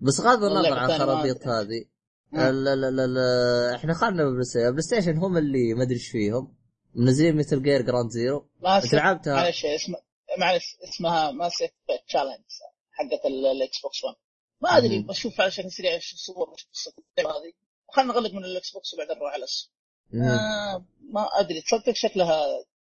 بس 0.00 0.20
غض 0.20 0.44
النظر 0.44 0.72
عن 0.72 0.90
الثانية 0.90 1.04
ما 1.04 1.12
خرابيط 1.14 1.46
أدري. 1.48 1.50
هذه. 1.52 1.84
ال- 2.50 2.68
ال- 2.68 2.84
ال- 2.84 3.00
ال- 3.00 3.74
إحنا 3.74 3.94
خلنا 3.94 4.24
بلاي 4.24 4.82
ستيشن. 4.82 5.16
هم 5.18 5.36
اللي 5.36 5.74
ما 5.74 5.82
أدري 5.82 5.94
إيش 5.94 6.08
فيهم. 6.08 6.56
منزلين 6.94 7.36
مثل 7.36 7.62
جير 7.62 7.82
جراند 7.82 8.10
زيرو 8.10 8.46
ما 8.62 8.76
أنت 8.84 8.94
لعبتها؟ 8.94 9.34
معلش 9.34 9.64
اسمها 9.66 10.00
معلش 10.38 10.76
اسمها 10.84 11.30
ماسف 11.30 11.70
تشالنج 12.08 12.44
حقت 12.92 13.26
ال- 13.26 13.46
الاكس 13.46 13.80
بوكس 13.82 14.04
1 14.04 14.16
ما 14.60 14.76
أدري. 14.76 14.98
بشوف 15.02 15.40
على 15.40 15.50
شكل 15.50 15.70
سريع 15.72 15.92
إيش 15.92 16.12
الصور 16.12 16.52
إيش 16.52 16.66
قصه 16.74 16.92
اللعبة 17.18 17.36
هذه. 17.38 17.52
خلينا 17.88 18.12
نغلق 18.12 18.32
من 18.34 18.44
الاكس 18.44 18.70
بوكس 18.72 18.94
وبعدين 18.94 19.16
نروح 19.16 19.32
على 19.32 19.44
الس 19.44 19.70
مم. 20.12 20.22
آه 20.22 20.84
ما 21.00 21.28
أدري 21.40 21.60
تصدق 21.60 21.92
شكلها 21.92 22.46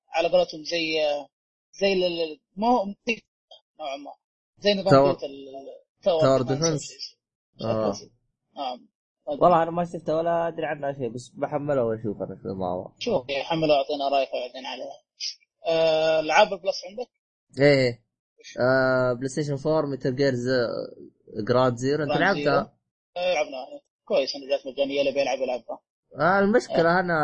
على 0.10 0.28
قولتهم 0.30 0.64
زي 0.64 1.02
زي 1.82 1.94
ال- 1.94 2.04
ال- 2.04 2.40
ما 2.56 2.68
هو 2.68 2.86
نوعا 3.80 3.96
ما. 3.98 4.12
زي 4.60 4.74
نظام 4.74 4.90
tower- 4.89 5.14
defense. 6.41 6.89
نعم 8.56 8.88
والله 9.26 9.64
أنا 9.64 9.72
ما 9.72 9.86
شفته 9.86 10.16
ولا 10.16 10.48
أدري 10.48 10.66
عنه 10.66 10.94
شيء 10.94 11.10
بس 11.10 11.30
بحمله 11.30 11.84
واشوف 11.84 12.18
أنا 12.22 12.40
شو 12.44 12.54
ما 12.54 12.92
شوف 13.00 13.32
حملوا 13.32 13.76
اعطينا 13.76 14.10
رأيك 14.10 14.30
بعدين 14.34 14.66
عليها 14.66 15.02
آه، 15.68 16.20
العاب 16.20 16.54
ال 16.54 16.59
Plus 16.59 16.82
عندك؟ 16.90 17.10
إيه 17.60 18.02
آه 18.60 19.14
PlayStation 19.14 19.58
4 19.70 19.89
Metal 19.91 20.16
Gear 20.16 20.34
Ground 21.47 21.78
Zeroes 21.78 22.04
أنت 22.04 22.12
لعبتها؟ 22.12 22.74
آه، 23.18 23.34
لعبناها. 23.34 23.82
كويس 24.06 24.36
إنه 24.36 24.49
جات 24.49 24.68
مجانية 24.68 25.02
اللي 25.02 25.12
بيلعب 25.12 25.38
يلعبها 25.38 25.80
آه 26.20 26.39
المشكلة 26.39 26.99
أنا 26.99 27.18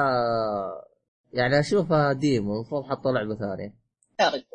يعني 1.34 1.60
أشوفها 1.60 2.14
demo 2.14 2.56
المفروض 2.56 2.84
حطوا 2.84 3.12
لعبة 3.12 3.36
ثانية. 3.36 3.76
يا 4.20 4.30
رجال. 4.30 4.46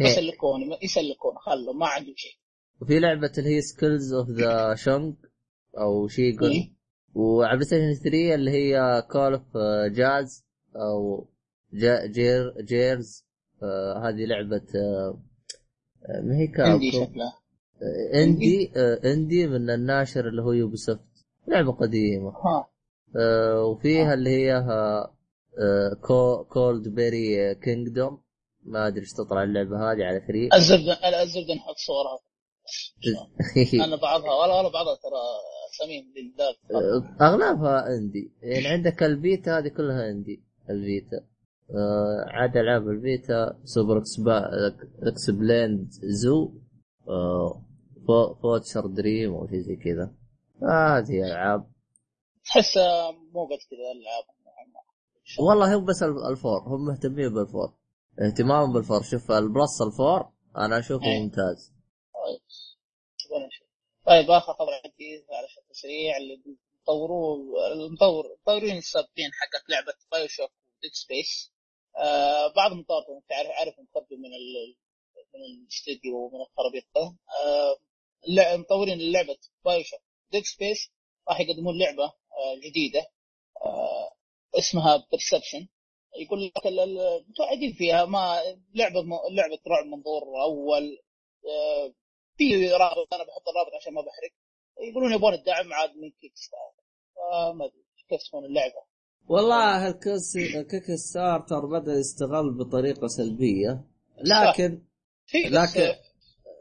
يسلكون 0.06 0.60
يسلكون 0.82 1.38
خلوا 1.38 1.74
ما 1.74 1.86
عندهم 1.86 2.14
شيء. 2.16 2.38
وفي 2.80 3.00
لعبة 3.00 3.32
اللي 3.38 3.56
هي 3.56 3.60
Skulls 3.60 4.12
of 4.12 4.28
the 4.28 4.74
Shong 4.74 5.14
أو 5.78 6.08
Shogun 6.08 6.50
إيه. 6.50 6.72
وعلى 7.14 7.56
PlayStation 7.56 7.94
3 7.94 8.34
اللي 8.34 8.50
هي 8.50 9.02
Call 9.10 9.32
of 9.32 9.56
Juarez 9.92 10.46
أو 10.76 11.28
Juarez 12.10 12.60
Juarez 12.60 13.27
آه 13.62 14.08
هذه 14.08 14.24
لعبة 14.26 14.66
آه 14.76 15.18
آه، 16.08 16.20
ما 16.20 16.34
هي 16.36 16.52
عندي 16.58 16.90
Capcom 16.90 17.06
شكلها. 17.06 17.38
آه، 17.82 18.22
indie 18.24 18.72
آه 18.76 19.00
indie 19.04 19.46
من 19.46 19.70
الناشر 19.70 20.28
اللي 20.28 20.42
هو 20.42 20.52
Ubisoft. 20.52 21.00
لعبة 21.48 21.72
قديمة. 21.72 22.30
ها. 22.30 22.68
آه 23.16 23.64
وفيها 23.64 24.14
اللي 24.14 24.30
هي 24.30 24.56
آه 24.56 25.94
Clou- 26.02 26.44
Cloudberry 26.44 27.54
Kingdom. 27.54 28.22
ما 28.62 28.86
أدري 28.86 29.00
إيش 29.00 29.12
تطلع 29.12 29.42
اللعبة 29.42 29.76
هذه 29.76 30.04
على 30.04 30.20
3 30.20 30.56
الزبدة 30.56 31.22
الزبدة 31.22 31.54
نحط 31.54 31.76
صورها. 31.76 32.18
أنا 33.86 33.96
بعضها 33.96 34.34
ولا 34.34 34.54
ولا 34.54 34.68
بعضها 34.68 34.94
ترى 34.94 35.20
اساميهم 35.70 36.04
لله 36.16 37.06
أغلبها 37.20 37.86
indie. 37.96 38.32
يعني 38.42 38.66
عندك 38.66 39.02
ال 39.02 39.13
Vita 39.13 39.58
هذه 39.58 39.68
كلها 39.68 40.10
indie 40.10 40.42
ال 40.70 40.79
Vita. 40.79 41.24
آه 41.70 42.24
عاد 42.28 42.56
ألعاب 42.56 42.88
ال 42.88 43.02
Vita 43.02 43.60
Super 43.64 43.98
Explo- 43.98 44.50
Exploding 45.02 45.88
Zoo 46.22 46.52
آه 47.08 47.64
فو- 48.06 48.34
future 48.34 48.86
dream 48.86 49.34
أو 49.34 49.46
شيء 49.48 49.60
زي 49.60 49.76
كذا. 49.76 50.14
آه 50.62 50.98
هذه 50.98 51.22
ألعاب. 51.26 51.70
تحس 52.44 52.76
مو 53.32 53.44
قد 53.44 53.58
كذا 53.70 53.92
الالعاب 53.94 54.24
والله 55.48 55.74
هو 55.74 55.80
بس 55.80 56.02
ال- 56.02 56.26
ال 56.30 56.36
four 56.36 56.60
هم 56.66 56.84
مهتمين 56.86 57.34
بال 57.34 57.45
four. 57.45 57.74
اهتمام 58.22 58.72
بالفور. 58.72 59.02
شوف 59.02 59.30
البلس 59.30 59.82
ال 59.82 59.92
four 59.92 60.32
أنا 60.56 60.78
أشوفه 60.78 61.06
إيه. 61.06 61.22
ممتاز. 61.22 61.72
طيب. 62.14 63.48
طيب 64.06 64.30
آخر 64.30 64.52
خبر 64.52 64.72
عندي 64.84 65.24
على 65.32 65.48
شكل 65.48 65.74
سريع 65.74 66.16
اللي 66.16 66.56
طوروه 66.86 67.36
المطور 67.72 68.24
المطورين 68.26 68.76
السابقين 68.78 69.30
حقت 69.32 69.70
لعبة 69.70 69.92
BioShock 70.12 70.50
Dead 70.82 70.90
Space 70.92 71.52
آه 71.98 72.46
بعض 72.56 72.72
المطورين 72.72 73.22
تعرف 73.28 73.48
عارف 73.50 73.74
مقدم 73.80 74.20
من 74.20 74.34
ال... 74.34 74.76
من 75.34 75.40
الاستديو 75.62 76.16
ومن 76.16 76.40
الترابيزه 76.40 77.16
آه، 77.44 77.76
اللع- 78.28 78.56
مطورين 78.56 79.12
لعبة 79.12 79.38
BioShock 79.64 80.00
Dead 80.32 80.42
Space 80.44 80.90
راح 81.28 81.40
يقدمون 81.40 81.78
لعبة 81.78 82.04
آه، 82.04 82.54
جديدة 82.64 83.06
آه، 83.64 84.10
اسمها 84.58 85.06
Perception 85.12 85.68
يقول 86.16 86.44
لك 86.46 86.52
متوعدين 87.28 87.72
فيها 87.72 88.04
ما 88.04 88.42
لعبة 88.74 89.02
م- 89.02 89.34
لعبة 89.34 89.58
رعب 89.68 89.86
منظور 89.86 90.22
اول 90.42 90.98
آه، 91.48 91.94
في 92.36 92.68
رابط 92.72 93.14
أنا 93.14 93.24
بحط 93.24 93.48
الرابط 93.48 93.74
عشان 93.80 93.92
ما 93.94 94.00
بحرق. 94.00 94.30
يقولون 94.90 95.12
يبون 95.14 95.34
الدعم 95.34 95.72
عاد 95.72 95.96
من 95.96 96.10
Kickstarter 96.10 96.82
فما 97.16 97.64
أدري 97.64 97.84
كيف 98.08 98.22
تكون 98.28 98.44
اللعبة. 98.44 98.82
والله 99.28 99.88
الكيس 99.88 100.36
Kickstarter 100.70 101.66
بدأ 101.66 101.92
يستغل 101.92 102.54
بطريقة 102.58 103.06
سلبية 103.06 103.84
لكن 104.24 104.82
لكن- 105.50 105.94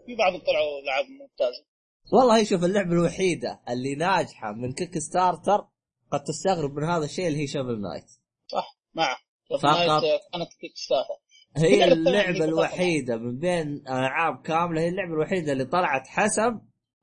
في 0.05 0.15
بعضهم 0.15 0.39
طلعوا 0.41 0.79
العاب 0.83 1.05
ممتازه 1.05 1.65
والله 2.13 2.43
شوف 2.43 2.63
اللعبة 2.63 2.91
الوحيدة 2.91 3.59
اللي 3.69 3.95
ناجحة 3.95 4.51
من 4.53 4.73
Kickstarter 4.73 5.67
قد 6.11 6.23
تستغرب 6.23 6.73
من 6.75 6.83
هذا 6.83 7.05
الشيء 7.05 7.27
اللي 7.27 7.39
هي 7.39 7.47
Shovel 7.47 7.81
Knight 7.81 8.05
صح 8.47 8.77
معه. 8.93 9.17
فقط. 9.49 9.61
فقط 9.63 10.01
كانت 10.33 10.53
Kickstarter 10.61 11.13
هي 11.57 11.83
اللعبة 11.93 12.45
الوحيدة 12.45 13.17
من 13.17 13.39
بين 13.39 13.67
ألعاب 13.87 14.41
كاملة 14.41 14.81
هي 14.81 14.87
اللعبة 14.87 15.13
الوحيدة 15.13 15.51
اللي 15.51 15.65
طلعت 15.65 16.07
حسب 16.07 16.61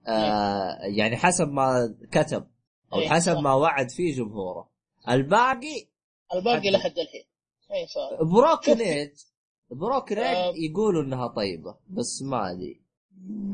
آه 0.08 0.78
يعني 0.96 1.16
حسب 1.16 1.48
ما 1.48 1.94
كتب 2.12 2.46
أو 2.92 3.00
إيه، 3.00 3.08
حسب. 3.08 3.36
ما 3.38 3.54
وعد 3.54 3.90
فيه 3.90 4.14
جمهوره. 4.16 4.73
الباقي 5.08 5.86
الباقي 6.34 6.70
لحد 6.70 6.98
الحين. 6.98 7.24
اي 7.72 7.86
صح 7.86 8.22
Broken. 8.22 8.80
Age 8.80 9.10
Broken 9.70 10.18
آه. 10.18 10.48
Age 10.48 10.70
يقولوا 10.70 11.02
إنها 11.02 11.28
طيبة 11.28 11.78
بس 11.88 12.22
ما 12.22 12.50
أدري. 12.50 12.82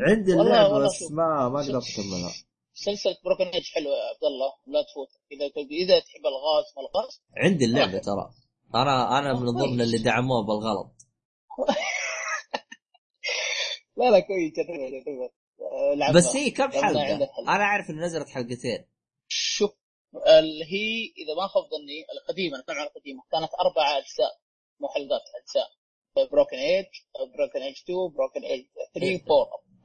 عندي 0.01 0.33
اللعبة 0.33 0.79
بس 0.79 0.99
شوف. 0.99 1.13
ما 1.13 1.49
ما. 1.49 1.59
قدرت 1.59 1.69
أكملها. 1.69 2.33
سلسلة 2.75 3.17
Broken 3.25 3.45
Age 3.45 3.65
حلوة 3.75 3.93
يا 3.93 4.03
عبد 4.03 4.25
الله. 4.25 4.53
لا 4.67 4.83
تفوت. 4.83 5.09
إذا 5.33 5.45
إذا 5.71 6.01
تحب 6.01 6.27
الغاز 6.27 6.65
ما 6.77 6.83
الغاز. 6.83 7.23
عندي 7.37 7.65
اللعبة 7.65 7.99
ترى. 7.99 8.31
أنا 8.75 9.19
أنا 9.19 9.33
من 9.33 9.49
آه، 9.49 9.53
ضمن. 9.53 9.81
اللي 9.81 9.99
دعموه 9.99 10.47
بالغلط. 10.47 10.93
لا 13.97 14.11
لا 14.11 14.21
كويس. 14.21 14.53
آه،. 15.61 16.13
بس 16.13 16.37
هي 16.37 16.51
كم 16.51 16.71
حلقة؟ 16.71 17.31
أنا 17.49 17.65
أعرف 17.65 17.91
إنه 17.91 18.05
نزلت 18.05 18.29
حلقتين. 18.29 18.85
هي 20.73 21.13
إذا 21.21 21.35
ما 21.37 21.47
خاب 21.47 21.65
ظني 21.65 21.99
القديمة 22.15 22.59
نتكلم 22.59 22.77
عن 22.77 22.87
القديمة 22.87 23.23
كانت 23.33 23.51
أربع 23.61 23.99
أجزاء 23.99 24.33
مو 24.81 24.89
حلقات 24.89 25.25
اجزاء 25.41 25.69
Broken 26.33 26.57
Age 26.57 26.87
Broken 27.35 27.63
Age 27.63 27.77
2 27.85 27.99
Broken 28.17 28.43
Age 28.45 28.67
3 28.95 29.35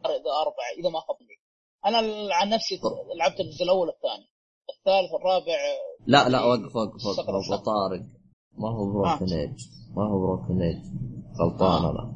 4 0.06 0.20
إذا 0.20 0.32
أربعة 0.46 0.70
إذا 0.80 0.90
ما 0.90 1.00
خاب 1.00 1.18
ظني 1.20 1.38
أنا 1.86 1.98
عن 2.36 2.50
نفسي 2.50 2.80
لعبت 3.20 3.40
الجزء 3.40 3.64
الأول 3.64 3.88
والثاني 3.88 4.28
الثالث 4.70 5.14
والرابع 5.14 5.58
لا 6.08 6.30
لا 6.30 6.40
يعني 6.40 6.52
وقف 6.52 6.76
وقف 6.76 7.06
وقف 7.06 7.30
ابو. 7.30 7.64
طارق 7.66 8.04
ما 8.58 8.70
هو 8.70 8.94
Broken 8.93 9.34
آه. 9.34 9.42
Age 9.41 9.68
ما 9.96 10.04
هو 10.10 10.20
Broken 10.20 10.62
Age 10.62 10.78
غلطان 11.40 11.84
آه. 11.84 11.92
أنا 11.92 12.16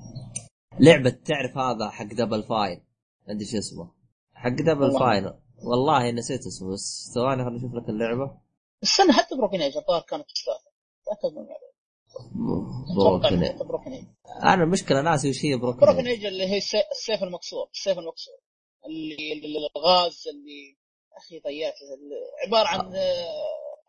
لعبة 0.79 1.09
تعرف 1.09 1.57
هذا 1.57 1.89
حق 1.89 2.05
Double 2.05 2.43
Fine 2.43 2.85
عندي 3.27 3.45
شو 3.45 3.57
اسمه 3.57 3.91
حق 4.33 4.49
Double. 4.49 4.99
Fine 4.99 5.33
والله 5.63 6.11
نسيت 6.11 6.39
اسمه 6.47 6.73
بس 6.73 7.11
ثواني 7.15 7.43
خليني 7.43 7.57
أشوف 7.59 7.73
لك 7.75 7.89
اللعبة. 7.89 8.37
استنى 8.83 9.13
حتى 9.13 9.35
Broken 9.35 9.61
Age 9.61 9.77
الظاهر 9.77 10.01
كانت 10.01 10.25
ثلاثة 10.45 10.69
تاكد 11.05 11.35
من. 11.37 11.47
Broken 13.67 13.91
Age. 13.93 14.05
أنا 14.43 14.63
المشكلة 14.63 15.01
ناسي 15.01 15.29
وش 15.29 15.45
هي 15.45 15.55
Broken 15.57 15.79
Broken 15.79 16.07
إيج. 16.07 16.25
اللي 16.25 16.43
هي 16.47 16.57
السي- 16.57 16.83
السيف 16.91 17.23
المكسور 17.23 17.69
السيف 17.73 17.99
المكسور. 17.99 18.35
اللي 18.85 19.33
اللي- 19.33 19.69
الغاز 19.75 20.23
اللي 20.27 20.77
أخي 21.17 21.39
ضيعت. 21.39 21.73
عبارة 22.47 22.67
عن 22.67 22.95
آه، 22.95 23.25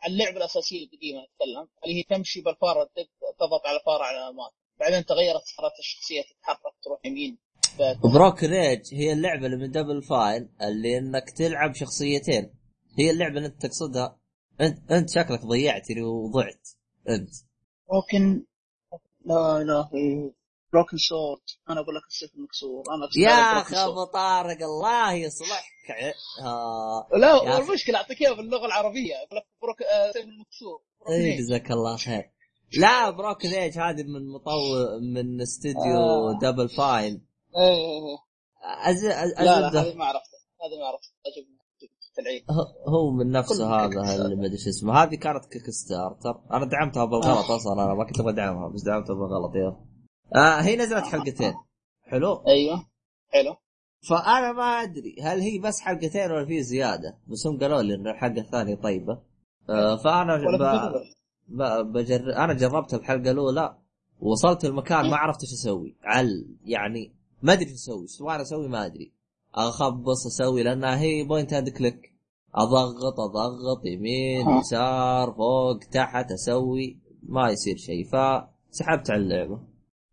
عن 0.02 0.10
اللعبة 0.10 0.36
الأساسية 0.36 0.84
القديمة 0.84 1.20
نتكلم 1.20 1.68
اللي 1.84 1.98
هي 1.98 2.02
تمشي 2.02 2.40
بالفاره 2.40 2.90
تضغط 3.38 3.66
على 3.66 3.78
الفاره 3.78 4.02
على 4.04 4.16
الاماكن 4.18 4.54
بعدين 4.80 5.04
تغيرت 5.04 5.42
صارت 5.56 5.72
الشخصية 5.78 6.22
تتحرك 6.22 6.74
تروح 6.84 7.00
يمين. 7.04 7.38
Broken 8.14 8.52
Age 8.52 8.94
هي 8.94 9.12
اللعبة 9.12 9.46
اللي 9.46 9.56
من 9.56 9.70
Double 9.70 10.02
Fine 10.02 10.48
اللي 10.62 10.98
إنك 10.98 11.30
تلعب 11.30 11.74
شخصيتين. 11.74 12.54
هي 12.98 13.10
اللعبة 13.10 13.36
اللي 13.36 13.46
أنت 13.46 13.66
تقصدها. 13.66 14.18
أنت 14.60 14.90
أنت 14.92 15.10
شكلك 15.10 15.40
ضيعتني 15.40 16.02
وضعت. 16.02 16.68
أنت. 17.08 17.30
Broken 17.90 18.44
لا 19.24 19.64
لا 19.64 19.88
Broken 20.72 20.96
Sword 20.96 21.40
أنا 21.70 21.80
أقول 21.80 21.94
لك 21.94 22.02
السيف 22.08 22.34
المكسور. 22.34 22.84
أنا 22.94 23.08
يا 23.24 23.60
أخي. 23.60 23.76
أبو 23.76 24.04
طارق 24.04 24.58
الله 24.62 25.12
يصلحك. 25.12 25.64
ها. 26.42 27.06
لا. 27.18 27.58
المشكلة 27.58 27.98
أعطيك 27.98 28.22
إياها 28.22 28.32
باللغة 28.34 28.66
العربية. 28.66 29.14
أقول 29.14 29.38
لك 29.38 29.46
Brok- 29.62 29.82
آه، 29.82 30.12
سيف 30.12 30.24
المكسور. 30.24 30.82
إيه، 31.08 31.32
إيج. 31.32 31.38
جزاك 31.38 31.70
الله 31.70 31.96
خير. 31.96 32.30
لا 32.78 33.10
Broken 33.10 33.48
Age 33.48 33.78
هذه 33.78 34.02
من 34.02 34.28
مطور 34.28 35.00
من 35.14 35.40
استديو 35.40 35.96
آه. 35.96 36.38
Double 36.42 36.68
Fine 36.68 37.29
إيه 37.56 37.62
إيه، 37.62 38.02
إيه. 38.08 38.18
أز... 38.90 39.04
أز... 39.04 39.32
لا 39.32 39.60
لا 39.60 39.68
هذه 39.68 39.94
ما 39.94 40.04
عرفتها 40.04 40.40
هذه 40.62 40.80
ما 40.80 40.86
عرفتها 40.86 41.12
أجيب 41.26 41.60
العيد. 42.18 42.44
هو 42.88 43.10
من 43.10 43.30
نفسه 43.30 43.76
هذا 43.76 44.24
اللي 44.24 44.36
ما 44.36 44.46
أدري 44.46 44.58
شو 44.58 44.70
اسمه. 44.70 45.02
هذه 45.02 45.14
كانت 45.14 45.44
Kickstarter 45.44 46.40
أنا 46.52 46.64
دعمتها 46.64 47.04
بالغلط 47.04 47.50
آه. 47.50 47.56
أصلا 47.56 47.72
أنا 47.72 47.94
ما 47.94 48.04
كنت 48.04 48.20
أبغى 48.20 48.32
أدعمها 48.32 48.68
بس 48.68 48.82
دعمتها 48.82 49.14
بالغلط 49.14 49.54
يا 49.54 49.76
آه 50.36 50.60
هي 50.60 50.76
نزلت 50.76 51.04
حلقتين. 51.04 51.54
حلو؟ 52.02 52.44
أيوه. 52.46 52.86
حلو. 53.28 53.56
فأنا 54.08 54.52
ما 54.52 54.82
أدري 54.82 55.16
هل 55.22 55.40
هي 55.40 55.58
بس 55.58 55.80
حلقتين 55.80 56.30
ولا 56.30 56.46
في 56.46 56.62
زيادة؟ 56.62 57.18
بس 57.26 57.46
هم 57.46 57.58
قالوا 57.58 57.82
لي 57.82 57.94
إن 57.94 58.06
الحلقة 58.06 58.40
الثانية 58.40 58.74
طيبة. 58.74 59.22
آه 59.70 59.96
فأنا 59.96 60.34
ولا 60.34 60.92
ب... 61.48 61.62
بجر... 61.92 62.36
أنا 62.36 62.52
جربت 62.52 62.94
الحلقة 62.94 63.30
الأولى 63.30 63.78
وصلت 64.20 64.64
المكان 64.64 65.10
ما 65.10 65.16
عرفت 65.16 65.42
إيش 65.42 65.52
أسوي. 65.52 65.96
عل 66.02 66.56
يعني 66.64 67.19
ما 67.42 67.52
أدري 67.52 67.74
أسوي 67.74 68.02
إيش 68.02 68.16
تبغى 68.16 68.42
أسوي 68.42 68.68
ما 68.68 68.86
أدري. 68.86 69.12
أخبص 69.54 70.26
أسوي 70.26 70.62
لأنها 70.62 71.00
هي 71.00 71.22
point 71.22 71.52
and 71.52 71.68
click. 71.68 72.14
أضغط 72.54 73.20
أضغط 73.20 73.86
يمين. 73.86 74.50
يسار 74.58 75.32
فوق 75.32 75.78
تحت 75.78 76.32
أسوي. 76.32 76.98
ما 77.22 77.50
يصير 77.50 77.76
شيء. 77.76 78.04
فسحبت 78.04 79.10
على 79.10 79.22
اللعبة. 79.22 79.60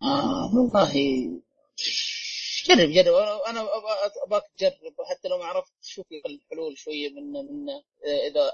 آه 0.01 0.55
والله. 0.55 0.93
جرب 2.67 2.89
جرب. 2.89 3.13
أنا 3.49 3.61
أبغاك 4.25 4.43
تجرب. 4.57 4.95
حتى 5.09 5.27
لو 5.27 5.37
ما 5.37 5.45
عرفت 5.45 5.73
شوف 5.81 6.05
الحلول 6.25 6.77
شوية 6.77 7.09
من 7.09 7.31
من 7.31 7.69
إذا 8.27 8.51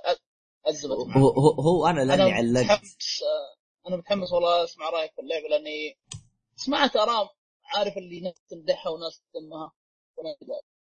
ازمت 0.65 0.91
هو, 1.17 1.49
هو, 1.49 1.85
أنا 1.87 2.01
لأني 2.01 2.31
علقت. 2.31 2.69
آه، 2.69 3.87
أنا 3.87 3.97
متحمس 3.97 4.33
والله 4.33 4.63
أسمع 4.63 4.89
رأيك 4.89 5.11
في 5.15 5.21
اللعبة 5.21 5.47
لأني 5.49 5.97
سمعت 6.55 6.95
آرام. 6.95 7.27
عارف 7.75 7.97
اللي 7.97 8.19
ناس 8.21 8.33
تمدحها 8.49 8.91
وناس 8.91 9.21
تذمها 9.33 9.71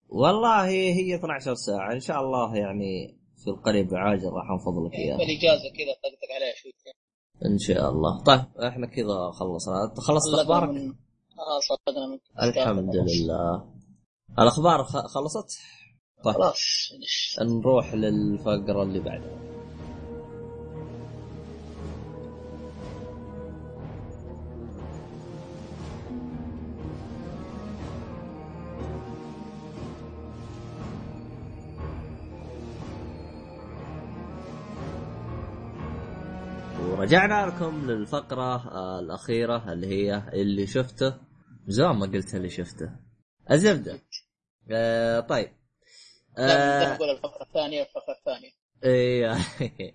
والله 0.09 0.67
هي 0.67 1.15
12 1.15 1.53
ساعة. 1.55 1.93
إن 1.93 1.99
شاء 1.99 2.21
الله 2.21 2.55
يعني 2.55 3.19
في 3.43 3.49
القريب 3.49 3.91
العاجل 3.91 4.29
راح 4.29 4.51
انفض 4.51 4.85
لك 4.85 4.93
إياها. 4.93 5.15
الإجازة 5.15 5.69
كذا 5.77 5.93
طقطق 6.03 6.29
عليها 6.35 6.55
شوي. 6.55 6.73
إن 7.45 7.57
شاء 7.57 7.89
الله. 7.89 8.23
طيب 8.23 8.63
إحنا 8.67 8.87
كذا 8.87 9.31
خلصنا. 9.31 9.83
أنت 9.83 9.99
خلصت 9.99 10.33
أخبارك؟ 10.33 10.69
من... 10.69 10.89
آه 10.89 11.59
صدقنا 11.69 12.07
من 12.07 12.19
الحمد 12.49 12.95
لله. 12.95 13.73
الأخبار 14.39 14.83
خلصت؟ 14.83 15.59
طيب. 16.23 16.35
خلاص. 16.35 16.59
نروح 17.41 17.93
للفقرة 17.93 18.83
اللي 18.83 18.99
بعدها 18.99 19.58
ورجعنا 37.09 37.45
لكم 37.45 37.91
للفقرة 37.91 38.55
آه، 38.71 38.99
الأخيرة 38.99 39.73
اللي 39.73 39.87
هي 39.87 40.23
اللي 40.33 40.67
شفته. 40.67 41.13
زمان 41.67 41.95
ما 41.95 42.05
قلت 42.05 42.35
اللي 42.35 42.49
شفته. 42.49 42.89
الزبدة. 43.51 43.99
آه 44.71 45.19
طيب. 45.19 45.49
لا 46.37 46.91
آه 46.91 46.93
نقول 46.95 47.09
الفقرة 47.09 47.43
الثانية 47.43 47.81
الفقره 47.81 48.15
الثانية. 48.19 48.51
إيه. 48.83 49.37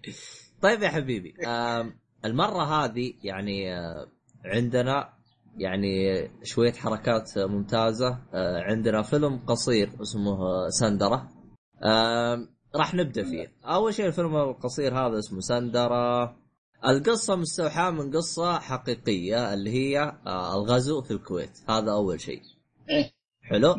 طيب 0.62 0.82
يا 0.82 0.88
حبيبي 0.88 1.34
آم، 1.46 1.98
المرة 2.24 2.62
هذه 2.84 3.12
يعني 3.22 3.74
آه، 3.78 4.08
عندنا 4.44 5.12
يعني 5.58 6.30
شوية 6.42 6.72
حركات 6.72 7.38
ممتازة. 7.38 8.18
آه، 8.34 8.60
عندنا 8.62 9.02
فيلم 9.02 9.38
قصير 9.46 9.90
اسمه 10.02 10.32
آه، 10.32 10.68
سندرة. 10.68 11.28
آم، 11.84 12.48
راح 12.76 12.94
نبدأ 12.94 13.24
فيه. 13.24 13.52
أول 13.64 13.94
شيء 13.94 14.06
الفيلم 14.06 14.36
القصير 14.36 14.94
هذا 14.98 15.18
اسمه 15.18 15.40
سندرة. 15.40 16.43
القصة 16.86 17.36
مستوحاة 17.36 17.90
من 17.90 18.16
قصة 18.16 18.58
حقيقية 18.58 19.54
اللي 19.54 19.70
هي 19.70 19.98
آه، 20.26 20.54
الغزو 20.54 21.02
في 21.02 21.10
الكويت. 21.10 21.58
هذا 21.68 21.92
أول 21.92 22.20
شيء. 22.20 22.42
إيه. 22.90 23.12
حلو؟ 23.42 23.70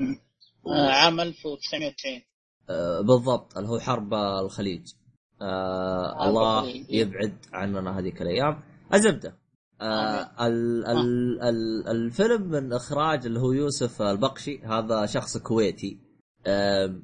آه 0.68 0.90
عام 0.90 1.20
1990 1.20 2.22
آه، 2.70 3.02
بالضبط. 3.02 3.58
اللي 3.58 3.70
هو 3.70 3.80
حرب 3.80 4.14
الخليج. 4.14 4.94
آه 5.42 6.28
الله 6.30 6.66
إيه. 6.66 6.86
يبعد 6.90 7.38
عننا 7.54 8.00
هذيك 8.00 8.22
الأيام. 8.22 8.64
الزبدة. 8.94 9.38
آه 9.82 10.48
ال 10.48 10.86
ال 10.88 11.42
ال 11.42 11.88
الفيلم 11.88 12.42
من 12.42 12.74
إخراج 12.74 13.26
اللي 13.26 13.40
هو 13.40 13.52
يوسف 13.52 14.02
البقشي. 14.02 14.60
هذا 14.60 15.06
شخص 15.06 15.38
كويتي. 15.38 16.00
آه 16.48 17.02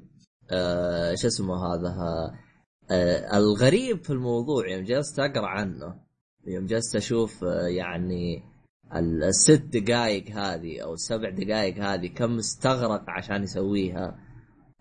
آه 0.50 1.14
شو 1.14 1.26
اسمه 1.26 1.74
هذا؟ 1.74 1.94
آه 2.90 3.36
الغريب 3.36 4.04
في 4.04 4.10
الموضوع 4.10 4.68
يوم 4.68 4.84
جلست 4.84 5.18
أقرأ 5.18 5.46
عنه 5.46 5.94
يوم 6.46 6.66
جلست 6.66 6.96
أشوف 6.96 7.44
آه 7.44 7.66
يعني 7.66 8.42
ال- 8.94 9.24
الست 9.24 9.62
دقائق 9.72 10.30
هذه 10.30 10.80
أو 10.82 10.94
السبع 10.94 11.30
دقائق 11.30 11.78
هذه 11.84 12.06
كم 12.06 12.38
استغرق 12.38 13.04
عشان 13.08 13.42
يسويها 13.42 14.18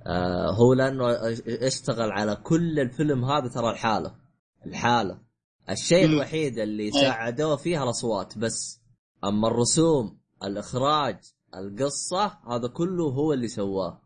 آه 0.07 0.51
هو 0.51 0.73
لأنه 0.73 1.05
اشتغل 1.47 2.11
على 2.11 2.35
كل 2.35 2.79
الفيلم 2.79 3.25
هذا 3.25 3.47
ترى 3.47 3.69
الحالة 3.71 4.15
الحالة 4.65 5.17
الشيء. 5.69 6.05
الوحيد 6.05 6.59
اللي 6.59 6.83
إيه. 6.83 6.91
ساعدوه 6.91 7.55
فيها 7.55 7.83
الأصوات 7.83 8.37
بس 8.37 8.81
أما 9.23 9.47
الرسوم 9.47 10.17
الإخراج 10.43 11.17
القصة 11.55 12.25
هذا 12.47 12.67
كله 12.67 13.03
هو 13.03 13.33
اللي 13.33 13.47
سواه 13.47 14.01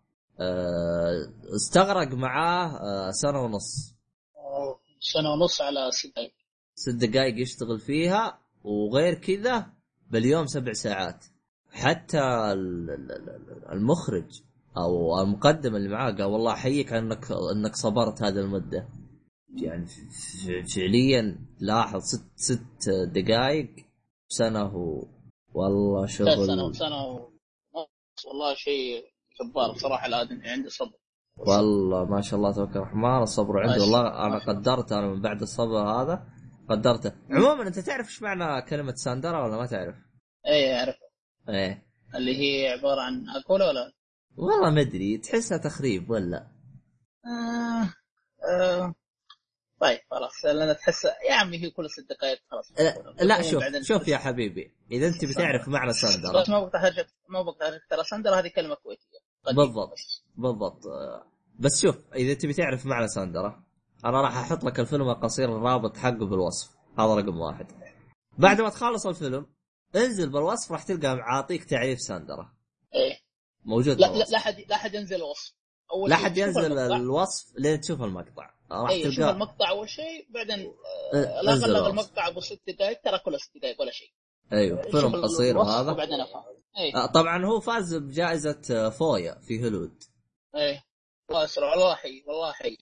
استغرق 1.56 2.14
معاه 2.14 2.68
آه 2.78 3.12
سنة 3.12 3.42
ونص. 3.42 3.96
آه، 4.38 4.80
سنة 5.00 5.32
ونص 5.34 5.62
على 5.62 5.92
ست 5.92 6.08
دقائق 6.08 6.32
ست 6.76 6.96
دقائق 6.96 7.40
يشتغل 7.42 7.80
فيها 7.80 8.40
وغير 8.64 9.14
كذا 9.14 9.74
باليوم 10.12 10.46
سبع 10.46 10.74
ساعات. 10.74 11.26
حتى 11.72 12.20
ال- 12.54 12.90
ال- 12.90 13.12
ال- 13.12 13.72
المخرج 13.72 14.42
أو 14.78 15.22
المقدم 15.22 15.76
اللي 15.76 15.90
معاه 15.90 16.12
قال 16.12 16.24
والله 16.24 16.54
أحييك 16.54 16.94
انك 16.94 17.32
أنك 17.56 17.76
صبرت 17.76 18.22
هذه 18.24 18.40
المدة. 18.40 18.90
يعني 19.56 19.86
فعليا 20.76 21.40
لاحظ 21.60 22.02
ست 22.02 22.26
ست 22.36 22.90
دقائق 22.90 23.70
سنة 24.28 24.76
و... 24.76 25.06
والله 25.54 26.06
سنة 26.08 26.36
شغل 26.36 26.62
وسنه 26.62 27.06
ونص 27.06 28.26
والله 28.28 28.54
شيء 28.56 29.04
جبار 29.42 29.72
بصراحة 29.72 30.08
الادمي 30.08 30.50
عنده 30.50 30.70
صبر. 30.70 30.98
والله 31.38 32.06
ما 32.06 32.22
شاء 32.22 32.40
الله 32.40 32.52
تبارك 32.54 32.76
الرحمن 32.76 33.22
الصبر 33.22 33.60
عندي 33.60 33.74
شاء 33.74 33.84
والله. 33.84 34.00
الله. 34.00 34.26
أنا 34.26 34.40
قدرت 34.40 34.92
أنا 34.92 35.08
من 35.08 35.22
بعد 35.22 35.42
الصبر 35.42 35.78
هذا 35.78 36.28
قدرته. 36.70 37.12
عموما 37.30 37.68
أنت 37.68 37.80
تعرف 37.80 38.08
إيش 38.08 38.22
معنى 38.22 38.62
كلمة 38.62 38.94
ساندرا 38.96 39.46
ولا 39.46 39.58
ما 39.58 39.66
تعرف؟ 39.66 39.96
اي 40.48 40.80
أعرف. 40.80 40.96
إيه. 41.50 41.86
اللي 42.16 42.38
هي 42.38 42.70
عبارة 42.70 43.02
عن 43.02 43.30
اكولا 43.30 43.70
ولا؟ 43.70 43.94
والله 44.38 44.70
ما 44.70 44.82
أدري 44.82 45.18
تحسها 45.18 45.58
تخريب 45.58 46.10
ولا؟ 46.10 46.48
آه 47.26 47.94
آه. 48.50 48.96
طيب 49.82 50.00
خلاص 50.12 50.46
لأن 50.46 50.76
تحس 50.76 51.06
يا 51.30 51.34
عمي 51.34 51.58
هي 51.58 51.70
كل 51.70 51.90
ست 51.90 52.10
دقائق 52.10 52.40
خلاص. 52.52 52.72
لا, 52.80 53.24
لا 53.24 53.42
شوف 53.42 53.64
شوف 53.82 54.08
يا 54.08 54.18
حبيبي 54.18 54.76
إذا 54.92 55.08
أنت 55.08 55.26
بتعرف 55.26 55.68
معنى 55.68 55.94
ساندرا. 55.94 56.44
ما 56.50 56.80
حاجة 56.80 57.08
ما 57.30 57.54
حاجة 57.62 57.82
ترى 57.90 58.04
سندرا 58.04 58.40
هذه 58.40 58.48
كلمة 58.48 58.76
كويتية. 58.76 59.25
بالضبط. 59.54 59.94
بس. 59.94 60.24
بالضبط. 60.36 60.88
آه، 60.88 61.26
بس 61.60 61.82
شوف 61.82 61.96
إذا 62.16 62.34
تبي 62.34 62.54
تعرف 62.54 62.86
معنى 62.86 63.08
ساندرا 63.08 63.64
أنا 64.06 64.22
راح 64.22 64.38
أحط 64.38 64.64
لك 64.64 64.80
الفيلم 64.80 65.10
القصير 65.10 65.58
الرابط 65.58 65.98
حقه 65.98 66.26
بالوصف. 66.26 66.70
هذا 67.00 67.16
رقم 67.16 67.40
واحد. 67.40 67.68
بعد 68.38 68.62
ما 68.62 68.70
تخلص 68.70 69.08
الفيلم 69.08 69.46
انزل 69.96 70.30
بالوصف 70.30 70.72
راح 70.72 70.84
تلقى 70.84 71.08
عاطيك 71.08 71.64
تعريف 71.64 72.02
ساندرا. 72.02 72.54
إيه. 72.96 73.20
موجود 73.66 74.00
لا 74.00 74.06
لا 74.06 74.12
بالوصف. 74.12 74.32
لا 74.32 74.40
حد 74.40 74.56
لا 74.70 74.78
حد 74.78 74.94
ينزل 74.94 75.16
الوصف. 75.16 75.54
أول 75.92 76.10
لا 76.10 76.16
حد 76.16 76.36
شوف 76.36 76.38
ينزل 76.38 76.66
المقطع. 76.66 76.96
الوصف 76.96 77.54
لين 77.58 77.82
تشوف 77.82 78.02
المقطع. 78.02 78.50
راح 78.72 78.90
اي 78.90 79.04
شوف 79.04 79.16
تلقاه. 79.16 79.32
المقطع 79.32 79.70
أول 79.70 79.90
شيء 79.90 80.28
بعدين 80.30 80.74
آه، 81.14 81.42
لا 81.42 81.54
انزل 81.54 81.66
غلق 81.66 81.78
الوصف. 81.78 81.90
المقطع 81.90 82.28
أبو 82.28 82.40
ست 82.40 82.62
دقائق 82.68 83.02
ترى 83.02 83.20
كله 83.20 83.38
ست 83.38 83.58
دقائق 83.58 83.82
ولا 83.82 83.92
شيء. 83.92 84.10
أيوه 84.54 84.82
شوف 84.82 84.96
فيلم 84.96 85.24
قصير 85.24 85.58
وهذا 85.58 85.92
وبعدين 85.92 86.22
أفهم. 86.22 86.44
اي 86.78 86.96
آه، 86.96 87.06
طبعا 87.06 87.46
هو 87.46 87.60
فاز 87.60 87.96
بجائزة 87.96 88.62
آه، 88.72 88.90
فويا 88.90 89.36
في 89.48 89.64
هوليوود. 89.64 90.04
اي 90.56 90.82
الله 91.30 91.44
يسر 91.44 91.64
والله 91.64 91.96
حي 91.96 92.24
والله. 92.28 92.52
حي 92.52 92.78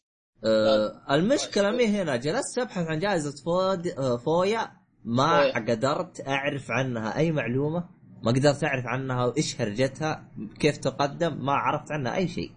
آه، 0.46 1.06
المشكلة 1.16 1.72
مي 1.72 1.86
هنا 1.88 2.16
جلست 2.16 2.58
أبحث 2.58 2.88
عن 2.88 3.00
جائزة 3.00 3.44
فود 3.46 3.88
آه، 3.88 4.18
فويا 4.18 4.72
ما 5.04 5.42
فويا. 5.42 5.54
قدرت 5.74 6.28
أعرف 6.28 6.72
عنها 6.72 7.18
أي 7.18 7.32
معلومة 7.32 7.90
ما 8.24 8.32
قدرت 8.32 8.64
أعرف 8.64 8.86
عنها 8.86 9.26
وإيش 9.26 9.62
هرجتها 9.62 10.32
كيف 10.60 10.78
تقدم 10.78 11.46
ما 11.46 11.54
عرفت 11.54 11.92
عنها 11.92 12.16
أي 12.16 12.28
شيء. 12.28 12.52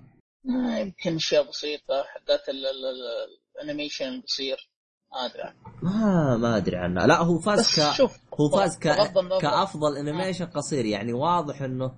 يمكن 0.80 1.14
اشياء 1.14 1.48
بسيطه 1.48 2.02
حقات 2.02 2.48
ال- 2.48 2.66
ال- 2.66 2.84
ال- 2.86 3.38
ال 3.62 3.67
animation 3.67 4.04
القصير 4.08 4.56
ما 5.16 5.26
أدري 5.26 5.42
عنه. 5.42 5.54
ما 5.82 6.36
ما 6.36 6.56
أدري 6.56 6.76
عنها 6.76 7.06
لا 7.06 7.18
هو 7.22 7.38
فاز 7.38 7.80
ك 7.80 7.92
شوف 7.96 8.16
هو 8.40 8.48
فاز 8.48 8.78
ك... 8.78 8.82
كأفضل 9.40 9.96
animation 9.96 10.46
قصير. 10.46 10.84
يعني 10.84 11.12
واضح 11.12 11.62
إنه 11.62 11.94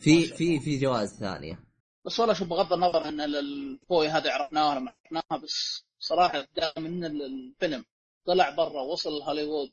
في 0.00 0.26
في 0.26 0.60
في 0.60 0.78
جوائز 0.78 1.18
ثانية. 1.20 1.60
بس 2.04 2.20
والله 2.20 2.34
شوف 2.34 2.48
بغض 2.48 2.72
النظر 2.72 3.08
إن 3.08 3.20
ال- 3.20 3.36
البوي 3.36 4.08
هذا 4.08 4.32
عرفناها 4.32 4.70
ولا 4.70 4.78
ما 4.80 4.92
عرفناها 5.04 5.42
بس 5.42 5.84
صراحة 5.98 6.46
دام 6.56 6.86
ان 6.86 7.04
ال- 7.04 7.22
الفيلم. 7.22 7.84
طلع 8.26 8.50
برا 8.56 8.82
وصل 8.82 9.22
هوليوود 9.22 9.70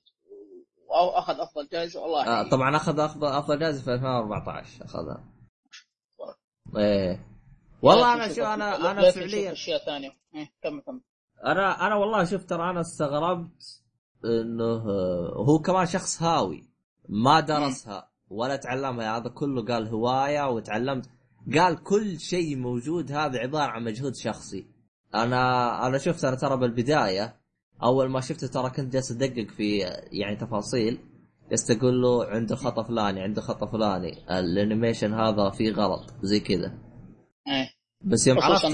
واخذ 0.88 1.39
أفضل 1.39 1.68
جائزه 1.72 2.02
والله 2.02 2.28
آه 2.28 2.50
طبعا 2.50 2.76
أخذ 2.76 3.00
افضل 3.00 3.28
أفضل 3.28 3.60
جائزه 3.60 3.84
في 3.84 3.94
2014 3.94 4.86
أخذها. 4.86 5.24
إيه. 6.78 7.26
والله 7.82 8.14
أنا 8.14 8.34
شو 8.34 8.44
أنا 8.44 8.92
أنا 8.92 9.12
فعليا 9.12 9.52
أشياء 9.52 9.86
ثانية. 9.86 10.12
إيه، 10.36 10.52
كمل 10.64 10.82
كمل. 10.82 11.02
أنا 11.46 11.88
أنا 11.88 11.96
والله 11.96 12.24
شفت 12.24 12.50
ترى 12.50 12.70
أنا 12.70 12.82
استغربت 12.82 13.82
إنه 14.26 14.89
آه، 14.89 15.34
هو 15.48 15.60
كمان 15.60 15.86
شخص 15.86 16.24
هاوي 16.24 16.64
ما 17.10 17.39
درسها 17.39 18.12
ولا 18.30 18.56
تعلمها 18.56 19.18
هذا 19.18 19.30
كله 19.30 19.66
قال 19.66 19.88
هواية 19.88 20.50
وتعلمت. 20.50 21.10
قال 21.54 21.84
كل 21.84 22.20
شيء 22.20 22.58
موجود 22.58 23.12
هذا 23.12 23.39
عبارة 23.39 23.72
عن 23.72 23.84
مجهود 23.84 24.16
شخصي. 24.16 24.66
أنا 25.16 25.88
أنا 25.88 25.98
شفت 25.98 26.26
أنا 26.26 26.36
ترى 26.36 26.58
بالبداية 26.58 27.42
أول 27.84 28.10
ما 28.10 28.22
شفته 28.22 28.48
ترى 28.48 28.70
كنت 28.70 28.94
جالس 28.94 29.12
أدقق 29.12 29.48
في 29.58 29.78
يعني 30.12 30.36
تفاصيل 30.36 31.00
جالس 31.50 31.72
أقول 31.72 32.02
له 32.02 32.26
عنده 32.26 32.56
خطأ 32.56 32.84
فلاني 32.84 33.22
عنده 33.22 33.42
خطأ 33.42 33.66
فلاني 33.66 34.39
الأنيميشن 34.39 35.14
هذا 35.14 35.49
فيه 35.49 35.72
غلط 35.72 36.14
زي 36.22 36.40
كذا. 36.40 36.78
إيه. 37.48 37.70
بس 38.02 38.28
يوم 38.28 38.40
عرفت 38.40 38.65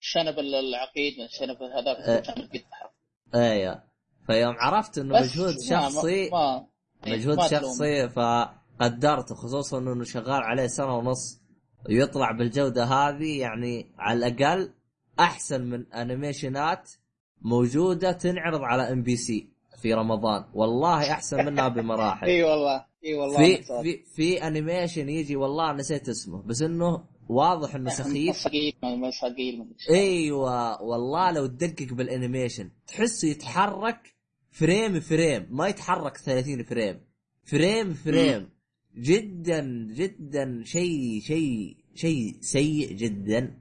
شنب 0.00 0.38
العقيد 0.38 1.14
شنب. 1.30 1.56
هذاك 1.62 2.24
شنب 2.26 2.48
قدها. 2.52 2.90
إيه 3.34 3.84
فيوم 4.26 4.54
عرفت 4.58 4.98
إنه 4.98 5.14
مجهود 5.14 5.54
ما- 5.70 5.90
شخصي 5.90 6.30
ما 6.30 6.66
إيه، 7.06 7.12
مجهود 7.12 7.36
ما. 7.36 7.48
شخصي 7.48 8.08
فقدرته 8.08 9.34
خصوصا 9.34 9.78
إنه 9.78 10.04
شغال 10.04 10.42
عليه 10.42 10.66
سنة 10.66 10.96
ونص 10.96 11.40
ويطلع 11.88 12.30
بالجودة 12.32 12.84
هذه 12.84 13.40
يعني 13.40 13.92
على 13.98 14.26
الأقل 14.26 14.72
أحسن 15.20 15.62
من 15.62 15.92
animation 15.92 16.80
ات 16.80 16.90
موجودة 17.42 18.12
تنعرض 18.12 18.60
على 18.62 18.92
MBC 18.92 19.48
في 19.82 19.94
رمضان 19.94 20.44
والله 20.54 21.12
أحسن 21.12 21.44
منها 21.46 21.68
بمراحل 21.68 22.26
إي 22.30 22.42
والله 22.42 22.84
إي 23.04 23.14
والله 23.14 23.36
في. 23.56 23.62
في 23.82 24.02
في 24.14 24.46
animation 24.46 25.08
يجي 25.08 25.36
والله 25.36 25.72
نسيت 25.72 26.08
اسمه 26.08 26.42
بس 26.42 26.62
إنه 26.62 27.04
واضح 27.30 27.74
إنه 27.74 27.90
سخيف. 27.90 28.36
ثقيل 28.36 28.74
ما 28.82 29.10
ثقيل 29.10 29.58
ما 29.58 29.64
أدري. 29.64 30.00
أيوه 30.00 30.82
والله 30.82 31.32
لو 31.32 31.46
تدقق 31.46 31.92
بال 31.92 32.06
animation 32.06 32.70
تحسه 32.86 33.28
يتحرك 33.28 34.14
frame 34.50 35.00
frame 35.00 35.46
ما 35.50 35.68
يتحرك 35.68 36.16
30 36.16 36.62
frame. 36.62 37.00
frame 37.44 37.94
frame. 37.94 38.50
جدا 38.96 39.60
جدا 39.94 40.62
شيء 40.64 41.20
شيء 41.20 41.76
شيء 41.94 42.36
سيء 42.40 42.92
جدا. 42.92 43.58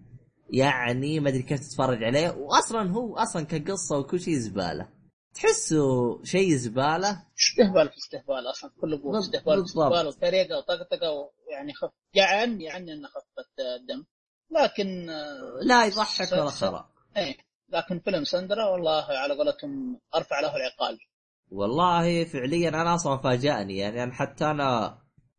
يعني 0.49 1.19
ما 1.19 1.29
أدري 1.29 1.41
كيف 1.41 1.59
تتفرج 1.59 2.03
عليه 2.03 2.35
واصلا 2.37 2.91
هو 2.91 3.15
أصلا 3.15 3.45
كقصة 3.45 3.97
وكل 3.97 4.19
شيء 4.19 4.35
زبالة. 4.35 4.98
تحسه 5.33 6.23
شيء 6.23 6.55
زبالة؟ 6.55 7.23
استهبال 7.39 7.89
في 7.89 7.97
استهبال 7.97 8.49
أصلا 8.49 8.71
كله 8.81 8.97
بو 8.97 9.11
بالضبط. 9.11 9.35
استهبال 9.35 9.63
استهبال 9.63 10.07
وطريقة 10.07 10.57
وطقطقة 10.57 11.31
يعني 11.51 11.73
خف 11.73 11.91
يعني 12.13 12.63
يعني 12.63 12.93
إنه 12.93 13.07
خفت 13.07 13.59
الدم. 13.59 14.05
لكن 14.51 15.09
آه، 15.09 15.59
لا 15.61 15.85
يضحك 15.85 16.31
ولا 16.31 16.49
خرا. 16.49 16.89
إيه 17.17 17.37
لكن 17.69 17.99
فيلم 17.99 18.23
سندرا 18.23 18.65
والله 18.69 19.05
على 19.09 19.33
قولتهم 19.33 19.99
أرفع 20.15 20.39
له 20.39 20.55
العقال. 20.55 20.97
والله 21.51 22.23
فعليا 22.23 22.69
أنا 22.69 22.95
أصلا 22.95 23.17
فاجأني 23.17 23.77
يعني 23.77 24.03
أنا 24.03 24.13
حتى 24.13 24.45
أنا 24.45 24.97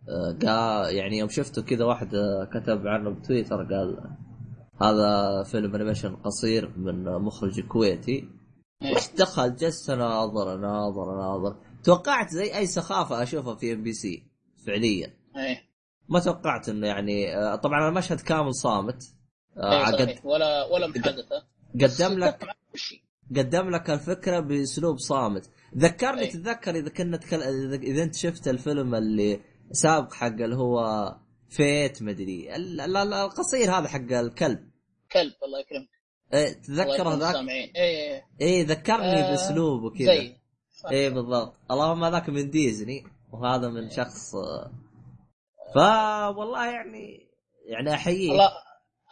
آه، 0.08 0.38
قال 0.46 0.94
يعني 0.94 1.18
يوم 1.18 1.28
شفته 1.28 1.62
كذا 1.62 1.84
واحد 1.84 2.14
آه، 2.14 2.44
كتب 2.44 2.86
عنه 2.86 3.10
بتويتر 3.10 3.56
قال 3.56 4.16
هذا 4.82 5.42
فيلم 5.42 5.74
animation 5.74 6.16
قصير 6.16 6.78
من 6.78 7.04
مخرج 7.04 7.60
كويتي 7.60 8.28
وش 8.82 9.08
دخل؟ 9.16 9.56
جلست 9.56 9.90
اناظر 9.90 10.54
اناظر 10.54 11.14
اناظر 11.14 11.56
توقعت 11.84 12.30
زي 12.30 12.56
أي 12.56 12.66
سخافة 12.66 13.22
أشوفها 13.22 13.54
في 13.54 13.72
إم 13.72 13.82
بي 13.82 13.92
سي 13.92 14.26
فعليا. 14.66 15.14
إيه. 15.36 15.70
ما 16.08 16.20
توقعت 16.20 16.68
إنه 16.68 16.86
يعني 16.86 17.36
آه، 17.36 17.56
طبعا 17.56 17.88
المشهد 17.88 18.20
كامل 18.20 18.54
صامت. 18.54 19.02
آه، 19.56 19.88
إيه 19.88 19.94
قد. 19.96 20.20
ولا 20.24 20.64
ولا 20.66 20.86
محادثة. 20.86 21.46
قدم 21.74 22.18
لك. 22.18 22.46
قدم 23.36 23.70
لك 23.70 23.90
الفكرة 23.90 24.40
بأسلوب 24.40 24.98
صامت. 24.98 25.50
ذكرني 25.76 26.20
أي. 26.20 26.26
تتذكر 26.26 26.74
إذا 26.74 26.88
كنا 26.88 27.16
تكل... 27.16 27.42
اذا 27.72 28.02
أنت 28.02 28.14
شفت 28.14 28.48
الفيلم 28.48 28.94
اللي 28.94 29.40
سابق 29.72 30.12
حق 30.12 30.26
اللي 30.26 30.56
هو 30.56 30.80
Feast 31.48 32.02
مدري 32.02 32.56
ال- 32.56 32.80
ال- 32.80 32.96
ال- 32.96 33.12
القصير 33.12 33.70
هذا 33.78 33.88
حق 33.88 34.12
الكلب. 34.12 34.70
كلب 35.12 35.32
الله 35.46 35.60
يكرمك. 35.60 35.99
إيه 36.34 36.60
الله 36.68 36.94
يكرم 36.94 37.08
هذاك 37.08 37.34
السامعين 37.34 37.70
إيه 37.76 37.82
إيه 37.82 38.24
إيه. 38.40 38.66
ذكرني 38.66 39.26
آه، 39.26 39.30
باسلوب 39.30 39.82
وكذا 39.82 40.14
زي 40.14 40.36
صح. 40.70 40.90
إيه 40.90 41.08
بالضبط. 41.08 41.56
اللهم 41.70 42.04
هذاك 42.04 42.28
من 42.28 42.50
ديزني 42.50 43.04
وهذا 43.32 43.68
من 43.68 43.90
شخص 43.90 44.32
فوالله 45.74 46.66
يعني 46.66 47.30
يعني 47.66 47.94
أحييه. 47.94 48.30
والله 48.30 48.50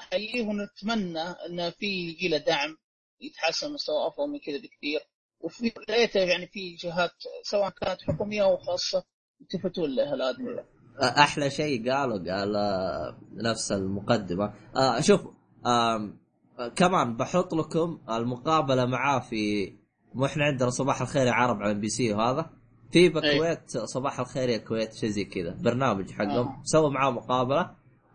أحييه 0.01 0.47
ونتمنى 0.47 1.21
انه 1.21 1.71
في 1.71 1.87
يجي 1.87 2.29
له 2.29 2.39
دعم 2.39 2.77
يتحسن 3.21 3.73
مستوى 3.73 4.07
أفضل 4.07 4.29
من 4.29 4.39
كذا 4.39 4.57
بكثير. 4.57 5.01
وفي 5.41 5.73
ليته 5.89 6.21
يعني 6.21 6.47
في 6.47 6.75
جهات 6.75 7.11
سواء 7.43 7.71
كانت 7.71 8.03
حكومية 8.03 8.43
أو 8.43 8.57
خاصة 8.57 9.05
يلتفتون 9.41 9.95
له 9.95 10.35
أحلى 11.03 11.51
شيء 11.51 11.93
قالوا 11.93 12.19
قال 12.19 12.57
آه، 12.57 13.19
نفس 13.33 13.73
المقدمة. 13.73 14.55
آه 14.77 15.01
شوف 15.01 15.21
آه 15.67 16.13
كمان 16.77 17.17
بحط 17.17 17.55
لكم 17.55 17.99
المقابلة 18.11 18.87
معاه 18.87 19.19
في 19.19 19.73
مو 20.15 20.27
إحنا 20.27 20.45
عندنا 20.45 20.71
صباح 20.71 21.01
الخير 21.01 21.27
يا 21.27 21.33
عرب 21.33 21.63
على 21.63 21.73
إم 21.73 21.81
بي 21.81 21.89
سي 21.89 22.13
وهذا. 22.13 22.51
في 22.91 23.09
بالكويت 23.09 23.79
صباح 23.79 24.21
الخير 24.21 24.49
يا 24.49 24.59
كويت 24.59 24.95
شيء 24.95 25.11
زي 25.11 25.25
كذا 25.25 25.57
برنامج 25.61 26.11
حقهم. 26.11 26.49
آه. 26.49 26.61
سووا 26.65 26.91
معاه 26.91 27.11
مقابلة. 27.11 27.71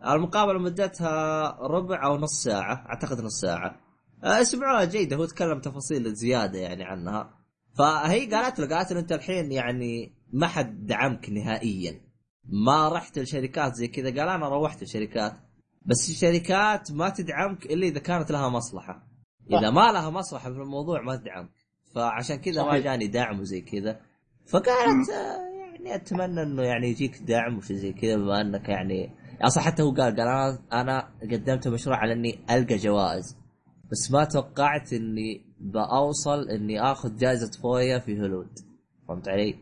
المقابلة 0.08 0.60
مدتها 0.60 1.58
ربع 1.62 2.06
أو 2.06 2.18
نص 2.18 2.44
ساعة 2.44 2.86
أعتقد 2.90 3.22
نص 3.22 3.42
ساعة. 3.42 3.80
آه، 4.24 4.42
اسمعوها 4.42 4.86
جيدة 4.86 5.16
هو 5.16 5.26
تكلم 5.26 5.60
تفاصيل 5.60 6.14
زيادة 6.14 6.60
يعني 6.60 6.84
عنها. 6.84 7.40
فهي 7.78 8.26
قالت 8.26 8.60
له 8.60 8.76
قالت 8.78 8.94
له 8.94 9.00
أنت 9.00 9.12
الحين 9.12 9.52
يعني 9.52 10.14
ما 10.34 10.48
حد 10.48 10.86
دعمك 10.86 11.30
نهائيا. 11.30 12.02
ما 12.46 12.90
رحت 12.90 13.20
لشركات 13.20 13.76
زي 13.76 13.88
كذا. 13.88 14.10
قال 14.10 14.30
أنا 14.30 14.50
روحت 14.50 14.84
لشركات. 14.84 15.34
بس 15.86 16.10
الشركات 16.10 16.92
ما 16.92 17.10
تدعمك 17.10 17.66
إلا 17.66 17.88
إذا 17.88 18.00
كانت 18.00 18.32
لها 18.32 18.50
مصلحة. 18.50 19.08
إذا 19.52 19.70
ما 19.70 19.92
لها 19.92 20.10
مصلحة 20.10 20.52
في 20.54 20.58
الموضوع 20.58 21.02
ما 21.02 21.16
تدعمك. 21.16 21.50
فعشان 21.96 22.36
كذا 22.36 22.64
ما. 22.64 22.80
جاني 22.80 23.08
دعم 23.08 23.40
وزي 23.40 23.62
كذا. 23.62 24.00
فقالت 24.48 25.10
آه، 25.10 25.54
يعني 25.74 25.96
أتمنى 25.96 26.44
إنه 26.44 26.64
يعني 26.64 26.88
يجيك 26.90 27.18
دعم 27.22 27.58
وشي 27.58 27.76
زي 27.76 27.94
كذا 27.94 28.16
بما 28.16 28.42
إنك 28.42 28.70
يعني 28.70 29.12
أصلا 29.42 29.64
حتى 29.64 29.84
هو 29.84 29.92
قال 29.92 30.16
قال 30.16 30.20
أنا 30.20 30.60
أنا 30.74 31.10
قدمت 31.32 31.68
مشروع 31.68 31.98
على 31.98 32.14
إني 32.14 32.40
ألقى 32.50 32.76
جوائز. 32.76 33.38
بس 33.92 34.12
ما 34.12 34.24
توقعت 34.24 34.94
إني 34.94 35.46
بأوصل 35.60 36.50
إني 36.50 36.82
آخذ 36.82 37.18
جائزة 37.18 37.52
فويا 37.62 38.00
في 38.00 38.22
هولود 38.22 38.60
فهمت 39.08 39.28
علي؟ 39.30 39.56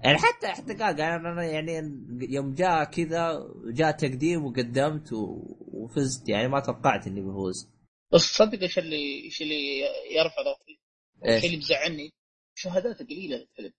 يعني 0.00 0.18
حتى 0.18 0.46
حتى 0.48 0.74
قال 0.74 0.96
قال 0.96 1.26
أنا 1.26 1.44
يعني 1.44 1.92
يوم 2.30 2.54
جاء 2.54 2.84
كذا 2.84 3.38
جاء 3.72 3.90
تقديم 3.90 4.44
وقدمت 4.44 5.12
و- 5.12 5.57
وفزت 5.88 6.28
يعني 6.28 6.48
ما 6.48 6.60
توقعت 6.60 7.06
اني 7.06 7.20
بفوز 7.20 7.68
بس 8.12 8.32
تصدق 8.32 8.62
إيش 8.62 8.78
اللي 8.78 9.24
إيش 9.24 9.42
اللي 9.42 9.80
يرفع 10.10 10.42
ضغطي؟ 10.42 10.78
الشيء 11.24 11.50
اللي 11.50 11.56
بزعلني 11.56 12.12
شهادات 12.54 13.02
قليله 13.02 13.36
للفيلم 13.36 13.72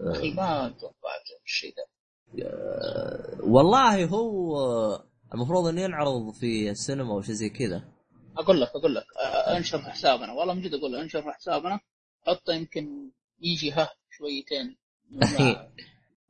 أخي 0.00 0.30
ما 0.30 0.68
توقعت 0.68 1.22
الشيء 1.44 1.74
ذا 1.74 1.84
والله 3.40 4.04
هو 4.04 4.58
المفروض 5.34 5.66
انه 5.66 5.82
ينعرض 5.82 6.30
في 6.30 6.70
السينما 6.70 7.12
أو 7.14 7.22
شيء 7.22 7.34
زي 7.34 7.48
كذا 7.48 7.84
أقول 8.38 8.60
لك 8.60 8.68
أقول 8.68 8.94
لك 8.94 9.04
آه، 9.16 9.56
انشر 9.56 9.78
في 9.78 9.90
حسابنا 9.90 10.32
والله 10.32 10.54
من 10.54 10.62
جد 10.62 10.74
أقول 10.74 10.92
لك 10.92 11.00
انشر 11.00 11.22
في 11.22 11.30
حسابنا 11.30 11.80
حطه 12.26 12.52
يمكن 12.52 13.10
يجي 13.40 13.72
ها 13.72 13.90
شويتين 14.10 14.76
آه. 15.22 15.72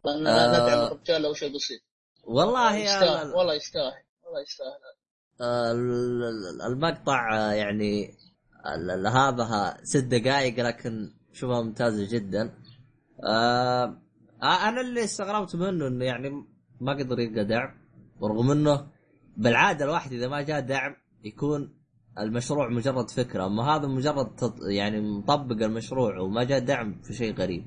ندعم 0.06 0.92
الرجال 0.92 1.22
لو 1.22 1.34
شيء 1.34 1.55
بسيط 1.55 1.80
والله 2.24 2.76
يا 2.76 3.24
والله 3.24 3.55
يستاهل 3.55 4.05
والله 4.24 4.40
يستاهل 4.40 4.97
المقطع 6.66 7.36
آه، 7.36 7.52
يعني 7.52 8.15
هذا 9.06 9.77
ست 9.82 10.05
دقائق 10.05 10.60
لكن 10.60 11.10
شوفها 11.32 11.62
ممتازة 11.62 12.09
جدا 12.16 12.55
آه 13.24 14.02
آه، 14.43 14.69
أنا 14.69 14.81
اللي 14.81 15.05
استغربت 15.05 15.56
منه 15.56 15.86
إنه 15.86 16.05
يعني 16.05 16.31
ما 16.81 16.93
قدر 16.93 17.20
يلقى 17.20 17.44
دعم 17.44 17.74
رغم 18.23 18.51
إنه 18.51 18.86
بالعادة 19.36 19.85
الواحد 19.85 20.12
إذا 20.12 20.28
ما 20.28 20.43
جاء 20.43 20.60
دعم 20.60 20.97
يكون 21.24 21.74
المشروع 22.19 22.69
مجرد 22.69 23.10
فكرة 23.10 23.47
أما 23.47 23.62
هذا 23.62 23.86
مجرد. 23.86 24.52
يعني 24.69 25.01
مطبق 25.01 25.65
المشروع 25.65 26.19
وما 26.19 26.44
جاء 26.44 26.59
دعم 26.59 27.01
في 27.02 27.15
شيء 27.15 27.35
غريب 27.35 27.66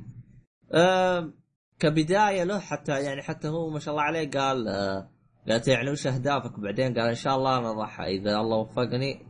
آه 0.73 1.33
كبداية 1.79 2.43
له 2.43 2.59
حتى 2.59 3.03
يعني 3.03 3.21
حتى 3.21 3.47
هو 3.47 3.69
ما 3.69 3.79
شاء 3.79 3.93
الله 3.93 4.03
عليه 4.03 4.29
قال 4.29 4.67
آه 4.67 5.09
قالت 5.49 5.67
يعني 5.67 5.91
وش 5.91 6.07
اهدافك 6.07 6.59
بعدين 6.59 6.93
قال 6.93 7.09
إن 7.09 7.15
شاء 7.15 7.35
الله 7.35 7.57
أنا 7.57 7.73
راح 7.73 8.01
إذا 8.01 8.39
الله 8.39 8.57
وفقني 8.57 9.25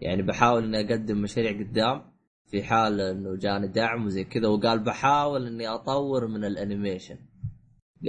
يعني 0.00 0.22
بحاول 0.22 0.64
إني 0.64 0.80
أقدم 0.80 1.22
مشاريع 1.22 1.52
قدام 1.52 2.12
في 2.50 2.62
حال 2.62 3.00
إنه 3.00 3.36
جاني 3.36 3.68
دعم 3.68 4.06
وزي 4.06 4.24
كذا. 4.24 4.48
وقال 4.48 4.78
بحاول 4.84 5.46
إني 5.46 5.68
أطور 5.68 6.26
من 6.26 6.44
الأنيميشن. 6.44 7.18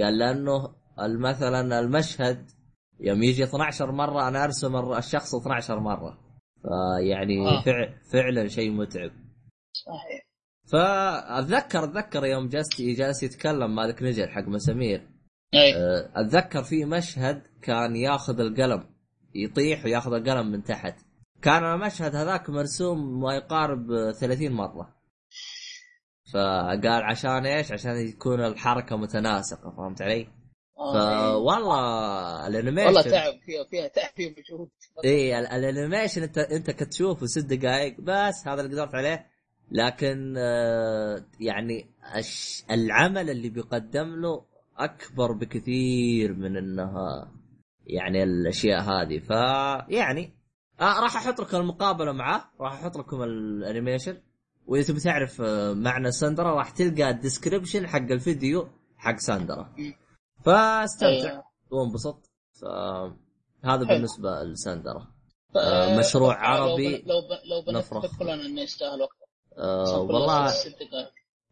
قال 0.00 0.18
لأنه 0.18 0.74
مثلا 0.98 1.80
المشهد 1.80 2.50
يوم 3.00 3.22
يجي 3.22 3.44
12 3.44 3.92
مرة 3.92 4.28
أنا 4.28 4.44
أرسم 4.44 4.76
الشخص 4.76 5.34
12 5.34 5.80
مرة. 5.80 6.18
فيعني 6.62 7.48
آه. 7.48 7.62
فع 7.62 7.88
فعلا 8.12 8.48
شيء 8.48 8.70
متعب. 8.70 9.10
صحيح. 9.72 10.24
فأتذكر 10.72 11.84
أتذكر 11.84 12.24
يوم 12.24 12.48
جالس 12.48 12.80
جالس 12.80 13.22
يتكلم 13.22 13.74
مالك 13.74 14.02
نجل 14.02 14.28
حق 14.28 14.48
مسامير. 14.48 15.13
اي 15.54 15.74
أه، 15.76 16.10
أتذكر 16.16 16.62
في 16.62 16.84
مشهد 16.84 17.42
كان 17.62 17.96
ياخذ 17.96 18.40
القلم 18.40 18.84
يطيح 19.34 19.84
وياخذ 19.84 20.12
القلم 20.12 20.46
من 20.52 20.62
تحت 20.64 20.94
كان 21.42 21.64
المشهد 21.64 22.16
هذاك 22.16 22.50
مرسوم 22.50 23.20
ما 23.20 23.34
يقارب 23.34 24.12
30 24.20 24.52
مرة 24.52 24.94
فقال 26.32 26.86
عشان 27.02 27.46
إيش؟ 27.46 27.72
عشان 27.72 27.96
يكون 27.96 28.40
الحركة 28.44 28.96
متناسقة 28.96 29.70
فهمت 29.76 30.02
علي؟ 30.02 30.28
آه، 30.78 31.26
إيه. 31.26 31.32
فوالله 31.32 32.46
ال 32.46 32.50
animation 32.50 32.86
والله 32.86 33.02
تعب 33.02 33.32
فيها 33.46 33.64
فيها 33.70 33.88
تعب 33.88 34.10
فيها 34.16 34.30
مجهود 34.38 34.68
اي 35.04 35.38
ال- 35.38 35.46
ال 35.46 35.54
animation 35.54 36.22
انت 36.22 36.38
انت 36.38 36.70
كتشوفه 36.70 37.26
ست 37.26 37.44
دقائق 37.46 38.00
بس 38.00 38.48
هذا 38.48 38.60
اللي 38.60 38.72
قدرت 38.74 38.94
عليه 38.94 39.26
لكن 39.70 40.34
آه، 40.38 41.24
يعني 41.40 41.90
العمل 42.70 43.30
اللي 43.30 43.48
بيقدم 43.48 44.20
له 44.20 44.44
أكبر 44.78 45.32
بكثير 45.32 46.32
من 46.32 46.56
إنها 46.56 47.32
يعني 47.86 48.22
الأشياء 48.22 48.80
هذه 48.82 49.18
فيعني 49.18 50.34
آه 50.80 51.00
راح 51.00 51.16
أحط 51.16 51.40
لكم 51.40 51.56
المقابلة 51.56 52.12
معاه 52.12 52.44
راح 52.60 52.72
أحط 52.72 52.96
لكم 52.98 53.22
ال 53.22 53.31
animation 53.31 54.16
وإذا 54.66 54.86
تبي 54.88 55.00
تعرف 55.00 55.40
آه، 55.40 55.72
معنى 55.72 56.10
ساندرا 56.12 56.54
راح 56.54 56.70
تلقى 56.70 57.10
ال 57.10 57.16
description 57.16 57.86
حق 57.86 57.98
الفيديو 58.10 58.68
حق 58.96 59.16
ساندرا. 59.18 59.72
فاستمتع 60.44 61.30
أيوة. 61.30 61.44
وانبسط 61.70 62.30
فهذا 62.60 63.14
حلو. 63.64 63.84
بالنسبة 63.86 64.42
لساندرا 64.42 65.06
ف- 65.54 65.56
آه، 65.56 65.98
مشروع 65.98 66.34
عربي 66.34 66.88
لو 66.96 67.20
بن- 67.20 67.50
لو 67.50 67.62
بنتفق 67.66 67.96
نفرخ. 67.96 68.22
إنه 68.22 68.60
يستاهل 68.60 69.08
آه 69.58 69.84
صح، 69.84 69.96
والله. 69.98 70.52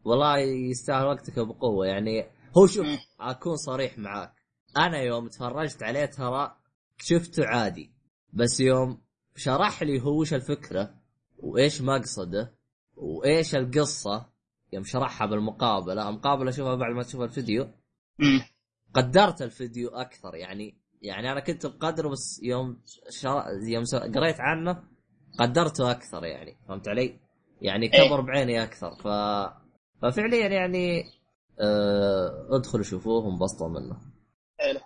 والله 0.05 0.39
يستاهل 0.39 1.07
وقتك 1.07 1.39
بقوة 1.39 1.87
يعني 1.87 2.27
هو 2.57 2.67
شوف. 2.67 2.87
أكون 3.21 3.57
صريح 3.57 3.99
معاك 3.99 4.33
أنا 4.77 4.99
يوم 5.03 5.29
تفرجت 5.29 5.83
عليه 5.83 6.05
ترى 6.07 6.57
شفته 6.99 7.47
عادي 7.47 7.93
بس 8.33 8.61
يوم 8.61 9.01
شرح 9.37 9.83
لي 9.83 10.01
هو 10.03 10.21
وش 10.21 10.35
الفكرة 10.35 10.95
وإيش 11.39 11.81
مقصده 11.83 12.55
وإيش 12.97 13.55
القصة 13.55 14.33
يوم 14.73 14.85
شرحها 14.85 15.27
بالمقابلة 15.27 16.09
المقابله 16.09 16.51
أشوفها 16.51 16.75
بعد 16.75 16.93
ما 16.95 17.03
تشوف 17.03 17.21
الفيديو. 17.21 17.69
قدرت 18.95 19.43
الفيديو 19.43 19.89
أكثر 19.89 20.35
يعني 20.35 20.79
يعني 21.03 21.33
أنا 21.33 21.41
كنت 21.41 21.67
بقدره 21.67 22.09
بس 22.09 22.41
يوم 22.43 22.81
شر... 23.11 23.43
يوم 23.63 23.85
س- 23.85 23.95
قريت 23.95 24.41
عنه 24.41 24.83
قدرته 25.39 25.91
أكثر 25.91 26.25
يعني 26.25 26.57
فهمت 26.69 26.89
علي؟ 26.89 27.21
يعني 27.63 27.93
إيه. 27.95 28.09
كبر 28.09 28.21
بعيني 28.21 28.63
أكثر 28.63 28.91
ف 28.97 29.07
ففعليا 30.03 30.49
يعني 30.49 31.05
آه... 31.63 32.49
ادخلوا 32.51 32.85
شوفوه 32.85 33.25
وانبسطوا 33.25 33.69
منه. 33.69 34.01
حلو 34.59 34.81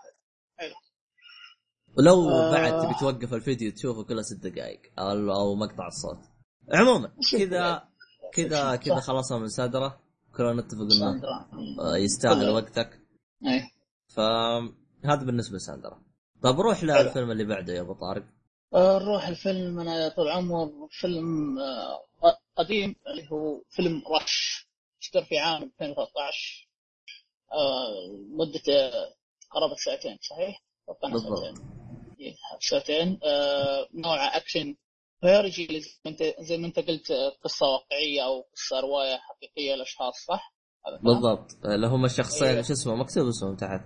ولو 1.99 2.31
آه. 2.31 2.53
بعد 2.53 2.83
تبي 2.83 2.95
توقف 3.01 3.35
الفيديو 3.35 3.73
تشوفه 3.73 4.05
كله 4.05 4.23
ست 4.23 4.47
دقائق 4.47 4.81
أو 4.99 5.55
مقطع 5.55 5.87
الصوت. 5.87 6.19
عموما 6.73 7.13
كذا 7.33 7.89
كذا 8.33 8.77
كذا 8.77 9.01
خلصنا 9.01 9.39
من 9.39 9.49
سادرة. 9.49 10.01
كلنا 10.37 10.53
نتفق 10.53 10.81
إنه 10.81 11.23
آه، 11.81 11.97
يستاهل. 11.97 12.51
وقتك. 12.51 13.01
إيه 13.47 13.71
فهذا 14.09 15.25
بالنسبة 15.25 15.57
لساندرا 15.57 16.03
طب 16.43 16.61
روح 16.61 16.85
للفيلم 16.85 17.31
اللي 17.31 17.45
بعده 17.45 17.73
يا 17.73 17.81
أبو 17.81 17.93
طارق. 17.93 18.25
نروح 18.75 19.29
الفيلم. 19.29 19.81
أنا 19.81 20.09
طول 20.09 20.29
عمر 20.29 20.89
فيلم 20.91 21.59
قديم 22.57 22.95
اللي 23.07 23.31
هو 23.33 23.63
فيلم 23.71 24.03
رش. 24.17 24.67
اشتر 25.03 25.25
في 25.25 25.39
عام 25.39 25.63
2013 25.63 26.07
آه، 26.17 26.66
مدته 28.31 28.91
قرابة 29.51 29.75
ساعتين 29.85 30.19
صحيح؟ 30.21 30.63
بالضبط. 31.03 31.55
ساعتين 32.61 33.19
إيه، 33.23 33.31
آه، 33.31 33.89
نوعه 33.95 34.37
اكشن 34.37 34.77
فيرجي 35.21 35.81
زي 35.81 35.91
ما 36.05 36.11
انت 36.11 36.35
زي 36.41 36.57
ما 36.57 36.67
انت 36.67 36.79
قلت 36.79 37.11
آه، 37.11 37.29
قصة 37.45 37.67
واقعية 37.67 38.25
أو 38.25 38.41
قصة 38.55 38.81
رواية 38.81 39.17
حقيقية 39.17 39.75
لأشخاص 39.75 40.15
صح؟ 40.29 40.55
بالضبط 41.03 41.65
اللي 41.65 41.87
هم 41.87 42.05
الشخصين 42.05 42.49
أيوه. 42.49 42.63
شو 42.63 42.73
اسمه 42.73 42.95
مكتوب 42.95 43.29
اسمهم 43.29 43.57
تحت 43.57 43.81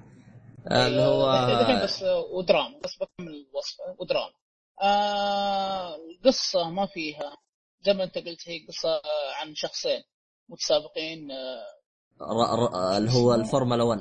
آه، 0.70 0.86
اللي 0.86 1.02
هو 1.02 1.82
بس 1.84 2.02
آه، 2.02 2.18
ودراما 2.18 2.78
بس 2.84 2.96
بكمل 2.96 3.34
الوصفه 3.34 3.96
ودراما 3.98 4.34
آه 4.82 5.96
القصة 5.96 6.70
ما 6.70 6.86
فيها 6.86 7.36
زي 7.82 7.92
ما 7.92 8.04
انت 8.04 8.18
قلت 8.18 8.48
هي 8.48 8.66
قصة 8.66 9.02
عن 9.40 9.54
شخصين 9.54 10.02
متسابقين 10.48 11.30
آه 11.30 11.79
اللي 12.96 13.10
هو 13.12 13.34
الفورمولا 13.34 13.82
1 13.82 14.00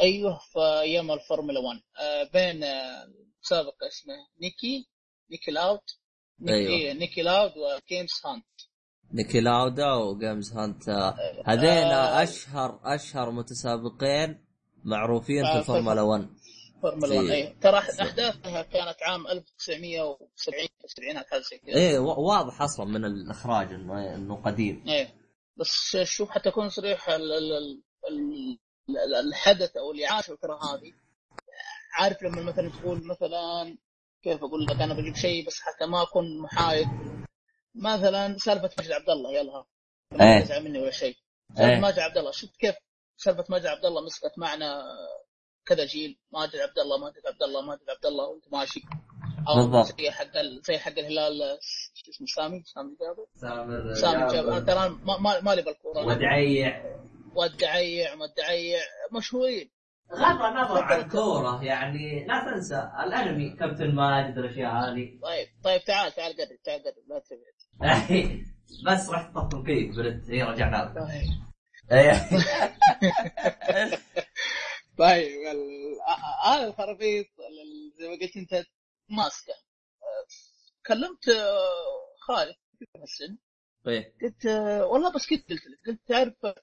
أيوه 0.00 0.38
في 0.52 0.58
أيام 0.80 1.10
الفورمولا 1.10 1.60
1 1.60 1.80
آه 2.00 2.30
بين 2.32 2.64
آه 2.64 3.08
مسابق 3.44 3.84
اسمه 3.84 4.14
نيكي 4.42 4.88
نيكي 5.30 5.50
لاود 5.50 5.80
نيكي, 6.40 6.54
أيوه. 6.54 6.70
أيوه. 6.80 6.92
نيكي 6.94 7.22
لاود 7.22 7.52
وجيمس 7.56 8.26
هانت. 8.26 8.44
نيكي 9.14 9.40
لاودا 9.40 9.92
وجيمز 9.92 10.52
هانت. 10.52 10.88
آه، 10.88 11.14
هذين 11.46 11.68
آه. 11.68 12.22
أشهر 12.22 12.80
أشهر 12.84 13.30
متسابقين 13.30 14.44
معروفين 14.84 15.44
آه، 15.44 15.52
في 15.52 15.58
الفورمولا 15.58 16.02
1 16.02 16.28
فورمولا 16.82 17.14
1 17.14 17.26
في- 17.26 17.32
أيوه. 17.34 17.54
ترى 17.60 17.78
أحداثها 17.78 18.62
كانت 18.62 18.96
عام 19.02 19.26
1970 19.26 20.68
السبعينات 20.84 21.26
حاجة 21.30 21.40
زي 21.40 21.58
كذا. 21.58 21.98
وا- 21.98 22.18
واضح 22.18 22.62
أصلا 22.62 22.86
من 22.86 23.04
الإخراج 23.04 23.72
انه 23.72 24.14
إنه 24.14 24.36
قديم. 24.36 24.84
إيه. 24.88 25.21
بس 25.56 25.96
شوف 26.02 26.30
حتى 26.30 26.48
اكون 26.48 26.68
صريح 26.68 27.08
ال- 27.08 27.32
ال- 27.32 27.52
ال- 27.52 27.82
ال- 28.08 28.98
ال- 28.98 29.14
الحدث 29.28 29.76
أو 29.76 29.90
اللي 29.90 30.06
عاش 30.06 30.30
الفترة 30.30 30.54
هذه. 30.64 30.92
عارف 31.94 32.22
لما 32.22 32.42
مثلا 32.42 32.70
تقول 32.70 33.06
مثلا 33.06 33.76
كيف 34.22 34.44
أقول 34.44 34.64
لك 34.66 34.80
أنا 34.80 34.94
بجيب 34.94 35.14
شيء 35.16 35.46
بس 35.46 35.60
حتى 35.60 35.86
ما 35.86 36.02
أكون 36.02 36.38
محايد. 36.40 36.86
مثلا 37.74 38.36
سالفة 38.38 38.70
ماجد 38.78 38.92
عبد 38.92 39.10
الله 39.10 39.32
يلا. 39.32 39.64
إيه. 40.12 40.18
ما 40.18 40.40
تزعل 40.40 40.64
مني 40.64 40.78
ولا 40.78 40.90
شيء. 40.90 41.16
إيه. 41.50 41.56
سالفه 41.56 41.80
ماجد 41.80 41.98
عبد 41.98 42.18
الله 42.18 42.30
شفت 42.30 42.56
كيف 42.56 42.74
سالفة 43.16 43.44
ماجد 43.48 43.66
عبد 43.66 43.84
الله 43.84 44.04
مسكت 44.04 44.38
معنا 44.38 44.82
كذا 45.66 45.84
جيل؟ 45.84 46.18
ماجد 46.32 46.56
عبد 46.56 46.78
الله 46.78 46.98
ماجد 46.98 47.26
عبد 47.26 47.42
الله 47.42 47.60
ماجد 47.62 47.90
عبد 47.90 48.06
الله 48.06 48.24
وأنت 48.28 48.52
ماشي. 48.52 48.80
بالضبط. 49.46 50.00
زي 50.00 50.10
حق 50.10 50.36
ال- 50.36 50.62
زي 50.64 50.78
حق 50.78 50.98
الهلال 50.98 51.58
شو 51.94 52.10
اسمه 52.10 52.26
سامي؟ 52.26 52.62
سامي 52.64 52.96
جابر؟ 53.00 53.26
سامر 53.36 53.94
سامي 53.94 54.32
جابر. 54.32 54.52
أنا 54.56 54.60
ترى 54.60 54.88
ما- 54.88 55.18
ما- 55.18 55.40
مالي 55.40 55.62
بالكورة. 55.62 56.06
ودعيع 56.06 56.84
والدعيع 57.34 58.14
ما 58.14 58.24
الدعيع 58.24 58.78
مشهورين. 59.12 59.70
غض 60.12 60.42
النظر 60.42 60.82
عن 60.82 61.00
الكوره 61.00 61.64
يعني 61.64 62.26
لا 62.26 62.44
تنسى 62.44 62.90
الأنمي 63.06 63.50
كابتن 63.50 63.94
ماجد 63.94 64.38
الاشياء 64.38 64.72
هذه 64.72 65.18
طيب 65.22 65.46
طيب 65.64 65.84
تعال 65.84 66.12
تعال 66.12 66.32
قرب 66.36 66.58
تعال 66.64 66.82
قرب 66.84 66.94
لا 67.08 67.18
تبعد. 67.18 68.42
بس 68.86 69.10
رحت 69.10 69.34
تطفي 69.34 69.62
كيك 69.66 69.96
برد 69.96 70.24
هي 70.30 70.42
رجعنا 70.42 70.76
لك 70.76 70.94
طيب. 70.94 71.30
إيه. 71.92 72.12
طيب 74.98 75.40
ال- 75.52 75.98
آ- 76.08 76.46
هذا 76.48 76.66
الخرابيط 76.68 77.26
ال- 77.26 77.92
زي 77.98 78.08
ما 78.08 78.14
قلت 78.22 78.36
أنت 78.36 78.64
ماسكة. 79.08 79.52
آه، 80.02 80.26
كلمت 80.86 81.28
آه، 81.28 82.16
خالد 82.20 82.56
في 82.78 82.86
السن 83.02 83.38
إيه 83.88 84.14
قلت 84.22 84.46
آه، 84.46 84.86
والله 84.86 85.12
بس 85.12 85.26
كنت 85.26 85.50
قلت 85.50 85.66
لك 85.66 85.78
قلت 85.86 86.00
تعرف 86.06 86.54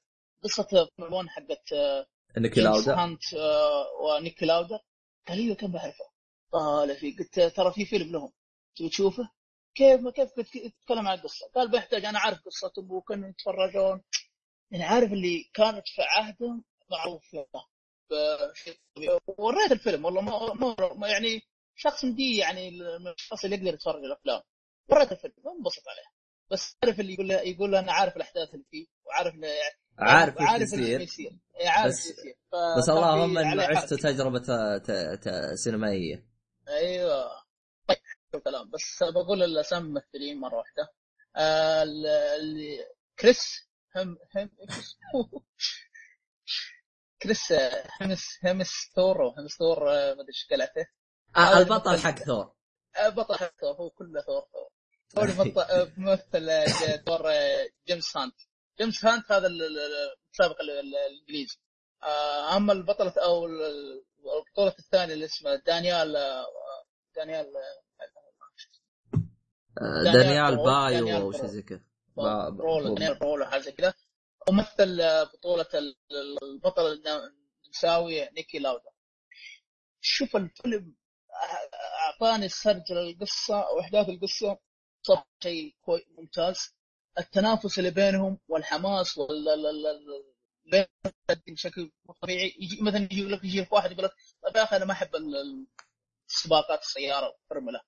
قصة 0.44 0.90
فورمولا 0.98 1.30
حقت 1.30 1.74
نيكي 2.38 2.62
لاودا 2.62 2.96
هانت 2.96 3.34
آه، 3.34 3.86
ونيكي 4.02 4.46
لاودا 4.46 4.80
قال 5.28 5.38
لي 5.38 5.56
كم 5.56 5.72
بعرفه؟ 5.72 6.10
طالع 6.52 6.94
فيه. 6.94 7.18
قلت 7.18 7.40
ترى 7.40 7.74
في 7.74 7.86
فيلم 7.86 8.12
لهم. 8.12 8.32
تبي 8.76 8.90
تشوفه؟ 8.90 9.30
كيف 9.76 10.02
ما 10.02 10.12
كيف 10.12 10.30
تتكلم 10.32 11.08
عن 11.08 11.18
القصة. 11.18 11.48
قال 11.56 11.72
بيحتاج 11.72 12.06
أنا 12.06 12.20
عارف 12.20 12.40
قصتهم 12.46 12.92
وكانوا 12.92 13.30
يتفرجون. 13.30 14.02
يعني 14.72 14.84
عارف 14.84 15.14
اللي 15.14 15.50
كانت 15.54 15.88
في 15.88 16.02
عهدهم 16.02 16.64
معروف 16.92 17.24
فيها. 17.26 17.46
وريت 19.38 19.72
الفيلم 19.72 20.06
والله 20.06 20.22
ما, 20.22 20.94
ما 20.94 21.08
يعني 21.08 21.42
شخص 21.82 22.06
مدي 22.06 22.38
يعني 22.38 22.70
الشخص 23.20 23.44
اللي 23.44 23.56
يقدر 23.56 23.74
يتفرج 23.74 24.04
الأفلام. 24.04 24.42
وريت 24.90 25.12
الفيلم 25.12 25.34
انبسط 25.58 25.84
عليه 25.88 26.08
بس 26.52 26.78
عارف 26.84 27.00
اللي 27.00 27.14
يقول 27.14 27.32
يقول 27.32 27.76
أنا 27.76 27.92
عارف 27.92 28.16
الأحداث 28.16 28.54
اللي 28.54 28.66
فيه 28.72 28.88
وعارف 29.06 29.34
إنه 29.36 29.48
يعني 29.48 29.76
عارف 30.00 30.40
إيش 30.42 30.50
عارف 30.50 30.74
اللي 30.74 30.84
يصير 30.86 31.02
يصير. 31.02 31.32
إيه، 31.60 31.70
عارف 31.70 31.88
بس- 31.94 32.06
اللي 32.06 32.20
يصير. 32.22 32.36
بس 32.78 32.90
اللهم 32.90 33.38
انه 33.38 33.64
عشت. 33.64 33.94
تجربة 33.94 34.40
ت- 34.40 34.92
ت- 35.28 35.54
سينمائية. 35.54 36.26
أيوه. 36.68 37.30
طيب 37.88 38.42
كلام 38.44 38.70
بس 38.70 39.04
بقول 39.04 39.44
الأسامي 39.44 39.86
الممثلين 39.88 40.40
مرة 40.40 40.56
واحدة. 40.58 40.94
آه، 41.36 41.84
ال- 41.84 42.06
اللي 42.08 42.78
كريس 43.20 43.70
هم 43.96 44.18
هم؟ 44.36 44.50
كريس 47.22 47.54
همس 48.02 48.26
همس 48.44 48.72
ثور 48.96 49.24
أو 49.24 49.30
همس 49.30 49.52
ثور 49.58 49.84
ما 49.86 50.12
أدري 50.12 50.28
إيش 50.28 50.48
قلعته 50.52 50.86
آه 51.38 51.58
البطل. 51.58 51.98
حق 52.00 52.20
ثور. 52.20 52.52
آه، 52.96 53.10
بطل 53.10 53.36
حق 53.36 53.54
ثور 53.62 53.76
هو 53.76 53.90
كله 53.90 54.22
ثور. 54.22 54.44
ثور 55.10 55.26
هو 55.56 55.62
آه، 55.62 55.92
ممثل 55.98 56.50
آه، 56.50 56.96
دور 57.08 57.22
آه، 57.32 57.70
جيمس 57.88 58.18
هانت. 58.18 58.36
جيمس 58.80 59.06
هانت 59.06 59.32
هذا 59.32 59.48
ال- 59.48 59.62
ال- 59.62 59.80
المتسابق 59.80 60.62
ال- 60.62 60.70
ال- 60.80 60.96
الإنجليزي. 60.96 61.58
آه، 62.04 62.58
أما 62.58 62.74
البطلة 62.74 63.14
أو 63.18 63.46
ال- 63.46 63.62
ال- 63.62 64.04
البطولة 64.46 64.76
الثانية 64.80 65.14
اللي 65.14 65.26
اسمها 65.26 65.56
دانيال 65.56 66.16
آه، 66.16 66.46
دانيال 67.16 67.46
آه، 69.82 70.04
دانيال 70.14 70.56
بايو 70.58 71.18
أو. 71.18 71.32
شيء 71.32 71.46
زي 71.46 71.62
كذا. 71.62 71.82
با- 72.16 72.50
با- 72.50 72.64
رول 72.64 72.96
دانيال 72.96 73.22
رول 73.22 73.46
حاجة 73.46 73.62
زي 73.62 73.72
كذا. 73.72 73.94
ومثل 74.50 75.02
آه، 75.02 75.24
بطولة 75.24 75.68
ال- 75.74 75.98
ال- 76.12 76.44
البطل 76.44 76.82
النمساوي 77.66 78.30
نيكي 78.30 78.60
لاودا 78.60 78.90
شوف 80.02 80.36
الفيلم 80.36 80.96
آه، 80.96 80.99
أعطاني 82.06 82.46
السرد 82.46 82.84
للقصة 82.92 83.66
واحداث 83.78 84.10
القصة. 84.10 84.58
صار 85.02 85.24
شيء 85.44 85.76
ممتاز. 86.18 86.76
التنافس 87.20 87.80
اللي 87.80 87.92
بينهم 87.92 88.38
والحماس 88.48 89.18
وال 89.18 89.46
بشكل 91.48 91.92
طبيعي. 92.22 92.56
يجي 92.60 92.82
مثلا 92.82 93.04
يجي 93.04 93.24
لك 93.28 93.44
يجي 93.44 93.62
لك 93.62 93.74
واحد 93.74 93.92
يقول 93.92 94.06
لك 94.06 94.12
طيب 94.44 94.56
يا 94.56 94.64
أخي 94.64 94.76
أنا 94.78 94.86
ما 94.86 94.92
أحب 94.92 95.16
ال- 95.16 95.36
ال- 95.36 95.68
السباقات 96.30 96.82
السيارة 96.82 97.28
والفورمولا. 97.28 97.82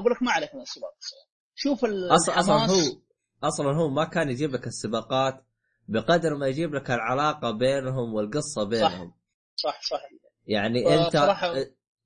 أقول 0.00 0.12
لك 0.12 0.22
ما 0.22 0.32
عليك 0.32 0.54
من 0.54 0.60
السباق 0.60 0.94
السيارة. 1.00 1.28
شوف 1.54 1.84
أصلا 1.84 2.40
أصلا 2.40 2.66
هو 2.66 3.00
أصلا 3.42 3.76
هو 3.76 3.88
ما 3.88 4.04
كان 4.04 4.30
يجيب 4.30 4.50
لك 4.52 4.66
السباقات 4.66 5.44
بقدر 5.88 6.34
ما 6.34 6.46
يجيب 6.46 6.74
لك 6.74 6.90
العلاقة 6.90 7.50
بينهم 7.50 8.14
والقصة 8.14 8.64
بينهم. 8.64 9.14
صح 9.56 9.82
صح. 9.82 10.00
يعني 10.46 10.94
انت 10.94 11.16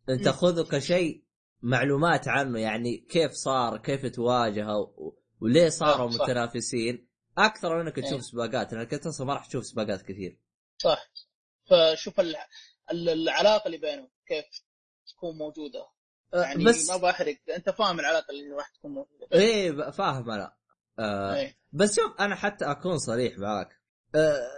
انت. 0.08 0.28
خذه 0.28 0.62
كشيء 0.70 1.24
معلومات 1.62 2.28
عنه 2.28 2.58
يعني 2.58 2.96
كيف 2.96 3.32
صار 3.32 3.78
كيف 3.78 4.06
تواجهه 4.06 4.78
و- 4.78 5.16
وليه 5.40 5.68
صاروا 5.68 6.10
صح. 6.10 6.22
متنافسين 6.22 7.08
أكثر 7.38 7.74
من 7.74 7.80
انك 7.80 7.98
إيه. 7.98 8.04
تشوف 8.04 8.24
سباقات 8.24 8.72
لانك 8.72 8.94
انت 8.94 9.06
أصلا 9.06 9.26
ما 9.26 9.34
راح 9.34 9.46
تشوف 9.46 9.66
سباقات 9.66 10.02
كثير 10.02 10.38
صح 10.78 11.10
فشوف 11.70 12.20
ال- 12.20 12.36
ال- 12.90 13.08
العلاقة 13.08 13.66
اللي 13.66 13.78
بينهم 13.78 14.08
كيف 14.26 14.44
تكون 15.08 15.38
موجودة 15.38 15.86
يعني 16.34 16.64
بس 16.64 16.90
ما 16.90 16.96
بحرق 16.96 17.36
أنت 17.56 17.70
فاهم 17.70 18.00
العلاقة 18.00 18.30
اللي 18.30 18.52
راح 18.56 18.70
تكون 18.70 18.90
موجودة 18.94 19.28
إيه 19.32 19.90
فاهم 19.90 20.30
أنا 20.30 20.56
آه 20.98 21.34
إيه. 21.36 21.56
بس 21.72 21.96
شوف 21.96 22.20
أنا 22.20 22.34
حتى 22.34 22.64
أكون 22.64 22.98
صريح 22.98 23.38
معك 23.38 23.80
آه 24.14 24.48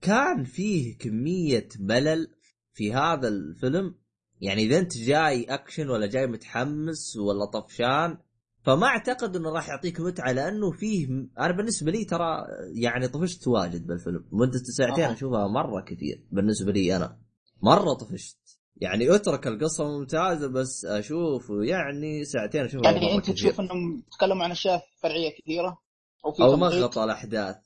كان 0.00 0.44
فيه 0.44 0.98
كمية 0.98 1.68
ملل 1.80 2.34
في 2.72 2.94
هذا 2.94 3.28
الفيلم 3.28 3.98
يعني 4.40 4.62
إذا 4.62 4.78
أنت 4.78 4.96
جاي 4.98 5.44
اكشن 5.44 5.88
ولا 5.90 6.06
جاي 6.06 6.26
متحمس 6.26 7.16
ولا 7.16 7.44
طفشان 7.44 8.18
فما 8.62 8.86
أعتقد 8.86 9.36
إنه 9.36 9.50
راح 9.50 9.68
يعطيك 9.68 10.00
متعة 10.00 10.32
لأنه 10.32 10.70
فيه 10.70 11.08
أنا 11.38 11.56
بالنسبة 11.56 11.90
لي 11.90 12.04
ترى 12.04 12.46
يعني 12.74 13.08
طفشت 13.08 13.48
واجد 13.48 13.86
بالفيلم. 13.86 14.24
مده 14.32 14.58
ساعتين. 14.58 15.04
اشوفها 15.04 15.46
مرة 15.46 15.80
كثير 15.80 16.24
بالنسبة 16.30 16.72
لي 16.72 16.96
أنا. 16.96 17.18
مرة 17.62 17.94
طفشت. 17.94 18.38
يعني 18.76 19.14
اترك 19.14 19.46
القصة 19.46 19.84
ممتازة 19.84 20.48
بس 20.48 20.84
أشوف 20.84 21.50
يعني 21.50 22.24
ساعتين 22.24 22.64
أشوفها 22.64 22.90
يعني 22.92 23.14
أنت 23.14 23.22
كثير. 23.22 23.34
تشوف 23.34 23.60
إنهم 23.60 24.02
تكلموا 24.12 24.44
عن 24.44 24.50
أشياء 24.50 24.82
فرعية 25.02 25.30
كثيرة؟ 25.42 25.78
أو 26.24 26.32
في 26.32 26.42
أو 26.42 26.56
ما 26.56 26.68
غطى 26.68 27.04
الأحداث. 27.04 27.56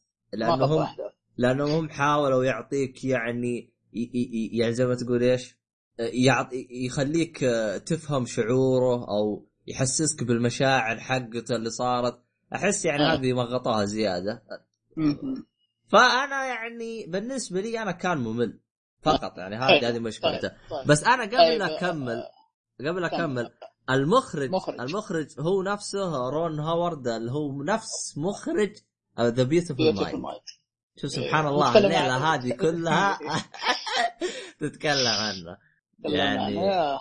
لأنهم 1.36 1.70
هم 1.70 1.88
حاولوا 1.88 2.44
يعطيك 2.44 3.04
يعني 3.04 3.72
يعني 4.52 4.72
زي 4.72 4.86
ما 4.86 4.94
تقول 4.94 5.22
إيش؟ 5.22 5.61
يعطي 5.98 6.66
يخليك 6.70 7.44
آه، 7.44 7.78
تفهم 7.78 8.26
شعوره 8.26 9.08
أو 9.08 9.46
يحسسك 9.66 10.24
بالمشاعر 10.24 11.00
حقته 11.00 11.56
اللي 11.56 11.70
صارت 11.70 12.22
أحس 12.54 12.84
يعني 12.84 13.02
آه. 13.02 13.14
هذه 13.14 13.32
مغطاها 13.32 13.84
زيادة. 13.84 14.42
فأنا 15.88 16.46
يعني 16.46 17.06
بالنسبة 17.06 17.60
لي 17.60 17.82
أنا 17.82 17.92
كان 17.92 18.18
ممل 18.18 18.60
فقط 19.02 19.38
يعني 19.38 19.60
طيب، 19.60 19.84
هذه 19.84 19.88
هذه 19.88 19.98
مشكلته 19.98 20.48
طيب 20.48 20.70
طيب 20.70 20.86
بس 20.86 21.04
أنا 21.04 21.22
قبل 21.22 21.58
لا 21.58 21.76
أكمل 21.76 22.22
قبل 22.80 22.88
كمل. 22.88 23.04
أكمل 23.04 23.50
المخرج 23.90 24.50
مخرج. 24.50 24.80
المخرج 24.80 25.26
هو 25.40 25.62
نفسه 25.62 26.30
رون 26.30 26.60
هاورد 26.60 27.08
اللي 27.08 27.32
هو 27.32 27.62
نفس 27.62 28.18
مخرج 28.18 28.76
The 29.20 29.42
Beautiful 29.42 29.94
Mind. 29.94 30.42
شوف 30.96 31.10
سبحان 31.10 31.44
إيه، 31.46 31.52
الله 31.52 31.70
نتكلم 31.70 31.84
الليلة 31.84 32.34
هذه 32.34 32.52
كلها 32.52 33.18
تتكلم 34.60 35.06
عنه 35.06 35.58
يعني-. 36.04 37.00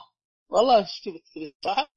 والله 0.49 0.83
شفت 0.83 1.23
صراحة 1.63 1.89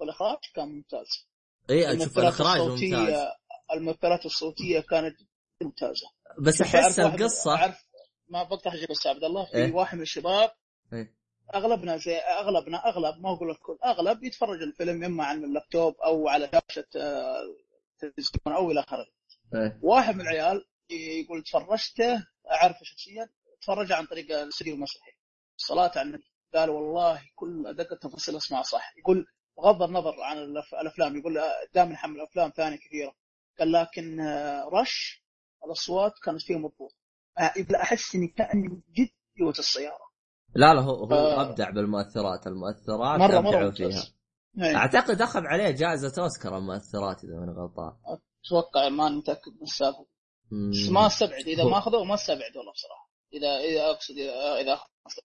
والإخراج 0.00 0.38
كان 0.54 0.68
ممتاز 0.68 1.28
اي 1.70 2.00
شوف 2.00 2.18
المؤثرات 2.18 2.18
الإخراج 2.18 2.60
ممتاز 2.60 3.28
المؤثرات 3.72 4.26
الصوتية 4.26 4.80
كانت 4.80 5.16
ممتازة 5.62 6.06
بس 6.38 6.60
أحس 6.60 6.98
القصة 6.98 7.56
أعرف 7.56 7.88
ما 8.28 8.42
بقطع 8.42 8.70
حاجة 8.70 8.86
بس 8.90 9.06
عبد 9.06 9.24
الله 9.24 9.44
في 9.44 9.54
إيه؟ 9.54 9.72
واحد 9.72 9.96
من 9.96 10.02
الشباب 10.02 10.50
إيه؟ 10.92 11.18
أغلبنا 11.54 11.96
زي 11.96 12.16
اغلبنا 12.16 12.88
أغلب 12.88 13.20
ما 13.22 13.32
أقول 13.32 13.50
الكل 13.50 13.78
أغلب 13.84 14.24
يتفرج 14.24 14.62
الفيلم 14.62 15.04
اما 15.04 15.24
على 15.24 15.44
اللابتوب 15.44 15.94
أو 16.04 16.28
على 16.28 16.50
شاشه 16.52 16.86
آه، 16.96 17.42
تلفزيون 17.98 18.56
أو 18.56 18.70
إلى 18.70 18.80
آخره 18.80 19.06
إيه. 19.54 19.78
واحد 19.82 20.14
من 20.14 20.20
العيال 20.20 20.64
يقول 20.90 21.42
تفرجته 21.42 22.26
أعرفه 22.50 22.84
شخصيا 22.84 23.28
تفرج 23.60 23.92
عن 23.92 24.06
طريق 24.06 24.38
الاستوديو 24.38 24.74
المسرحي 24.74 25.12
صلاة 25.56 25.92
على 25.96 26.02
النبي 26.02 26.30
قال 26.54 26.70
والله 26.70 27.22
كل 27.34 27.66
ادق 27.66 27.92
التفاصيل 27.92 28.36
اسمع 28.36 28.62
صح. 28.62 28.94
يقول 28.98 29.26
بغض 29.58 29.82
النظر 29.82 30.14
عن 30.22 30.38
الأفلام 30.80 31.16
يقول 31.16 31.40
دائما 31.74 31.92
نحمل 31.92 32.20
أفلام 32.20 32.50
ثانية 32.50 32.76
كثيرة. 32.76 33.14
قال 33.58 33.72
لكن 33.72 34.20
آه، 34.20 34.64
رش 34.72 35.24
الأصوات 35.64 36.12
كانت 36.24 36.42
فيه 36.42 36.56
مضبوط. 36.56 36.96
آه، 37.38 37.52
يقول 37.56 37.76
أحس 37.76 38.14
إني 38.14 38.28
كأني 38.28 38.68
جد 38.68 39.10
جوه 39.38 39.50
السيارة. 39.50 40.08
لا 40.54 40.74
لا 40.74 40.80
هو 40.80 41.04
هو 41.04 41.14
آه. 41.14 41.42
أبدع 41.42 41.70
بالمؤثرات. 41.70 42.46
المؤثرات 42.46 43.20
مرة 43.20 43.40
مرة 43.40 43.70
فيها 43.70 43.86
ممتاز. 43.86 44.14
إيه. 44.58 44.76
أعتقد 44.76 45.22
أخذ 45.22 45.40
عليه 45.44 45.70
جائزة 45.70 46.22
أوسكار 46.22 46.58
المؤثرات 46.58 47.24
إذا 47.24 47.34
ماني 47.34 47.52
غلطان. 47.52 47.92
أتوقع 48.44 48.88
ما 48.88 49.08
متأكد 49.08 49.52
من 49.56 49.62
السالفة. 49.62 50.06
بس 50.70 50.90
ما 50.90 51.06
استبعد. 51.06 51.48
إذا 51.48 51.64
ما 51.64 51.78
أخذوه 51.78 52.04
ما 52.04 52.14
استبعد 52.14 52.56
والله 52.56 52.72
بصراحة. 52.72 53.10
إذا 53.32 53.56
إذا 53.56 53.90
أقصد 53.90 54.14
إذا 54.14 54.60
إذا 54.60 54.74
أخذ. 54.74 55.22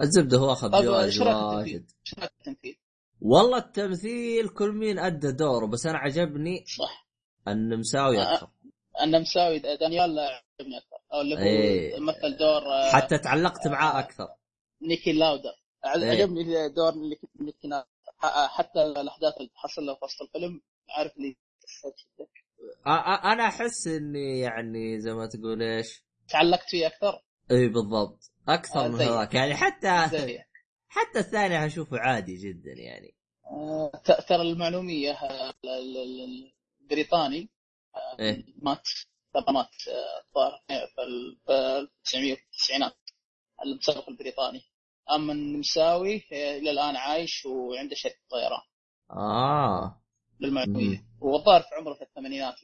الزبدة 0.00 0.38
هو 0.38 0.52
أخذ 0.52 0.70
جوائز؟ 0.84 1.20
واجد 1.22 1.90
التمثيل؟ 2.22 2.76
والله 3.20 3.58
التمثيل 3.58 4.48
كل 4.48 4.72
مين 4.72 4.98
أدى 4.98 5.32
دوره 5.32 5.66
بس 5.66 5.86
أنا 5.86 5.98
عجبني 5.98 6.64
صح 6.78 7.08
النمساوي 7.48 8.18
آه. 8.18 8.34
أكثر 8.34 8.48
النمساوي 9.02 9.58
دانيال 9.58 10.18
عجبني 10.18 10.78
أكثر 10.78 10.96
أو 11.12 11.20
اللي 11.20 11.34
هو 11.34 11.38
إيه. 11.38 12.00
مثل 12.00 12.36
دور 12.38 12.62
آه، 12.62 12.90
حتى 12.92 13.18
تعلقت 13.18 13.68
معاه 13.68 13.98
أكثر 13.98 14.28
نيكي 14.82 15.12
لاودر 15.12 15.52
إيه. 15.96 16.10
عجبني 16.10 16.68
دور 16.68 16.92
نيكي 16.94 17.84
ح- 18.18 18.58
حتى 18.58 18.82
الأحداث 18.82 19.36
اللي 19.36 19.50
حصل 19.54 19.82
له 19.82 19.94
في 19.94 20.04
وسط 20.04 20.22
الفيلم 20.22 20.60
عارف 20.88 21.12
لي 21.18 21.36
أنا 23.32 23.46
أحس 23.48 23.86
إني 23.86 24.40
يعني 24.40 25.00
زي 25.00 25.12
ما 25.12 25.26
تقول 25.26 25.62
إيش 25.62 26.04
تعلقت 26.28 26.70
فيه 26.70 26.86
أكثر 26.86 27.22
اي 27.50 27.68
بالضبط 27.68 28.31
أكثر 28.48 28.88
من 28.88 28.98
زي- 28.98 29.04
هذاك. 29.04 29.34
يعني 29.34 29.54
حتى 29.54 30.08
زي 30.18 30.38
حتى 30.88 31.18
الثاني 31.18 31.66
أشوفه 31.66 31.98
عادي 31.98 32.36
جدا 32.36 32.72
يعني. 32.72 33.14
آه، 33.46 33.90
ترى 34.28 34.42
المعلومية 34.42 35.10
آه، 35.12 35.50
ال- 35.64 35.70
ال- 35.70 35.96
ال- 36.24 36.52
البريطاني 36.80 37.50
آه، 37.96 38.16
إيه. 38.20 38.44
مات 38.62 38.88
طبعا 39.34 39.52
مات 39.52 39.68
الظاهر 40.28 40.60
في 41.46 42.32
التسعينات 42.50 42.96
المسابق 43.64 44.08
البريطاني. 44.08 44.62
أما 45.10 45.32
النمساوي 45.32 46.22
إلى 46.32 46.70
الآن 46.70 46.96
عايش 46.96 47.46
وعنده 47.46 47.94
شركه 47.94 48.18
طيران. 48.30 48.60
آه. 49.10 50.02
بالمعلوميه 50.40 51.04
والظاهر 51.20 51.60
في 51.62 51.74
عمره 51.74 51.94
في 51.94 52.02
الثمانينات 52.02 52.54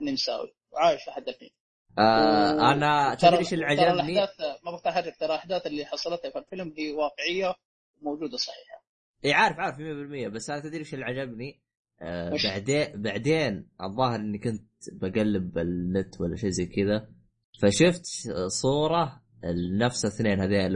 النمساوي. 0.00 0.54
وعايش 0.70 1.08
لحد 1.08 1.28
الحين. 1.28 1.50
آه 1.98 2.56
و- 2.56 2.60
أنا 2.60 3.14
ترى- 3.16 3.20
تدري 3.20 3.38
إيش 3.38 3.52
اللي 3.54 3.76
ترى 3.76 3.84
عجبني؟ 3.86 4.12
الاحداث 4.12 4.40
ما 4.64 4.70
بقطع 4.70 4.90
حرك 4.90 5.16
ترى 5.20 5.28
الاحداث 5.28 5.66
اللي 5.66 5.84
حصلتها 5.84 6.30
في 6.30 6.38
الفيلم 6.38 6.74
هي 6.78 6.92
واقعية 6.92 7.54
وموجودة 8.02 8.36
صحيحة 8.36 8.84
إي 9.24 9.32
عارف 9.32 9.56
عارف 9.58 9.76
100% 9.78 10.28
بس 10.34 10.50
أنا 10.50 10.60
تدري 10.60 10.78
إيش 10.78 10.94
اللي 10.94 11.04
عجبني؟ 11.04 11.60
آه؟ 12.02 12.32
بعدين 12.44 13.02
بعدين 13.02 13.68
الظاهر 13.82 14.20
إني 14.20 14.38
كنت 14.38 14.64
بقلب 14.92 15.52
بالنت 15.52 16.20
ولا 16.20 16.36
شيء 16.36 16.50
زي 16.50 16.66
كذا 16.66 17.08
فشفت 17.62 18.02
صورة 18.62 19.22
نفس 19.78 20.04
الاثنين 20.04 20.40
هذين 20.40 20.72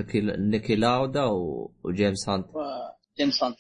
نيكي- 0.51 0.75
لاودا 0.77 1.25
و- 1.25 1.73
وجيمس 1.85 2.29
هانت 2.29 2.47
وجيمس 3.19 3.45
هانت 3.45 3.57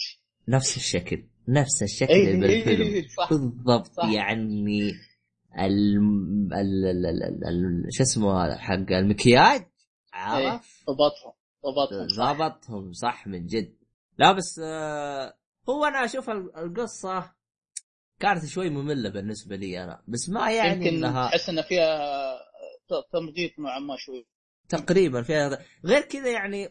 نفس 0.48 0.76
الشكل 0.76 1.26
نفس 1.48 1.82
الشكل 1.82 2.12
اللي 2.14 2.46
بالفيلم 2.46 2.94
إي، 2.94 3.08
صح 3.08 3.30
بالضبط 3.30 3.86
صح. 3.92 4.04
يعني 4.12 4.92
ال 5.58 5.98
شو 7.92 8.02
اسمه 8.02 8.44
هذا 8.44 8.56
حق 8.58 8.92
المكياج؟ 8.92 9.66
عرف 10.12 10.84
ضبطهم 10.90 11.32
ضبطهم. 11.66 12.36
ضبطهم 12.38 12.92
صح 12.92 13.26
من 13.26 13.46
جد. 13.46 13.76
لا 14.18 14.32
بس 14.32 14.60
آه 14.64 15.34
هو 15.68 15.84
أنا 15.84 16.04
أشوف 16.04 16.30
ال- 16.30 16.56
القصة 16.56 17.32
كانت 18.20 18.44
شوي 18.46 18.70
مملة 18.70 19.10
بالنسبة 19.10 19.56
لي 19.56 19.84
أنا 19.84 20.02
بس 20.08 20.28
ما 20.28 20.50
يعني 20.52 20.84
يمكن 20.86 20.96
إنها 20.96 21.28
تحس 21.30 21.48
إن 21.48 21.62
فيها 21.62 21.98
ت- 22.88 23.12
تمضيط 23.12 23.58
نوعا 23.58 23.78
ما 23.78 23.96
شوي. 23.98 24.26
تقريبا 24.68 25.22
فيها 25.22 25.58
غير 25.84 26.00
كذا 26.02 26.30
يعني 26.30 26.68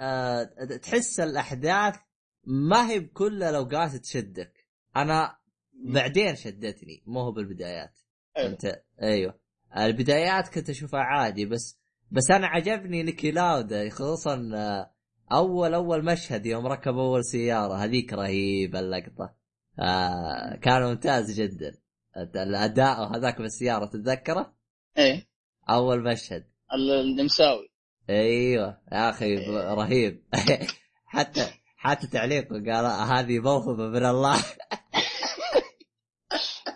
آه 0.00 0.42
تحس 0.82 1.20
الأحداث 1.20 1.96
ما 2.44 2.90
هي 2.90 2.98
بكل 3.00 3.42
الأوقات 3.42 3.96
تشدك. 3.96 4.66
أنا 4.96 5.38
بعدين 5.84 6.36
شدتني 6.36 7.02
مو 7.06 7.20
هو 7.20 7.32
بالبدايات. 7.32 7.98
أيوة. 8.38 8.50
انت 8.50 8.82
أيوه. 9.02 9.34
البدايات 9.76 10.48
كنت 10.48 10.70
أشوفها 10.70 11.00
عادي 11.00 11.46
بس 11.46 11.78
بس 12.10 12.30
أنا 12.30 12.46
عجبني 12.46 13.02
نيكي 13.02 13.30
لاودا 13.30 13.90
خصوصا 13.90 14.50
آه، 14.54 14.90
اول 15.32 15.74
أول 15.74 16.04
مشهد 16.04 16.46
يوم 16.46 16.66
ركب 16.66 16.98
أول 16.98 17.24
سيارة 17.24 17.74
هذيك 17.74 18.12
رهيبة 18.12 18.80
اللقطة. 18.80 19.34
آه 19.78 20.56
كان 20.62 20.82
ممتاز 20.82 21.40
جدا. 21.40 21.74
الأداء 22.16 23.16
هذاك 23.16 23.38
بالسيارة 23.38 23.86
تتذكره؟ 23.86 24.52
إيه. 24.98 25.26
أول 25.70 26.02
مشهد. 26.04 26.44
ال- 26.74 27.00
النمساوي. 27.00 27.68
أيوه. 28.10 28.78
يا 28.92 29.10
أخي 29.10 29.24
إيه. 29.26 29.74
رهيب. 29.74 30.22
حتى 31.06 31.46
حتى 31.76 32.06
تعليقه 32.06 32.54
قال 32.54 32.86
هذه 33.10 33.38
موهبة 33.38 33.88
من 33.88 34.06
الله. 34.06 34.36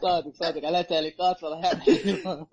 صادق 0.03 0.33
صادق. 0.35 0.66
عليها 0.66 0.83
تعليقات 0.83 1.37
صراحة. 1.41 1.70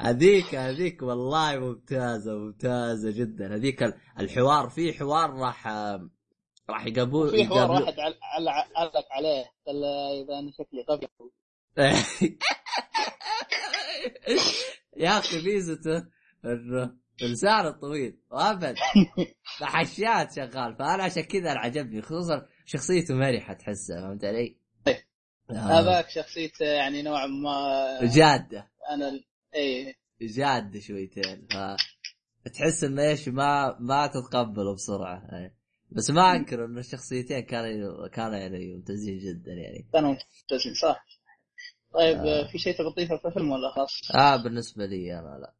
هذيك 0.00 0.54
هذيك 0.54 1.02
والله 1.02 1.58
ممتازة 1.58 2.32
ممتازة 2.38 3.10
جدا. 3.10 3.54
هذيك 3.54 3.82
ال- 3.82 3.94
الحوار 4.20 4.68
في 4.68 4.92
حوار 4.92 5.30
راح 5.30 5.66
راح 6.70 6.86
يقابلون 6.86 7.30
في 7.30 7.44
حوار 7.46 7.70
واحد 7.70 7.94
عل- 8.00 8.18
عل- 8.22 8.48
علق 8.76 9.06
عليه. 9.10 9.44
قال 9.66 9.84
إذا 10.24 10.38
أنا 10.38 10.50
شكلي 10.52 10.84
غبي. 10.90 11.08
يا 14.96 15.18
أخي 15.18 15.42
ميزته 15.42 16.06
انه 16.44 16.96
لسانه 17.22 17.70
طويل 17.70 18.18
وابد 18.30 18.76
حشات 19.62 20.32
شغال. 20.36 20.76
فأنا 20.76 21.02
عشان 21.04 21.22
كذا 21.22 21.50
عجبني 21.50 22.02
خصوصا 22.02 22.46
شخصيته 22.66 23.14
مرحة 23.14 23.54
تحسها 23.54 24.00
فهمت 24.00 24.24
علي؟ 24.24 24.61
آه. 25.58 25.80
هذاك 25.80 26.10
شخصيته 26.10 26.64
يعني 26.64 27.02
نوعا 27.02 27.26
ما 27.26 27.98
جاده 28.02 28.70
أنا 28.90 29.20
إيه 29.54 29.94
جاده 30.22 30.80
شويتين 30.80 31.46
ف 31.50 31.56
تحس 32.48 32.84
إنه 32.84 33.02
إيش 33.02 33.28
ما 33.28 33.76
ما 33.80 34.06
تتقبله 34.06 34.74
بسرعة 34.74 35.28
إيه. 35.32 35.54
بس 35.90 36.10
ما 36.10 36.36
أنكر 36.36 36.64
إنه 36.64 36.80
الشخصيتين 36.80 37.40
كانوا 37.40 38.08
كانوا 38.08 38.36
يعني 38.36 38.74
ممتازين 38.74 39.18
جدا 39.18 39.52
يعني 39.52 39.88
كانوا 39.92 40.10
ممتازين 40.10 40.74
صح 40.74 41.06
طيب 41.94 42.16
آه. 42.16 42.40
آه. 42.40 42.52
في 42.52 42.58
شيء 42.58 42.78
تبغى 42.78 42.92
تضيفه 42.92 43.16
في 43.16 43.28
الفيلم 43.28 43.50
ولا 43.50 43.70
خلاص؟ 43.70 44.10
آه 44.14 44.36
بالنسبة 44.36 44.86
لي 44.86 45.18
أنا 45.18 45.38
لا 45.38 45.54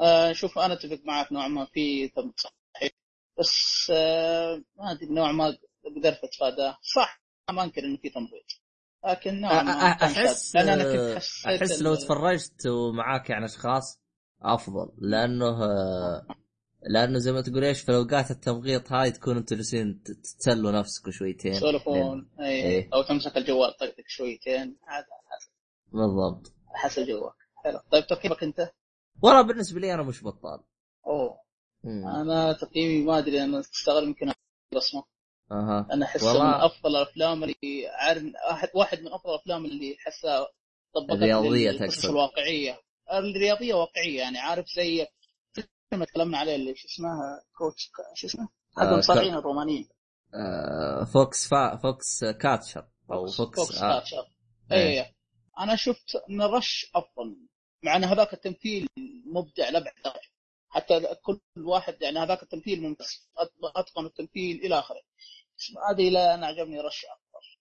آه 0.00 0.32
شوف 0.32 0.58
أنا 0.58 0.74
أتفق 0.74 1.00
معك 1.04 1.32
نوعا 1.32 1.48
ما 1.48 1.64
في 1.64 2.12
صحيح 2.36 2.90
بس 3.38 3.90
آه 3.90 4.62
ما 4.76 4.92
أدري 4.92 5.06
نوعا 5.06 5.32
ما 5.32 5.56
قدرت 5.96 6.24
أتفاداه 6.24 6.78
صح 6.94 7.20
ما 7.50 7.64
أنكر 7.64 7.84
إنه 7.84 7.96
في 7.96 8.10
تمريض 8.10 8.44
لكن 9.04 9.40
نوعا 9.40 9.62
ما. 9.62 9.72
أحس 9.72 10.56
أنا 10.56 10.84
كنت 10.84 11.16
حسيت 11.16 11.62
أحس 11.62 11.82
لو 11.82 11.94
تفرجت 11.94 12.66
ومعاك 12.66 13.30
يعني 13.30 13.44
أشخاص 13.44 14.00
أفضل 14.42 14.92
لأنه 14.98 15.58
لأنه 16.82 17.18
زي 17.18 17.32
ما 17.32 17.40
تقول 17.40 17.64
إيش 17.64 17.80
في 17.80 17.94
اوقات 17.94 18.30
التمغيط 18.30 18.92
هاي 18.92 19.10
تكون 19.10 19.36
أنتم 19.36 19.56
جالسين 19.56 20.02
تتسلوا 20.02 20.72
نفسكم 20.72 21.10
شويتين. 21.10 21.52
يسولفون 21.52 22.30
أي 22.40 22.46
إيه. 22.46 22.88
أو 22.94 23.02
تمسك 23.02 23.36
الجوال 23.36 23.76
طقطق 23.76 24.04
شويتين. 24.06 24.76
على 24.86 25.04
حسب 25.04 25.50
بالضبط. 25.92 26.52
حسب 26.74 27.02
جوك. 27.02 27.34
حلو. 27.64 27.80
طيب 27.92 28.06
تقييمك 28.06 28.42
أنت؟ 28.42 28.72
والله 29.22 29.42
بالنسبة 29.42 29.80
لي 29.80 29.94
أنا 29.94 30.02
مش 30.02 30.24
بطال. 30.24 30.60
أوه. 31.06 31.38
مم. 31.84 32.08
أنا 32.08 32.52
تقييمي 32.52 33.04
ما 33.04 33.18
أدري 33.18 33.44
أنا 33.44 33.60
أستغرب 33.60 34.08
يمكن 34.08 34.32
بصمة. 34.74 35.02
أها 35.52 35.86
أنا 35.92 36.04
أحس 36.06 36.22
والله- 36.22 36.44
من 36.44 36.54
أفضل 36.64 36.96
الأفلام 36.96 37.44
اللي 37.44 37.88
عارف 37.88 38.22
واحد 38.50 38.68
واحد 38.74 39.00
من 39.00 39.12
أفضل 39.12 39.30
الأفلام 39.34 39.64
اللي 39.64 39.96
أحسها 40.00 40.46
طبقت 40.94 41.10
الرياضية 41.10 41.70
القصص 41.70 41.96
تقصد. 41.96 42.08
الواقعية 42.08 42.80
الرياضية 43.12 43.74
واقعية 43.74 44.18
يعني 44.20 44.38
عارف 44.38 44.66
زي 44.76 45.06
فيلم 45.90 46.04
تكلمنا 46.04 46.38
عليه 46.38 46.54
اللي 46.56 46.74
شو 46.76 46.88
اسمها 46.88 47.42
كوتش 47.58 47.90
شو 48.14 48.26
اسمه؟ 48.26 48.48
آه، 48.78 48.82
المصارعين 48.94 49.34
الرومانيين 49.34 49.88
آه، 50.34 51.04
Fox 51.04 51.48
فا 51.48 51.76
Foxcatcher 51.76 52.88
أو 53.12 53.26
Fox, 53.26 53.56
Fox 53.60 53.82
آه. 53.82 53.98
catcher 53.98 54.30
إيه. 54.72 55.00
اي 55.00 55.14
أنا 55.58 55.76
شفت 55.76 56.16
إن 56.30 56.42
Rush 56.42 56.90
أفضل 56.94 57.36
مع 57.82 57.96
إن 57.96 58.04
هذاك 58.04 58.32
التمثيل 58.32 58.88
مبدع 59.26 59.68
لابعد 59.68 59.94
درجه 60.04 60.30
حتى 60.76 61.00
كل 61.22 61.40
واحد 61.56 62.02
يعني 62.02 62.18
هذاك 62.18 62.42
التمثيل 62.42 62.82
ممتاز 62.82 63.28
أتقن 63.76 64.06
التمثيل 64.06 64.56
إلى 64.56 64.78
آخره. 64.78 65.00
ادري 65.90 66.10
لا 66.10 66.34
أنا 66.34 66.46
عجبني 66.46 66.80
Rush 66.80 67.04
أكثر 67.04 67.56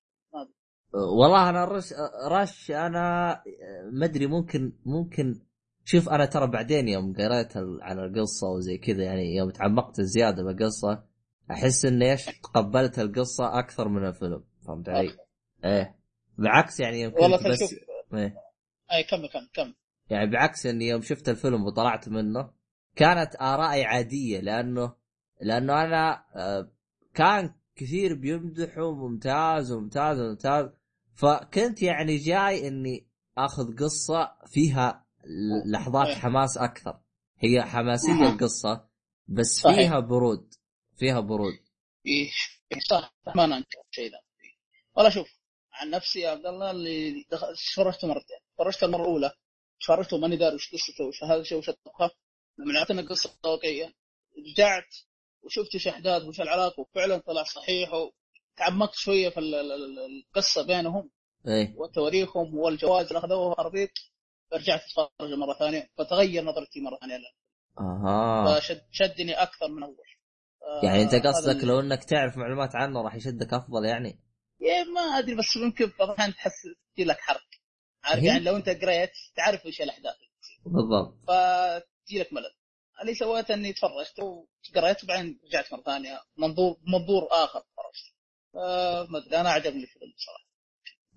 والله 0.93 1.49
أنا 1.49 1.65
Rush 1.65 1.93
Rush 2.27 2.72
أنا 2.71 3.43
ما 3.91 4.05
أدري 4.05 4.27
ممكن 4.27 4.73
ممكن 4.85 5.41
شوف 5.85 6.09
أنا 6.09 6.25
ترى 6.25 6.47
بعدين 6.47 6.87
يوم 6.87 7.13
قريت 7.13 7.57
عن 7.57 7.99
القصة 7.99 8.47
وزي 8.47 8.77
كذا 8.77 9.03
يعني 9.03 9.35
يوم 9.35 9.49
تعمقت 9.49 10.01
زيادة 10.01 10.43
بالقصة 10.43 11.03
أحس 11.51 11.85
اني 11.85 12.11
إيش 12.11 12.25
تقبلت 12.25 12.99
القصة 12.99 13.59
أكثر 13.59 13.87
من 13.87 14.07
الفيلم. 14.07 14.43
فهمت 14.67 14.89
علي؟ 14.89 15.07
أكثر. 15.07 15.19
إيه. 15.65 15.95
بالعكس 16.37 16.79
يعني 16.79 17.01
يوم 17.01 17.13
والله 17.13 17.37
كنت 17.37 17.47
بس 17.47 17.59
شوف 17.59 18.13
إيه. 18.13 18.35
اي 18.91 19.03
كمل 19.03 19.29
كمل 19.29 19.49
كمل. 19.53 19.75
يعني 20.09 20.31
بعكس 20.31 20.65
اني 20.65 20.87
يوم 20.87 21.01
شفت 21.01 21.29
الفيلم 21.29 21.65
وطلعت 21.65 22.09
منه 22.09 22.51
كانت 22.95 23.35
آرائي 23.41 23.84
عادية 23.85 24.39
لأنه 24.39 24.95
لأنه 25.41 25.84
أنا 25.84 26.26
آه، 26.35 26.72
كان 27.13 27.53
كثير 27.76 28.13
بيمدحوا 28.15 28.95
ممتاز 28.95 29.72
وممتاز 29.72 30.19
وممتاز. 30.19 30.69
فكنت 31.15 31.81
يعني 31.81 32.17
جاي 32.17 32.67
إني 32.67 33.07
آخذ 33.38 33.76
قصة 33.76 34.31
فيها 34.47 35.05
لحظات 35.65 36.07
إيه. 36.07 36.15
حماس 36.15 36.57
أكثر. 36.57 36.99
هي 37.39 37.63
حماسية. 37.63 38.30
القصة 38.30 38.88
بس 39.27 39.47
صحيح. 39.47 39.76
فيها 39.76 39.99
برود 39.99 40.53
فيها 40.97 41.19
برود. 41.19 41.59
إيه 42.05 42.30
صح. 42.89 43.13
ما 43.35 43.45
ننكر 43.45 43.80
شيء 43.91 44.11
ذا. 44.11 44.19
والله 44.95 45.09
شوف 45.09 45.27
عن 45.73 45.89
نفسي 45.89 46.19
يا 46.19 46.30
عبد 46.30 46.45
الله 46.45 46.72
اللي 46.72 47.26
تفرجته 47.73 48.07
مرتين. 48.07 48.38
تفرجت 48.57 48.84
المرة 48.84 49.01
الأولى 49.01 49.31
تفرجته 49.81 50.17
ماني 50.17 50.38
داري 50.38 50.55
وش 50.55 50.73
قصته 50.73 51.03
وش 51.03 51.23
هذا 51.23 51.35
الشيء 51.41 51.57
وش 51.57 51.69
الطبخه 51.69 52.11
لما 52.57 52.86
إن 52.91 53.07
قصه 53.07 53.34
واقعية 53.45 53.94
رجعت 54.52 54.95
وشفت 55.44 55.76
وش 55.76 55.88
أحداث 55.88 56.23
وش 56.23 56.41
العلاقة 56.41 56.80
وفعلا 56.82 57.18
طلع 57.18 57.44
صحيح 57.44 57.90
وتعمقت 57.94 58.94
شوية 58.94 59.30
في 59.30 59.40
ال- 59.40 59.56
ال- 59.56 59.72
ال- 59.72 59.99
القصة 60.27 60.68
بينهم 60.68 61.10
إيه. 61.48 61.73
وتواريخهم 61.77 62.57
والجوائز 62.57 63.07
اللي 63.07 63.19
أخذوها 63.19 63.56
ارضيك 63.60 63.91
فرجعت 64.52 64.82
أتفرج 64.82 65.34
مرة 65.34 65.53
ثانية 65.60 65.90
فتغير 65.98 66.44
نظرتي 66.44 66.82
مرة 66.82 66.98
ثانية 67.02 67.18
له 67.18 67.32
أها. 67.80 68.60
فشد 68.60 68.82
شدني 68.91 69.34
أكثر 69.34 69.68
من 69.68 69.84
أول. 69.84 69.95
آه، 70.64 70.86
يعني 70.86 71.02
أنت 71.03 71.14
هذا 71.14 71.30
قصدك 71.30 71.64
لو 71.64 71.80
إنك 71.80 72.03
تعرف 72.03 72.38
معلومات 72.38 72.76
عنه 72.76 73.02
راح 73.02 73.15
يشدك 73.15 73.53
أفضل 73.53 73.86
يعني؟ 73.86 74.19
يا 74.61 74.84
ما 74.84 75.02
أدري 75.02 75.36
بس 75.36 75.56
يمكن 75.56 75.91
بعض 75.99 76.10
الأحيان 76.10 76.34
تحس 76.34 76.52
تجي 76.95 77.06
لك 77.06 77.18
حرق. 77.19 77.41
عارف 78.03 78.19
هي؟ 78.23 78.27
يعني 78.27 78.40
لو 78.44 78.56
أنت 78.56 78.69
قريت 78.69 79.11
تعرف 79.36 79.65
إيش 79.65 79.82
الأحداث. 79.82 80.15
بالضبط. 80.65 81.18
فتجي 82.06 82.19
لك 82.19 82.34
ملل. 82.34 82.56
اللي 83.02 83.14
سويته 83.15 83.53
إني 83.53 83.73
تفرجت 83.73 84.19
وقريت 84.19 85.03
وبعدين 85.03 85.40
رجعت 85.48 85.73
مرة 85.73 85.82
ثانية 85.82 86.19
منظور 86.38 86.77
منظور 86.88 87.27
آخر 87.32 87.60
تفرجت. 87.60 88.15
فما 88.53 89.18
أدري 89.26 89.40
أنا 89.41 89.49
عجبني 89.49 89.84
الفيلم 89.84 90.11
بصراحه 90.18 90.45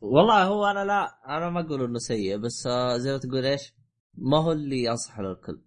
والله 0.00 0.44
هو 0.44 0.64
أنا 0.66 0.84
لا 0.84 1.06
أنا 1.36 1.50
ما 1.50 1.60
أقول 1.60 1.84
إنه 1.84 1.98
سيء 1.98 2.36
بس 2.36 2.66
آه، 2.66 2.96
زي 2.96 3.12
ما 3.12 3.18
تقول 3.18 3.44
إيش 3.46 3.72
ما 4.14 4.38
هو 4.44 4.52
اللي 4.52 4.90
انصح 4.90 5.18
له 5.20 5.32
الكل. 5.32 5.60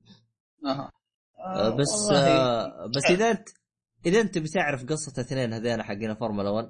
أها. 0.65 0.91
آه، 1.39 1.69
بس 1.69 2.11
آه، 2.11 2.87
بس 2.95 3.05
إذا 3.11 3.31
أنت 3.31 3.49
إذا 4.05 4.21
أنت 4.21 4.37
بتعرف 4.37 4.85
قصة 4.85 5.13
الاثنين 5.21 5.53
هذين 5.53 5.83
حقين 5.83 6.15
فورمولا 6.15 6.49
1 6.49 6.65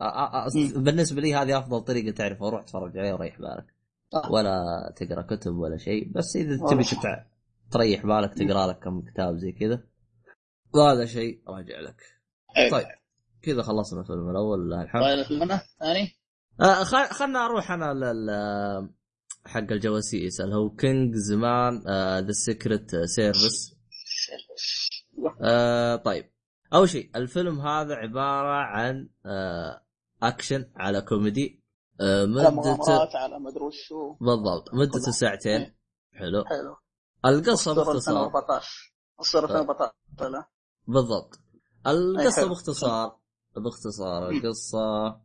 آه، 0.00 0.04
آه، 0.04 0.46
آه، 0.46 0.48
مم. 0.76 0.82
بالنسبة 0.84 1.20
لي 1.20 1.34
هذه 1.34 1.58
أفضل 1.58 1.80
طريقة 1.80 2.14
تعرفه 2.14 2.48
روح 2.48 2.62
تفرج 2.64 2.98
عليه 2.98 3.12
وريح 3.12 3.38
بالك. 3.38 3.66
ولا 4.30 4.60
تقرأ 4.96 5.22
كتب 5.22 5.54
ولا 5.54 5.76
شيء 5.76 6.12
بس 6.12 6.36
إذا 6.36 6.56
تبي. 6.70 6.84
تتع... 6.84 7.24
تريح 7.70 8.06
بالك 8.06 8.34
تقرأ 8.34 8.66
لك 8.66 8.78
كم 8.78 9.02
كتاب 9.02 9.36
زي 9.36 9.52
كذا. 9.52 9.82
وهذا 10.74 11.06
شيء 11.06 11.42
راجع 11.48 11.80
لك. 11.80 12.02
حلو. 12.48 12.70
طيب 12.70 12.86
كذا 13.42 13.62
خلصنا 13.62 14.00
الفيلم 14.00 14.30
الأول 14.30 14.66
لله 14.66 14.82
الحمد 14.82 15.02
طيب 15.02 15.18
الفيلم 15.18 15.42
الثاني 15.42 16.08
آه 16.60 16.84
خل... 16.84 17.04
خلنا 17.04 17.44
أروح 17.46 17.70
أنا 17.70 17.94
لل 17.94 18.30
حق 19.46 19.72
الجواسيس 19.72 20.40
اللي 20.40 20.54
هو 20.54 20.70
Kingsman 20.70 21.82
The 22.26 22.32
Secret 22.32 22.90
Service 22.96 23.74
طيب. 26.04 26.30
أول 26.74 26.88
شيء 26.88 27.10
الفيلم 27.16 27.60
هذا 27.60 27.94
عبارة 27.94 28.56
عن 28.56 29.08
آه 29.26 29.84
أكشن 30.22 30.70
على 30.76 31.00
كوميدي. 31.00 31.62
آه 32.00 32.24
مدته 32.26 33.18
على 33.18 33.40
ما 33.40 33.50
ادري 33.50 33.64
وشو. 33.64 34.12
بالضبط 34.20 34.74
مدته. 34.74 35.10
ساعتين. 35.10 35.60
إيه. 35.60 35.76
حلو. 36.12 36.44
حلو. 36.44 36.76
القصة 37.24 37.74
باختصار 37.74 37.96
2014 37.96 38.94
أسطورة 39.20 39.44
2014 39.44 40.28
لا. 40.28 40.48
بالضبط. 40.86 41.40
القصة. 41.86 42.48
باختصار 42.48 43.18
باختصار 43.56 44.30
القصة 44.30 45.20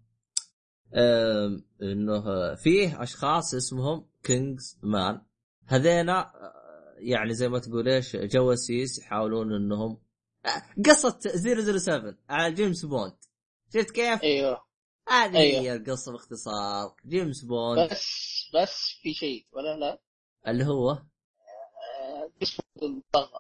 إنه 1.82 2.56
فيه 2.56 3.04
أشخاص 3.04 3.54
اسمهم 3.54 4.10
Kingsman. 4.24 5.22
هذينا 5.66 6.20
آه، 6.20 6.96
يعني 6.98 7.34
زي 7.34 7.50
ما 7.50 7.60
تقول 7.60 7.90
إيش 7.90 8.16
جواسيس 8.16 9.00
يحاولون 9.00 9.54
إنهم 9.54 10.02
آه، 10.46 10.82
قصة 10.86 11.20
007 11.20 12.16
على 12.30 12.54
جيمس 12.54 12.86
بوند. 12.86 13.18
شفت 13.74 13.92
كيف؟ 13.92 14.24
أيوه. 14.24 14.64
هذه 15.08 15.38
أيوه. 15.38 15.62
هي 15.62 15.76
القصة 15.76 16.12
باختصار. 16.12 16.96
جيمس 17.06 17.44
بوند. 17.44 17.92
بس 17.92 18.50
بس 18.56 19.00
في 19.02 19.14
شيء 19.14 19.46
ولا 19.52 19.78
لا؟ 19.78 20.02
اللي 20.48 20.66
هو؟ 20.66 20.98
جيمس 22.40 22.61
بوند 22.82 23.03
مصغر 23.16 23.40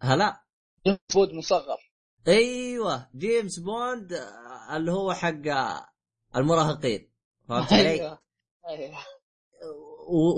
هلا 0.00 0.42
جيمس 0.86 0.98
بوند 1.14 1.32
مصغر 1.32 1.90
أيوه 2.28 3.08
جيمس 3.16 3.58
بوند 3.58 4.12
آه، 4.12 4.76
اللي 4.76 4.92
هو 4.92 5.12
حق 5.12 5.46
آه، 5.46 5.88
المراهقين 6.36 7.10
فهمت 7.48 7.72
علي؟ 7.72 7.88
أيوه 7.90 8.18
أيوه 8.68 8.98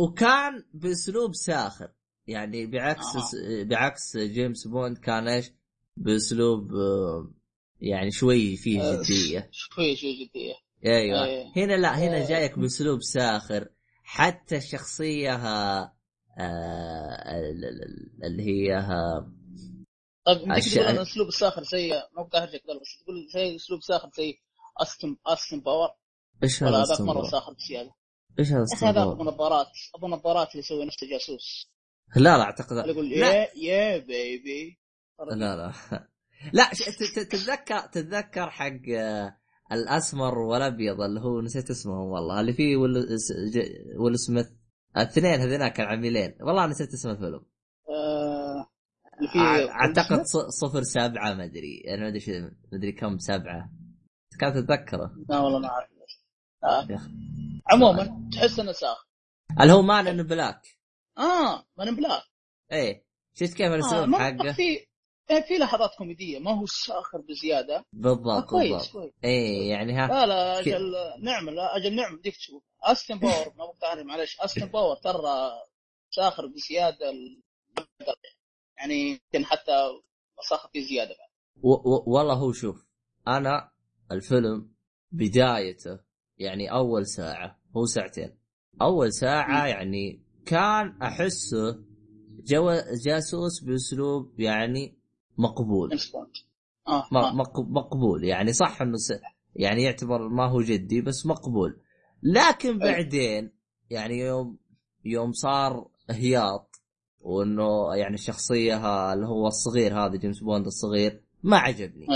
وكان 0.05 0.65
بأسلوب 0.75 1.35
ساخر 1.35 1.93
يعني 2.27 2.67
بعكس 2.67 3.17
آه. 3.17 3.63
بعكس 3.63 4.17
جيمس 4.17 4.67
بوند 4.67 4.99
كان 4.99 5.29
إيش؟ 5.29 5.53
بأسلوب 5.97 6.75
آه، 6.75 7.33
يعني 7.81 8.11
شوي 8.11 8.57
فيه 8.57 8.83
آه، 8.83 9.03
جدية 9.03 9.49
شوي 9.53 9.97
شوي 9.97 10.25
جدية 10.25 10.55
أيوه 10.87 11.25
إيه. 11.25 11.47
هنا 11.57 11.73
لا 11.73 11.99
هنا 11.99 12.25
آه. 12.25 12.29
جايك 12.29 12.59
بأسلوب 12.59 13.03
ساخر 13.03 13.69
حتى 14.03 14.57
الشخصية 14.57 15.35
آه، 15.35 15.39
آه، 15.39 15.47
ال- 15.47 15.87
ال- 15.87 15.98
اللي 18.25 18.43
هي 18.43 18.77
آه، 18.77 19.33
طيب 20.25 20.53
الش- 20.53 20.75
تقول 20.75 20.99
أسلوب 20.99 21.29
الساخر 21.29 21.63
زي 21.63 21.93
مو 22.17 22.25
بتهرجك 22.25 22.63
بس 22.81 22.99
تقول 23.05 23.29
زي 23.35 23.57
أسلوب 23.57 23.81
ساخر 23.83 24.11
زي 24.17 24.35
استن 24.83 25.17
استن 25.27 25.61
باور 25.61 25.89
إيش 26.43 26.63
هذا 26.63 26.77
هذاك 26.83 27.01
مرة؟ 27.01 27.23
ساخر 27.29 27.53
بزيادة. 27.53 27.91
إيش 28.39 28.49
هذا 28.53 28.59
يا 28.61 28.65
أخي 28.77 28.87
هذا 28.87 29.03
ابو؟ 29.03 29.25
نظارات 29.25 29.67
أبو 29.95 30.09
نظارات 30.09 30.49
اللي 30.51 30.59
يسوي 30.59 30.85
نفسه 30.87 31.07
جاسوس. 31.11 31.71
لا 32.17 32.21
لا 32.39 32.43
أعتقد 32.43 32.73
اللي 32.73 32.93
يقول 32.93 33.13
يا 33.13 33.49
يا 33.57 33.99
بيبي 33.99 34.81
لا 35.31 35.57
لا. 35.57 35.73
لا 36.53 36.71
تتذكر 37.09 37.81
تتذكر 37.81 38.51
حق 38.51 38.89
آه، 38.97 39.37
الأسمر 39.73 40.39
والأبيض 40.39 41.01
اللي 41.01 41.21
هو 41.21 41.41
نسيت 41.41 41.71
اسمهم 41.71 42.07
والله 42.09 42.41
اللي 42.41 42.53
فيه 42.53 42.77
ويل 42.77 44.19
سميث. 44.19 44.47
الاثنين 44.99 45.41
هذيناك 45.41 45.81
العميلين 45.81 46.35
والله 46.41 46.67
نسيت 46.67 46.93
اسم 46.93 47.11
الفيلم. 47.11 47.41
آه، 47.89 48.69
أعتقد 49.71 50.23
ص- 50.23 50.37
صفر 50.61 50.83
سبعة 50.83 51.35
ما 51.35 51.45
أدري. 51.45 51.83
أنا 51.89 52.03
ما 52.03 52.09
أدري 52.09 52.21
شو- 52.21 52.33
ما 52.33 52.51
أدري 52.79 52.93
كم 52.93 53.19
سبعة. 53.19 53.71
كانت 54.41 54.57
تتذكره 54.57 55.15
لا 55.29 55.39
والله 55.39 55.59
ما 55.59 55.69
أعرف. 55.69 55.89
آه. 56.65 56.89
عموما 57.73 58.29
تحس 58.33 58.59
إنه 58.61 58.73
ساخر 58.73 59.07
اللي 59.61 59.73
هو 59.73 59.83
Men 59.83 60.07
in 60.07 60.23
Black. 60.23 60.63
آه 61.19 61.65
Men 61.79 61.90
in 61.90 61.97
Black. 61.97 62.23
إيه. 62.73 63.05
شفت 63.35 63.55
كيف 63.55 63.67
آه 63.73 63.75
الاسلوب 63.75 64.09
ما 64.09 64.19
حقه؟ 64.19 64.53
في 64.53 64.87
إيه، 65.31 65.41
في 65.41 65.55
لحظات 65.59 65.91
كوميدية 65.99 66.39
ما 66.39 66.61
هو 66.61 66.67
ساخر 66.67 67.21
بزيادة. 67.21 67.77
آه 67.77 67.85
بالضبط 67.93 68.45
كويس 68.51 68.71
بالضبط. 68.73 68.93
كويس. 68.93 69.13
إيه 69.25 69.71
يعني 69.71 69.93
ها 69.93 70.07
لا 70.09 70.27
لا 70.27 70.63
ك- 70.63 70.69
أجل 70.69 70.93
نعمل 71.23 71.55
لا 71.55 71.77
أجل 71.77 71.95
نعمل 71.97 72.21
ديك 72.23 72.37
تشوف. 72.37 72.63
أستن 72.83 73.19
باور 73.21 73.55
ما 73.59 73.65
بقطعني 73.67 74.05
معلش 74.05 74.41
أستن 74.41 74.67
باور 74.67 74.97
ترى 74.97 75.51
ساخر 76.11 76.47
بزيادة 76.47 77.11
ال- 77.11 77.43
يعني 78.79 78.95
يمكن 79.11 79.45
حتى 79.47 79.73
ساخر 80.51 80.69
فيه 80.73 80.81
زيادة 80.81 81.11
بعد. 81.11 81.29
و- 81.65 81.91
و- 81.95 82.05
والله 82.07 82.35
هو 82.35 82.53
شوف 82.53 82.87
أنا 83.29 83.71
الفيلم 84.13 84.73
بدايته 85.13 86.01
يعني 86.39 86.71
أول 86.73 87.07
ساعة 87.07 87.61
هو 87.77 87.85
ساعتين. 87.87 88.39
أول 88.83 89.13
ساعة. 89.13 89.67
يعني 89.67 90.23
كان 90.47 91.03
أحسه 91.03 91.85
جو 92.45 92.75
جاسوس 93.05 93.61
بأسلوب 93.65 94.41
يعني 94.41 94.98
مقبول 95.39 95.93
آه. 96.89 97.05
مق- 97.35 97.61
مقبول 97.61 98.25
يعني 98.25 98.53
صح 98.53 98.83
إنه. 98.83 98.97
يعني 99.57 99.83
يعتبر 99.83 100.29
ما 100.29 100.47
هو 100.51 100.61
جدي 100.63 101.01
بس 101.01 101.27
مقبول 101.27 101.81
لكن. 102.23 102.79
بعدين 102.79 103.53
يعني 103.91 104.19
يوم 104.19 104.59
يوم 105.05 105.33
صار 105.33 105.89
هياط 106.11 106.81
وإنه 107.21 107.95
يعني 107.97 108.15
الشخصيه 108.15 109.13
اللي 109.13 109.27
هو 109.27 109.47
الصغير 109.47 109.99
هذا 110.07 110.17
جيمس 110.17 110.41
بوند 110.41 110.67
الصغير 110.67 111.23
ما 111.43 111.57
عجبني. 111.59 112.07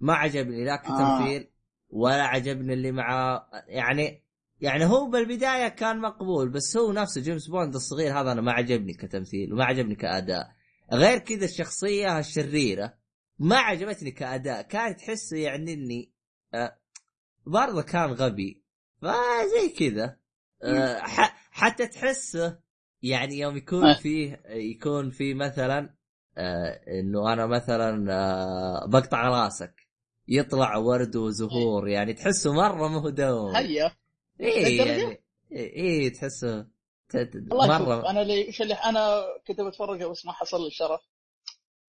ما 0.00 0.14
عجبني 0.14 0.64
لا 0.64 0.72
آه. 0.74 0.76
كتمثيل 0.76 1.48
ولا 1.90 2.22
عجبني 2.22 2.72
اللي 2.72 2.92
معاه 2.92 3.46
يعني 3.68 4.22
يعني 4.60 4.84
هو 4.84 5.10
بالبداية 5.10 5.68
كان 5.68 6.00
مقبول 6.00 6.48
بس 6.48 6.76
هو 6.76 6.92
نفسه 6.92 7.20
جيمس 7.20 7.48
بوند 7.48 7.74
الصغير 7.74 8.20
هذا 8.20 8.32
أنا 8.32 8.40
ما 8.40 8.52
عجبني 8.52 8.92
كتمثيل 8.92 9.52
وما 9.52 9.64
عجبني 9.64 9.94
كأداء 9.94 10.55
غير 10.92 11.18
كذا 11.18 11.44
الشخصية 11.44 12.18
الشريرة 12.18 12.94
ما 13.38 13.56
عجبتني 13.56 14.10
كأداء. 14.10 14.62
كانت 14.62 14.98
تحسه 15.00 15.36
يعني 15.36 15.72
إني 15.72 16.12
آه 16.54 16.78
برضه 17.46 17.82
كان 17.82 18.12
غبي. 18.12 18.62
فزي 19.02 19.68
كذا. 19.78 20.16
آه 20.62 21.00
حتى 21.50 21.86
تحسه 21.86 22.58
يعني 23.02 23.38
يوم 23.38 23.56
يكون 23.56 23.84
آه. 23.86 23.94
فيه 23.94 24.42
يكون 24.46 25.10
في 25.10 25.34
مثلا 25.34 25.94
آه 26.36 26.80
إنه 27.00 27.32
أنا 27.32 27.46
مثلا 27.46 28.12
آه 28.12 28.86
بقطع 28.86 29.28
راسك. 29.28 29.74
يطلع 30.28 30.76
ورد 30.76 31.16
وزهور. 31.16 31.88
يعني 31.88 32.12
تحسه 32.12 32.52
مرة 32.52 32.88
ما 32.88 33.00
هو 33.00 33.08
دوم 33.08 33.56
هيا. 33.56 33.92
إيه؟ 34.40 34.78
يعني 34.78 35.20
إيه 35.52 35.72
إيه، 35.72 36.12
تحسه 36.12 36.66
مرة. 37.14 38.10
أنا 38.10 38.22
اللي 38.22 38.50
اللي 38.60 38.74
أنا 38.74 39.22
كنت 39.46 39.60
بتفرج 39.60 40.02
بس 40.04 40.26
ما 40.26 40.32
حصل 40.32 40.60
لي 40.60 40.66
الشرف 40.66 41.00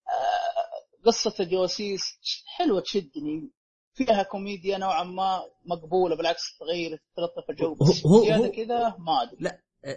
آه، 0.07 1.05
قصة 1.05 1.35
الجواسيس 1.39 2.01
حلوة 2.57 2.81
تشدني. 2.81 3.51
فيها 3.93 4.23
كوميديا 4.23 4.77
نوعا 4.77 5.03
ما 5.03 5.41
مقبولة 5.65 6.15
بالعكس 6.17 6.57
تغير 6.59 6.99
تلطف 7.15 7.49
الجو. 7.49 7.75
بس 7.75 8.05
هو- 8.05 8.51
كذا 8.51 8.95
ما 8.99 9.21
أدري. 9.23 9.37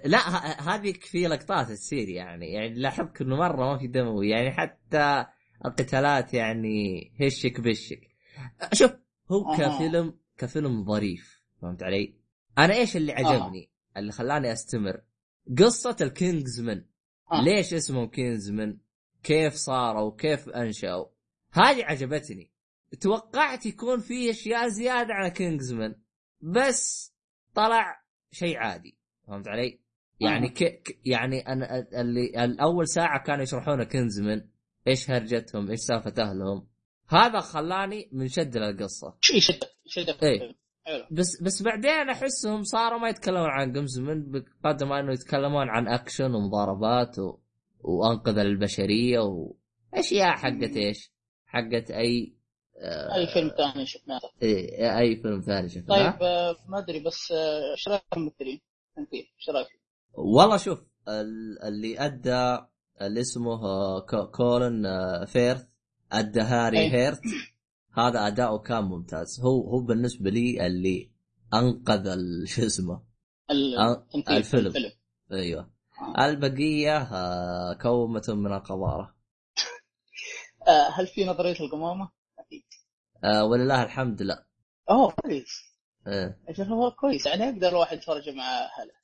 لا 0.05 0.19
ه- 0.19 0.61
هذه 0.75 0.93
في 0.93 1.19
لقطات 1.27 1.73
تصير 1.73 2.09
يعني. 2.09 2.53
يعني 2.53 2.75
لاحظت 2.75 3.21
إنه 3.21 3.37
مرة 3.37 3.73
ما 3.73 3.79
في 3.79 3.87
دموي. 3.87 4.29
يعني 4.31 4.51
حتى 4.53 5.25
القتالات 5.67 6.35
يعني 6.35 7.13
هشك 7.21 7.61
بشك. 7.61 8.01
شوف 8.73 8.91
هو 9.33 9.53
أها. 9.53 9.57
كفيلم 9.77 10.19
كفيلم 10.39 10.85
ظريف 10.85 11.43
فهمت 11.63 11.83
علي؟ 11.83 12.15
أنا 12.59 12.75
إيش 12.75 12.97
اللي 12.97 13.13
عجبني؟ 13.13 13.71
اللي 13.97 14.13
خلاني 14.13 14.53
أستمر 14.53 15.01
قصة 15.59 15.97
الكينجزمن 16.01 16.85
آه. 17.33 17.45
ليش 17.45 17.75
اسمهم 17.75 18.09
كينجزمن؟ 18.09 18.79
كيف 19.23 19.55
صاروا؟ 19.55 20.03
وكيف 20.03 20.49
أنشأوا؟ 20.49 21.07
هذه 21.53 21.85
عجبتني 21.85 22.51
توقعت 23.01 23.67
يكون 23.67 24.01
في 24.01 24.31
أشياء 24.31 24.69
زيادة 24.69 25.15
على 25.15 25.31
كينجزمن 25.31 25.95
بس 26.41 27.13
طلع 27.55 28.05
شيء 28.33 28.57
عادي 28.57 28.99
فهمت 29.27 29.49
علي؟ 29.49 29.81
يعني 30.21 30.47
آه. 30.47 30.51
ك... 30.51 30.99
يعني 31.05 31.49
أنا 31.49 31.89
اللي 32.01 32.45
الأول 32.45 32.89
ساعة 32.89 33.25
كانوا 33.25 33.43
يشرحون 33.43 33.85
كنزمن 33.85 34.43
إيش 34.87 35.11
هرجتهم 35.11 35.71
إيش 35.71 35.81
سالفة 35.81 36.23
أهلهم 36.23 36.69
هذا 37.09 37.41
خلاني 37.41 38.09
منشد 38.13 38.57
للقصة 38.57 39.17
شيء 39.21 39.41
شدك 39.41 39.69
شدك 39.87 40.23
إيه. 40.23 40.57
حلو 40.91 41.07
بس 41.11 41.43
بس 41.43 41.63
بعدين 41.63 42.11
أحسهم 42.11 42.63
صاروا 42.63 42.99
ما 42.99 43.09
يتكلمون 43.09 43.51
عن 43.51 43.73
كنزمن 43.73 44.31
بقدر 44.31 44.87
ما 44.87 45.01
إنه 45.01 45.13
يتكلمون 45.13 45.69
عن 45.69 45.89
أكشن 45.89 46.35
ومضاربات 46.35 47.19
و... 47.19 47.39
وأنقذ 47.81 48.39
البشرية 48.39 49.19
واشياء 49.19 50.37
حقت 50.37 50.77
إيش؟ 50.77 51.13
حقت 51.47 51.91
أي 51.91 52.35
آه... 52.79 53.15
أي 53.15 53.27
فيلم 53.27 53.49
ثاني 53.49 53.87
شفناه 53.87 54.21
إيه، 54.43 54.99
أي 54.99 55.17
فيلم 55.17 55.41
ثاني 55.41 55.69
شفناه 55.69 56.11
طيب 56.11 56.23
آه، 56.23 56.57
ما 56.69 56.79
أدري 56.79 57.01
بس 57.01 57.33
آه، 57.33 57.71
إيش 57.73 57.89
رأيك 57.89 58.03
في 58.11 58.17
الممثلين؟ 58.17 58.61
إيش 58.99 59.51
رأيك؟ 59.51 59.67
والله 60.13 60.57
شوف 60.57 60.79
ال- 61.09 61.63
اللي 61.63 61.99
أدى 62.05 62.59
اللي 63.01 63.21
اسمه 63.21 63.59
كو- 64.01 64.27
كولن 64.27 64.85
فيرث 65.27 65.65
أدى 66.13 66.41
هاري 66.41 66.79
أي. 66.79 66.91
هيرت 66.93 67.21
هذا 67.93 68.27
أداؤه 68.27 68.59
كان 68.59 68.85
ممتاز. 68.85 69.41
هو 69.41 69.71
هو 69.71 69.81
بالنسبة 69.81 70.31
لي 70.31 70.67
اللي 70.67 71.11
أنقذ 71.55 72.17
شو 72.55 72.67
اسمه؟ 72.67 73.03
آه، 73.79 74.07
الفيلم. 74.29 74.67
الفيلم. 74.67 74.93
أيوه. 75.33 75.71
البقية 76.19 76.97
آه، 76.99 77.73
كومة 77.73 78.23
من 78.29 78.53
القذاره 78.53 79.15
آه، 80.69 80.89
هل 80.95 81.07
في 81.07 81.25
نظرية 81.25 81.61
القمامة؟ 81.61 82.11
أكيد. 82.39 82.63
آه، 83.25 83.45
ولله 83.45 83.83
الحمد 83.83 84.23
لا. 84.23 84.47
أوه 84.91 85.13
كويس. 85.13 85.71
أجل 86.49 86.65
هو 86.65 86.91
كويس. 86.91 87.27
يعني 87.27 87.45
يقدر 87.45 87.69
الواحد 87.69 87.97
يتفرج 87.97 88.29
مع 88.29 88.45
أهله. 88.45 89.01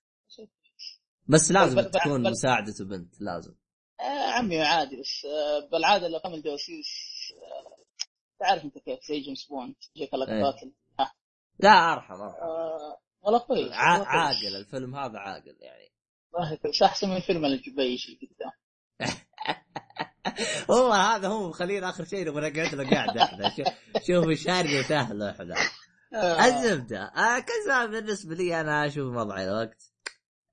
بس 1.28 1.52
لازم 1.52 1.76
بل- 1.76 1.90
تكون 1.90 2.22
بل- 2.22 2.30
مساعدته 2.30 2.84
بنت 2.84 3.20
لازم. 3.20 3.54
آه 4.00 4.30
عمي 4.30 4.60
عادي 4.62 4.96
بس 5.00 5.24
آه 5.24 5.68
بالعادة 5.72 6.06
الأفلام 6.06 6.34
الجواسيس 6.34 6.86
آه 7.42 7.75
تعرف 8.40 8.64
انت 8.64 8.78
كيف 8.78 8.98
زي 9.08 9.20
جيمس 9.20 9.44
بوند 9.44 9.74
يجيك 9.96 10.14
اللقطات 10.14 10.54
آه. 11.00 11.10
لا 11.58 11.92
أرحم 11.92 12.14
أرحم. 12.14 12.42
آه 12.42 12.98
والله 13.22 13.38
كويس 13.38 13.60
والله. 13.60 13.76
عاقل 13.76 14.56
الفيلم 14.56 14.96
هذا 14.96 15.18
عاقل 15.18 15.56
يعني. 15.60 15.92
والله 16.32 16.54
كويس. 16.56 16.82
أحسن 16.82 17.08
من 17.10 17.16
الفيلم 17.16 17.44
اللي 17.44 17.56
جبي 17.56 17.98
شيء 17.98 18.18
قدام 18.20 18.52
هو 20.70 20.92
هذا 20.92 21.28
هو 21.28 21.52
خلينا 21.52 21.90
آخر 21.90 22.04
شيء 22.04 22.28
نبغى 22.28 22.50
نقعد 22.50 22.74
له 22.74 22.90
قاعدة 22.90 23.22
إحنا. 23.22 23.54
شوف 24.06 24.30
شاري 24.32 24.80
اهله 24.80 25.30
إحنا. 25.30 25.54
آه. 26.14 26.44
الزبدة. 26.46 27.02
آه 27.02 27.38
كذا 27.38 27.86
بالنسبة 27.86 28.34
لي 28.34 28.60
أنا 28.60 28.86
أشوف 28.86 29.12
مضيع 29.14 29.44
الوقت. 29.44 29.92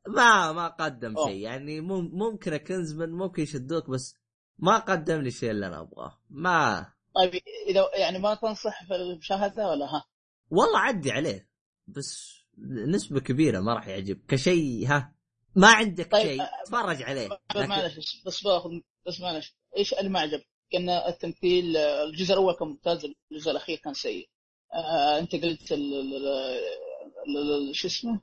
ما 0.07 0.51
ما 0.51 0.68
قدم. 0.68 1.15
شيء 1.27 1.38
يعني. 1.41 1.81
مم- 1.81 2.10
ممكن 2.14 2.57
كنزمن 2.57 3.10
ممكن 3.11 3.43
يشدوك 3.43 3.89
بس 3.89 4.15
ما 4.60 4.77
قدم 4.80 5.22
لي 5.22 5.27
الشيء 5.27 5.51
اللي 5.51 5.68
أنا 5.68 5.81
أبغاه. 5.81 6.19
ما 6.30 6.85
طيب 7.15 7.41
إذا 7.68 7.90
يعني 7.95 8.19
ما 8.19 8.35
تنصح 8.35 8.84
في 8.88 8.95
المشاهدة 8.95 9.68
ولا 9.69 9.85
ها؟ 9.85 10.06
والله 10.49 10.80
عدي 10.80 11.11
عليه 11.11 11.49
بس 11.88 12.34
نسبة 12.88 13.19
كبيرة 13.19 13.60
ما 13.60 13.73
راح 13.73 13.88
يعجب 13.88 14.19
كشيء 14.27 14.88
ها 14.88 15.15
ما 15.56 15.68
عندك 15.68 16.11
طيب، 16.11 16.27
شيء 16.27 16.41
آه، 16.41 16.49
تفرج 16.65 17.03
عليه 17.03 17.30
لكن 17.56 17.69
معلش 17.69 18.22
بس 18.26 18.44
باخذ 18.44 18.69
بس 19.07 19.22
معلش 19.22 19.56
إيش 19.77 19.94
اللي 19.94 20.10
ما 20.10 20.19
عجب؟ 20.19 20.41
كان 20.72 20.90
التمثيل 20.90 21.77
الجزء 21.77 22.34
الأول 22.34 22.53
كان 22.56 22.68
ممتاز 22.68 23.06
الجزء 23.31 23.52
الأخير 23.52 23.77
كان 23.77 23.94
سيء 23.94 24.30
آه 24.73 25.19
أنت 25.19 25.35
قلت 25.35 25.68
شو 27.72 27.88
اسمه؟ 27.88 28.22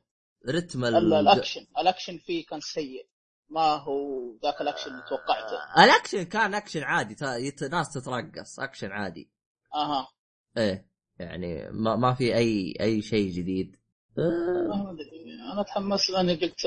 رتم 0.48 0.84
ال- 0.84 0.96
ال- 0.96 1.14
الأكشن 1.14 1.66
الأكشن 1.78 2.18
فيه 2.18 2.46
كان 2.46 2.60
سيء 2.60 3.06
ما 3.50 3.76
هو 3.76 4.20
ذاك 4.42 4.60
الأكشن 4.60 4.90
اللي 4.90 5.02
توقعته. 5.08 5.56
آه، 5.76 5.84
الأكشن 5.84 6.22
كان 6.22 6.54
أكشن 6.54 6.82
عادي 6.82 7.16
ناس 7.72 7.92
تترقص 7.92 8.60
أكشن 8.60 8.92
عادي. 8.92 9.30
أها. 9.74 10.08
إيه 10.56 10.90
يعني 11.18 11.70
ما, 11.70 11.96
ما 11.96 12.14
في 12.14 12.36
اي 12.36 12.74
أي 12.80 13.02
شيء 13.02 13.30
جديد. 13.30 13.76
آه، 14.18 14.96
أنا 15.52 15.60
أتحمس 15.60 16.10
لاني 16.10 16.34
قلت 16.34 16.66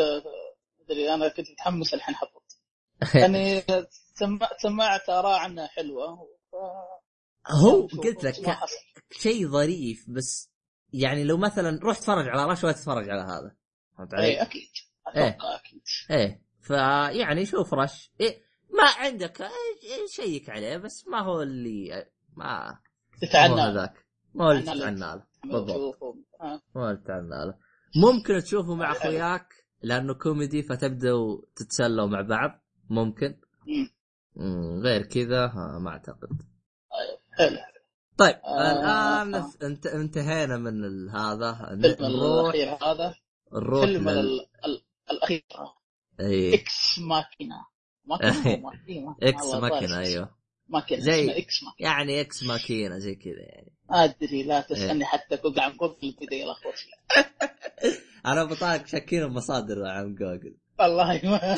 أدري 0.82 1.14
أنا 1.14 1.28
كنت 1.28 1.52
متحمس 1.52 1.94
الحين 1.94 2.16
حطيت. 2.16 2.54
يعني 3.22 3.64
سمعت 4.16 4.62
سمعت 4.62 5.10
اراء 5.10 5.40
عنه 5.40 5.68
حلوة. 5.68 6.28
ف... 6.52 6.56
هو 7.48 7.88
قلت 7.88 8.24
لك 8.24 8.50
حصل. 8.50 8.76
شيء 9.12 9.48
ظريف 9.48 10.06
بس 10.10 10.52
يعني 10.94 11.24
لو 11.24 11.38
مثلا 11.38 11.80
روح 11.84 12.00
تفرج 12.00 12.28
على 12.28 12.52
رش 12.52 12.64
ولا 12.64 12.74
تتفرج 12.74 13.10
على 13.10 13.22
هذا. 13.22 13.56
فهمت 13.98 14.14
علي؟ 14.14 14.26
اي 14.26 14.42
أكيد. 14.42 14.70
أتوقع 15.08 15.56
أكيد. 15.56 15.82
إيه. 16.12 16.44
فيعني 16.64 17.46
شوف 17.46 17.74
رش 17.74 18.12
إيه 18.22 18.42
ما 18.70 18.84
عندك 19.06 19.42
إيه 19.42 20.08
شيك 20.10 20.50
عليه 20.50 20.78
بس 20.78 21.08
ما 21.08 21.20
هو 21.22 21.42
اللي 21.42 22.06
ما 22.36 22.80
تتعنى 23.22 23.62
هذاك 23.62 24.06
ما 24.34 24.46
هو 24.46 24.52
اللي 24.52 24.62
تتعنى 24.62 25.00
له. 25.00 25.24
بالضبط. 25.46 26.00
آه. 26.42 26.62
ما 26.76 26.82
هو 26.82 26.90
اللي 26.90 27.02
تتعنى 27.02 27.30
له. 27.46 27.58
ممكن 27.96 28.40
تشوفه 28.44 28.76
مع 28.76 28.86
حلو. 28.94 28.98
أخوياك 28.98 29.48
لأنه 29.82 30.14
كوميدي 30.14 30.64
فتبدأوا 30.64 31.42
تتسلوا 31.56 32.08
مع 32.08 32.22
بعض. 32.22 32.52
ممكن. 32.90 33.40
مم. 33.68 33.90
مم، 34.36 34.82
غير 34.84 35.02
كذا 35.04 35.48
ما 35.80 35.90
أعتقد. 35.90 36.30
حلو. 37.38 37.58
طيب 38.18 38.36
آه، 38.36 38.72
الآن 38.72 39.36
آه. 39.36 39.52
انت 39.64 39.86
انتهينا 39.88 40.58
من 40.58 41.10
هذا. 41.10 41.70
نروح 41.72 42.54
الأخير 42.54 42.68
هذا. 42.84 43.16
نروح 43.54 43.86
فيلم 43.86 44.10
لل... 44.10 44.20
ال- 44.20 44.48
ال- 44.66 44.84
الأخير. 45.12 45.44
إكس 46.20 47.00
ماكينة. 47.00 47.66
ماكينة 48.06 48.54
أو 48.56 48.60
ماكينة؟ 48.72 49.16
إكس 49.24 49.46
ماكينة. 49.46 50.00
أيوه. 50.00 50.36
Machina 50.68 51.02
زي- 51.02 51.38
Ex 51.38 51.64
Machina. 51.64 51.90
يعني 51.90 52.22
Ex 52.22 52.44
Machina 52.44 52.98
زي 52.98 53.16
كذا 53.16 53.40
يعني. 53.42 53.72
أدري 53.90 54.44
لا 54.44 54.56
إيه. 54.58 54.62
تسالني 54.62 55.06
حتى 55.06 55.38
جوجل 55.38 55.60
عن 55.60 55.78
جوجل 55.78 56.16
بدا 56.22 56.36
يلخبط 56.36 56.74
أنا 58.26 58.44
بطاق 58.44 58.86
شاكين 58.88 59.28
بمصادر 59.28 59.86
عن 59.86 60.16
جوجل. 60.16 60.58
والله 60.80 61.22
ما 61.24 61.58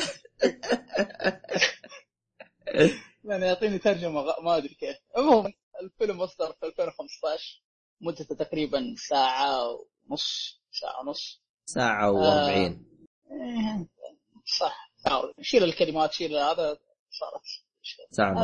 لأن 3.24 3.42
يعطيني 3.42 3.78
ترجمة 3.78 4.22
ما 4.42 4.56
أدري 4.56 4.74
كيف. 4.74 4.96
عموما 5.16 5.52
الفيلم 5.82 6.20
اصدر 6.20 6.52
في 6.60 6.66
2015 6.66 7.62
مدته 8.00 8.34
تقريبا 8.34 8.94
ساعة 9.08 9.62
ونص 10.08 10.60
ساعة 10.72 11.00
ونص. 11.00 11.42
ساعة 11.66 12.08
آه. 12.08 12.12
و40 12.12 12.72
إيه، 13.32 13.86
صح. 14.46 14.90
شيل 15.40 15.64
الكلمات 15.64 16.12
شيل 16.12 16.36
هذا 16.36 16.78
صارت 17.10 17.42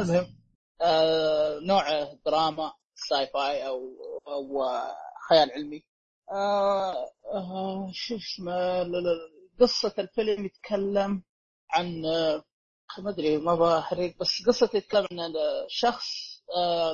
المهم 0.03 0.37
آه 0.81 1.59
نوعه 1.59 2.19
دراما 2.27 2.73
ساي 2.95 3.27
فاي 3.27 3.67
أو 3.67 3.97
أو 4.29 4.65
خيال 5.29 5.51
علمي. 5.53 5.85
آه 6.31 7.11
آه 7.35 7.91
شو 7.93 8.17
اسمه 8.17 8.85
قصة 9.61 9.95
الفيلم 9.99 10.45
يتكلم 10.45 11.23
عن 11.71 12.05
آه 12.07 12.45
ما 12.99 13.11
أدري 13.11 13.37
ما 13.39 13.55
بحرق 13.55 14.17
بس 14.21 14.47
قصة 14.47 14.71
يتكلم 14.75 15.21
عن 15.21 15.33
شخص 15.69 16.07
آه 16.57 16.93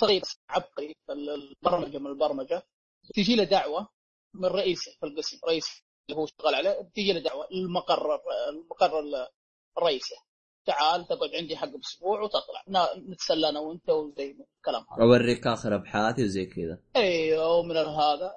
صغير 0.00 0.22
عبقري 0.48 0.96
في 1.06 1.12
البرمجة 1.12 1.98
من 1.98 2.06
البرمجة. 2.06 2.62
تجي 3.14 3.36
له 3.36 3.44
دعوة 3.44 3.88
من 4.34 4.44
رئيسه 4.48 4.92
في 5.00 5.06
القسم 5.06 5.38
رئيس 5.48 5.82
هو 6.14 6.26
شغال 6.26 6.54
عليه 6.54 6.80
بتجي 6.80 7.12
له 7.12 7.20
دعوة 7.20 7.48
المقر 7.52 8.20
المقر 8.48 9.00
الرئيسي. 9.78 10.14
تعال 10.66 11.06
تقعد 11.06 11.34
عندي 11.34 11.56
حق 11.56 11.68
أسبوع 11.84 12.20
وتطلع. 12.20 12.92
نتسلى 12.96 13.48
أنا 13.48 13.60
وأنت 13.60 13.90
وزي 13.90 14.30
الكلام 14.30 14.86
هذا. 14.90 15.02
أوريك 15.02 15.46
آخر 15.46 15.74
أبحاثي 15.74 16.24
وزي 16.24 16.46
كذا. 16.46 16.78
أيوه 16.96 17.56
ومن 17.56 17.76
هذا 17.76 18.34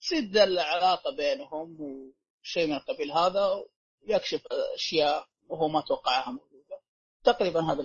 تزيد 0.00 0.36
العلاقة 0.36 1.16
بينهم 1.16 1.76
وشيء 1.80 2.66
من 2.66 2.74
القبيل 2.74 3.12
هذا 3.12 3.64
يكشف 4.06 4.42
أشياء 4.74 5.26
وهو 5.48 5.68
ما 5.68 5.80
توقعها 5.80 6.30
موجودة. 6.30 6.80
تقريبا 7.24 7.60
هذا 7.60 7.82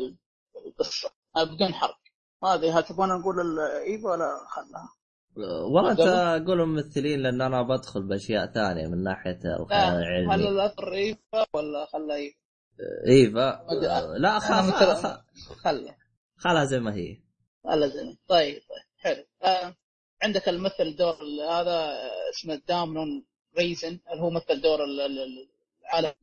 القصة. 0.66 1.12
بدون 1.36 1.74
حرق 1.74 2.00
ما 2.44 2.54
أدري 2.54 2.72
هل 2.72 2.84
تبغون 2.84 3.10
نقول 3.10 3.40
الايفا 3.40 4.10
ولا 4.10 4.38
خلها؟ 4.50 4.97
والله 5.38 5.92
انت 5.92 6.00
عندنا؟ 6.00 6.46
قول 6.48 6.66
ممثلين 6.66 7.20
لأن 7.20 7.42
أنا 7.42 7.62
بدخل 7.62 8.08
بأشياء 8.08 8.46
ثانية 8.54 8.88
من 8.88 9.04
ناحية 9.04 9.40
الخيال 9.60 9.70
لا 9.94 10.00
العلمي. 10.00 10.34
هل 10.36 10.48
الاثر 10.48 10.94
إيفا 10.94 11.46
ولا 11.54 11.86
خلها 11.86 12.16
إيفا؟ 12.16 12.38
إيفا؟ 13.08 13.32
ما. 13.34 13.98
آه، 13.98 14.18
لا 14.18 14.30
أنا 14.32 14.40
خل 14.40 14.68
مثل- 14.68 14.96
خل- 14.96 15.56
خلها 15.56 15.98
خلها 16.38 16.66
زي 16.66 16.80
ما 16.80 16.96
هي. 16.96 17.22
لا 17.66 17.88
زين 17.88 18.18
طيب 18.28 18.56
طيب 18.56 18.62
حلو. 18.98 19.24
آه 19.44 19.76
عندك 20.24 20.50
الممثل 20.50 20.96
دور 20.96 21.16
هذا 21.50 21.72
آه، 21.72 22.30
اسمه 22.30 22.62
Domhnall 22.68 23.26
Gleeson 23.58 24.00
اللي 24.12 24.22
هو 24.24 24.30
مثل 24.30 24.62
دور 24.62 24.84
ال- 24.84 25.02
ال- 25.02 25.20
ال- 25.20 25.50
العالم 25.82 26.14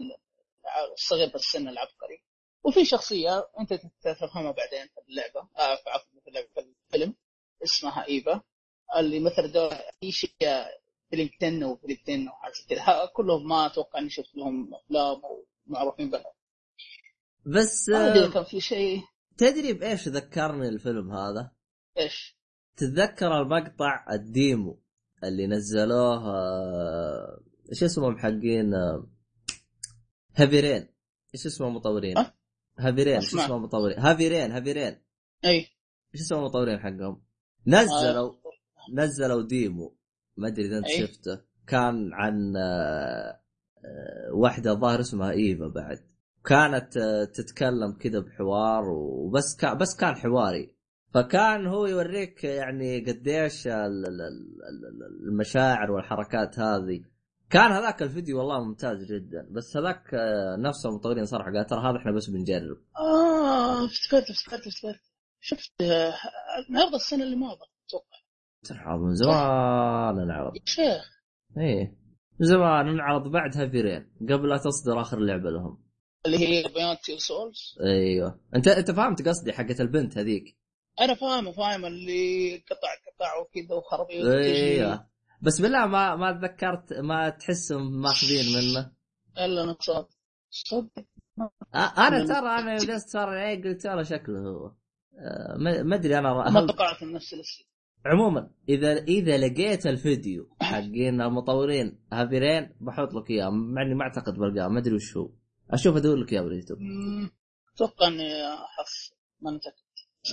الصغير 0.92 1.28
في 1.28 1.34
السن 1.34 1.68
العبقري. 1.68 2.22
وفي 2.64 2.84
شخصية 2.84 3.48
أنت 3.60 3.72
تفهمها 4.02 4.52
بعدين 4.52 4.86
في 4.94 5.00
اللعبة. 5.10 5.40
آه 5.58 5.74
في 5.74 5.90
عفوا 5.90 6.20
في 6.24 6.28
اللعبة 6.28 6.46
في 6.54 6.60
الفيلم. 6.94 7.14
اسمها 7.64 8.06
إيفا. 8.08 8.40
اللي 8.96 9.20
مثل 9.20 9.52
دور 9.52 9.72
ايشيا 10.02 10.66
فيلينغتن 11.10 11.64
وفيلينغتن 11.64 12.28
وحاجه 12.28 12.52
كذا 12.68 12.80
ها- 12.82 13.06
كلهم 13.06 13.48
ما 13.48 13.66
أتوقع 13.66 13.98
إني 13.98 14.10
شفت 14.10 14.36
لهم 14.36 14.74
أفلام 14.74 15.20
ومعروفين 15.66 16.10
بها 16.10 16.34
بس 17.46 17.88
آه، 17.88 18.30
كان 18.32 18.44
في 18.44 18.60
شيء 18.60 19.02
تدري 19.38 19.72
بإيش 19.72 20.08
ذكرني 20.08 20.68
الفيلم 20.68 21.12
هذا؟ 21.12 21.50
إيش 21.98 22.36
تتذكر 22.76 23.40
المقطع 23.42 24.06
ال 24.12 24.26
demo 24.26 24.82
اللي 25.24 25.46
نزلوه 25.46 26.26
آه، 26.28 27.40
إيش 27.70 27.82
اسمهم 27.82 28.18
حقين 28.18 28.74
آه، 28.74 29.06
هافيرين 30.36 30.88
إيش 31.34 31.46
اسمهم 31.46 31.74
مطورين؟ 31.76 32.18
أه؟ 32.18 32.34
هافيرين 32.78 33.14
إيش. 33.14 33.34
اسمهم 33.34 33.62
مطورين؟ 33.62 33.98
هافيرين 33.98 34.52
هافيرين 34.52 35.00
أي 35.44 35.68
إيش 36.14 36.20
اسمهم 36.22 36.40
المطورين 36.40 36.78
حقهم؟ 36.78 37.24
آه. 37.68 38.43
نزلوا 38.92 39.42
ديمو 39.46 39.96
ما 40.36 40.48
أدري 40.48 40.66
إذا 40.66 40.78
أنت 40.78 40.86
أي. 40.86 41.06
شفته. 41.06 41.40
كان 41.66 42.10
عن 42.12 42.56
آه، 42.56 43.40
واحدة 44.32 44.74
ظاهر 44.74 45.00
اسمها 45.00 45.30
إيفا 45.30 45.68
بعد. 45.68 45.98
كانت 46.44 46.96
آه، 46.96 47.24
تتكلم 47.24 47.92
كذا 48.00 48.18
بحوار 48.20 48.88
وبس 48.88 49.56
كان 49.60 49.78
بس 49.78 49.96
كان 50.00 50.14
حواري. 50.14 50.74
فكان 51.14 51.66
هو 51.66 51.86
يوريك 51.86 52.44
يعني 52.44 53.00
قديش 53.00 53.66
ال- 53.66 53.72
ال- 53.72 54.06
ال- 54.06 54.84
ال- 54.88 55.28
المشاعر 55.28 55.90
والحركات 55.90 56.58
هذه. 56.58 57.00
كان 57.50 57.72
هذاك 57.72 58.02
الفيديو 58.02 58.38
والله 58.38 58.64
ممتاز 58.64 59.04
جدا. 59.12 59.48
بس 59.50 59.76
هذاك 59.76 60.14
آه، 60.14 60.56
نفس 60.56 60.86
المطورين 60.86 61.24
صراحة 61.24 61.52
قال 61.52 61.66
ترى 61.66 61.80
هذا 61.80 61.98
إحنا 61.98 62.12
بس 62.12 62.30
بنجرب. 62.30 62.76
آه 62.96 63.84
افتكرت 63.84 64.30
افتكرت 64.30 64.66
افتكرت 64.66 65.00
شفت 65.40 65.72
النهارده 66.68 66.96
السنة 66.96 67.24
اللي 67.24 67.36
ماضت 67.36 67.58
أتوقع. 67.88 68.23
ترى 68.64 68.98
من 68.98 69.14
زمان 69.14 70.18
انعرض 70.18 70.56
يا 70.56 70.60
شيخ. 70.64 71.04
إيه. 71.58 71.96
من 72.40 72.46
زمان 72.46 72.88
انعرض 72.88 73.28
بعد 73.28 73.56
Heavy 73.56 73.86
Rain 73.86 74.10
قبل 74.20 74.48
لا 74.48 74.56
تصدر 74.56 75.00
آخر 75.00 75.18
لعبة 75.18 75.50
لهم. 75.50 75.84
اللي 76.26 76.38
هي 76.38 76.62
Beyond 76.62 77.00
Two 77.04 77.18
Souls 77.18 77.78
أيوه. 77.84 78.40
أنت 78.56 78.68
أنت 78.68 78.90
فهمت 78.90 79.28
قصدي 79.28 79.52
حقت 79.52 79.80
البنت 79.80 80.18
هذيك. 80.18 80.56
أنا 81.00 81.14
فاهم 81.14 81.52
فاهم 81.52 81.84
اللي 81.84 82.56
قطع 82.56 82.88
قطع 83.06 83.40
وكذا 83.40 83.76
وخرابيط 83.76 84.26
أيوه. 84.26 85.06
بس 85.42 85.60
بالله 85.60 85.86
ما 85.86 86.16
ما 86.16 86.32
تذكرت 86.32 86.92
ما 86.92 87.28
تحسهم 87.28 88.00
ماخذين 88.00 88.44
منه. 88.56 88.92
إلا 89.38 89.64
نصاب 89.64 90.06
صدق. 90.50 91.04
أنا 91.74 92.26
ترى 92.26 92.58
أنا 92.58 92.76
جلست 92.76 93.08
أتفرج 93.08 93.38
عليه 93.38 93.62
قلت 93.62 93.86
والله 93.86 94.02
شكله 94.02 94.38
هو. 94.38 94.72
آه، 95.18 95.56
ما 95.82 95.94
أدري 95.94 96.18
أنا 96.18 96.50
ما 96.50 96.66
توقعت 96.66 97.02
نفس 97.02 97.34
الاسم. 97.34 97.64
عموما. 98.06 98.50
إذا 98.68 98.92
إذا 98.92 99.38
لقيت 99.38 99.86
الفيديو 99.86 100.48
حقين 100.60 101.20
المطورين 101.20 101.98
Heavy 102.12 102.48
Rain 102.48 102.76
بحط 102.80 103.14
لك 103.14 103.30
إياه. 103.30 103.50
مع 103.50 103.82
إني 103.82 103.94
ما 103.94 104.02
أعتقد 104.02 104.34
بلقاه 104.34 104.68
ما 104.68 104.78
أدري 104.80 104.94
وش 104.94 105.16
هو. 105.16 105.30
أشوف 105.70 105.96
أدور 105.96 106.16
لك 106.16 106.32
إياه 106.32 106.40
باليوتيوب 106.42 106.78
أتوقع 107.74 108.06
إني 108.08 108.44
أحس 108.54 109.14
ما 109.40 109.50
متاكد 109.50 109.76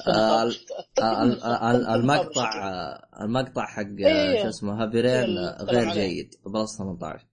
آه، 0.07 0.43
ال- 0.43 1.43
ال- 1.43 1.85
المقطع 1.87 2.51
المقطع 3.21 3.65
حق 3.65 3.83
إيه. 3.99 4.43
شو 4.43 4.49
اسمه 4.49 4.83
Heavy 4.83 5.06
Rain 5.06 5.23
اللي 5.23 5.57
غير. 5.61 5.93
جيد. 5.93 6.29
plus 6.45 6.77
18 6.77 7.27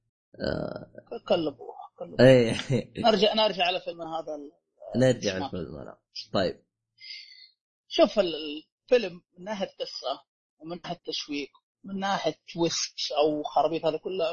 كلبوها. 1.28 1.78
إيه. 2.20 2.54
نرجع 2.98 3.34
نرجع 3.34 3.64
على 3.64 3.80
فيلم 3.80 4.02
هذا 4.02 4.38
نرجع. 4.96 5.36
الفيلم 5.46 5.76
أنا 5.76 5.96
طيب. 6.32 6.60
شوف 7.88 8.18
ال- 8.18 8.34
الفيلم 8.84 9.20
من 9.38 9.44
ناحية 9.44 9.66
قصة. 9.66 10.27
ومن 10.58 10.80
ناحيه 10.84 11.00
تشويق 11.06 11.50
من 11.84 11.98
ناحية 11.98 12.34
تويست 12.54 12.94
أو 13.18 13.42
خرابيط 13.42 13.84
هذا 13.86 13.96
كله 13.98 14.24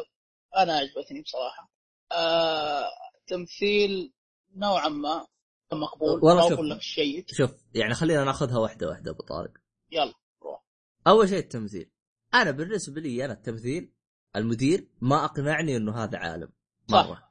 أنا 0.57 0.77
عجبتني 0.77 1.22
بصراحة. 1.22 1.72
آه 2.11 2.89
تمثيل 3.27 4.14
نوعا 4.56 4.88
ما 4.89 5.27
مقبول 5.73 6.23
والله 6.23 6.41
شوف. 6.41 6.52
أقول 6.53 6.69
لك 6.69 6.80
جيد 6.80 7.26
شوف 7.31 7.52
يعني 7.73 7.93
خلينا 7.93 8.23
ناخذها 8.23 8.57
واحدة 8.57 8.88
واحدة 8.88 9.11
أبو 9.11 9.23
طارق. 9.23 9.52
يلا 9.91 10.14
روح. 10.43 10.64
أول 11.07 11.30
شيء 11.30 11.38
التمثيل. 11.38 11.91
أنا 12.34 12.52
بالنسبة 12.52 13.02
لي 13.02 13.26
أنا 13.26 13.34
التمثيل 13.34 13.93
المدير 14.35 14.89
ما 15.02 15.26
أقنعني 15.26 15.77
إنه 15.77 16.03
هذا 16.03 16.18
عالم. 16.18 16.53
مرة. 16.89 17.02
صح 17.14 17.30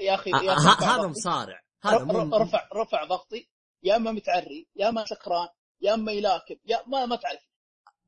يا 0.00 0.14
أخي 0.14 0.30
آه، 0.34 0.42
يا 0.42 0.52
أخي 0.52 0.68
ه- 0.68 0.72
رفع 0.72 0.96
هذا. 0.96 1.06
مصارع. 1.08 1.62
هذا 1.82 2.04
مو 2.04 2.36
رفع 2.36 2.68
رفع 2.74 3.04
ضغطي. 3.04 3.48
يا 3.82 3.96
أما 3.96 4.12
متعري 4.12 4.68
يا 4.76 4.88
أما 4.88 5.04
سكران 5.04 5.48
يا 5.80 5.94
أما 5.94 6.12
يلاكب 6.12 6.58
يا 6.64 6.82
ما 6.86 7.06
ما 7.06 7.16
تعرف. 7.16 7.40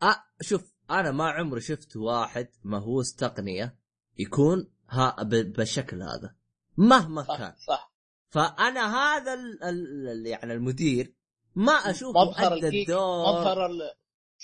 آه 0.03 0.25
شوف 0.41 0.73
أنا 0.91 1.11
ما 1.11 1.31
عمري 1.31 1.61
شفت 1.61 1.97
واحد 1.97 2.49
مهووس 2.65 3.15
تقنية 3.15 3.79
يكون 4.19 4.71
ها 4.89 5.23
بالشكل 5.23 6.03
هذا 6.03 6.35
مهما 6.77 7.23
صح 7.23 7.39
كان. 7.39 7.55
صح. 7.67 7.93
فأنا 8.31 8.97
هذا 8.97 9.35
ال 9.35 9.63
ال 9.65 10.27
يعني 10.27 10.53
المدير 10.53 11.15
ما 11.55 11.73
أشوفه 11.73 12.25
مظهر 12.25 12.53
ال 12.55 12.62
geek 12.62 12.89
الدور. 12.89 13.27
مظهر 13.33 13.67
ال- 13.67 13.95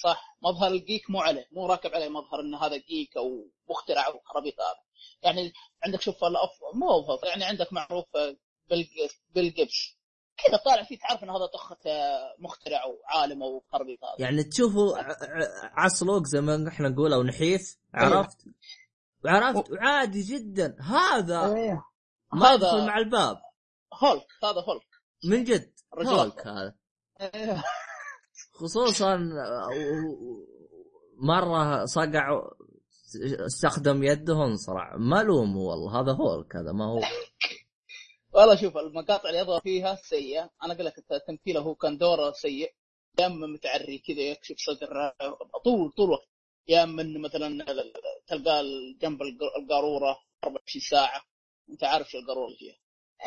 صح 0.03 0.37
مظهر 0.43 0.71
ال 0.73 0.80
geek 0.80 1.11
مو 1.11 1.21
عليه 1.21 1.49
مو 1.53 1.67
راكب 1.67 1.91
عليه 1.95 2.09
مظهر 2.09 2.41
إن 2.41 2.55
هذا 2.55 2.77
geek 2.77 3.16
أو 3.17 3.51
مخترع 3.71 4.07
أو 4.07 4.21
خرابيط 4.25 4.55
هذا 4.61 4.79
يعني 5.23 5.53
عندك 5.85 6.01
شوف 6.01 6.15
الأف- 6.17 6.75
مو. 6.77 7.19
يعني 7.29 7.45
عندك 7.45 7.73
معروف 7.73 8.05
بيل 8.71 8.89
بيل 9.35 9.55
جيتس 9.55 9.97
كذا 10.36 10.56
طالع 10.65 10.82
فيه 10.85 10.98
تعرف 10.98 11.23
إن 11.24 11.31
هذا 11.31 11.47
طخة 11.47 11.77
آه، 11.86 12.35
مخترع 12.39 12.85
وعالم 12.85 13.43
أو 13.43 13.65
خرابيط 13.73 13.98
هذا 14.05 14.15
يعني 14.19 14.43
تشوفه 14.44 14.94
عصلوق 15.62 16.27
زي 16.27 16.40
ما 16.40 16.69
إحنا 16.69 16.89
نقول 16.89 17.12
أو 17.12 17.23
نحيف 17.23 17.77
عرفت؟ 17.94 18.39
عرفت؟ 19.27 19.70
وعادي 19.70 20.23
جدا. 20.23 20.77
هذا 20.81 21.55
إيه. 21.55 21.85
ما 22.32 22.47
هذا- 22.55 22.85
مع 22.86 22.98
الباب. 22.98 23.36
هولك 24.02 24.27
هذا 24.44 24.61
هولك. 24.69 24.86
من 25.24 25.44
جد؟ 25.44 25.73
هولك. 26.06 26.47
هذا. 26.47 26.74
إيه. 27.20 27.62
خصوصا 28.52 29.16
مرة 31.16 31.85
صقع 31.85 32.40
استخدم 33.47 34.02
يده 34.02 34.35
وانصرع 34.35 34.97
ما 34.97 35.23
لومه 35.23 35.59
والله 35.59 36.01
هذا 36.01 36.12
هولك 36.12 36.56
هذا 36.56 36.73
ما 36.73 36.85
هو. 36.85 37.01
والله 38.35 38.56
شوف 38.56 38.77
المقاطع 38.77 39.28
اللي 39.28 39.40
يظهر 39.40 39.61
فيها 39.61 39.94
سيئة. 39.94 40.51
أنا 40.62 40.74
أقول 40.74 40.86
لك 40.86 40.94
تمثيله 41.27 41.61
هو 41.61 41.74
كان 41.74 41.98
دوره 41.98 42.32
سيء. 42.32 42.74
يا 43.19 43.27
أما 43.27 43.47
متعري 43.47 43.98
كذا 43.98 44.20
يكشف 44.20 44.55
صدره 44.59 45.15
طول 45.65 45.90
طول 45.97 46.11
وقت. 46.11 46.28
يا 46.69 46.82
أما 46.82 47.02
إنه 47.02 47.19
مثلا 47.20 47.65
تلقاه 48.27 48.62
جنب 49.02 49.23
الق- 49.23 49.56
القارورة 49.62 50.16
24 50.44 50.81
ساعة. 50.90 51.23
أنت 51.70 51.85
عارف 51.85 52.11
شو 52.11 52.19
القارورة 52.19 52.47
اللي 52.47 52.59
فيها. 52.59 52.77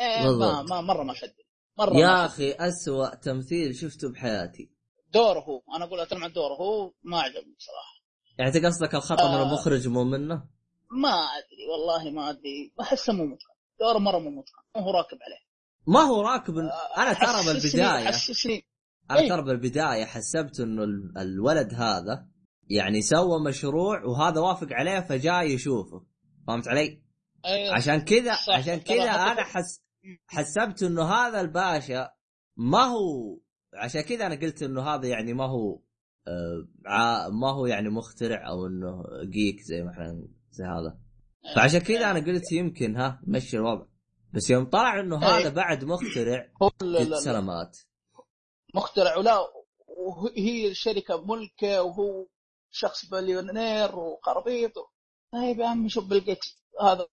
إيه 0.00 0.30
ما. 0.38 0.62
ما 0.62 0.80
مرة 0.80 1.02
ما 1.02 1.14
شد 1.14 1.34
مرة 1.78 1.96
يا. 1.96 2.26
أخي 2.26 2.52
أسوأ 2.52 3.14
تمثيل 3.14 3.74
شفته 3.76 4.12
بحياتي. 4.12 4.70
دوره 5.12 5.40
هو. 5.40 5.62
أنا 5.76 5.84
أقول 5.84 6.00
أتكلم 6.00 6.24
عن 6.24 6.32
دوره 6.32 6.54
هو 6.54 6.92
ما 7.02 7.20
عجبني 7.20 7.54
بصراحة. 7.58 7.98
يعني 8.38 8.56
انت 8.56 8.66
قصدك 8.66 8.94
الخطأ 8.94 9.28
من 9.28 9.34
آه. 9.34 9.42
المخرج 9.42 9.88
مو 9.88 10.04
منه؟ 10.04 10.42
ما 10.90 11.08
أدري 11.10 11.66
والله 11.72 12.10
ما 12.10 12.30
أدري. 12.30 12.72
احسه 12.80 13.12
مو 13.12 13.24
متقن 13.24 13.57
دوره 13.80 13.98
مرة 13.98 14.18
مو 14.18 14.30
متقن 14.30 14.62
مو 14.76 14.82
هو 14.82 14.90
راكب 14.90 15.18
عليه 15.22 15.48
ما 15.86 16.00
هو 16.00 16.20
راكب 16.22 16.54
أنا 16.98 17.12
ترى 17.12 17.46
بالبدايه 17.46 18.06
حسسني 18.06 18.64
أنا 19.10 19.20
إيه. 19.20 19.28
ترى 19.28 19.42
بالبداية 19.42 20.04
حسبت 20.04 20.60
إنه 20.60 20.84
ال- 20.84 21.18
الولد 21.18 21.74
هذا 21.74 22.28
يعني 22.70 23.02
سوى 23.02 23.44
مشروع 23.44 24.04
وهذا 24.04 24.40
وافق 24.40 24.66
عليه 24.72 25.00
فجاي 25.00 25.52
يشوفه 25.52 26.06
فهمت 26.46 26.68
علي؟ 26.68 27.02
أيوه. 27.46 27.74
عشان 27.74 28.00
كذا. 28.00 28.32
عشان 28.52 28.76
كذا 28.80 29.10
أنا 29.10 29.44
حس 29.44 29.82
حسبت 30.26 30.82
إنه 30.82 31.02
هذا 31.02 31.40
الباشا 31.40 32.10
ما 32.56 32.84
هو 32.84 33.38
عشان 33.74 34.00
كذا 34.00 34.26
أنا 34.26 34.34
قلت 34.34 34.62
إنه 34.62 34.82
هذا 34.82 35.06
يعني 35.08 35.32
ما 35.32 35.44
هو 35.44 35.80
آه 36.28 37.28
ما 37.28 37.50
هو 37.52 37.66
يعني 37.66 37.88
مخترع 37.88 38.48
أو 38.48 38.66
إنه 38.66 39.02
جيك 39.30 39.60
زي 39.60 39.82
ما 39.82 39.90
إحنا 39.90 40.28
زي 40.50 40.64
هذا 40.64 40.98
فعشان 41.56 41.80
كذا 41.80 42.10
أنا 42.10 42.18
قلت 42.26 42.52
يمكن 42.52 42.96
ها 42.96 43.20
مشي 43.26 43.56
الوضع. 43.56 43.86
بس 44.34 44.50
يوم 44.50 44.64
طلع 44.70 45.00
إنه 45.00 45.18
هذا 45.24 45.38
إيه. 45.48 45.48
بعد 45.48 45.84
مخترع 45.84 46.48
سلامات 47.24 47.78
مخترع 48.74 49.16
ولا 49.16 49.38
وهي 49.86 50.68
الشركة 50.68 51.24
ملكه 51.24 51.82
وهو 51.82 52.26
شخص 52.70 53.06
بليونير 53.06 53.96
وخرابيط 53.98 54.72
طيب 55.32 55.58
يا 55.60 55.66
عمي 55.66 55.88
شوف 55.88 56.04
بيل 56.08 56.24
جيتس 56.24 56.62
هذا 56.80 57.06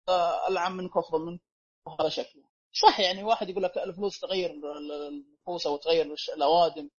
العم 0.50 0.78
منك 0.78 0.98
أفضل 0.98 1.26
منك 1.26 1.42
وهذا 1.88 2.10
شكله. 2.10 2.44
صح 2.82 3.00
يعني 3.00 3.24
واحد 3.24 3.50
يقول 3.50 3.64
لك 3.64 3.78
الفلوس 3.78 4.20
تغير 4.20 4.50
ال- 4.52 5.08
النفوس 5.08 5.68
أو 5.68 5.78
تغير 5.78 6.16
الأوادم 6.38 6.90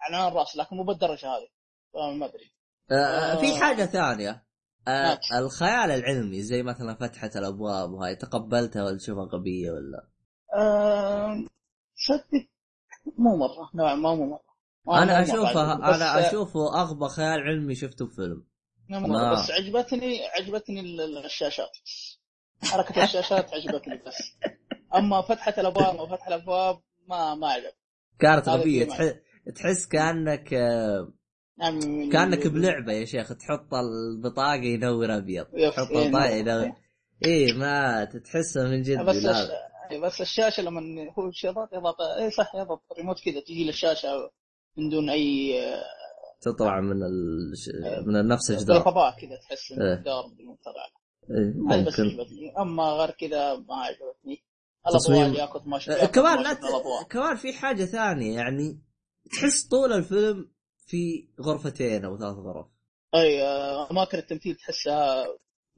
على 0.00 0.28
الراس 0.28 0.56
لكن 0.56 0.76
مو 0.76 0.82
بالدرجة 0.82 1.28
هذه. 1.28 1.48
ما 2.18 2.26
أدري. 2.26 2.52
آه 2.90 3.36
في 3.40 3.52
آه. 3.52 3.56
حاجة 3.60 3.84
ثانية. 3.84 4.46
آه. 4.88 5.18
الخيال 5.38 5.90
العلمي 5.90 6.42
زي 6.42 6.62
مثلا 6.62 6.94
فتحة 6.94 7.30
الأبواب 7.36 7.90
وهاي 7.92 8.16
تقبلتها 8.16 8.84
ولا 8.84 8.96
تشوفها 8.98 9.24
غبية 9.24 9.70
ولا؟ 9.70 10.08
آه، 10.56 11.44
صدق 12.08 12.46
مو 13.18 13.36
مرة 13.36 13.70
نوعا 13.74 13.94
ما 13.94 14.14
مو 14.14 14.40
ما- 14.86 15.02
أنا 15.02 15.18
مرة 15.20 15.22
أشوفها 15.22 15.74
أنا 15.74 16.28
أشوفه 16.28 16.80
أغبى 16.82 17.08
خيال 17.08 17.40
علمي 17.40 17.74
شفته 17.74 18.06
بفيلم 18.06 18.44
ما- 18.88 18.98
مرة. 18.98 19.32
بس 19.32 19.50
عجبتني 19.50 20.18
عجبتني 20.26 20.80
ال- 20.80 21.00
ال- 21.00 21.24
الشاشات 21.24 21.70
حركة 22.62 23.04
الشاشات 23.04 23.54
عجبتني 23.54 24.02
بس. 24.06 24.14
أما 24.94 25.22
فتحة 25.22 25.54
الأبواب 25.58 25.96
أو 25.96 26.06
فتح 26.06 26.26
الأبواب 26.28 26.80
ما 27.08 27.34
ما 27.34 27.48
عجب 27.48 27.72
كانت 28.18 28.48
تح... 28.86 29.00
تحس 29.54 29.86
كأنك 29.86 30.54
آه، 30.54 31.12
كأنك 32.12 32.46
بلعبة 32.46 32.92
يا 32.92 33.04
شيخ 33.04 33.28
تحط 33.28 33.74
البطاقة 33.74 34.54
ينور 34.54 35.16
أبيض 35.16 35.44
تحط 35.44 35.90
إيه، 35.90 36.06
البطاقة 36.06 36.28
نور. 36.42 36.62
ينور 36.64 36.72
اي 37.26 37.52
ما 37.52 38.04
تحسها 38.04 38.64
من 38.68 38.82
جد 38.82 38.98
بس 39.04 39.16
الش... 39.16 39.50
بس 40.02 40.20
الشاشة 40.20 40.62
لما 40.62 40.80
هو 41.18 41.30
يضغط 41.44 41.72
يضغط 41.72 42.00
اي 42.00 42.30
صح 42.30 42.54
يضغط 42.54 42.82
ريموت 42.98 43.16
كذا 43.24 43.40
تجي 43.40 43.64
للشاشه 43.66 44.30
من 44.76 44.88
دون 44.88 45.10
أي 45.10 45.54
تطلع 46.40 46.80
من 46.80 47.02
ال... 47.02 47.52
من 48.06 48.28
نفس 48.28 48.50
الجدار 48.50 48.76
بالفضاء 48.78 49.16
كذا 49.20 49.36
تحس 49.36 49.72
إيه. 49.72 49.78
انه 49.78 49.94
دار 50.02 50.24
بدون 50.26 50.56
طلع 50.64 50.86
إيه، 51.30 51.76
هذه 51.76 51.86
بس 51.86 52.00
عجبتني 52.00 52.52
أما 52.58 52.82
غير 52.82 53.10
كذا 53.10 53.56
ما 53.56 53.74
عجبتني. 53.74 54.44
تصميم- 54.94 55.32
ما 55.66 55.76
آه، 56.02 56.06
كمان 56.06 56.42
لا. 56.42 56.54
كمان 57.10 57.36
في 57.36 57.52
حاجة 57.52 57.84
ثانية 57.84 58.34
يعني 58.36 58.80
تحس 59.32 59.68
طول 59.68 59.92
الفيلم 59.92 60.50
في 60.86 61.28
غرفتين 61.40 62.04
أو 62.04 62.18
ثلاث 62.18 62.36
غرف 62.36 62.66
أي 63.14 63.42
آه، 63.42 63.90
أماكن 63.90 64.18
التمثيل 64.18 64.54
تحسها 64.54 65.24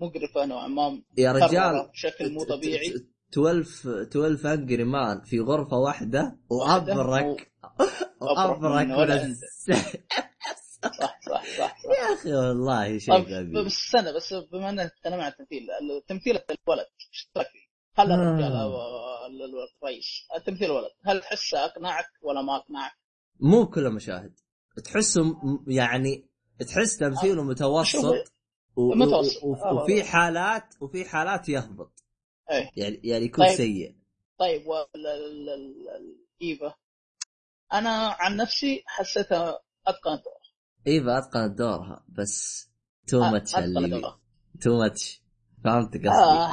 مقرفة 0.00 0.46
نوعا 0.46 0.66
ما 0.66 1.02
يا 1.18 1.32
رجال 1.32 1.88
بشكل 1.92 2.32
مو 2.32 2.44
طبيعي 2.44 2.94
12 3.32 4.02
12 4.02 4.54
انجري 4.54 4.84
مان 4.84 5.20
في 5.20 5.40
غرفة 5.40 5.76
واحدة 5.76 6.38
واحدة 6.50 6.96
وأبرك 6.96 7.52
وابرك 8.20 8.86
من 8.86 9.34
صح 10.82 10.92
صح 10.92 11.20
صح, 11.28 11.44
صح. 11.58 11.76
يا 11.98 12.14
أخي 12.14 12.32
والله 12.34 12.98
شيء 12.98 13.14
غبي 13.14 13.64
بس 13.64 13.72
استنى 13.72 14.12
بس 14.12 14.34
بما 14.52 14.70
إننا 14.70 14.86
تكلمنا 14.86 15.24
عن 15.24 15.30
التمثيل 15.30 15.66
التمثيل 16.00 16.32
الولد 16.36 16.86
إيش 17.12 17.30
رأيك 17.36 17.48
فيه؟ 17.48 17.66
هل 18.02 18.12
الرجال 18.12 18.52
آه. 18.52 19.26
ال- 19.26 19.42
الرئيس 19.82 20.06
التمثيل 20.36 20.70
الولد 20.70 20.90
هل 21.04 21.20
تحسه 21.20 21.64
أقنعك 21.64 22.06
ولا 22.22 22.42
ما 22.42 22.56
أقنعك؟ 22.56 22.92
مو 23.40 23.66
كل 23.66 23.90
مشاهد 23.90 24.34
تحسه 24.84 25.36
يعني 25.66 26.28
تحس 26.58 26.96
تمثيله 26.96 27.34
شوف، 27.42 27.50
متوسط 27.50 28.32
و- 28.76 28.94
متوسط. 28.94 29.42
و- 29.44 29.52
و- 29.52 29.54
آه، 29.54 29.74
وفي 29.82 30.00
آه. 30.00 30.04
حالات 30.04 30.74
وفي 30.80 31.04
حالات 31.04 31.48
يهبط 31.48 32.04
إيه 32.50 32.70
يعني 32.76 33.00
يعني 33.04 33.24
يكون 33.24 33.46
طيب. 33.46 33.56
سيء 33.56 33.96
طيب 34.38 34.62
والايفا 34.66 36.74
أنا 37.72 38.16
عن 38.18 38.36
نفسي 38.36 38.82
حسيتها 38.86 39.60
أتقن 39.86 40.12
الدور 40.12 40.40
إيفا 40.86 41.18
اتقنت 41.18 41.58
دورها 41.58 42.04
بس 42.08 42.68
too 43.08 43.22
آه، 43.24 43.30
much. 43.30 43.52
too 44.60 44.78
much 44.78 45.22
فهمت 45.64 45.94
قصدي 45.96 46.08
آه. 46.10 46.52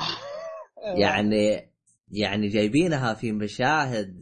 يعني 0.98 1.74
يعني 2.12 2.48
جايبينها 2.48 3.14
في 3.14 3.32
مشاهد 3.32 4.22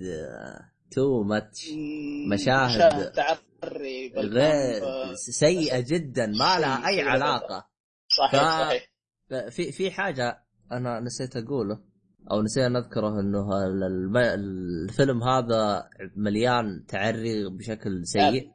تو 0.91 1.23
ماتش 1.23 1.69
مم، 1.71 2.29
مشاهد. 2.33 2.93
غير 2.93 3.37
سيئة 5.15 5.79
جدا 5.79 6.25
ما 6.27 6.59
لها 6.59 6.87
أي 6.87 7.01
علاقة. 7.01 7.67
صحيح 8.17 8.41
ف- 8.41 8.61
صحيح. 8.67 8.87
في 9.49 9.71
في 9.71 9.91
حاجة 9.91 10.43
أنا 10.71 10.99
نسيت 10.99 11.35
أقوله 11.35 11.79
أو 12.31 12.41
نسينا 12.41 12.69
نذكره 12.69 13.19
إنه 13.19 13.49
الفيلم 14.33 15.23
هذا 15.23 15.89
مليان 16.15 16.85
تعري 16.87 17.49
بشكل 17.49 18.01
سيء. 18.07 18.51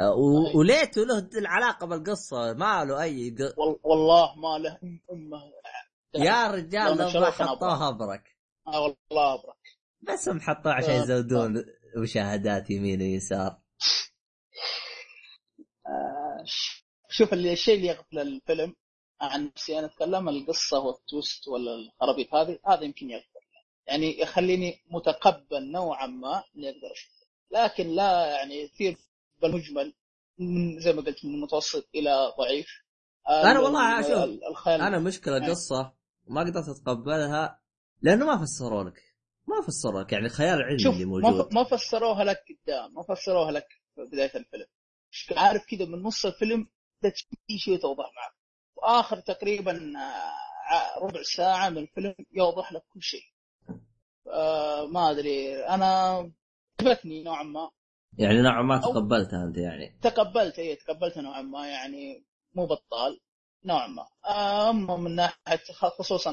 أه، 0.00 0.10
و-. 0.14 0.58
وليته 0.58 1.02
له 1.04 1.28
العلاقة 1.38 1.86
بالقصة 1.86 2.52
ما 2.52 2.84
له 2.84 3.02
أي 3.02 3.30
ق... 3.30 3.40
وال- 3.58 3.78
والله 3.84 4.34
ما 4.36 4.58
له 4.58 4.78
أمه. 5.12 5.40
يا 6.14 6.50
رجال 6.50 6.96
لو 6.98 7.24
حطوها 7.24 7.88
أبرك. 7.88 8.36
آه 8.66 8.80
والله 8.82 9.34
أبرك. 9.34 9.56
بس 10.02 10.28
هم 10.28 10.40
حطوه 10.40 10.72
عشان 10.72 10.90
آه. 10.90 11.02
يزودون 11.02 11.64
مشاهدات 11.96 12.70
يمين 12.70 13.00
ويسار. 13.02 13.46
آه، 13.48 13.62
شوف 17.08 17.32
اللي 17.32 17.52
الشيء 17.52 17.74
اللي 17.74 17.86
يغفل 17.86 18.18
الفيلم 18.18 18.74
عن 19.20 19.46
نفسي 19.46 19.78
أنا 19.78 19.86
أتكلم 19.86 20.28
القصة 20.28 20.78
والتويست 20.78 21.48
ولا 21.48 21.74
الخرابيط 21.74 22.34
هذه 22.34 22.58
هذا 22.66 22.82
يمكن 22.84 23.10
يغفل. 23.10 23.26
يعني 23.86 24.20
يخليني 24.20 24.82
متقبل 24.90 25.70
نوعا 25.72 26.06
ما 26.06 26.44
إني 26.56 26.68
أقدر 26.68 26.92
اشوفه 26.92 27.26
لكن 27.50 27.86
لا 27.88 28.26
يعني 28.26 28.54
يثير 28.54 28.96
بالمجمل 29.42 29.94
من 30.38 30.80
زي 30.80 30.92
ما 30.92 31.02
قلت 31.02 31.24
من 31.24 31.40
متوسط 31.40 31.88
إلى 31.94 32.32
ضعيف. 32.38 32.68
أنا 33.28 33.52
ال- 33.52 33.58
والله 33.58 33.98
الخيال 34.50 34.80
أنا 34.80 34.98
مشكلة 34.98 35.38
نعم. 35.38 35.50
قصة 35.50 35.92
ما 36.28 36.40
قدرت 36.40 36.68
أتقبلها 36.68 37.60
لأنه 38.02 38.26
ما 38.26 38.44
فسروا 38.44 38.84
لك 38.84 39.02
ما 39.48 39.66
فسروا 39.66 40.02
لك 40.02 40.12
يعني 40.12 40.28
خيال 40.28 40.62
علمي 40.62 40.78
شوف 40.78 40.94
اللي 40.94 41.04
موجود. 41.04 41.54
ما 41.54 41.64
فسروها 41.64 42.24
لك 42.24 42.44
قدام 42.64 42.94
ما 42.94 43.02
فسروها 43.02 43.50
لك 43.52 43.66
في 43.94 44.00
بداية 44.12 44.36
الفيلم. 44.36 44.66
عارف 45.36 45.66
كذا 45.66 45.84
من 45.84 46.02
نص 46.02 46.26
الفيلم 46.26 46.66
في 47.46 47.58
شيء 47.58 47.78
توضح 47.80 48.04
معك. 48.04 48.34
وآخر 48.76 49.20
تقريبا 49.20 49.72
آه، 49.72 51.04
ربع 51.04 51.22
ساعة 51.22 51.68
من 51.68 51.78
الفيلم 51.78 52.14
يوضح 52.32 52.72
لك 52.72 52.82
كل 52.94 53.02
شيء. 53.02 53.24
آه 54.32 54.86
ما 54.86 55.10
أدري. 55.10 55.66
أنا 55.66 56.30
عجبتني 56.80 57.22
نوعا 57.22 57.42
ما. 57.42 57.70
يعني 58.18 58.42
نوعا 58.42 58.62
ما 58.62 58.78
تقبلتها 58.78 59.44
أنت 59.44 59.56
يعني. 59.56 59.98
تقبلت 60.02 60.58
اي 60.58 60.76
تقبلتها 60.76 61.22
نوعا 61.22 61.42
ما 61.42 61.68
يعني 61.68 62.24
مو 62.54 62.66
بطال 62.66 63.20
نوعا 63.64 63.86
ما. 63.86 64.06
أما 64.70 64.96
من 64.96 65.14
ناحية 65.14 65.60
خصوصا 65.98 66.30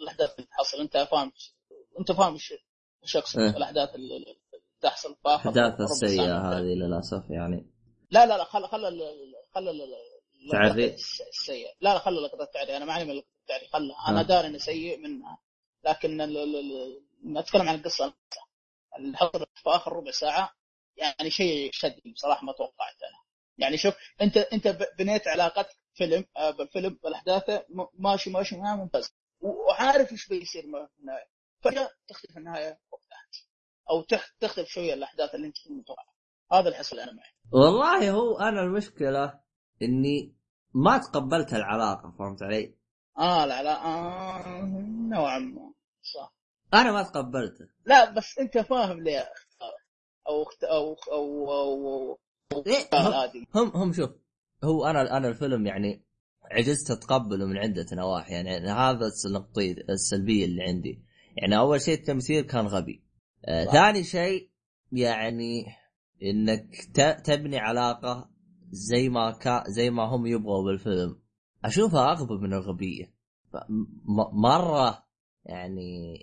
الأحداث 0.00 0.34
اللي 0.34 0.46
تحصل. 0.46 0.80
أنت 0.80 0.96
فاهم 0.96 1.32
أنت 2.00 2.12
فاهم 2.12 2.32
إيش 3.02 3.16
اقصد. 3.16 3.40
الأحداث 3.40 3.94
اللي 3.94 4.36
تحصل. 4.80 5.16
الاحداث 5.26 5.80
السيئة. 5.80 6.38
هذه 6.38 6.74
للأسف 6.74 7.30
يعني. 7.30 7.79
لا 8.10 8.26
لا 8.26 8.36
لا 8.38 8.44
خل 8.44 8.66
خل 8.68 9.00
خل 9.54 9.86
تعري؟ 10.52 10.84
السيء. 11.28 11.68
لا 11.80 11.92
لا 11.94 11.98
خل 11.98 12.22
لقطة 12.22 12.42
التعري 12.42 12.76
أنا 12.76 12.84
معني 12.84 13.04
من 13.04 13.14
لقطة 13.16 13.28
التعري 13.40 13.66
خلها 13.68 14.08
أنا 14.08 14.20
آه. 14.20 14.22
داري 14.22 14.46
إنه 14.48 14.58
سيء 14.58 14.98
منها. 14.98 15.38
لكن 15.84 16.20
اتكلم 17.36 17.68
عن 17.68 17.74
القصة 17.74 18.14
اللي 18.98 19.16
حصل 19.16 19.46
في 19.54 19.70
آخر 19.70 19.92
ربع 19.92 20.10
ساعة 20.10 20.54
يعني 20.96 21.30
شيء 21.30 21.70
شدني 21.72 22.12
بصراحه 22.12 22.44
ما 22.46 22.52
توقعت 22.52 23.02
أنا. 23.02 23.20
يعني 23.58 23.76
شوف 23.76 23.94
أنت 24.22 24.36
أنت 24.36 24.68
بنيت 24.98 25.28
علاقتك 25.28 25.76
فيلم 25.94 26.24
آه، 26.36 26.50
بالفيلم 26.50 26.98
بالاحداث 27.02 27.62
ماشي 27.94 28.30
ماشي 28.30 28.56
معاه 28.56 28.76
ممتاز. 28.76 29.12
وعارف 29.40 30.12
إيش 30.12 30.28
بيصير 30.28 30.62
في 30.62 30.88
النهاية. 31.00 31.28
فجاه 31.60 31.90
تختلف 32.08 32.36
النهاية 32.36 32.80
وقتها. 32.90 33.26
أو 33.90 34.02
تخ- 34.02 34.34
تختلف 34.40 34.68
شوية 34.68 34.94
الأحداث 34.94 35.34
اللي 35.34 35.46
أنت 35.46 35.56
كنت 35.64 35.72
متوقعها 35.72 36.14
هذا 36.52 36.64
اللي 36.66 36.76
حصل 36.76 36.98
أنا 37.00 37.12
معي. 37.12 37.30
والله 37.52 38.10
هو 38.10 38.38
أنا 38.38 38.60
المشكلة 38.62 39.40
إني 39.82 40.34
ما 40.74 40.98
تقبلت 40.98 41.54
العلاقة 41.54 42.10
فهمت 42.18 42.42
علي؟ 42.42 42.74
آه 43.18 43.46
لا 43.46 43.62
لا 43.62 43.84
آه 43.84 44.42
نوعا 45.10 45.38
ما 45.38 45.72
صح. 46.02 46.34
أنا 46.74 46.92
ما 46.92 47.02
تقبلته. 47.02 47.68
لا 47.86 48.10
بس 48.10 48.38
أنت 48.38 48.58
فاهم 48.58 49.00
ليه 49.02 49.28
أو 50.28 50.42
اخت- 50.42 50.64
أو 50.64 50.94
أو 51.12 51.52
أو, 51.52 52.18
أو 52.52 52.64
إيه، 52.66 52.88
هم- 52.94 53.36
هم 53.54 53.70
هم 53.82 53.92
شوف 53.92 54.10
هو 54.64 54.86
أنا 54.86 55.16
أنا 55.16 55.28
الفيلم 55.28 55.66
يعني 55.66 56.04
عجزت 56.50 56.90
أتقبله 56.90 57.46
من 57.46 57.56
عدة 57.58 57.86
نواحي 57.92 58.32
يعني 58.32 58.50
هذا 58.70 59.06
النقطة 59.26 59.62
السلبية 59.90 60.44
اللي 60.44 60.62
عندي. 60.62 61.02
يعني 61.36 61.58
أول 61.58 61.80
شيء 61.80 61.94
التمثيل 61.94 62.40
كان 62.44 62.66
غبي. 62.66 63.04
آه. 63.44 63.64
ثاني 63.64 64.04
شيء 64.04 64.50
يعني 64.92 65.64
إنك 66.22 66.74
تبني 67.24 67.58
علاقة 67.58 68.30
زي 68.70 69.08
ما 69.08 69.30
كا 69.30 69.64
زي 69.66 69.90
ما 69.90 70.02
هم 70.02 70.26
يبغوا 70.26 70.64
بالفيلم 70.64 71.22
أشوفها 71.64 72.12
أغبى 72.12 72.34
من 72.34 72.52
الغبية 72.52 73.14
مرة 74.32 75.06
يعني 75.44 76.18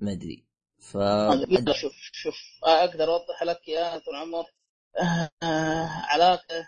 ما 0.00 0.12
أدري 0.12 0.46
ف 0.78 0.96
لا 0.96 1.72
شوف 1.72 1.92
شوف 2.12 2.34
أقدر 2.64 3.04
أوضح 3.04 3.42
لك 3.42 3.68
يا 3.68 3.98
طول 3.98 4.14
العمر 4.14 4.44
آه، 5.00 5.30
آه، 5.42 5.88
علاقة 5.88 6.66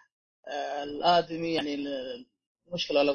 آه، 0.49 0.83
الآدمي 0.83 1.55
يعني 1.55 1.75
ال- 1.75 2.27
المشكلة 2.69 3.03
لو 3.03 3.13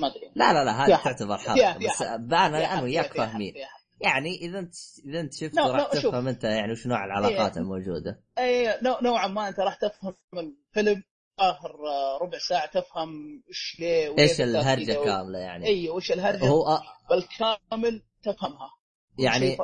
ما 0.00 0.06
أدري 0.06 0.30
لا 0.34 0.52
لا 0.52 0.64
لا 0.64 0.72
هذه. 0.86 1.02
تعتبر 1.02 1.38
فيها 1.38 1.78
بس. 1.78 2.02
أنا 2.02 2.72
أنا 2.74 2.82
وياك 2.82 3.12
فاهمين 3.12 3.52
فيها. 3.52 3.68
يعني 4.00 4.36
إذا 4.36 4.58
انت 4.58 4.74
إذا 5.06 5.20
أنت 5.20 5.34
شفت 5.34 5.58
راح 5.58 5.92
شوف. 5.94 6.06
تفهم 6.06 6.28
أنت 6.28 6.44
يعني 6.44 6.72
وش 6.72 6.86
نوع 6.86 7.04
العلاقات 7.04 7.52
إيه. 7.56 7.62
الموجوده 7.62 8.20
اي 8.38 8.78
نوع- 8.82 9.00
نوعا 9.02 9.26
ما 9.26 9.48
أنت 9.48 9.60
راح 9.60 9.74
تفهم 9.74 10.14
الفيلم 10.34 11.02
آخر 11.38 11.70
آه، 11.88 12.18
ربع 12.22 12.38
ساعة 12.38 12.66
تفهم 12.66 13.42
إيش 13.48 13.76
ليه 13.80 14.18
إيش 14.18 14.40
الهرجة 14.40 15.00
و- 15.00 15.04
كاملة 15.04 15.38
يعني. 15.38 15.66
أيوه 15.66 15.94
وش 15.96 16.12
الهرجة 16.12 16.48
هو 16.48 16.80
بالكامل 17.10 18.02
تفهمها. 18.22 18.70
يعني 19.18 19.56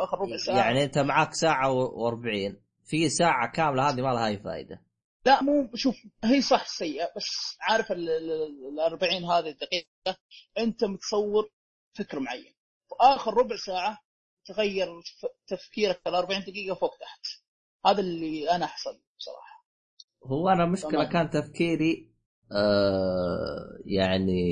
يعني 0.49 0.85
أنت 0.85 0.99
معك 0.99 1.35
ساعة 1.35 1.75
و40 1.89 2.55
في 2.85 3.09
ساعة 3.09 3.51
كاملة 3.53 3.89
هذه 3.91 4.01
ما 4.03 4.09
لها 4.09 4.27
أي 4.27 4.39
فائده 4.39 4.83
لا 5.27 5.43
مو 5.43 5.71
شوف 5.75 5.97
هي 6.25 6.43
صح 6.43 6.67
سيئة 6.67 7.09
بس 7.17 7.57
عارف 7.61 7.93
ال 7.93 8.81
40 8.81 9.25
هذه 9.25 9.49
الدقيقة 9.49 10.17
أنت 10.59 10.85
متصور 10.85 11.51
فكر 11.99 12.21
معين. 12.21 12.55
في 12.89 12.95
آخر 13.01 13.35
ربع 13.35 13.57
ساعة 13.57 13.99
تغير 14.45 14.89
تفكيرك 15.47 16.01
ال 16.07 16.15
40 16.15 16.41
دقيقة 16.41 16.75
فوق 16.75 16.97
تحت 16.99 17.21
هذا 17.87 18.01
اللي 18.01 18.51
أنا 18.51 18.67
حصل 18.67 19.01
بصراحة 19.19 19.67
هو 20.25 20.49
أنا 20.49 20.67
مشكلة. 20.67 21.05
كان 21.05 21.31
تفكيري 21.31 22.11
آه 22.53 23.79
يعني 23.85 24.43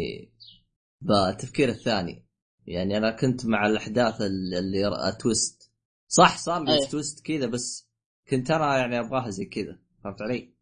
بالتفكير 1.01 1.69
الثاني 1.69 2.27
يعني 2.67 2.97
أنا 2.97 3.11
كنت 3.11 3.47
مع 3.47 3.67
الأحداث 3.67 4.21
ال- 4.21 4.55
اللي 4.55 5.17
تويست 5.23 5.73
صح 6.09 6.39
صار 6.39 6.63
لي 6.65 6.73
أيه. 6.75 6.89
تويست 6.89 7.27
كذا 7.27 7.47
بس 7.47 7.89
كنت 8.31 8.51
أنا 8.51 8.79
يعني 8.79 8.99
ابغاها 9.01 9.31
زي 9.31 9.45
كذا 9.45 9.79
فهمت 10.05 10.23
علي؟ 10.23 10.55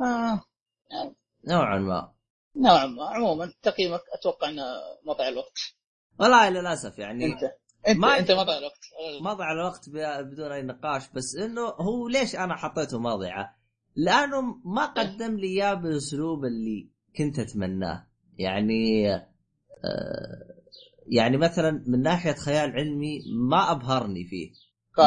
آه. 0.00 0.44
نوعا 1.48 1.78
ما 1.78 2.12
نوعا 2.56 2.86
ما 2.86 3.04
عموما 3.04 3.52
تقييمك 3.62 4.00
أتوقع 4.12 4.48
إنه 4.48 4.62
مضيع 5.04 5.28
الوقت 5.28 5.58
والله 6.20 6.48
للاسف 6.50 6.98
يعني 6.98 7.24
أنت 7.24 7.40
انت 7.88 7.98
ما- 7.98 8.18
انت 8.18 8.30
مضيع 8.30 8.58
الوقت. 8.58 8.80
مضى 9.22 9.44
الوقت 9.44 9.88
بدون 10.24 10.52
أي 10.52 10.62
نقاش 10.62 11.02
بس 11.14 11.36
إنه 11.36 11.60
هو 11.60 12.08
ليش 12.08 12.36
أنا 12.36 12.56
حطيته 12.56 12.98
مضيعة؟ 12.98 13.56
لأنه 13.96 14.40
ما 14.64 14.86
قدم 14.86 15.36
لي 15.36 15.46
إياه 15.46 15.74
بالأسلوب 15.74 16.44
اللي 16.44 16.88
كنت 17.16 17.38
أتمناه. 17.38 18.06
يعني 18.38 19.14
آه 19.14 20.52
يعني 21.06 21.36
مثلا 21.36 21.84
من 21.86 22.02
ناحية 22.02 22.32
خيال 22.32 22.70
علمي 22.72 23.18
ما 23.48 23.70
أبهرني 23.72 24.24
فيه. 24.24 24.50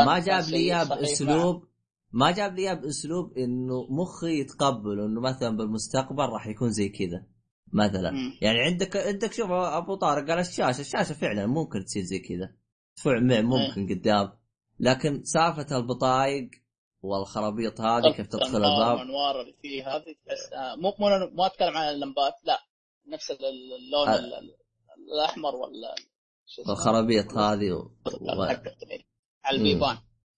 ما 0.06 0.20
جاب 0.20 0.44
لي 0.50 0.58
إياه 0.58 0.84
باسلوب 1.02 1.68
ما 2.12 2.32
جاب 2.32 2.56
لي 2.56 2.62
إياه 2.62 2.74
بأسلوب 2.74 3.38
إنه 3.38 3.88
مخي 3.90 4.40
يتقبل 4.40 5.00
إنه 5.00 5.22
مثلا 5.22 5.58
بالمستقبل 5.58 6.24
راح 6.24 6.48
يكون 6.48 6.70
زي 6.70 6.90
كذا 6.90 7.24
مثلا. 7.74 8.12
يعني 8.42 8.60
عندك 8.60 8.98
عندك 8.98 9.34
شوف 9.34 9.52
أبو 9.52 9.96
طارق 9.96 10.28
قال 10.30 10.40
الشاشة 10.40 10.82
الشاشة 10.82 11.14
فعلا 11.14 11.46
ممكن 11.48 11.86
تصير 11.86 12.04
زي 12.04 12.20
كذا. 12.20 12.52
فعلا 12.96 13.42
ممكن 13.42 13.88
قدام. 13.96 14.32
لكن 14.80 15.24
سالفة 15.24 15.78
البطايق 15.78 16.50
والخرابيط 17.02 17.82
هذه 17.82 18.12
كيف 18.16 18.28
تدخل 18.28 18.56
الباب 18.58 18.98
والأنوار 18.98 19.42
اللي 19.42 19.54
فيه 19.62 19.96
هذه 19.96 20.16
تحس 20.26 20.54
آه، 20.54 20.76
مو 20.76 20.94
مو 21.00 21.30
ما 21.34 21.46
أتكلم 21.46 21.78
عن 21.78 21.94
اللمبات 21.94 22.34
لا. 22.44 22.60
نفس 23.08 23.32
ال- 23.32 23.46
ال- 23.46 23.74
اللون 23.76 24.08
آه. 24.08 24.16
ال- 24.20 24.34
ال- 24.34 24.56
الأحمر 25.14 25.56
ولا؟ 25.56 25.96
الخرابيط 26.70 27.34
هذه 27.34 27.72
و... 27.72 27.78
و... 28.22 28.44
على 29.46 29.58
البيبان. 29.58 29.98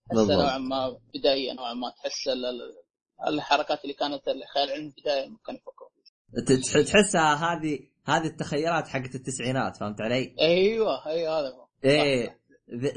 تحس. 0.10 0.18
نوعا 0.30 0.58
ما 0.58 0.98
بدائية 1.16 1.54
نوعا 1.54 1.74
ما 1.74 1.90
تحس 1.90 2.28
ال- 2.28 2.46
ال- 2.46 3.34
الحركات 3.34 3.84
اللي 3.84 3.94
كانت 3.94 4.28
الخيال 4.28 4.70
العلمي 4.70 4.94
بدايه 5.02 5.28
ما 5.30 5.38
كانوا 5.46 5.60
يفكروا 5.60 6.84
تحسها 6.84 7.34
هذه 7.36 7.80
هذه 8.06 8.26
التخيلات 8.28 8.88
حقت 8.88 9.16
التسعينات 9.16 9.78
فهمت 9.78 10.02
علي؟ 10.02 10.36
أيوه 10.42 11.06
أيوه 11.08 11.40
هذا 11.40 11.48
هو. 11.50 11.68
إيه. 11.86 12.40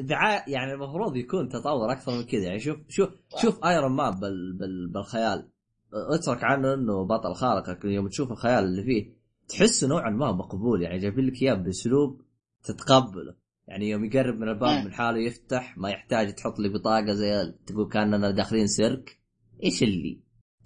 دعاء 0.01 0.51
يعني 0.51 0.73
المفروض 0.73 1.17
يكون 1.17 1.49
تطور 1.49 1.93
أكثر 1.93 2.13
من 2.13 2.23
كذا. 2.23 2.43
يعني 2.43 2.61
شوف 2.61 2.79
شوف 2.89 3.09
صح. 3.29 3.43
شوف 3.43 3.65
ايرون 3.65 3.93
مان 3.93 4.21
بال 4.21 4.53
بل 4.53 4.91
بالخيال. 4.93 5.49
اترك 5.93 6.45
عنه 6.45 6.75
إنه 6.75 7.05
بطل 7.07 7.35
خارق 7.35 7.71
لكن 7.71 7.89
يوم 7.89 8.09
تشوف 8.09 8.33
الخيال 8.33 8.65
اللي 8.65 8.83
فيه 8.83 9.13
تحسه 9.49 9.89
نوعا 9.89 10.11
ما 10.11 10.33
مقبول. 10.33 10.83
يعني 10.83 10.99
جايبين 10.99 11.27
لك 11.27 11.43
إياه 11.43 11.55
بأسلوب 11.55 12.21
تتقبله. 12.65 13.35
يعني 13.69 13.91
يوم 13.91 14.05
يقرب 14.05 14.35
من 14.35 14.49
الباب. 14.49 14.85
من 14.85 14.93
حاله 14.93 15.19
يفتح 15.19 15.79
ما 15.79 15.91
يحتاج 15.91 16.35
تحط 16.35 16.59
لي 16.59 16.69
بطاقة 16.69 17.13
زي 17.13 17.55
تقول 17.67 17.89
كأننا 17.89 18.31
داخلين 18.31 18.67
سيرك. 18.67 19.21
إيش 19.65 19.83
اللي؟ 19.83 20.21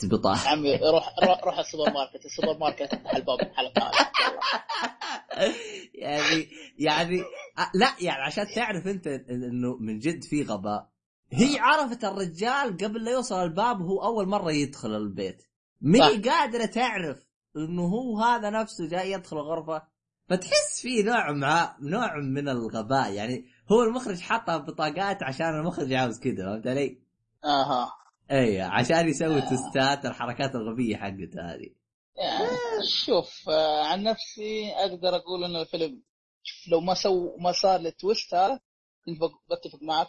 بطاقه 0.05 0.49
عمي 0.49 0.77
روح 0.77 1.15
روح 1.45 1.59
السوبر 1.59 1.91
ماركت. 1.93 2.25
السوبر 2.25 2.59
ماركت 2.59 2.95
افتح 2.95 3.15
الباب 3.15 3.41
الحلقة 3.41 3.91
يعني 5.95 6.49
يعني 6.79 7.23
أ- 7.59 7.71
لا 7.75 7.89
يعني 8.01 8.23
عشان 8.23 8.47
تعرف 8.55 8.87
انت 8.87 9.07
انه 9.07 9.77
من 9.81 9.99
جد 9.99 10.25
في 10.25 10.43
غباء. 10.43 10.89
هي 11.33 11.59
عرفت 11.59 12.05
الرجال 12.05 12.77
قبل 12.77 13.05
لا 13.05 13.11
يوصل 13.11 13.35
الباب 13.43 13.81
وهو 13.81 14.05
أول 14.05 14.29
مرة 14.29 14.53
يدخل 14.53 14.97
البيت. 14.97 15.43
مي. 15.81 16.01
قادرة 16.01 16.67
تعرف 16.67 17.27
إنه 17.57 17.83
هو 17.83 18.19
هذا 18.21 18.51
نفسه 18.51 18.89
جاي 18.89 19.11
يدخل 19.13 19.37
الغرفة؟ 19.37 19.83
فتحس 20.29 20.81
في 20.83 21.03
نوع 21.03 21.33
مع 21.33 21.77
نوع 21.81 22.17
من 22.17 22.49
الغباء. 22.49 23.13
يعني 23.13 23.45
هو 23.73 23.83
المخرج 23.83 24.21
حطها 24.21 24.57
بطاقات 24.57 25.23
عشان 25.23 25.47
المخرج 25.47 25.93
عاوز 25.93 26.21
كذا 26.21 26.45
فهمت 26.53 26.67
علي؟ 26.67 26.99
أها 27.45 27.93
اي 28.31 28.61
عشان 28.61 29.09
يسوي 29.09 29.41
test 29.41 29.92
ات 29.92 30.05
الحركات 30.05 30.55
الغبية 30.55 30.97
حقته 30.97 31.41
هذه. 31.55 31.71
يعني 32.17 32.49
شوف 33.07 33.49
آه، 33.49 33.85
عن 33.85 34.03
نفسي 34.03 34.73
أقدر 34.73 35.17
أقول 35.17 35.45
إن 35.45 35.57
الفيلم 35.57 36.03
لو 36.69 36.81
ما 36.81 36.95
سو 36.95 37.37
ما 37.37 37.53
صار 37.53 37.81
ال 37.81 37.90
twist 37.90 38.35
هذا 38.35 38.61
كنت 39.07 39.19
بتفق 39.51 39.83
معك 39.83 40.09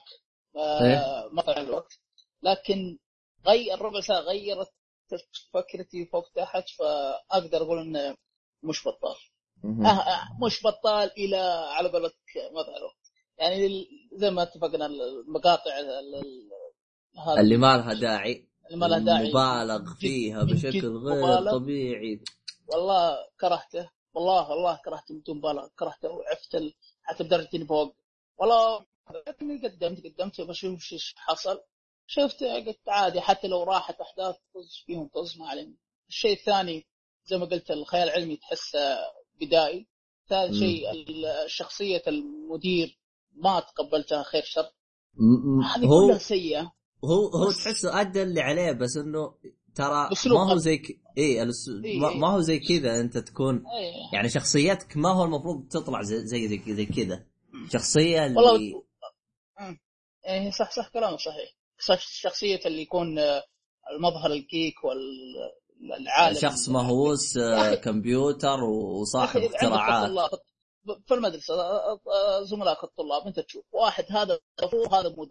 إيه. 0.55 0.97
آه 0.97 1.29
ما 1.33 1.41
طلع 1.41 1.57
الوقت 1.61 1.99
لكن 2.43 2.97
غير 3.47 3.81
ربع 3.81 3.99
ساعة 4.01 4.19
غيرت 4.19 4.73
فكرتي 5.53 6.05
فوق 6.05 6.29
تحت 6.35 6.63
فأقدر 6.79 7.57
أقول 7.61 7.79
إنه 7.79 8.15
مش 8.63 8.87
بطال. 8.87 9.15
مهم. 9.63 9.85
آه 9.85 9.89
آه 9.89 10.21
مش 10.45 10.63
بطال 10.63 11.11
إلى 11.17 11.37
على 11.77 11.89
قولك 11.89 12.13
مثلا 12.35 12.91
يعني 13.37 13.65
ال- 13.65 13.87
زي 14.13 14.29
ما 14.31 14.43
اتفقنا 14.43 14.85
المقاطع 14.85 15.71
هذه 17.17 17.39
اللي 17.39 17.57
ما 17.57 17.77
لها 17.77 17.93
داعي 17.93 18.47
اللي 18.65 18.77
ما 18.77 18.85
لها 18.85 18.99
داعي. 18.99 19.29
مبالغ 19.29 19.93
فيها 19.93 20.43
بشكل 20.43 20.97
غير 20.97 21.25
مبالغ. 21.25 21.51
طبيعي. 21.51 22.23
والله 22.67 23.17
كرهته. 23.39 23.89
والله 24.13 24.49
والله 24.49 24.79
كرهته 24.85 25.19
بدون 25.19 25.37
مبالغة. 25.37 25.71
كرهته 25.79 26.09
وعفت. 26.09 26.73
حتى 27.03 27.23
بدرجة 27.23 27.49
إني 27.55 27.65
فوق 27.65 27.95
والله 28.37 28.85
لكني 29.27 29.67
قدمت 29.67 30.03
قدمت 30.05 30.41
بشوف 30.41 30.79
شو 30.79 30.95
إيش 30.95 31.13
حصل. 31.17 31.59
شفت 32.07 32.43
قلت 32.43 32.89
عادي 32.89 33.21
حتى 33.21 33.47
لو 33.47 33.63
راحت 33.63 34.01
أحداث 34.01 34.35
طز 34.35 34.83
فيهم 34.85 35.07
طز 35.07 35.37
ما 35.37 35.47
علينا 35.47 35.75
الشيء 36.09 36.33
الثاني 36.33 36.87
زي 37.25 37.37
ما 37.37 37.45
قلت 37.45 37.71
الخيال 37.71 38.09
العلمي 38.09 38.35
تحسه 38.35 38.97
بدائي. 39.41 39.87
ثالث. 40.29 40.59
شيء 40.59 40.85
شخصية 41.47 42.03
المدير 42.07 42.99
ما 43.35 43.59
تقبلتها 43.59 44.23
خير 44.23 44.43
شر. 44.43 44.71
هذه 45.75 45.85
هو 45.85 46.07
كلها 46.07 46.17
سيئة. 46.17 46.71
هو 47.03 47.27
هو 47.27 47.51
تحسه 47.51 48.01
أدى 48.01 48.23
اللي 48.23 48.41
عليه 48.41 48.71
بس 48.71 48.97
إنه 48.97 49.33
ترى 49.75 50.09
ما 50.25 50.53
هو. 50.53 50.57
زي 50.57 50.77
ك... 50.77 50.99
إيه 51.17 51.43
الأس... 51.43 51.69
إيه، 51.83 51.99
ما... 51.99 52.09
إيه. 52.09 52.17
ما 52.17 52.27
هو 52.27 52.39
زي 52.39 52.59
كذا 52.59 52.99
أنت 52.99 53.17
تكون 53.17 53.55
أيه. 53.55 53.93
يعني 54.13 54.29
شخصيتك 54.29 54.97
ما 54.97 55.09
هو 55.09 55.23
المفروض 55.23 55.67
تطلع 55.67 56.01
زي 56.01 56.25
زي 56.25 56.47
زي, 56.47 56.73
زي 56.73 56.85
كذا 56.85 57.25
شخصية 57.73 58.25
اللي 58.25 58.37
والله. 58.37 58.83
إيه 60.27 60.51
صح 60.51 60.71
صح 60.71 60.87
كلامك 60.87 61.19
صحيح 61.19 61.55
صح 61.79 61.99
شخصية 61.99 62.59
اللي 62.65 62.81
يكون 62.81 63.19
آه، 63.19 63.43
المظهر 63.91 64.31
الجيك 64.31 64.75
والعالم 64.83 66.39
شخص 66.39 66.69
مهووس 66.69 67.37
آه، 67.37 67.75
كمبيوتر 67.75 68.63
وصاحب 68.63 69.41
اختراعات 69.41 70.11
في 71.07 71.13
المدرسة 71.13 71.53
آه، 71.53 72.43
زملائك 72.43 72.83
الطلاب 72.83 73.27
أنت 73.27 73.39
تشوف 73.39 73.65
واحد 73.71 74.05
هذا 74.09 74.39
دافور 74.59 74.87
هذا 74.87 75.09
مو 75.09 75.25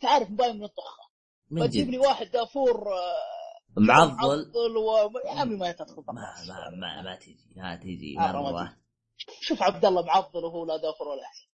تعرف 0.00 0.30
مبين 0.30 0.56
من 0.56 0.64
الطخة. 0.64 1.08
من 1.50 1.62
فتجيب 1.62 1.90
لي 1.90 1.98
واحد 1.98 2.30
دافور 2.30 2.92
آه، 2.92 3.38
معضل 3.76 4.12
معضل 4.16 4.76
و... 4.76 5.18
يا 5.24 5.40
عمي 5.40 5.56
ما 5.56 5.72
تدخل 5.72 6.02
ما 6.06 6.12
ما 6.48 6.70
ما, 6.70 7.02
ما 7.02 7.16
تجي 7.16 7.36
ما 7.56 7.76
تجي 7.76 8.18
آه، 8.18 8.32
مره 8.32 8.76
شوف 9.40 9.62
عبد 9.62 9.84
الله 9.84 10.02
معضل 10.02 10.44
وهو 10.44 10.64
لا 10.66 10.76
دافور 10.76 11.08
ولا 11.08 11.22
احسن 11.22 11.48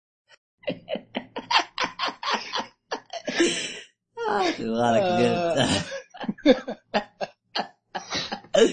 آه. 4.28 4.42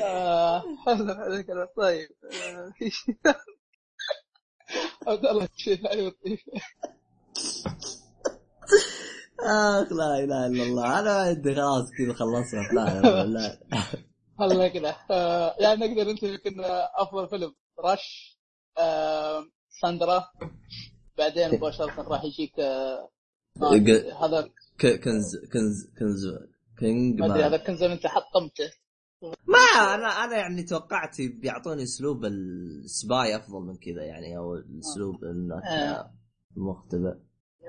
آه، 0.03 0.63
حلو 0.85 1.15
حلو 1.15 1.43
كلام. 1.43 1.67
طيب. 1.77 2.09
آه، 2.33 2.73
عبد 5.07 5.25
الله 5.25 5.47
شيء 5.57 5.81
لا 5.81 5.93
يطيف 5.93 6.43
اخ 9.43 9.91
لا 9.93 10.23
إله 10.23 10.47
إلا 10.47 10.63
الله. 10.63 10.99
أنا 10.99 11.11
عندي 11.11 11.55
خلاص 11.55 11.91
كذا 11.97 12.13
خلصنا 12.13 12.61
لا 12.75 13.25
لا. 13.25 13.57
هلا 14.39 14.67
كذا. 14.67 14.95
آه، 15.11 15.55
يعني 15.59 15.87
نقدر 15.87 16.11
نتفق 16.11 16.47
ان 16.47 16.63
أفضل 16.97 17.29
فيلم. 17.29 17.53
رش 17.79 18.37
آه، 18.77 19.45
ساندرا. 19.81 20.23
بعدين 21.17 21.55
مباشرة 21.55 22.01
راح 22.01 22.23
يجيك 22.23 22.59
آه، 22.59 23.09
آه، 23.61 24.25
هذا 24.25 24.49
كنز 24.81 25.37
كنز 25.53 25.85
كنز 25.99 26.27
كينج 26.79 27.19
ما 27.19 27.25
أدري 27.25 27.43
هذا 27.43 27.57
كنز 27.57 27.83
أنت 27.83 28.07
حطمته. 28.07 28.71
ما 29.47 29.59
أنا 29.95 30.07
أنا 30.07 30.37
يعني 30.37 30.63
توقعت 30.63 31.21
بيعطوني 31.21 31.83
أسلوب 31.83 32.25
ال 32.25 32.53
spy 32.53 33.35
أفضل 33.35 33.61
من 33.61 33.77
كذا 33.77 34.03
يعني 34.03 34.37
أو 34.37 34.55
الأسلوب 34.55 35.23
انك 35.23 35.63
آه. 35.63 36.11
مختبئ 36.55 37.15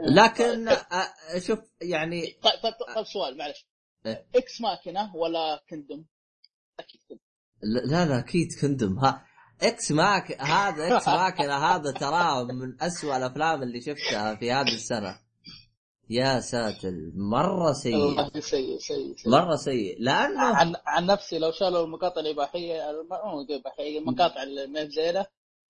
لكن 0.01 0.69
آه، 0.69 1.39
شوف 1.39 1.59
يعني 1.82 2.27
طيب 2.43 2.55
طيب 2.62 2.73
طيب 2.97 3.05
سؤال 3.05 3.39
معلش. 3.39 3.66
إيه. 4.06 4.27
Ex 4.35 4.60
Machina 4.60 5.16
ولا 5.16 5.62
كندم؟ 5.70 6.05
أكيد 6.81 7.01
كندم 7.09 7.20
لا 7.62 8.05
لا 8.06 8.19
أكيد 8.19 8.48
كندم 8.60 8.98
ها 8.98 9.27
Ex 9.62 9.93
Mach 9.93 10.40
هذا 10.40 10.97
Ex 10.97 11.09
Machina 11.09 11.55
هذا 11.56 11.90
تراه 11.93 12.44
من 12.44 12.82
أسوأ 12.82 13.16
الأفلام 13.16 13.62
اللي 13.62 13.81
شفتها 13.81 14.35
في 14.35 14.52
هذه 14.52 14.74
السنة. 14.74 15.19
يا 16.10 16.40
ساتر 16.40 16.93
مرة 17.14 17.73
سيء. 17.73 18.40
سيء 18.40 18.78
سيء 18.78 19.14
مرة 19.27 19.56
سيء. 19.56 19.97
لأنه 20.01 20.40
عن 20.56 20.74
عن 20.86 21.06
نفسي 21.06 21.39
لو 21.39 21.52
شالوا 21.52 21.85
المقاطع 21.85 22.20
الإباحية 22.20 22.82
مو 23.10 23.40
الاباحيه 23.40 23.98
المقاطع 23.98 24.43
اللي 24.43 24.66
ما 24.66 24.85
زينة 24.85 25.27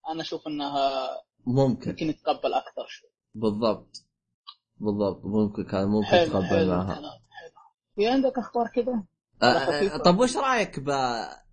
أنا 0.09 0.23
أشوف 0.23 0.47
إنها 0.47 1.09
ممكن. 1.47 1.91
يمكن 1.91 2.09
يتقبل 2.09 2.55
أكثر 2.55 2.87
شوي. 2.89 3.11
بالضبط. 3.35 4.07
بالضبط. 4.83 5.25
ممكن 5.25 5.65
كان 5.65 5.89
ممكن 5.89 6.11
تقبل 6.33 6.69
معها. 6.69 6.95
حلو. 6.95 7.09
في 7.97 8.07
عندك 8.09 8.39
أخبار 8.39 8.69
كذا؟ 8.69 9.03
آه،. 9.43 9.47
آه، 9.47 9.97
طب 9.97 10.19
وش 10.19 10.37
رأيك 10.37 10.81
ب 10.81 10.91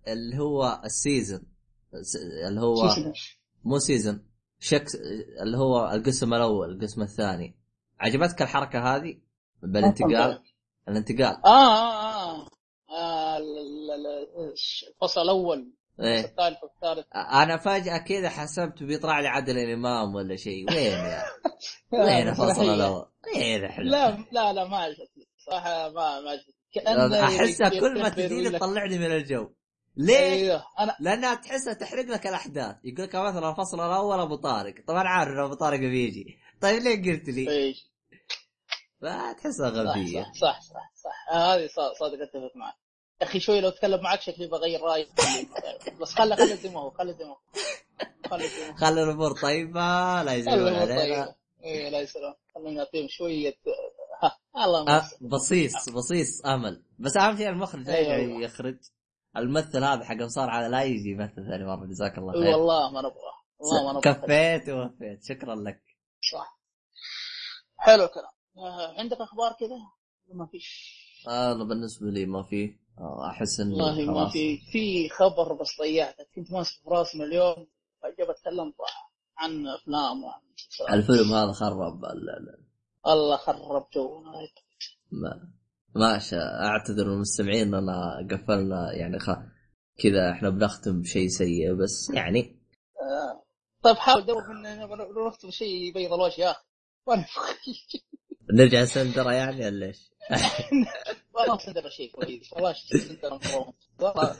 اللي 0.08 0.38
هو 0.38 0.80
ال 0.84 0.92
season 0.92 1.42
اللي 2.48 2.60
هو؟ 2.60 2.88
مو 3.64 3.78
season 3.78 4.26
شكس 4.58 4.94
اللي 5.42 5.56
هو 5.58 5.90
القسم 5.90 6.34
الأول 6.34 6.70
القسم 6.70 7.02
الثاني. 7.02 7.56
عجبتك 8.00 8.42
الحركة 8.42 8.96
هذه؟ 8.96 9.18
بالانتقال؟ 9.62 10.42
الانتقال. 10.88 11.36
آه 11.44 11.48
آه 11.48 12.42
آه, 12.42 12.48
آه 12.90 13.38
ال- 13.38 13.90
الفصل 14.94 15.20
الأول. 15.20 15.72
إيه. 16.00 16.20
الثالث 16.20 16.58
والثالث. 16.62 17.06
أنا 17.14 17.56
فجأة 17.56 17.98
كذا 17.98 18.28
حسبت 18.28 18.82
بيطلع 18.82 19.20
لي 19.20 19.28
عادل 19.28 19.58
الإمام 19.58 20.14
ولا 20.14 20.36
شيء. 20.36 20.70
وين 20.70 20.78
يا 20.92 21.22
وين 22.04 22.28
الفصل. 22.28 22.74
الأول؟ 22.74 23.06
وين 23.36 23.64
إحنا؟ 23.64 23.82
لا 23.84 24.10
لا 24.32 24.52
لا 24.52 24.64
ما 24.68 24.76
عجبتني 24.78 25.28
صراحة 25.46 25.88
ما 25.90 26.20
ما 26.20 26.30
عجبتني 26.30 27.24
أحسها 27.24 27.68
كل 27.68 28.02
ما 28.02 28.08
تجيني 28.08 28.50
تطلعني 28.50 28.98
من 28.98 29.06
الجو. 29.12 29.50
ليه؟ 29.96 30.18
أيوه 30.32 30.62
أنا 30.78 30.96
لأنها 31.00 31.34
تحسها 31.34 31.72
تحرق 31.74 32.04
لك 32.04 32.26
الأحداث. 32.26 32.76
يقول 32.84 33.02
لك 33.06 33.16
مثلا 33.16 33.50
الفصل 33.50 33.80
الأول 33.80 34.20
أبو 34.20 34.34
طارق. 34.36 34.74
طبعا 34.88 35.08
عارف 35.08 35.38
أبو 35.38 35.54
طارق 35.54 35.78
بيجي. 35.78 36.38
طيب 36.60 36.82
ليه 36.82 37.12
قلت 37.12 37.28
لي؟ 37.28 37.48
إيه. 37.50 37.74
ما 39.02 39.32
تحسها 39.32 39.70
صح 39.70 39.76
غبية. 39.76 40.22
صح 40.22 40.32
صح 40.40 40.60
صح, 40.60 40.90
صح. 40.94 41.34
آه 41.34 41.54
هذه 41.54 41.66
صا- 41.66 41.94
صادق 41.98 42.22
اتفق 42.22 42.56
معك. 42.56 42.74
أخي 43.22 43.40
شوي 43.40 43.60
لو 43.60 43.68
أتكلم 43.68 44.02
معك 44.02 44.20
شكلي 44.20 44.46
بغير 44.46 44.80
رايي 44.80 45.06
بس 46.00 46.14
خله 46.14 46.36
خله 46.36 46.54
زي 46.54 46.68
ما 46.68 46.80
هو 46.80 46.90
خله 46.90 47.12
زي 47.12 47.24
ما 47.24 47.30
هو 47.30 47.38
خلي 48.76 49.02
الأمور 49.02 49.40
طيبة 49.42 50.22
لا 50.22 50.32
يزعلون 50.32 50.74
علينا. 50.74 51.34
اي 51.64 51.90
لا 51.90 52.00
يسلم. 52.00 52.34
خلينا 52.54 52.70
نعطيهم 52.70 53.06
شوية 53.08 53.54
ها 54.22 54.64
الله 54.64 54.96
أه 54.96 55.10
بصيص 55.20 55.88
بصيص 55.88 56.46
أمل. 56.46 56.82
بس 56.98 57.16
أهم 57.16 57.36
شيء 57.36 57.48
المخرج 57.48 57.88
أيوة. 57.88 58.42
يخرج. 58.42 58.78
الممثل 59.36 59.84
هذا 59.84 60.04
حق 60.04 60.14
مصارعه 60.16 60.68
لا 60.68 60.82
يجي 60.82 61.10
يمثل 61.10 61.46
ثاني 61.50 61.64
مرة 61.64 61.86
جزاك 61.86 62.18
الله 62.18 62.32
خير. 62.32 62.56
والله 62.56 62.90
ما 62.90 63.00
نبغى. 63.00 63.32
والله 63.58 63.92
ما 63.92 63.98
نبغى. 63.98 64.14
كفيت 64.14 64.68
ووفيت. 64.68 65.24
شكرا 65.24 65.54
لك. 65.54 65.82
صح. 66.32 66.60
حلو 67.76 68.04
الكلام. 68.04 68.32
آه، 68.56 68.94
عندك 68.98 69.20
أخبار 69.20 69.52
كذا؟ 69.52 69.78
ما 70.34 70.46
فيش. 70.46 71.00
أنا 71.28 71.64
بالنسبة 71.64 72.06
لي 72.10 72.26
ما 72.26 72.42
في. 72.42 72.64
آه، 72.64 72.79
أحس 73.30 73.60
إنه 73.60 73.74
والله 73.74 74.12
ما. 74.12 74.28
في 74.30 74.58
في 74.72 75.08
خبر 75.08 75.52
بس 75.52 75.68
ضيعته. 75.80 76.24
كنت 76.36 76.52
ماسك 76.52 76.72
في 76.84 76.90
راسي 76.90 77.18
من 77.18 77.24
اليوم 77.24 77.66
فجاه 78.02 78.24
بتكلم 78.32 78.72
عن 79.38 79.66
أفلام 79.66 80.24
وعن 80.24 80.40
مسلسلات. 80.54 80.90
الفيلم 80.94 81.32
هذا 81.34 81.52
خرب 81.52 82.04
ال- 82.04 82.30
ال- 82.30 82.64
الله 83.06 83.36
خرب 83.36 83.86
جونا 83.94 84.32
ما 85.12 85.48
ماشي 85.94 86.36
أعتذر 86.36 87.04
من 87.06 87.12
المستمعين 87.12 87.74
اننا 87.74 88.28
قفلنا 88.30 88.92
يعني 88.92 89.18
خ... 89.18 89.30
كذا 90.02 90.30
إحنا 90.30 90.50
بنختم 90.50 91.00
بشيء 91.00 91.28
سيء 91.28 91.72
بس 91.74 92.10
يعني. 92.14 92.60
آه، 93.02 93.42
طيب 93.82 93.96
حاول 93.96 94.26
دور 94.26 94.48
من 94.48 94.62
نكتب 95.26 95.50
شيء 95.50 95.88
يبيض 95.88 96.12
الوجه 96.12 96.40
يا 96.40 96.50
أخي. 96.50 96.60
وأنا 97.06 97.26
نرجع 98.52 98.84
سندرة 98.84 99.32
يعني 99.32 99.66
ولا 99.66 99.86
إيش؟ 99.86 100.10
والله 101.40 101.58
صدق 101.58 101.88
شيء 101.88 102.10
كويس 102.12 102.52
والله 102.52 102.74
مفروض. 103.24 103.74
والله 104.00 104.36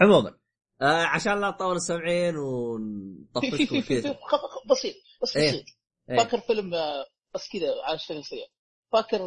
عموما 0.00 0.38
آه 0.82 1.02
عشان 1.04 1.40
لا 1.40 1.48
نطول 1.48 1.76
السامعين 1.76 2.36
ونطفشكم 2.36 3.80
كذا 3.88 4.12
خ- 4.12 4.66
بسيط 4.70 4.94
بس 5.22 5.36
إيه. 5.36 5.48
بسيط 5.50 5.64
إيه. 6.10 6.16
فاكر 6.16 6.40
فيلم 6.40 6.74
آه، 6.74 7.06
بس 7.34 7.48
كذا 7.52 7.68
على 7.84 7.94
الشكل 7.94 8.24
سريع 8.24 8.46
فاكر 8.92 9.18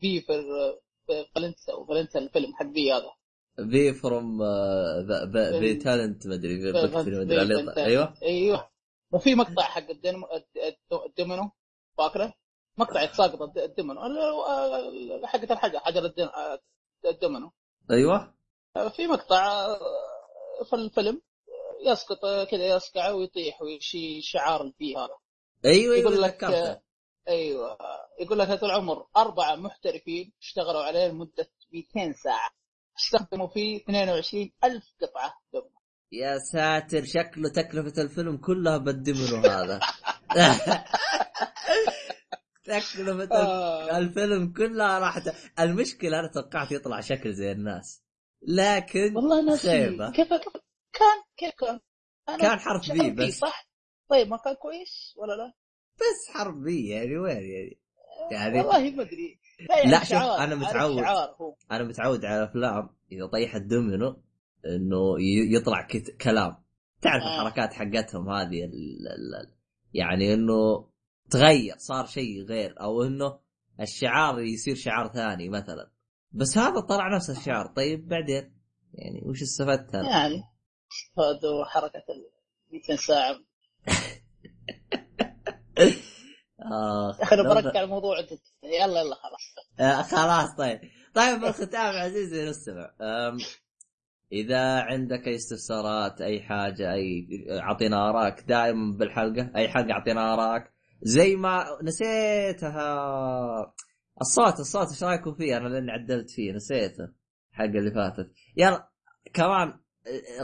في 0.00 0.20
في 0.20 0.42
في 1.06 1.24
فالنتا 1.34 1.74
وفالنتا 1.74 2.18
الفيلم 2.18 2.54
حق 2.54 2.72
في 2.72 2.92
هذا 2.92 3.10
في 3.70 3.92
فروم 3.94 4.38
في 5.52 5.74
تالنت 5.74 6.22
في 6.22 6.28
مدري 6.28 7.40
عليه. 7.40 7.74
أيوه 7.86 8.14
أيوه 8.22 8.70
وفي 9.12 9.34
مقطع 9.34 9.62
حق 9.62 9.86
الدومينو 11.06 11.50
فاكره؟ 11.98 12.34
مقطع 12.78 13.02
يتساقط 13.02 13.42
الدمنو 13.58 14.06
ال- 14.06 15.12
ال- 15.12 15.26
حقت 15.26 15.50
الحجر 15.50 15.78
حجر 15.78 16.04
الدم- 16.04 16.30
الدمنو 17.06 17.52
أيوه. 17.90 18.34
في 18.96 19.06
مقطع 19.06 19.66
في 20.64 20.72
الفيلم 20.76 21.22
يسقط 21.86 22.18
كذا 22.50 22.66
يصقع 22.66 23.10
ويطيح 23.10 23.62
ويشي 23.62 24.22
شعار 24.22 24.72
فيه 24.78 24.98
هذا 24.98 25.14
أيوه 25.64 25.96
يقول 25.96 26.12
أيوه 26.12 26.26
لك 26.26 26.44
أيوه. 27.28 27.78
يقول 28.20 28.38
لك 28.38 28.48
هذا 28.48 28.66
العمر 28.66 29.06
أربعة 29.16 29.54
محترفين 29.56 30.32
اشتغلوا 30.42 30.82
عليه 30.82 31.06
لمدة 31.08 31.50
200 31.72 32.12
ساعة. 32.12 32.50
استخدموا 32.98 33.46
فيه 33.48 33.76
22 33.82 34.52
ألف 34.64 34.84
قطعة 35.02 35.34
دم 35.52 35.62
يا 36.12 36.38
ساتر 36.38 37.04
شكله 37.04 37.48
تكلفة 37.54 38.02
الفيلم 38.02 38.36
كلها 38.36 38.76
بالدمنو 38.78 39.36
هذا. 39.36 39.80
تكلفة 42.66 43.34
آه. 43.36 43.98
الفيلم 43.98 44.52
كلها 44.52 44.98
راحت 44.98 45.34
المشكلة 45.60 46.20
أنا 46.20 46.30
توقعت 46.34 46.72
يطلع 46.72 47.00
شكل 47.00 47.32
زي 47.32 47.52
الناس 47.52 48.02
لكن 48.48 49.16
والله 49.16 49.44
ناسي 49.44 49.68
خيبة. 49.68 50.10
كيف 50.12 50.28
كان 50.92 51.22
كيف 51.36 51.54
كان 51.60 51.80
أنا 52.28 52.38
كان 52.38 52.58
حرف 52.58 52.92
بي 52.92 53.10
بس. 53.10 53.38
صح 53.38 53.68
طيب 54.10 54.28
ما 54.28 54.36
كان 54.36 54.54
كويس 54.54 55.14
ولا 55.16 55.32
لا؟ 55.32 55.52
بس 55.96 56.34
حربية 56.34 56.94
يعني 56.94 57.18
وين 57.18 57.36
يعني 57.36 57.78
يعني 58.32 58.58
والله 58.58 58.90
ما 58.90 59.02
أدري 59.02 59.40
لا, 59.68 59.76
يعني 59.78 59.90
لا، 59.90 60.04
شوف، 60.04 60.18
عارف 60.18 60.52
متعود. 60.52 60.98
أنا 61.70 61.84
متعود 61.84 62.24
على 62.24 62.44
أفلام 62.44 62.90
إذا 63.12 63.26
طيح 63.26 63.54
الدومينو 63.54 64.22
إنه 64.66 65.14
يطلع 65.56 65.86
كت... 65.86 66.10
كلام 66.22 66.56
تعرف 67.02 67.22
آه. 67.22 67.26
الحركات 67.42 67.72
حقتهم 67.72 68.28
هذه 68.30 68.64
ال... 68.64 69.08
ال... 69.08 69.34
ال- 69.40 69.56
يعني 69.92 70.34
إنه 70.34 70.88
تغير 71.30 71.74
صار 71.78 72.06
شيء 72.06 72.42
غير 72.42 72.80
أو 72.80 73.02
إنه 73.02 73.38
الشعار 73.80 74.40
يصير 74.40 74.74
شعار 74.74 75.08
ثاني 75.08 75.48
مثلا. 75.48 75.90
بس 76.32 76.58
هذا 76.58 76.80
طلع 76.80 77.16
نفس 77.16 77.30
الشعار. 77.30 77.66
طيب 77.66 78.08
بعدين؟ 78.08 78.56
يعني 78.94 79.22
وش 79.24 79.42
استفدت؟ 79.42 79.94
يعني 79.94 80.42
هذا 81.18 81.64
حركة 81.66 82.04
ال 82.08 82.30
200 82.72 82.96
ساعة. 82.96 83.36
يا 87.18 87.22
أخي 87.22 87.36
برجع 87.36 87.82
الموضوع 87.82 88.18
انت 88.20 88.30
يلا 88.62 89.00
يلا 89.00 89.14
خلاص. 89.14 89.54
آه 89.80 90.02
خلاص 90.02 90.56
طيب. 90.58 90.80
طيب 91.14 91.40
بالختام 91.40 91.94
عزيزي 91.96 92.44
المستمع 92.44 92.90
أم، 93.00 93.38
إذا 94.32 94.80
عندك 94.80 95.26
أي 95.28 95.34
استفسارات 95.36 96.20
أي 96.20 96.40
حاجة 96.42 96.92
أي 96.92 97.26
أعطينا 97.50 98.08
ارائك 98.10 98.40
دائما 98.48 98.96
بالحلقة. 98.98 99.50
أي 99.56 99.68
حلقة 99.68 99.92
أعطينا 99.92 100.34
ارائك 100.34 100.72
زي 101.02 101.36
ما 101.36 101.64
نسيتها. 101.82 103.74
الصوت 104.20 104.60
الصوت 104.60 104.88
إيش 104.88 105.04
رأيكم 105.04 105.34
فيه؟ 105.34 105.56
أنا 105.56 105.68
لأني 105.68 105.92
عدلت 105.92 106.30
فيه 106.30 106.52
نسيته. 106.52 107.08
حق 107.52 107.64
اللي 107.64 107.90
فاتت. 107.90 108.32
يلا 108.56 108.88
كمان 109.34 109.80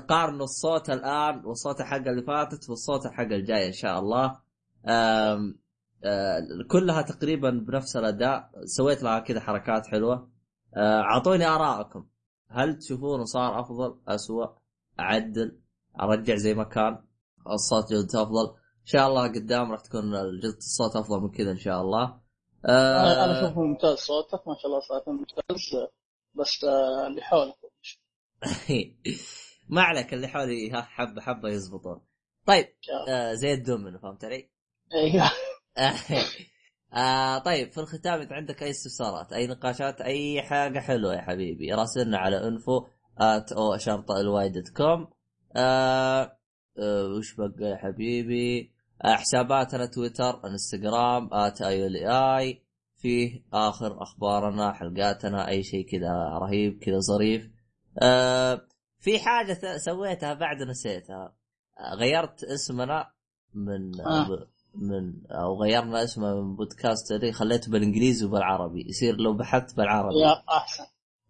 قارنوا 0.09 0.45
الصوت 0.45 0.91
الآن 0.91 1.45
والصوت 1.45 1.81
الحلقة 1.81 2.11
اللي 2.11 2.23
فاتت 2.23 2.71
والصوت 2.71 3.07
الحلقة 3.07 3.35
الجاية 3.35 3.67
إن 3.67 3.73
شاء 3.73 3.99
الله. 3.99 4.41
أم 4.87 5.63
آه، 6.05 6.41
كلها 6.71 7.03
تقريبا 7.03 7.51
بنفس 7.51 7.97
الأداء. 7.97 8.51
سويت 8.65 9.03
لها 9.03 9.19
كذا 9.19 9.41
حركات 9.41 9.87
حلوة. 9.87 10.31
أعطوني 10.77 11.47
ارائكم 11.47 12.07
هل 12.49 12.79
تشوفونه 12.79 13.25
صار 13.25 13.61
أفضل 13.61 14.01
اسوء 14.09 14.51
أعدل 15.01 15.59
أرجع 16.01 16.35
زي 16.35 16.55
ما 16.55 16.65
كان؟ 16.65 16.99
الصوت 17.47 17.93
جودته 17.93 18.23
أفضل. 18.23 18.62
شاء 18.85 19.09
الله 19.09 19.29
قدام 19.29 19.73
راح 19.73 19.81
تكون 19.81 20.11
جودة 20.11 20.57
الصوت 20.59 20.97
أفضل 20.97 21.21
من 21.21 21.31
كذا 21.31 21.51
إن 21.51 21.59
شاء 21.59 21.81
الله. 21.81 22.21
أنا 22.69 23.25
أنا 23.25 23.41
آه 23.41 23.47
أشوفه 23.47 23.61
ممتاز 23.61 23.99
صوتك 23.99 24.49
ما 24.49 24.55
شاء 24.55 24.67
الله 24.67 24.81
صوتك 24.81 25.09
ممتاز. 25.09 25.89
بس 26.35 26.65
آه، 26.65 27.07
اللي 27.07 27.23
حولك. 27.23 27.55
ما 29.69 29.83
عليك 29.83 30.15
اللي 30.15 30.29
حولي 30.29 30.71
ها 30.71 30.83
حبة 30.83 31.21
حبة 31.21 31.49
يزبطون. 31.49 32.01
طيب 32.47 32.67
آه 33.09 33.35
زي 33.35 33.53
الدومينو 33.53 33.99
فهمت 33.99 34.25
علي؟ 34.25 34.51
أيوه. 34.95 35.31
آه 36.95 37.39
طيب 37.39 37.73
في 37.73 37.79
الختام 37.79 38.21
إذا 38.21 38.35
عندك 38.35 38.63
أي 38.63 38.71
استفسارات 38.71 39.33
أي 39.33 39.47
نقاشات 39.47 40.01
أي 40.01 40.43
حاجة 40.43 40.79
حلوة 40.79 41.15
يا 41.15 41.21
حبيبي 41.21 41.73
راسلنا 41.75 42.19
على 42.19 42.49
انفو 42.49 42.87
ات 43.19 43.53
أو 43.53 43.77
شرطه 43.77 44.21
الواي 44.21 44.49
دوت 44.49 44.69
كوم 44.69 45.09
آه 45.57 46.39
آه 46.79 47.05
وش 47.19 47.35
بقى 47.35 47.71
يا 47.71 47.77
حبيبي؟ 47.77 48.61
آه 48.61 48.72
حساباتنا 49.05 49.87
تويتر 49.87 50.47
انستغرام 50.47 51.29
آت 51.33 51.63
آي 51.63 52.09
آي. 52.09 52.63
فيه 52.97 53.43
آخر 53.53 54.03
أخبارنا 54.03 54.73
حلقاتنا 54.73 55.49
أي 55.49 55.63
شيء 55.63 55.87
كذا 55.87 56.13
رهيب 56.39 56.79
كذا 56.79 56.99
ظريف. 56.99 57.51
آه 58.03 58.61
في 58.99 59.19
حاجة 59.19 59.59
سويتها 59.77 60.35
بعد 60.35 60.63
نسيتها. 60.63 61.35
آه 61.81 61.95
غيرت 61.95 62.45
اسمنا 62.45 63.11
من 63.55 64.01
آه. 64.01 64.29
ب- 64.29 64.49
من 64.75 65.27
أو 65.31 65.63
غيرنا 65.63 66.05
اسمه 66.05 66.35
من 66.41 66.57
بودكاست 66.57 67.13
لي 67.13 67.33
خليته 67.33 67.71
بالإنجليزي 67.73 68.27
وبالعربي. 68.27 68.85
يصير 68.89 69.17
لو 69.17 69.33
بحثت 69.37 69.77
بالعربي. 69.77 70.21
يا 70.21 70.43
أحسن. 70.57 70.85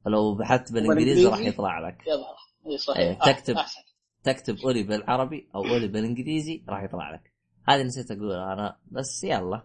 لو 0.06 0.34
بحثت 0.34 0.72
بالإنجليزي 0.72 1.26
راح؟ 1.26 1.38
يطلع 1.38 1.88
لك. 1.88 1.98
يظهر 2.06 2.76
صحيح. 2.78 2.98
أيه، 2.98 3.18
آه، 3.22 3.32
تكتب. 3.32 3.54
أحسن. 3.54 3.80
تكتب 4.24 4.56
أولي 4.64 4.82
بالعربي 4.82 5.48
أو 5.54 5.64
أولي 5.64 5.88
بالإنجليزي 5.88 6.64
راح 6.68 6.82
يطلع 6.82 7.14
لك. 7.14 7.31
هذه 7.68 7.82
نسيت 7.82 8.10
اقولها 8.10 8.52
أنا 8.52 8.76
بس 8.90 9.24
يلا. 9.24 9.62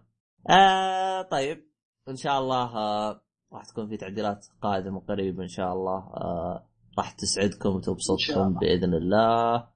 آه 0.49 1.21
طيب 1.21 1.67
إن 2.09 2.15
شاء 2.15 2.39
الله 2.39 2.77
آه 2.77 3.21
راح 3.53 3.65
تكون 3.65 3.87
في 3.89 3.97
تعديلات 3.97 4.45
قادمة 4.61 4.99
قريب 5.09 5.41
إن 5.41 5.47
شاء 5.47 5.73
الله. 5.73 5.97
آه 5.97 6.67
راح 6.97 7.11
تسعدكم 7.11 7.69
وتبسطكم. 7.69 8.53
بإذن 8.53 8.93
الله. 8.93 9.67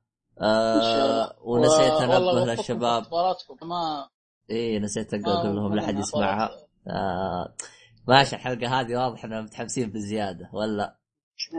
آه 0.41 1.35
ونسيت 1.41 1.91
أنبه 1.91 2.45
للشباب 2.45 3.03
ما 3.63 4.07
إيه 4.49 4.79
نسيت 4.79 5.13
أقول 5.13 5.55
لهم 5.55 5.75
لا 5.75 5.87
حد 5.87 5.93
ما- 5.93 5.99
يسمعها. 5.99 6.49
آه 6.87 7.53
ماشي 8.07 8.35
الحلقة 8.35 8.79
هذه 8.79 8.95
واضح 8.95 9.25
إننا 9.25 9.41
متحمسين 9.41 9.89
بزيادة 9.91 10.49
ولا؟ 10.53 10.95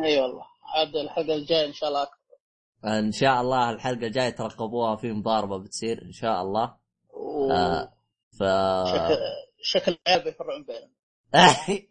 إي 0.05 0.21
والله 0.21 0.43
عاد 0.75 0.97
الحلقة 0.97 1.35
الجاية 1.35 1.67
إن 1.69 1.73
شاء 1.73 1.89
الله 1.89 2.03
أكثر 2.03 2.22
إن 2.85 3.13
شاء 3.13 3.41
الله 3.41 3.71
الحلقة 3.71 4.07
الجاية 4.07 4.31
ترقبوها 4.31 4.97
في 4.97 5.13
مضاربة 5.13 5.59
بتصير 5.59 6.03
إن 6.03 6.13
شاء 6.13 6.43
الله. 6.43 6.75
و... 7.13 7.51
آه 7.53 7.93
ف 8.39 8.43
شكل 8.89 9.19
شكل 9.63 9.99
العيال 10.07 10.25
بيفرعون 10.25 10.65
بينهم. 10.65 10.91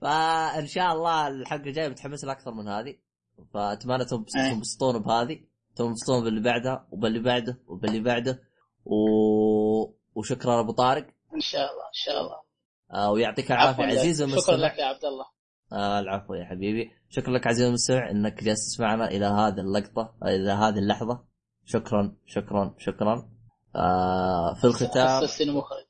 فان 0.00 0.66
شاء 0.66 0.92
الله 0.92 1.28
الحلقة 1.28 1.66
الجاية 1.66 1.88
بتحمس 1.88 2.24
أكثر 2.24 2.50
من 2.50 2.68
هذه. 2.68 2.96
فأتمنى 3.54 4.02
أي. 4.02 4.50
تنبسطون 4.50 4.98
بهذه. 4.98 5.40
تنبسطون 5.76 6.24
باللي 6.24 6.40
بعدها 6.40 6.86
وباللي 6.90 7.18
بعده 7.18 7.58
وباللي 7.66 8.00
بعده. 8.00 8.42
و... 8.84 8.96
وشكرا 10.14 10.60
أبو 10.60 10.72
طارق. 10.72 11.06
إن 11.34 11.40
شاء 11.40 11.72
الله 11.72 11.84
إن 11.84 11.92
شاء 11.92 12.20
الله. 12.20 12.40
آه 12.92 13.10
ويعطيك 13.10 13.52
العافية 13.52 13.84
عزيزي. 13.84 14.24
المستمع 14.24 14.56
شكرا 14.56 14.56
لك 14.56 14.78
يا 14.78 14.84
عبد 14.84 15.04
الله. 15.04 15.33
آه 15.74 16.00
العفو 16.00 16.34
يا 16.34 16.44
حبيبي. 16.44 16.90
شكرا 17.10 17.32
لك 17.32 17.46
عزيزي 17.46 17.68
المستمع 17.68 18.10
إنك 18.10 18.44
جالس 18.44 18.66
تسمعنا 18.66 19.08
إلى 19.08 19.26
هذه 19.26 19.60
اللقطة 19.60 20.14
إلى 20.22 20.50
هذه 20.50 20.78
اللحظة. 20.78 21.24
شكرا 21.64 22.16
شكرا 22.26 22.74
شكرا. 22.78 23.28
آه 23.76 24.54
في 24.54 24.64
الختام. 24.64 25.22
حسستني 25.22 25.50
مخرج. 25.50 25.84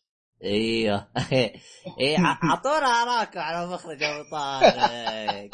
إيوه. 0.45 1.09
اي 2.01 2.17
اعطونا 2.19 2.87
اراءكم 2.87 3.41
على 3.41 3.67
مخرج 3.67 4.03
أبو 4.03 4.31
طارق. 4.31 5.51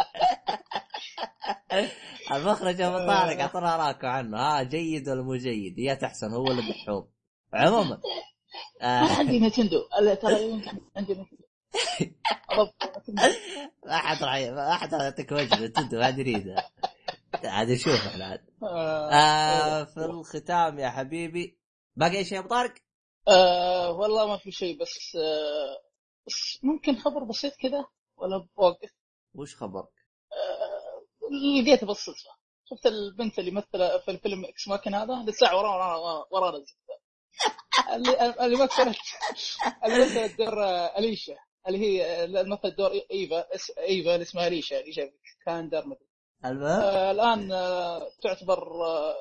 المخرج 2.33 2.81
أبو 2.81 2.97
طارق 2.97 3.41
اعطونا 3.41 3.75
اراءكم 3.75 4.07
عنه. 4.07 4.39
ها 4.39 4.63
جيد 4.63 5.09
ولا 5.09 5.23
مو 5.23 5.37
جيد؟ 5.37 5.79
يا 5.79 5.95
تحسن 5.95 6.33
هو 6.33 6.43
ولا 6.43 6.61
دحوم 6.61 7.09
عموما. 7.55 7.85
ما 7.85 8.01
آه 8.83 9.15
عندي 9.19 9.41
نتندو 9.41 9.79
ترى 10.23 10.63
عندي 10.97 11.13
نتندو. 11.13 11.40
ما 13.87 13.97
احد 13.97 14.23
راح 14.23 14.35
ما 14.37 14.73
احد 14.73 14.95
راح 14.95 15.03
يعطيك 15.03 15.33
وجه 15.33 15.65
انت 15.65 15.95
ما 15.95 16.11
نريده 16.11 16.71
عاد 17.45 17.71
نشوف 17.71 18.07
إحنا. 18.07 18.25
عاد 18.25 18.45
آه، 18.63 19.11
آه 19.13 19.85
في 19.85 20.05
الختام 20.05 20.79
يا 20.79 20.91
حبيبي. 20.91 21.59
باقي 21.97 22.25
شيء 22.25 22.35
يا 22.35 22.39
أبو 22.39 22.49
طارق؟ 22.49 22.75
آه 23.29 23.91
والله 23.91 24.27
ما 24.27 24.37
في 24.37 24.51
شيء 24.53 24.79
بس 24.81 25.17
آه 25.17 25.83
بس 26.27 26.59
ممكن 26.63 26.97
خبر 26.97 27.25
بسيط 27.25 27.57
كذا؟ 27.57 27.85
ولا 28.17 28.47
بوقف؟ 28.57 28.91
وش 29.35 29.57
خبرك؟ 29.57 29.89
آه 30.33 31.07
لقيته 31.63 31.87
بالصدفه 31.87 32.31
شفت 32.71 32.87
البنت 32.87 33.39
اللي 33.39 33.51
مثل 33.51 34.01
في 34.05 34.11
الفيلم 34.11 34.45
إكس 34.45 34.69
ماكن 34.69 34.95
هذا؟ 34.95 35.25
لسه 35.27 35.57
ورانا 35.57 35.97
ورانا 35.97 36.25
ورانا. 36.31 36.65
اللي 37.95 38.35
اللي 38.45 38.57
مثلت 38.65 38.97
اللي 39.85 40.05
مثلت 40.05 40.39
دور 40.39 40.65
آه، 40.65 40.99
اليشا 40.99 41.37
اللي 41.69 41.79
هي 41.79 42.25
اللي 42.25 42.45
مثلت 42.45 42.79
دور 42.79 42.91
إيفا 43.11 43.45
إيفا 43.79 44.15
اللي 44.15 44.23
اسمها 44.23 44.47
اليشا 44.47 44.81
اليشا 44.81 45.11
فيكاندر 45.47 45.87
مثل 45.87 46.07
المهم 46.45 46.65
آه 46.81 47.11
الآن 47.11 47.53
آه 47.53 48.09
تعتبر 48.23 48.85
آه 48.85 49.15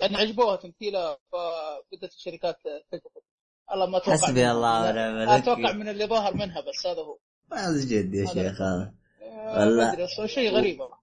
يعني 0.00 0.16
عجبوها 0.16 0.56
تمثيلها 0.56 1.18
فبدأت 1.32 2.12
الشركات 2.12 2.58
تلتفت 2.90 3.22
والله 3.70 3.86
ما 3.86 3.96
أتوقع 3.96 4.16
حسبي. 4.16 4.50
الله 4.50 4.90
ونعم 4.90 5.16
الوكيل. 5.16 5.34
أتوقع 5.42 5.72
من 5.72 5.88
اللي 5.88 6.06
ظاهر 6.06 6.34
منها 6.34 6.60
بس 6.60 6.86
هذا 6.86 7.00
هو 7.00 7.18
هذا 7.52 7.84
جد 7.84 8.14
يا. 8.14 8.26
شيخ 8.26 8.60
هذا 8.62 8.94
آه، 9.22 9.60
والله. 9.60 10.06
شيء 10.26 10.50
غريب 10.50 10.80
والله. 10.80 10.96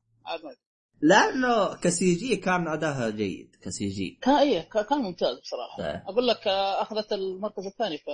لأنه 1.01 1.75
ك 1.75 2.15
CG 2.15 2.35
كان 2.35 2.67
أداها 2.67 3.09
جيد 3.09 3.55
ك 3.61 3.87
CG 3.87 4.19
كان 4.21 4.35
إيه 4.35 4.61
كان 4.61 4.97
ممتاز 4.97 5.39
بصراحة 5.39 5.83
إيه. 5.83 6.03
أقول 6.07 6.27
لك 6.27 6.47
آه، 6.47 6.81
أخذت 6.81 7.13
المركز 7.13 7.65
الثاني 7.65 7.97
في 7.97 8.11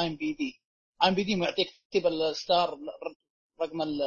آي 0.00 0.06
إم 0.06 0.16
بي 0.16 0.32
دي 0.32 0.62
ام 1.04 1.14
بي 1.14 1.24
دي 1.24 1.36
معطيك 1.36 1.68
ترتيب 1.84 2.06
الستار 2.06 2.78
رقم 3.62 3.82
ال- 3.82 4.02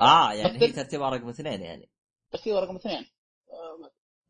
آه 0.00 0.32
يعني 0.32 0.60
هي 0.62 0.72
ترتيبها 0.72 1.10
رقم 1.10 1.28
اثنين 1.28 1.62
يعني. 1.62 1.90
الترتيب 2.26 2.56
رقم 2.56 2.76
اثنين. 2.76 3.06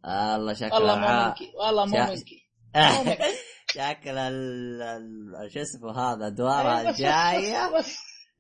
آه، 0.05 0.37
الله 0.37 0.55
شكله 0.55 0.75
والله 0.75 0.97
مو 0.97 1.25
منكي 1.29 1.53
والله 1.57 1.85
مو 1.87 1.99
منكي 1.99 2.45
شكل 3.75 4.15
شو 5.53 5.61
اسمه 5.61 5.99
هذا 6.13 6.27
ادوارها 6.27 6.93
إيه، 7.37 7.79
بس- 7.79 7.97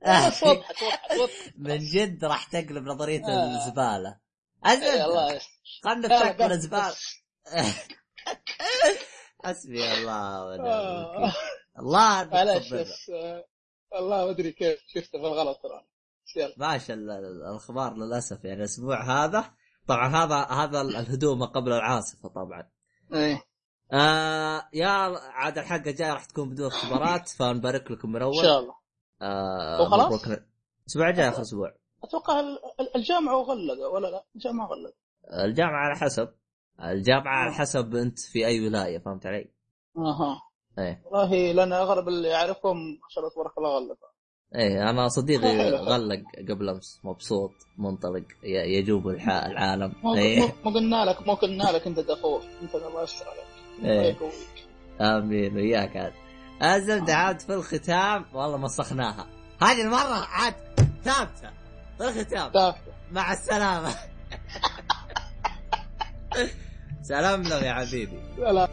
بس 0.07 0.27
بس 0.35 0.43
وضحت 0.43 0.75
من 1.59 1.79
جد 1.79 2.25
راح 2.25 2.45
تقلب 2.45 2.85
نظرية 2.85 3.25
آه. 3.27 3.57
الزبالة. 3.57 4.19
إيه، 4.67 4.73
ازل 4.73 5.37
يستر. 5.37 5.51
خلنا 5.85 6.07
لا، 6.07 6.19
نفتك 6.27 6.41
من 6.41 6.49
بس- 6.49 6.53
الزبالة. 6.55 6.89
بس. 6.89 7.25
حسبي 9.45 9.93
الله 9.95 10.45
ونعم 10.47 10.67
آه. 10.67 11.17
الوكيل. 11.23 11.33
الله 11.79 12.23
آه، 13.95 14.03
والله 14.03 14.25
ما 14.25 14.31
أدري 14.31 14.53
كيف 14.53 14.79
شفته 14.87 15.19
في 15.19 15.27
الغلط 15.27 15.59
ترى. 15.63 15.85
ماشي 16.57 16.93
ال- 16.95 17.11
ال- 17.11 17.43
الأخبار 17.43 17.95
للأسف 17.97 18.45
يعني 18.45 18.59
الأسبوع 18.59 19.03
هذا 19.25 19.45
طبعا 19.89 20.09
هذا 20.09 20.37
هذا 20.37 20.81
الهدوء 20.81 21.45
قبل 21.47 21.73
العاصفة 21.73 22.29
طبعا. 22.29 22.71
إيه. 23.15 23.43
آه 23.93 24.69
يا 24.73 24.89
عاد 25.33 25.59
الحلقة 25.59 25.91
الجاية 25.91 26.13
راح 26.13 26.25
تكون 26.25 26.51
بدون 26.51 26.67
اختبارات 26.67 27.29
فنبارك 27.29 27.91
لكم 27.91 28.09
من 28.11 28.17
إن 28.17 28.23
اول 28.23 28.35
شاء 28.45 28.59
الله. 28.61 28.75
آه 29.23 29.83
وخلاص؟ 29.83 30.25
الأسبوع 30.87 31.09
الجاي 31.09 31.29
آخر 31.29 31.43
أسبوع. 31.43 31.75
أتوقع 32.05 32.41
ال- 32.41 32.59
ال- 32.81 32.97
الجامعة 32.97 33.37
وغلق 33.37 33.87
ولا 33.93 34.07
لا؟ 34.09 34.25
الجامعة 34.37 34.67
غلق 34.67 34.95
الجامعة 35.45 35.79
على 35.89 35.97
حسب. 35.99 36.35
الجامعة 36.83 37.37
على 37.37 37.53
حسب 37.53 37.95
أنت 37.95 38.19
في 38.19 38.47
أي 38.47 38.67
ولاية 38.67 38.99
فهمت 38.99 39.27
علي؟ 39.27 39.51
أها. 39.97 40.43
إيه. 40.79 41.03
والله 41.11 41.53
لأن 41.53 41.73
اغلب 41.73 42.09
اللي 42.09 42.35
اعرفهم 42.35 42.77
ما 42.77 43.09
شاء 43.09 43.25
الله 43.25 43.35
تبارك 43.35 43.59
الله 43.59 43.77
غلق. 43.79 43.97
إيه 44.55 44.91
أنا 44.91 45.09
صديقي. 45.09 45.71
غلق 45.71 46.23
قبل 46.51 46.69
أمس 46.69 47.01
مبسوط 47.05 47.51
منطلق 47.79 48.23
يجوب 48.45 49.09
العالم. 49.09 49.93
إيه. 50.17 50.41
مو- 50.65 50.71
قلنا 50.71 51.05
لك 51.05 51.27
مو 51.27 51.35
قلنا 51.35 51.63
لك 51.65 51.87
أنت 51.87 51.99
دفور 52.01 52.43
أنت 52.63 52.75
الله 52.75 53.03
يستر 53.03 53.25
عليك. 53.29 53.45
الله 53.79 53.91
إيه 55.01 55.19
آمين 55.19 55.57
وياك 55.57 55.97
عاد. 55.97 56.13
الزبده 56.63 57.15
عاد 57.15 57.41
في 57.41 57.55
الختام. 57.55 58.25
والله 58.35 58.57
مسخناها. 58.57 59.27
هذه 59.63 59.83
المرة 59.83 60.25
عاد 60.27 60.55
ثابتة. 61.05 61.51
في 61.99 62.05
الختام. 62.09 62.53
تافه 62.53 62.81
مع 63.13 63.33
السلامة. 63.33 63.95
سلام 67.03 67.43
لهم 67.43 67.65
يا 67.65 67.75
حبيبي. 67.75 68.19
لا 68.39 68.53
لا 68.53 68.69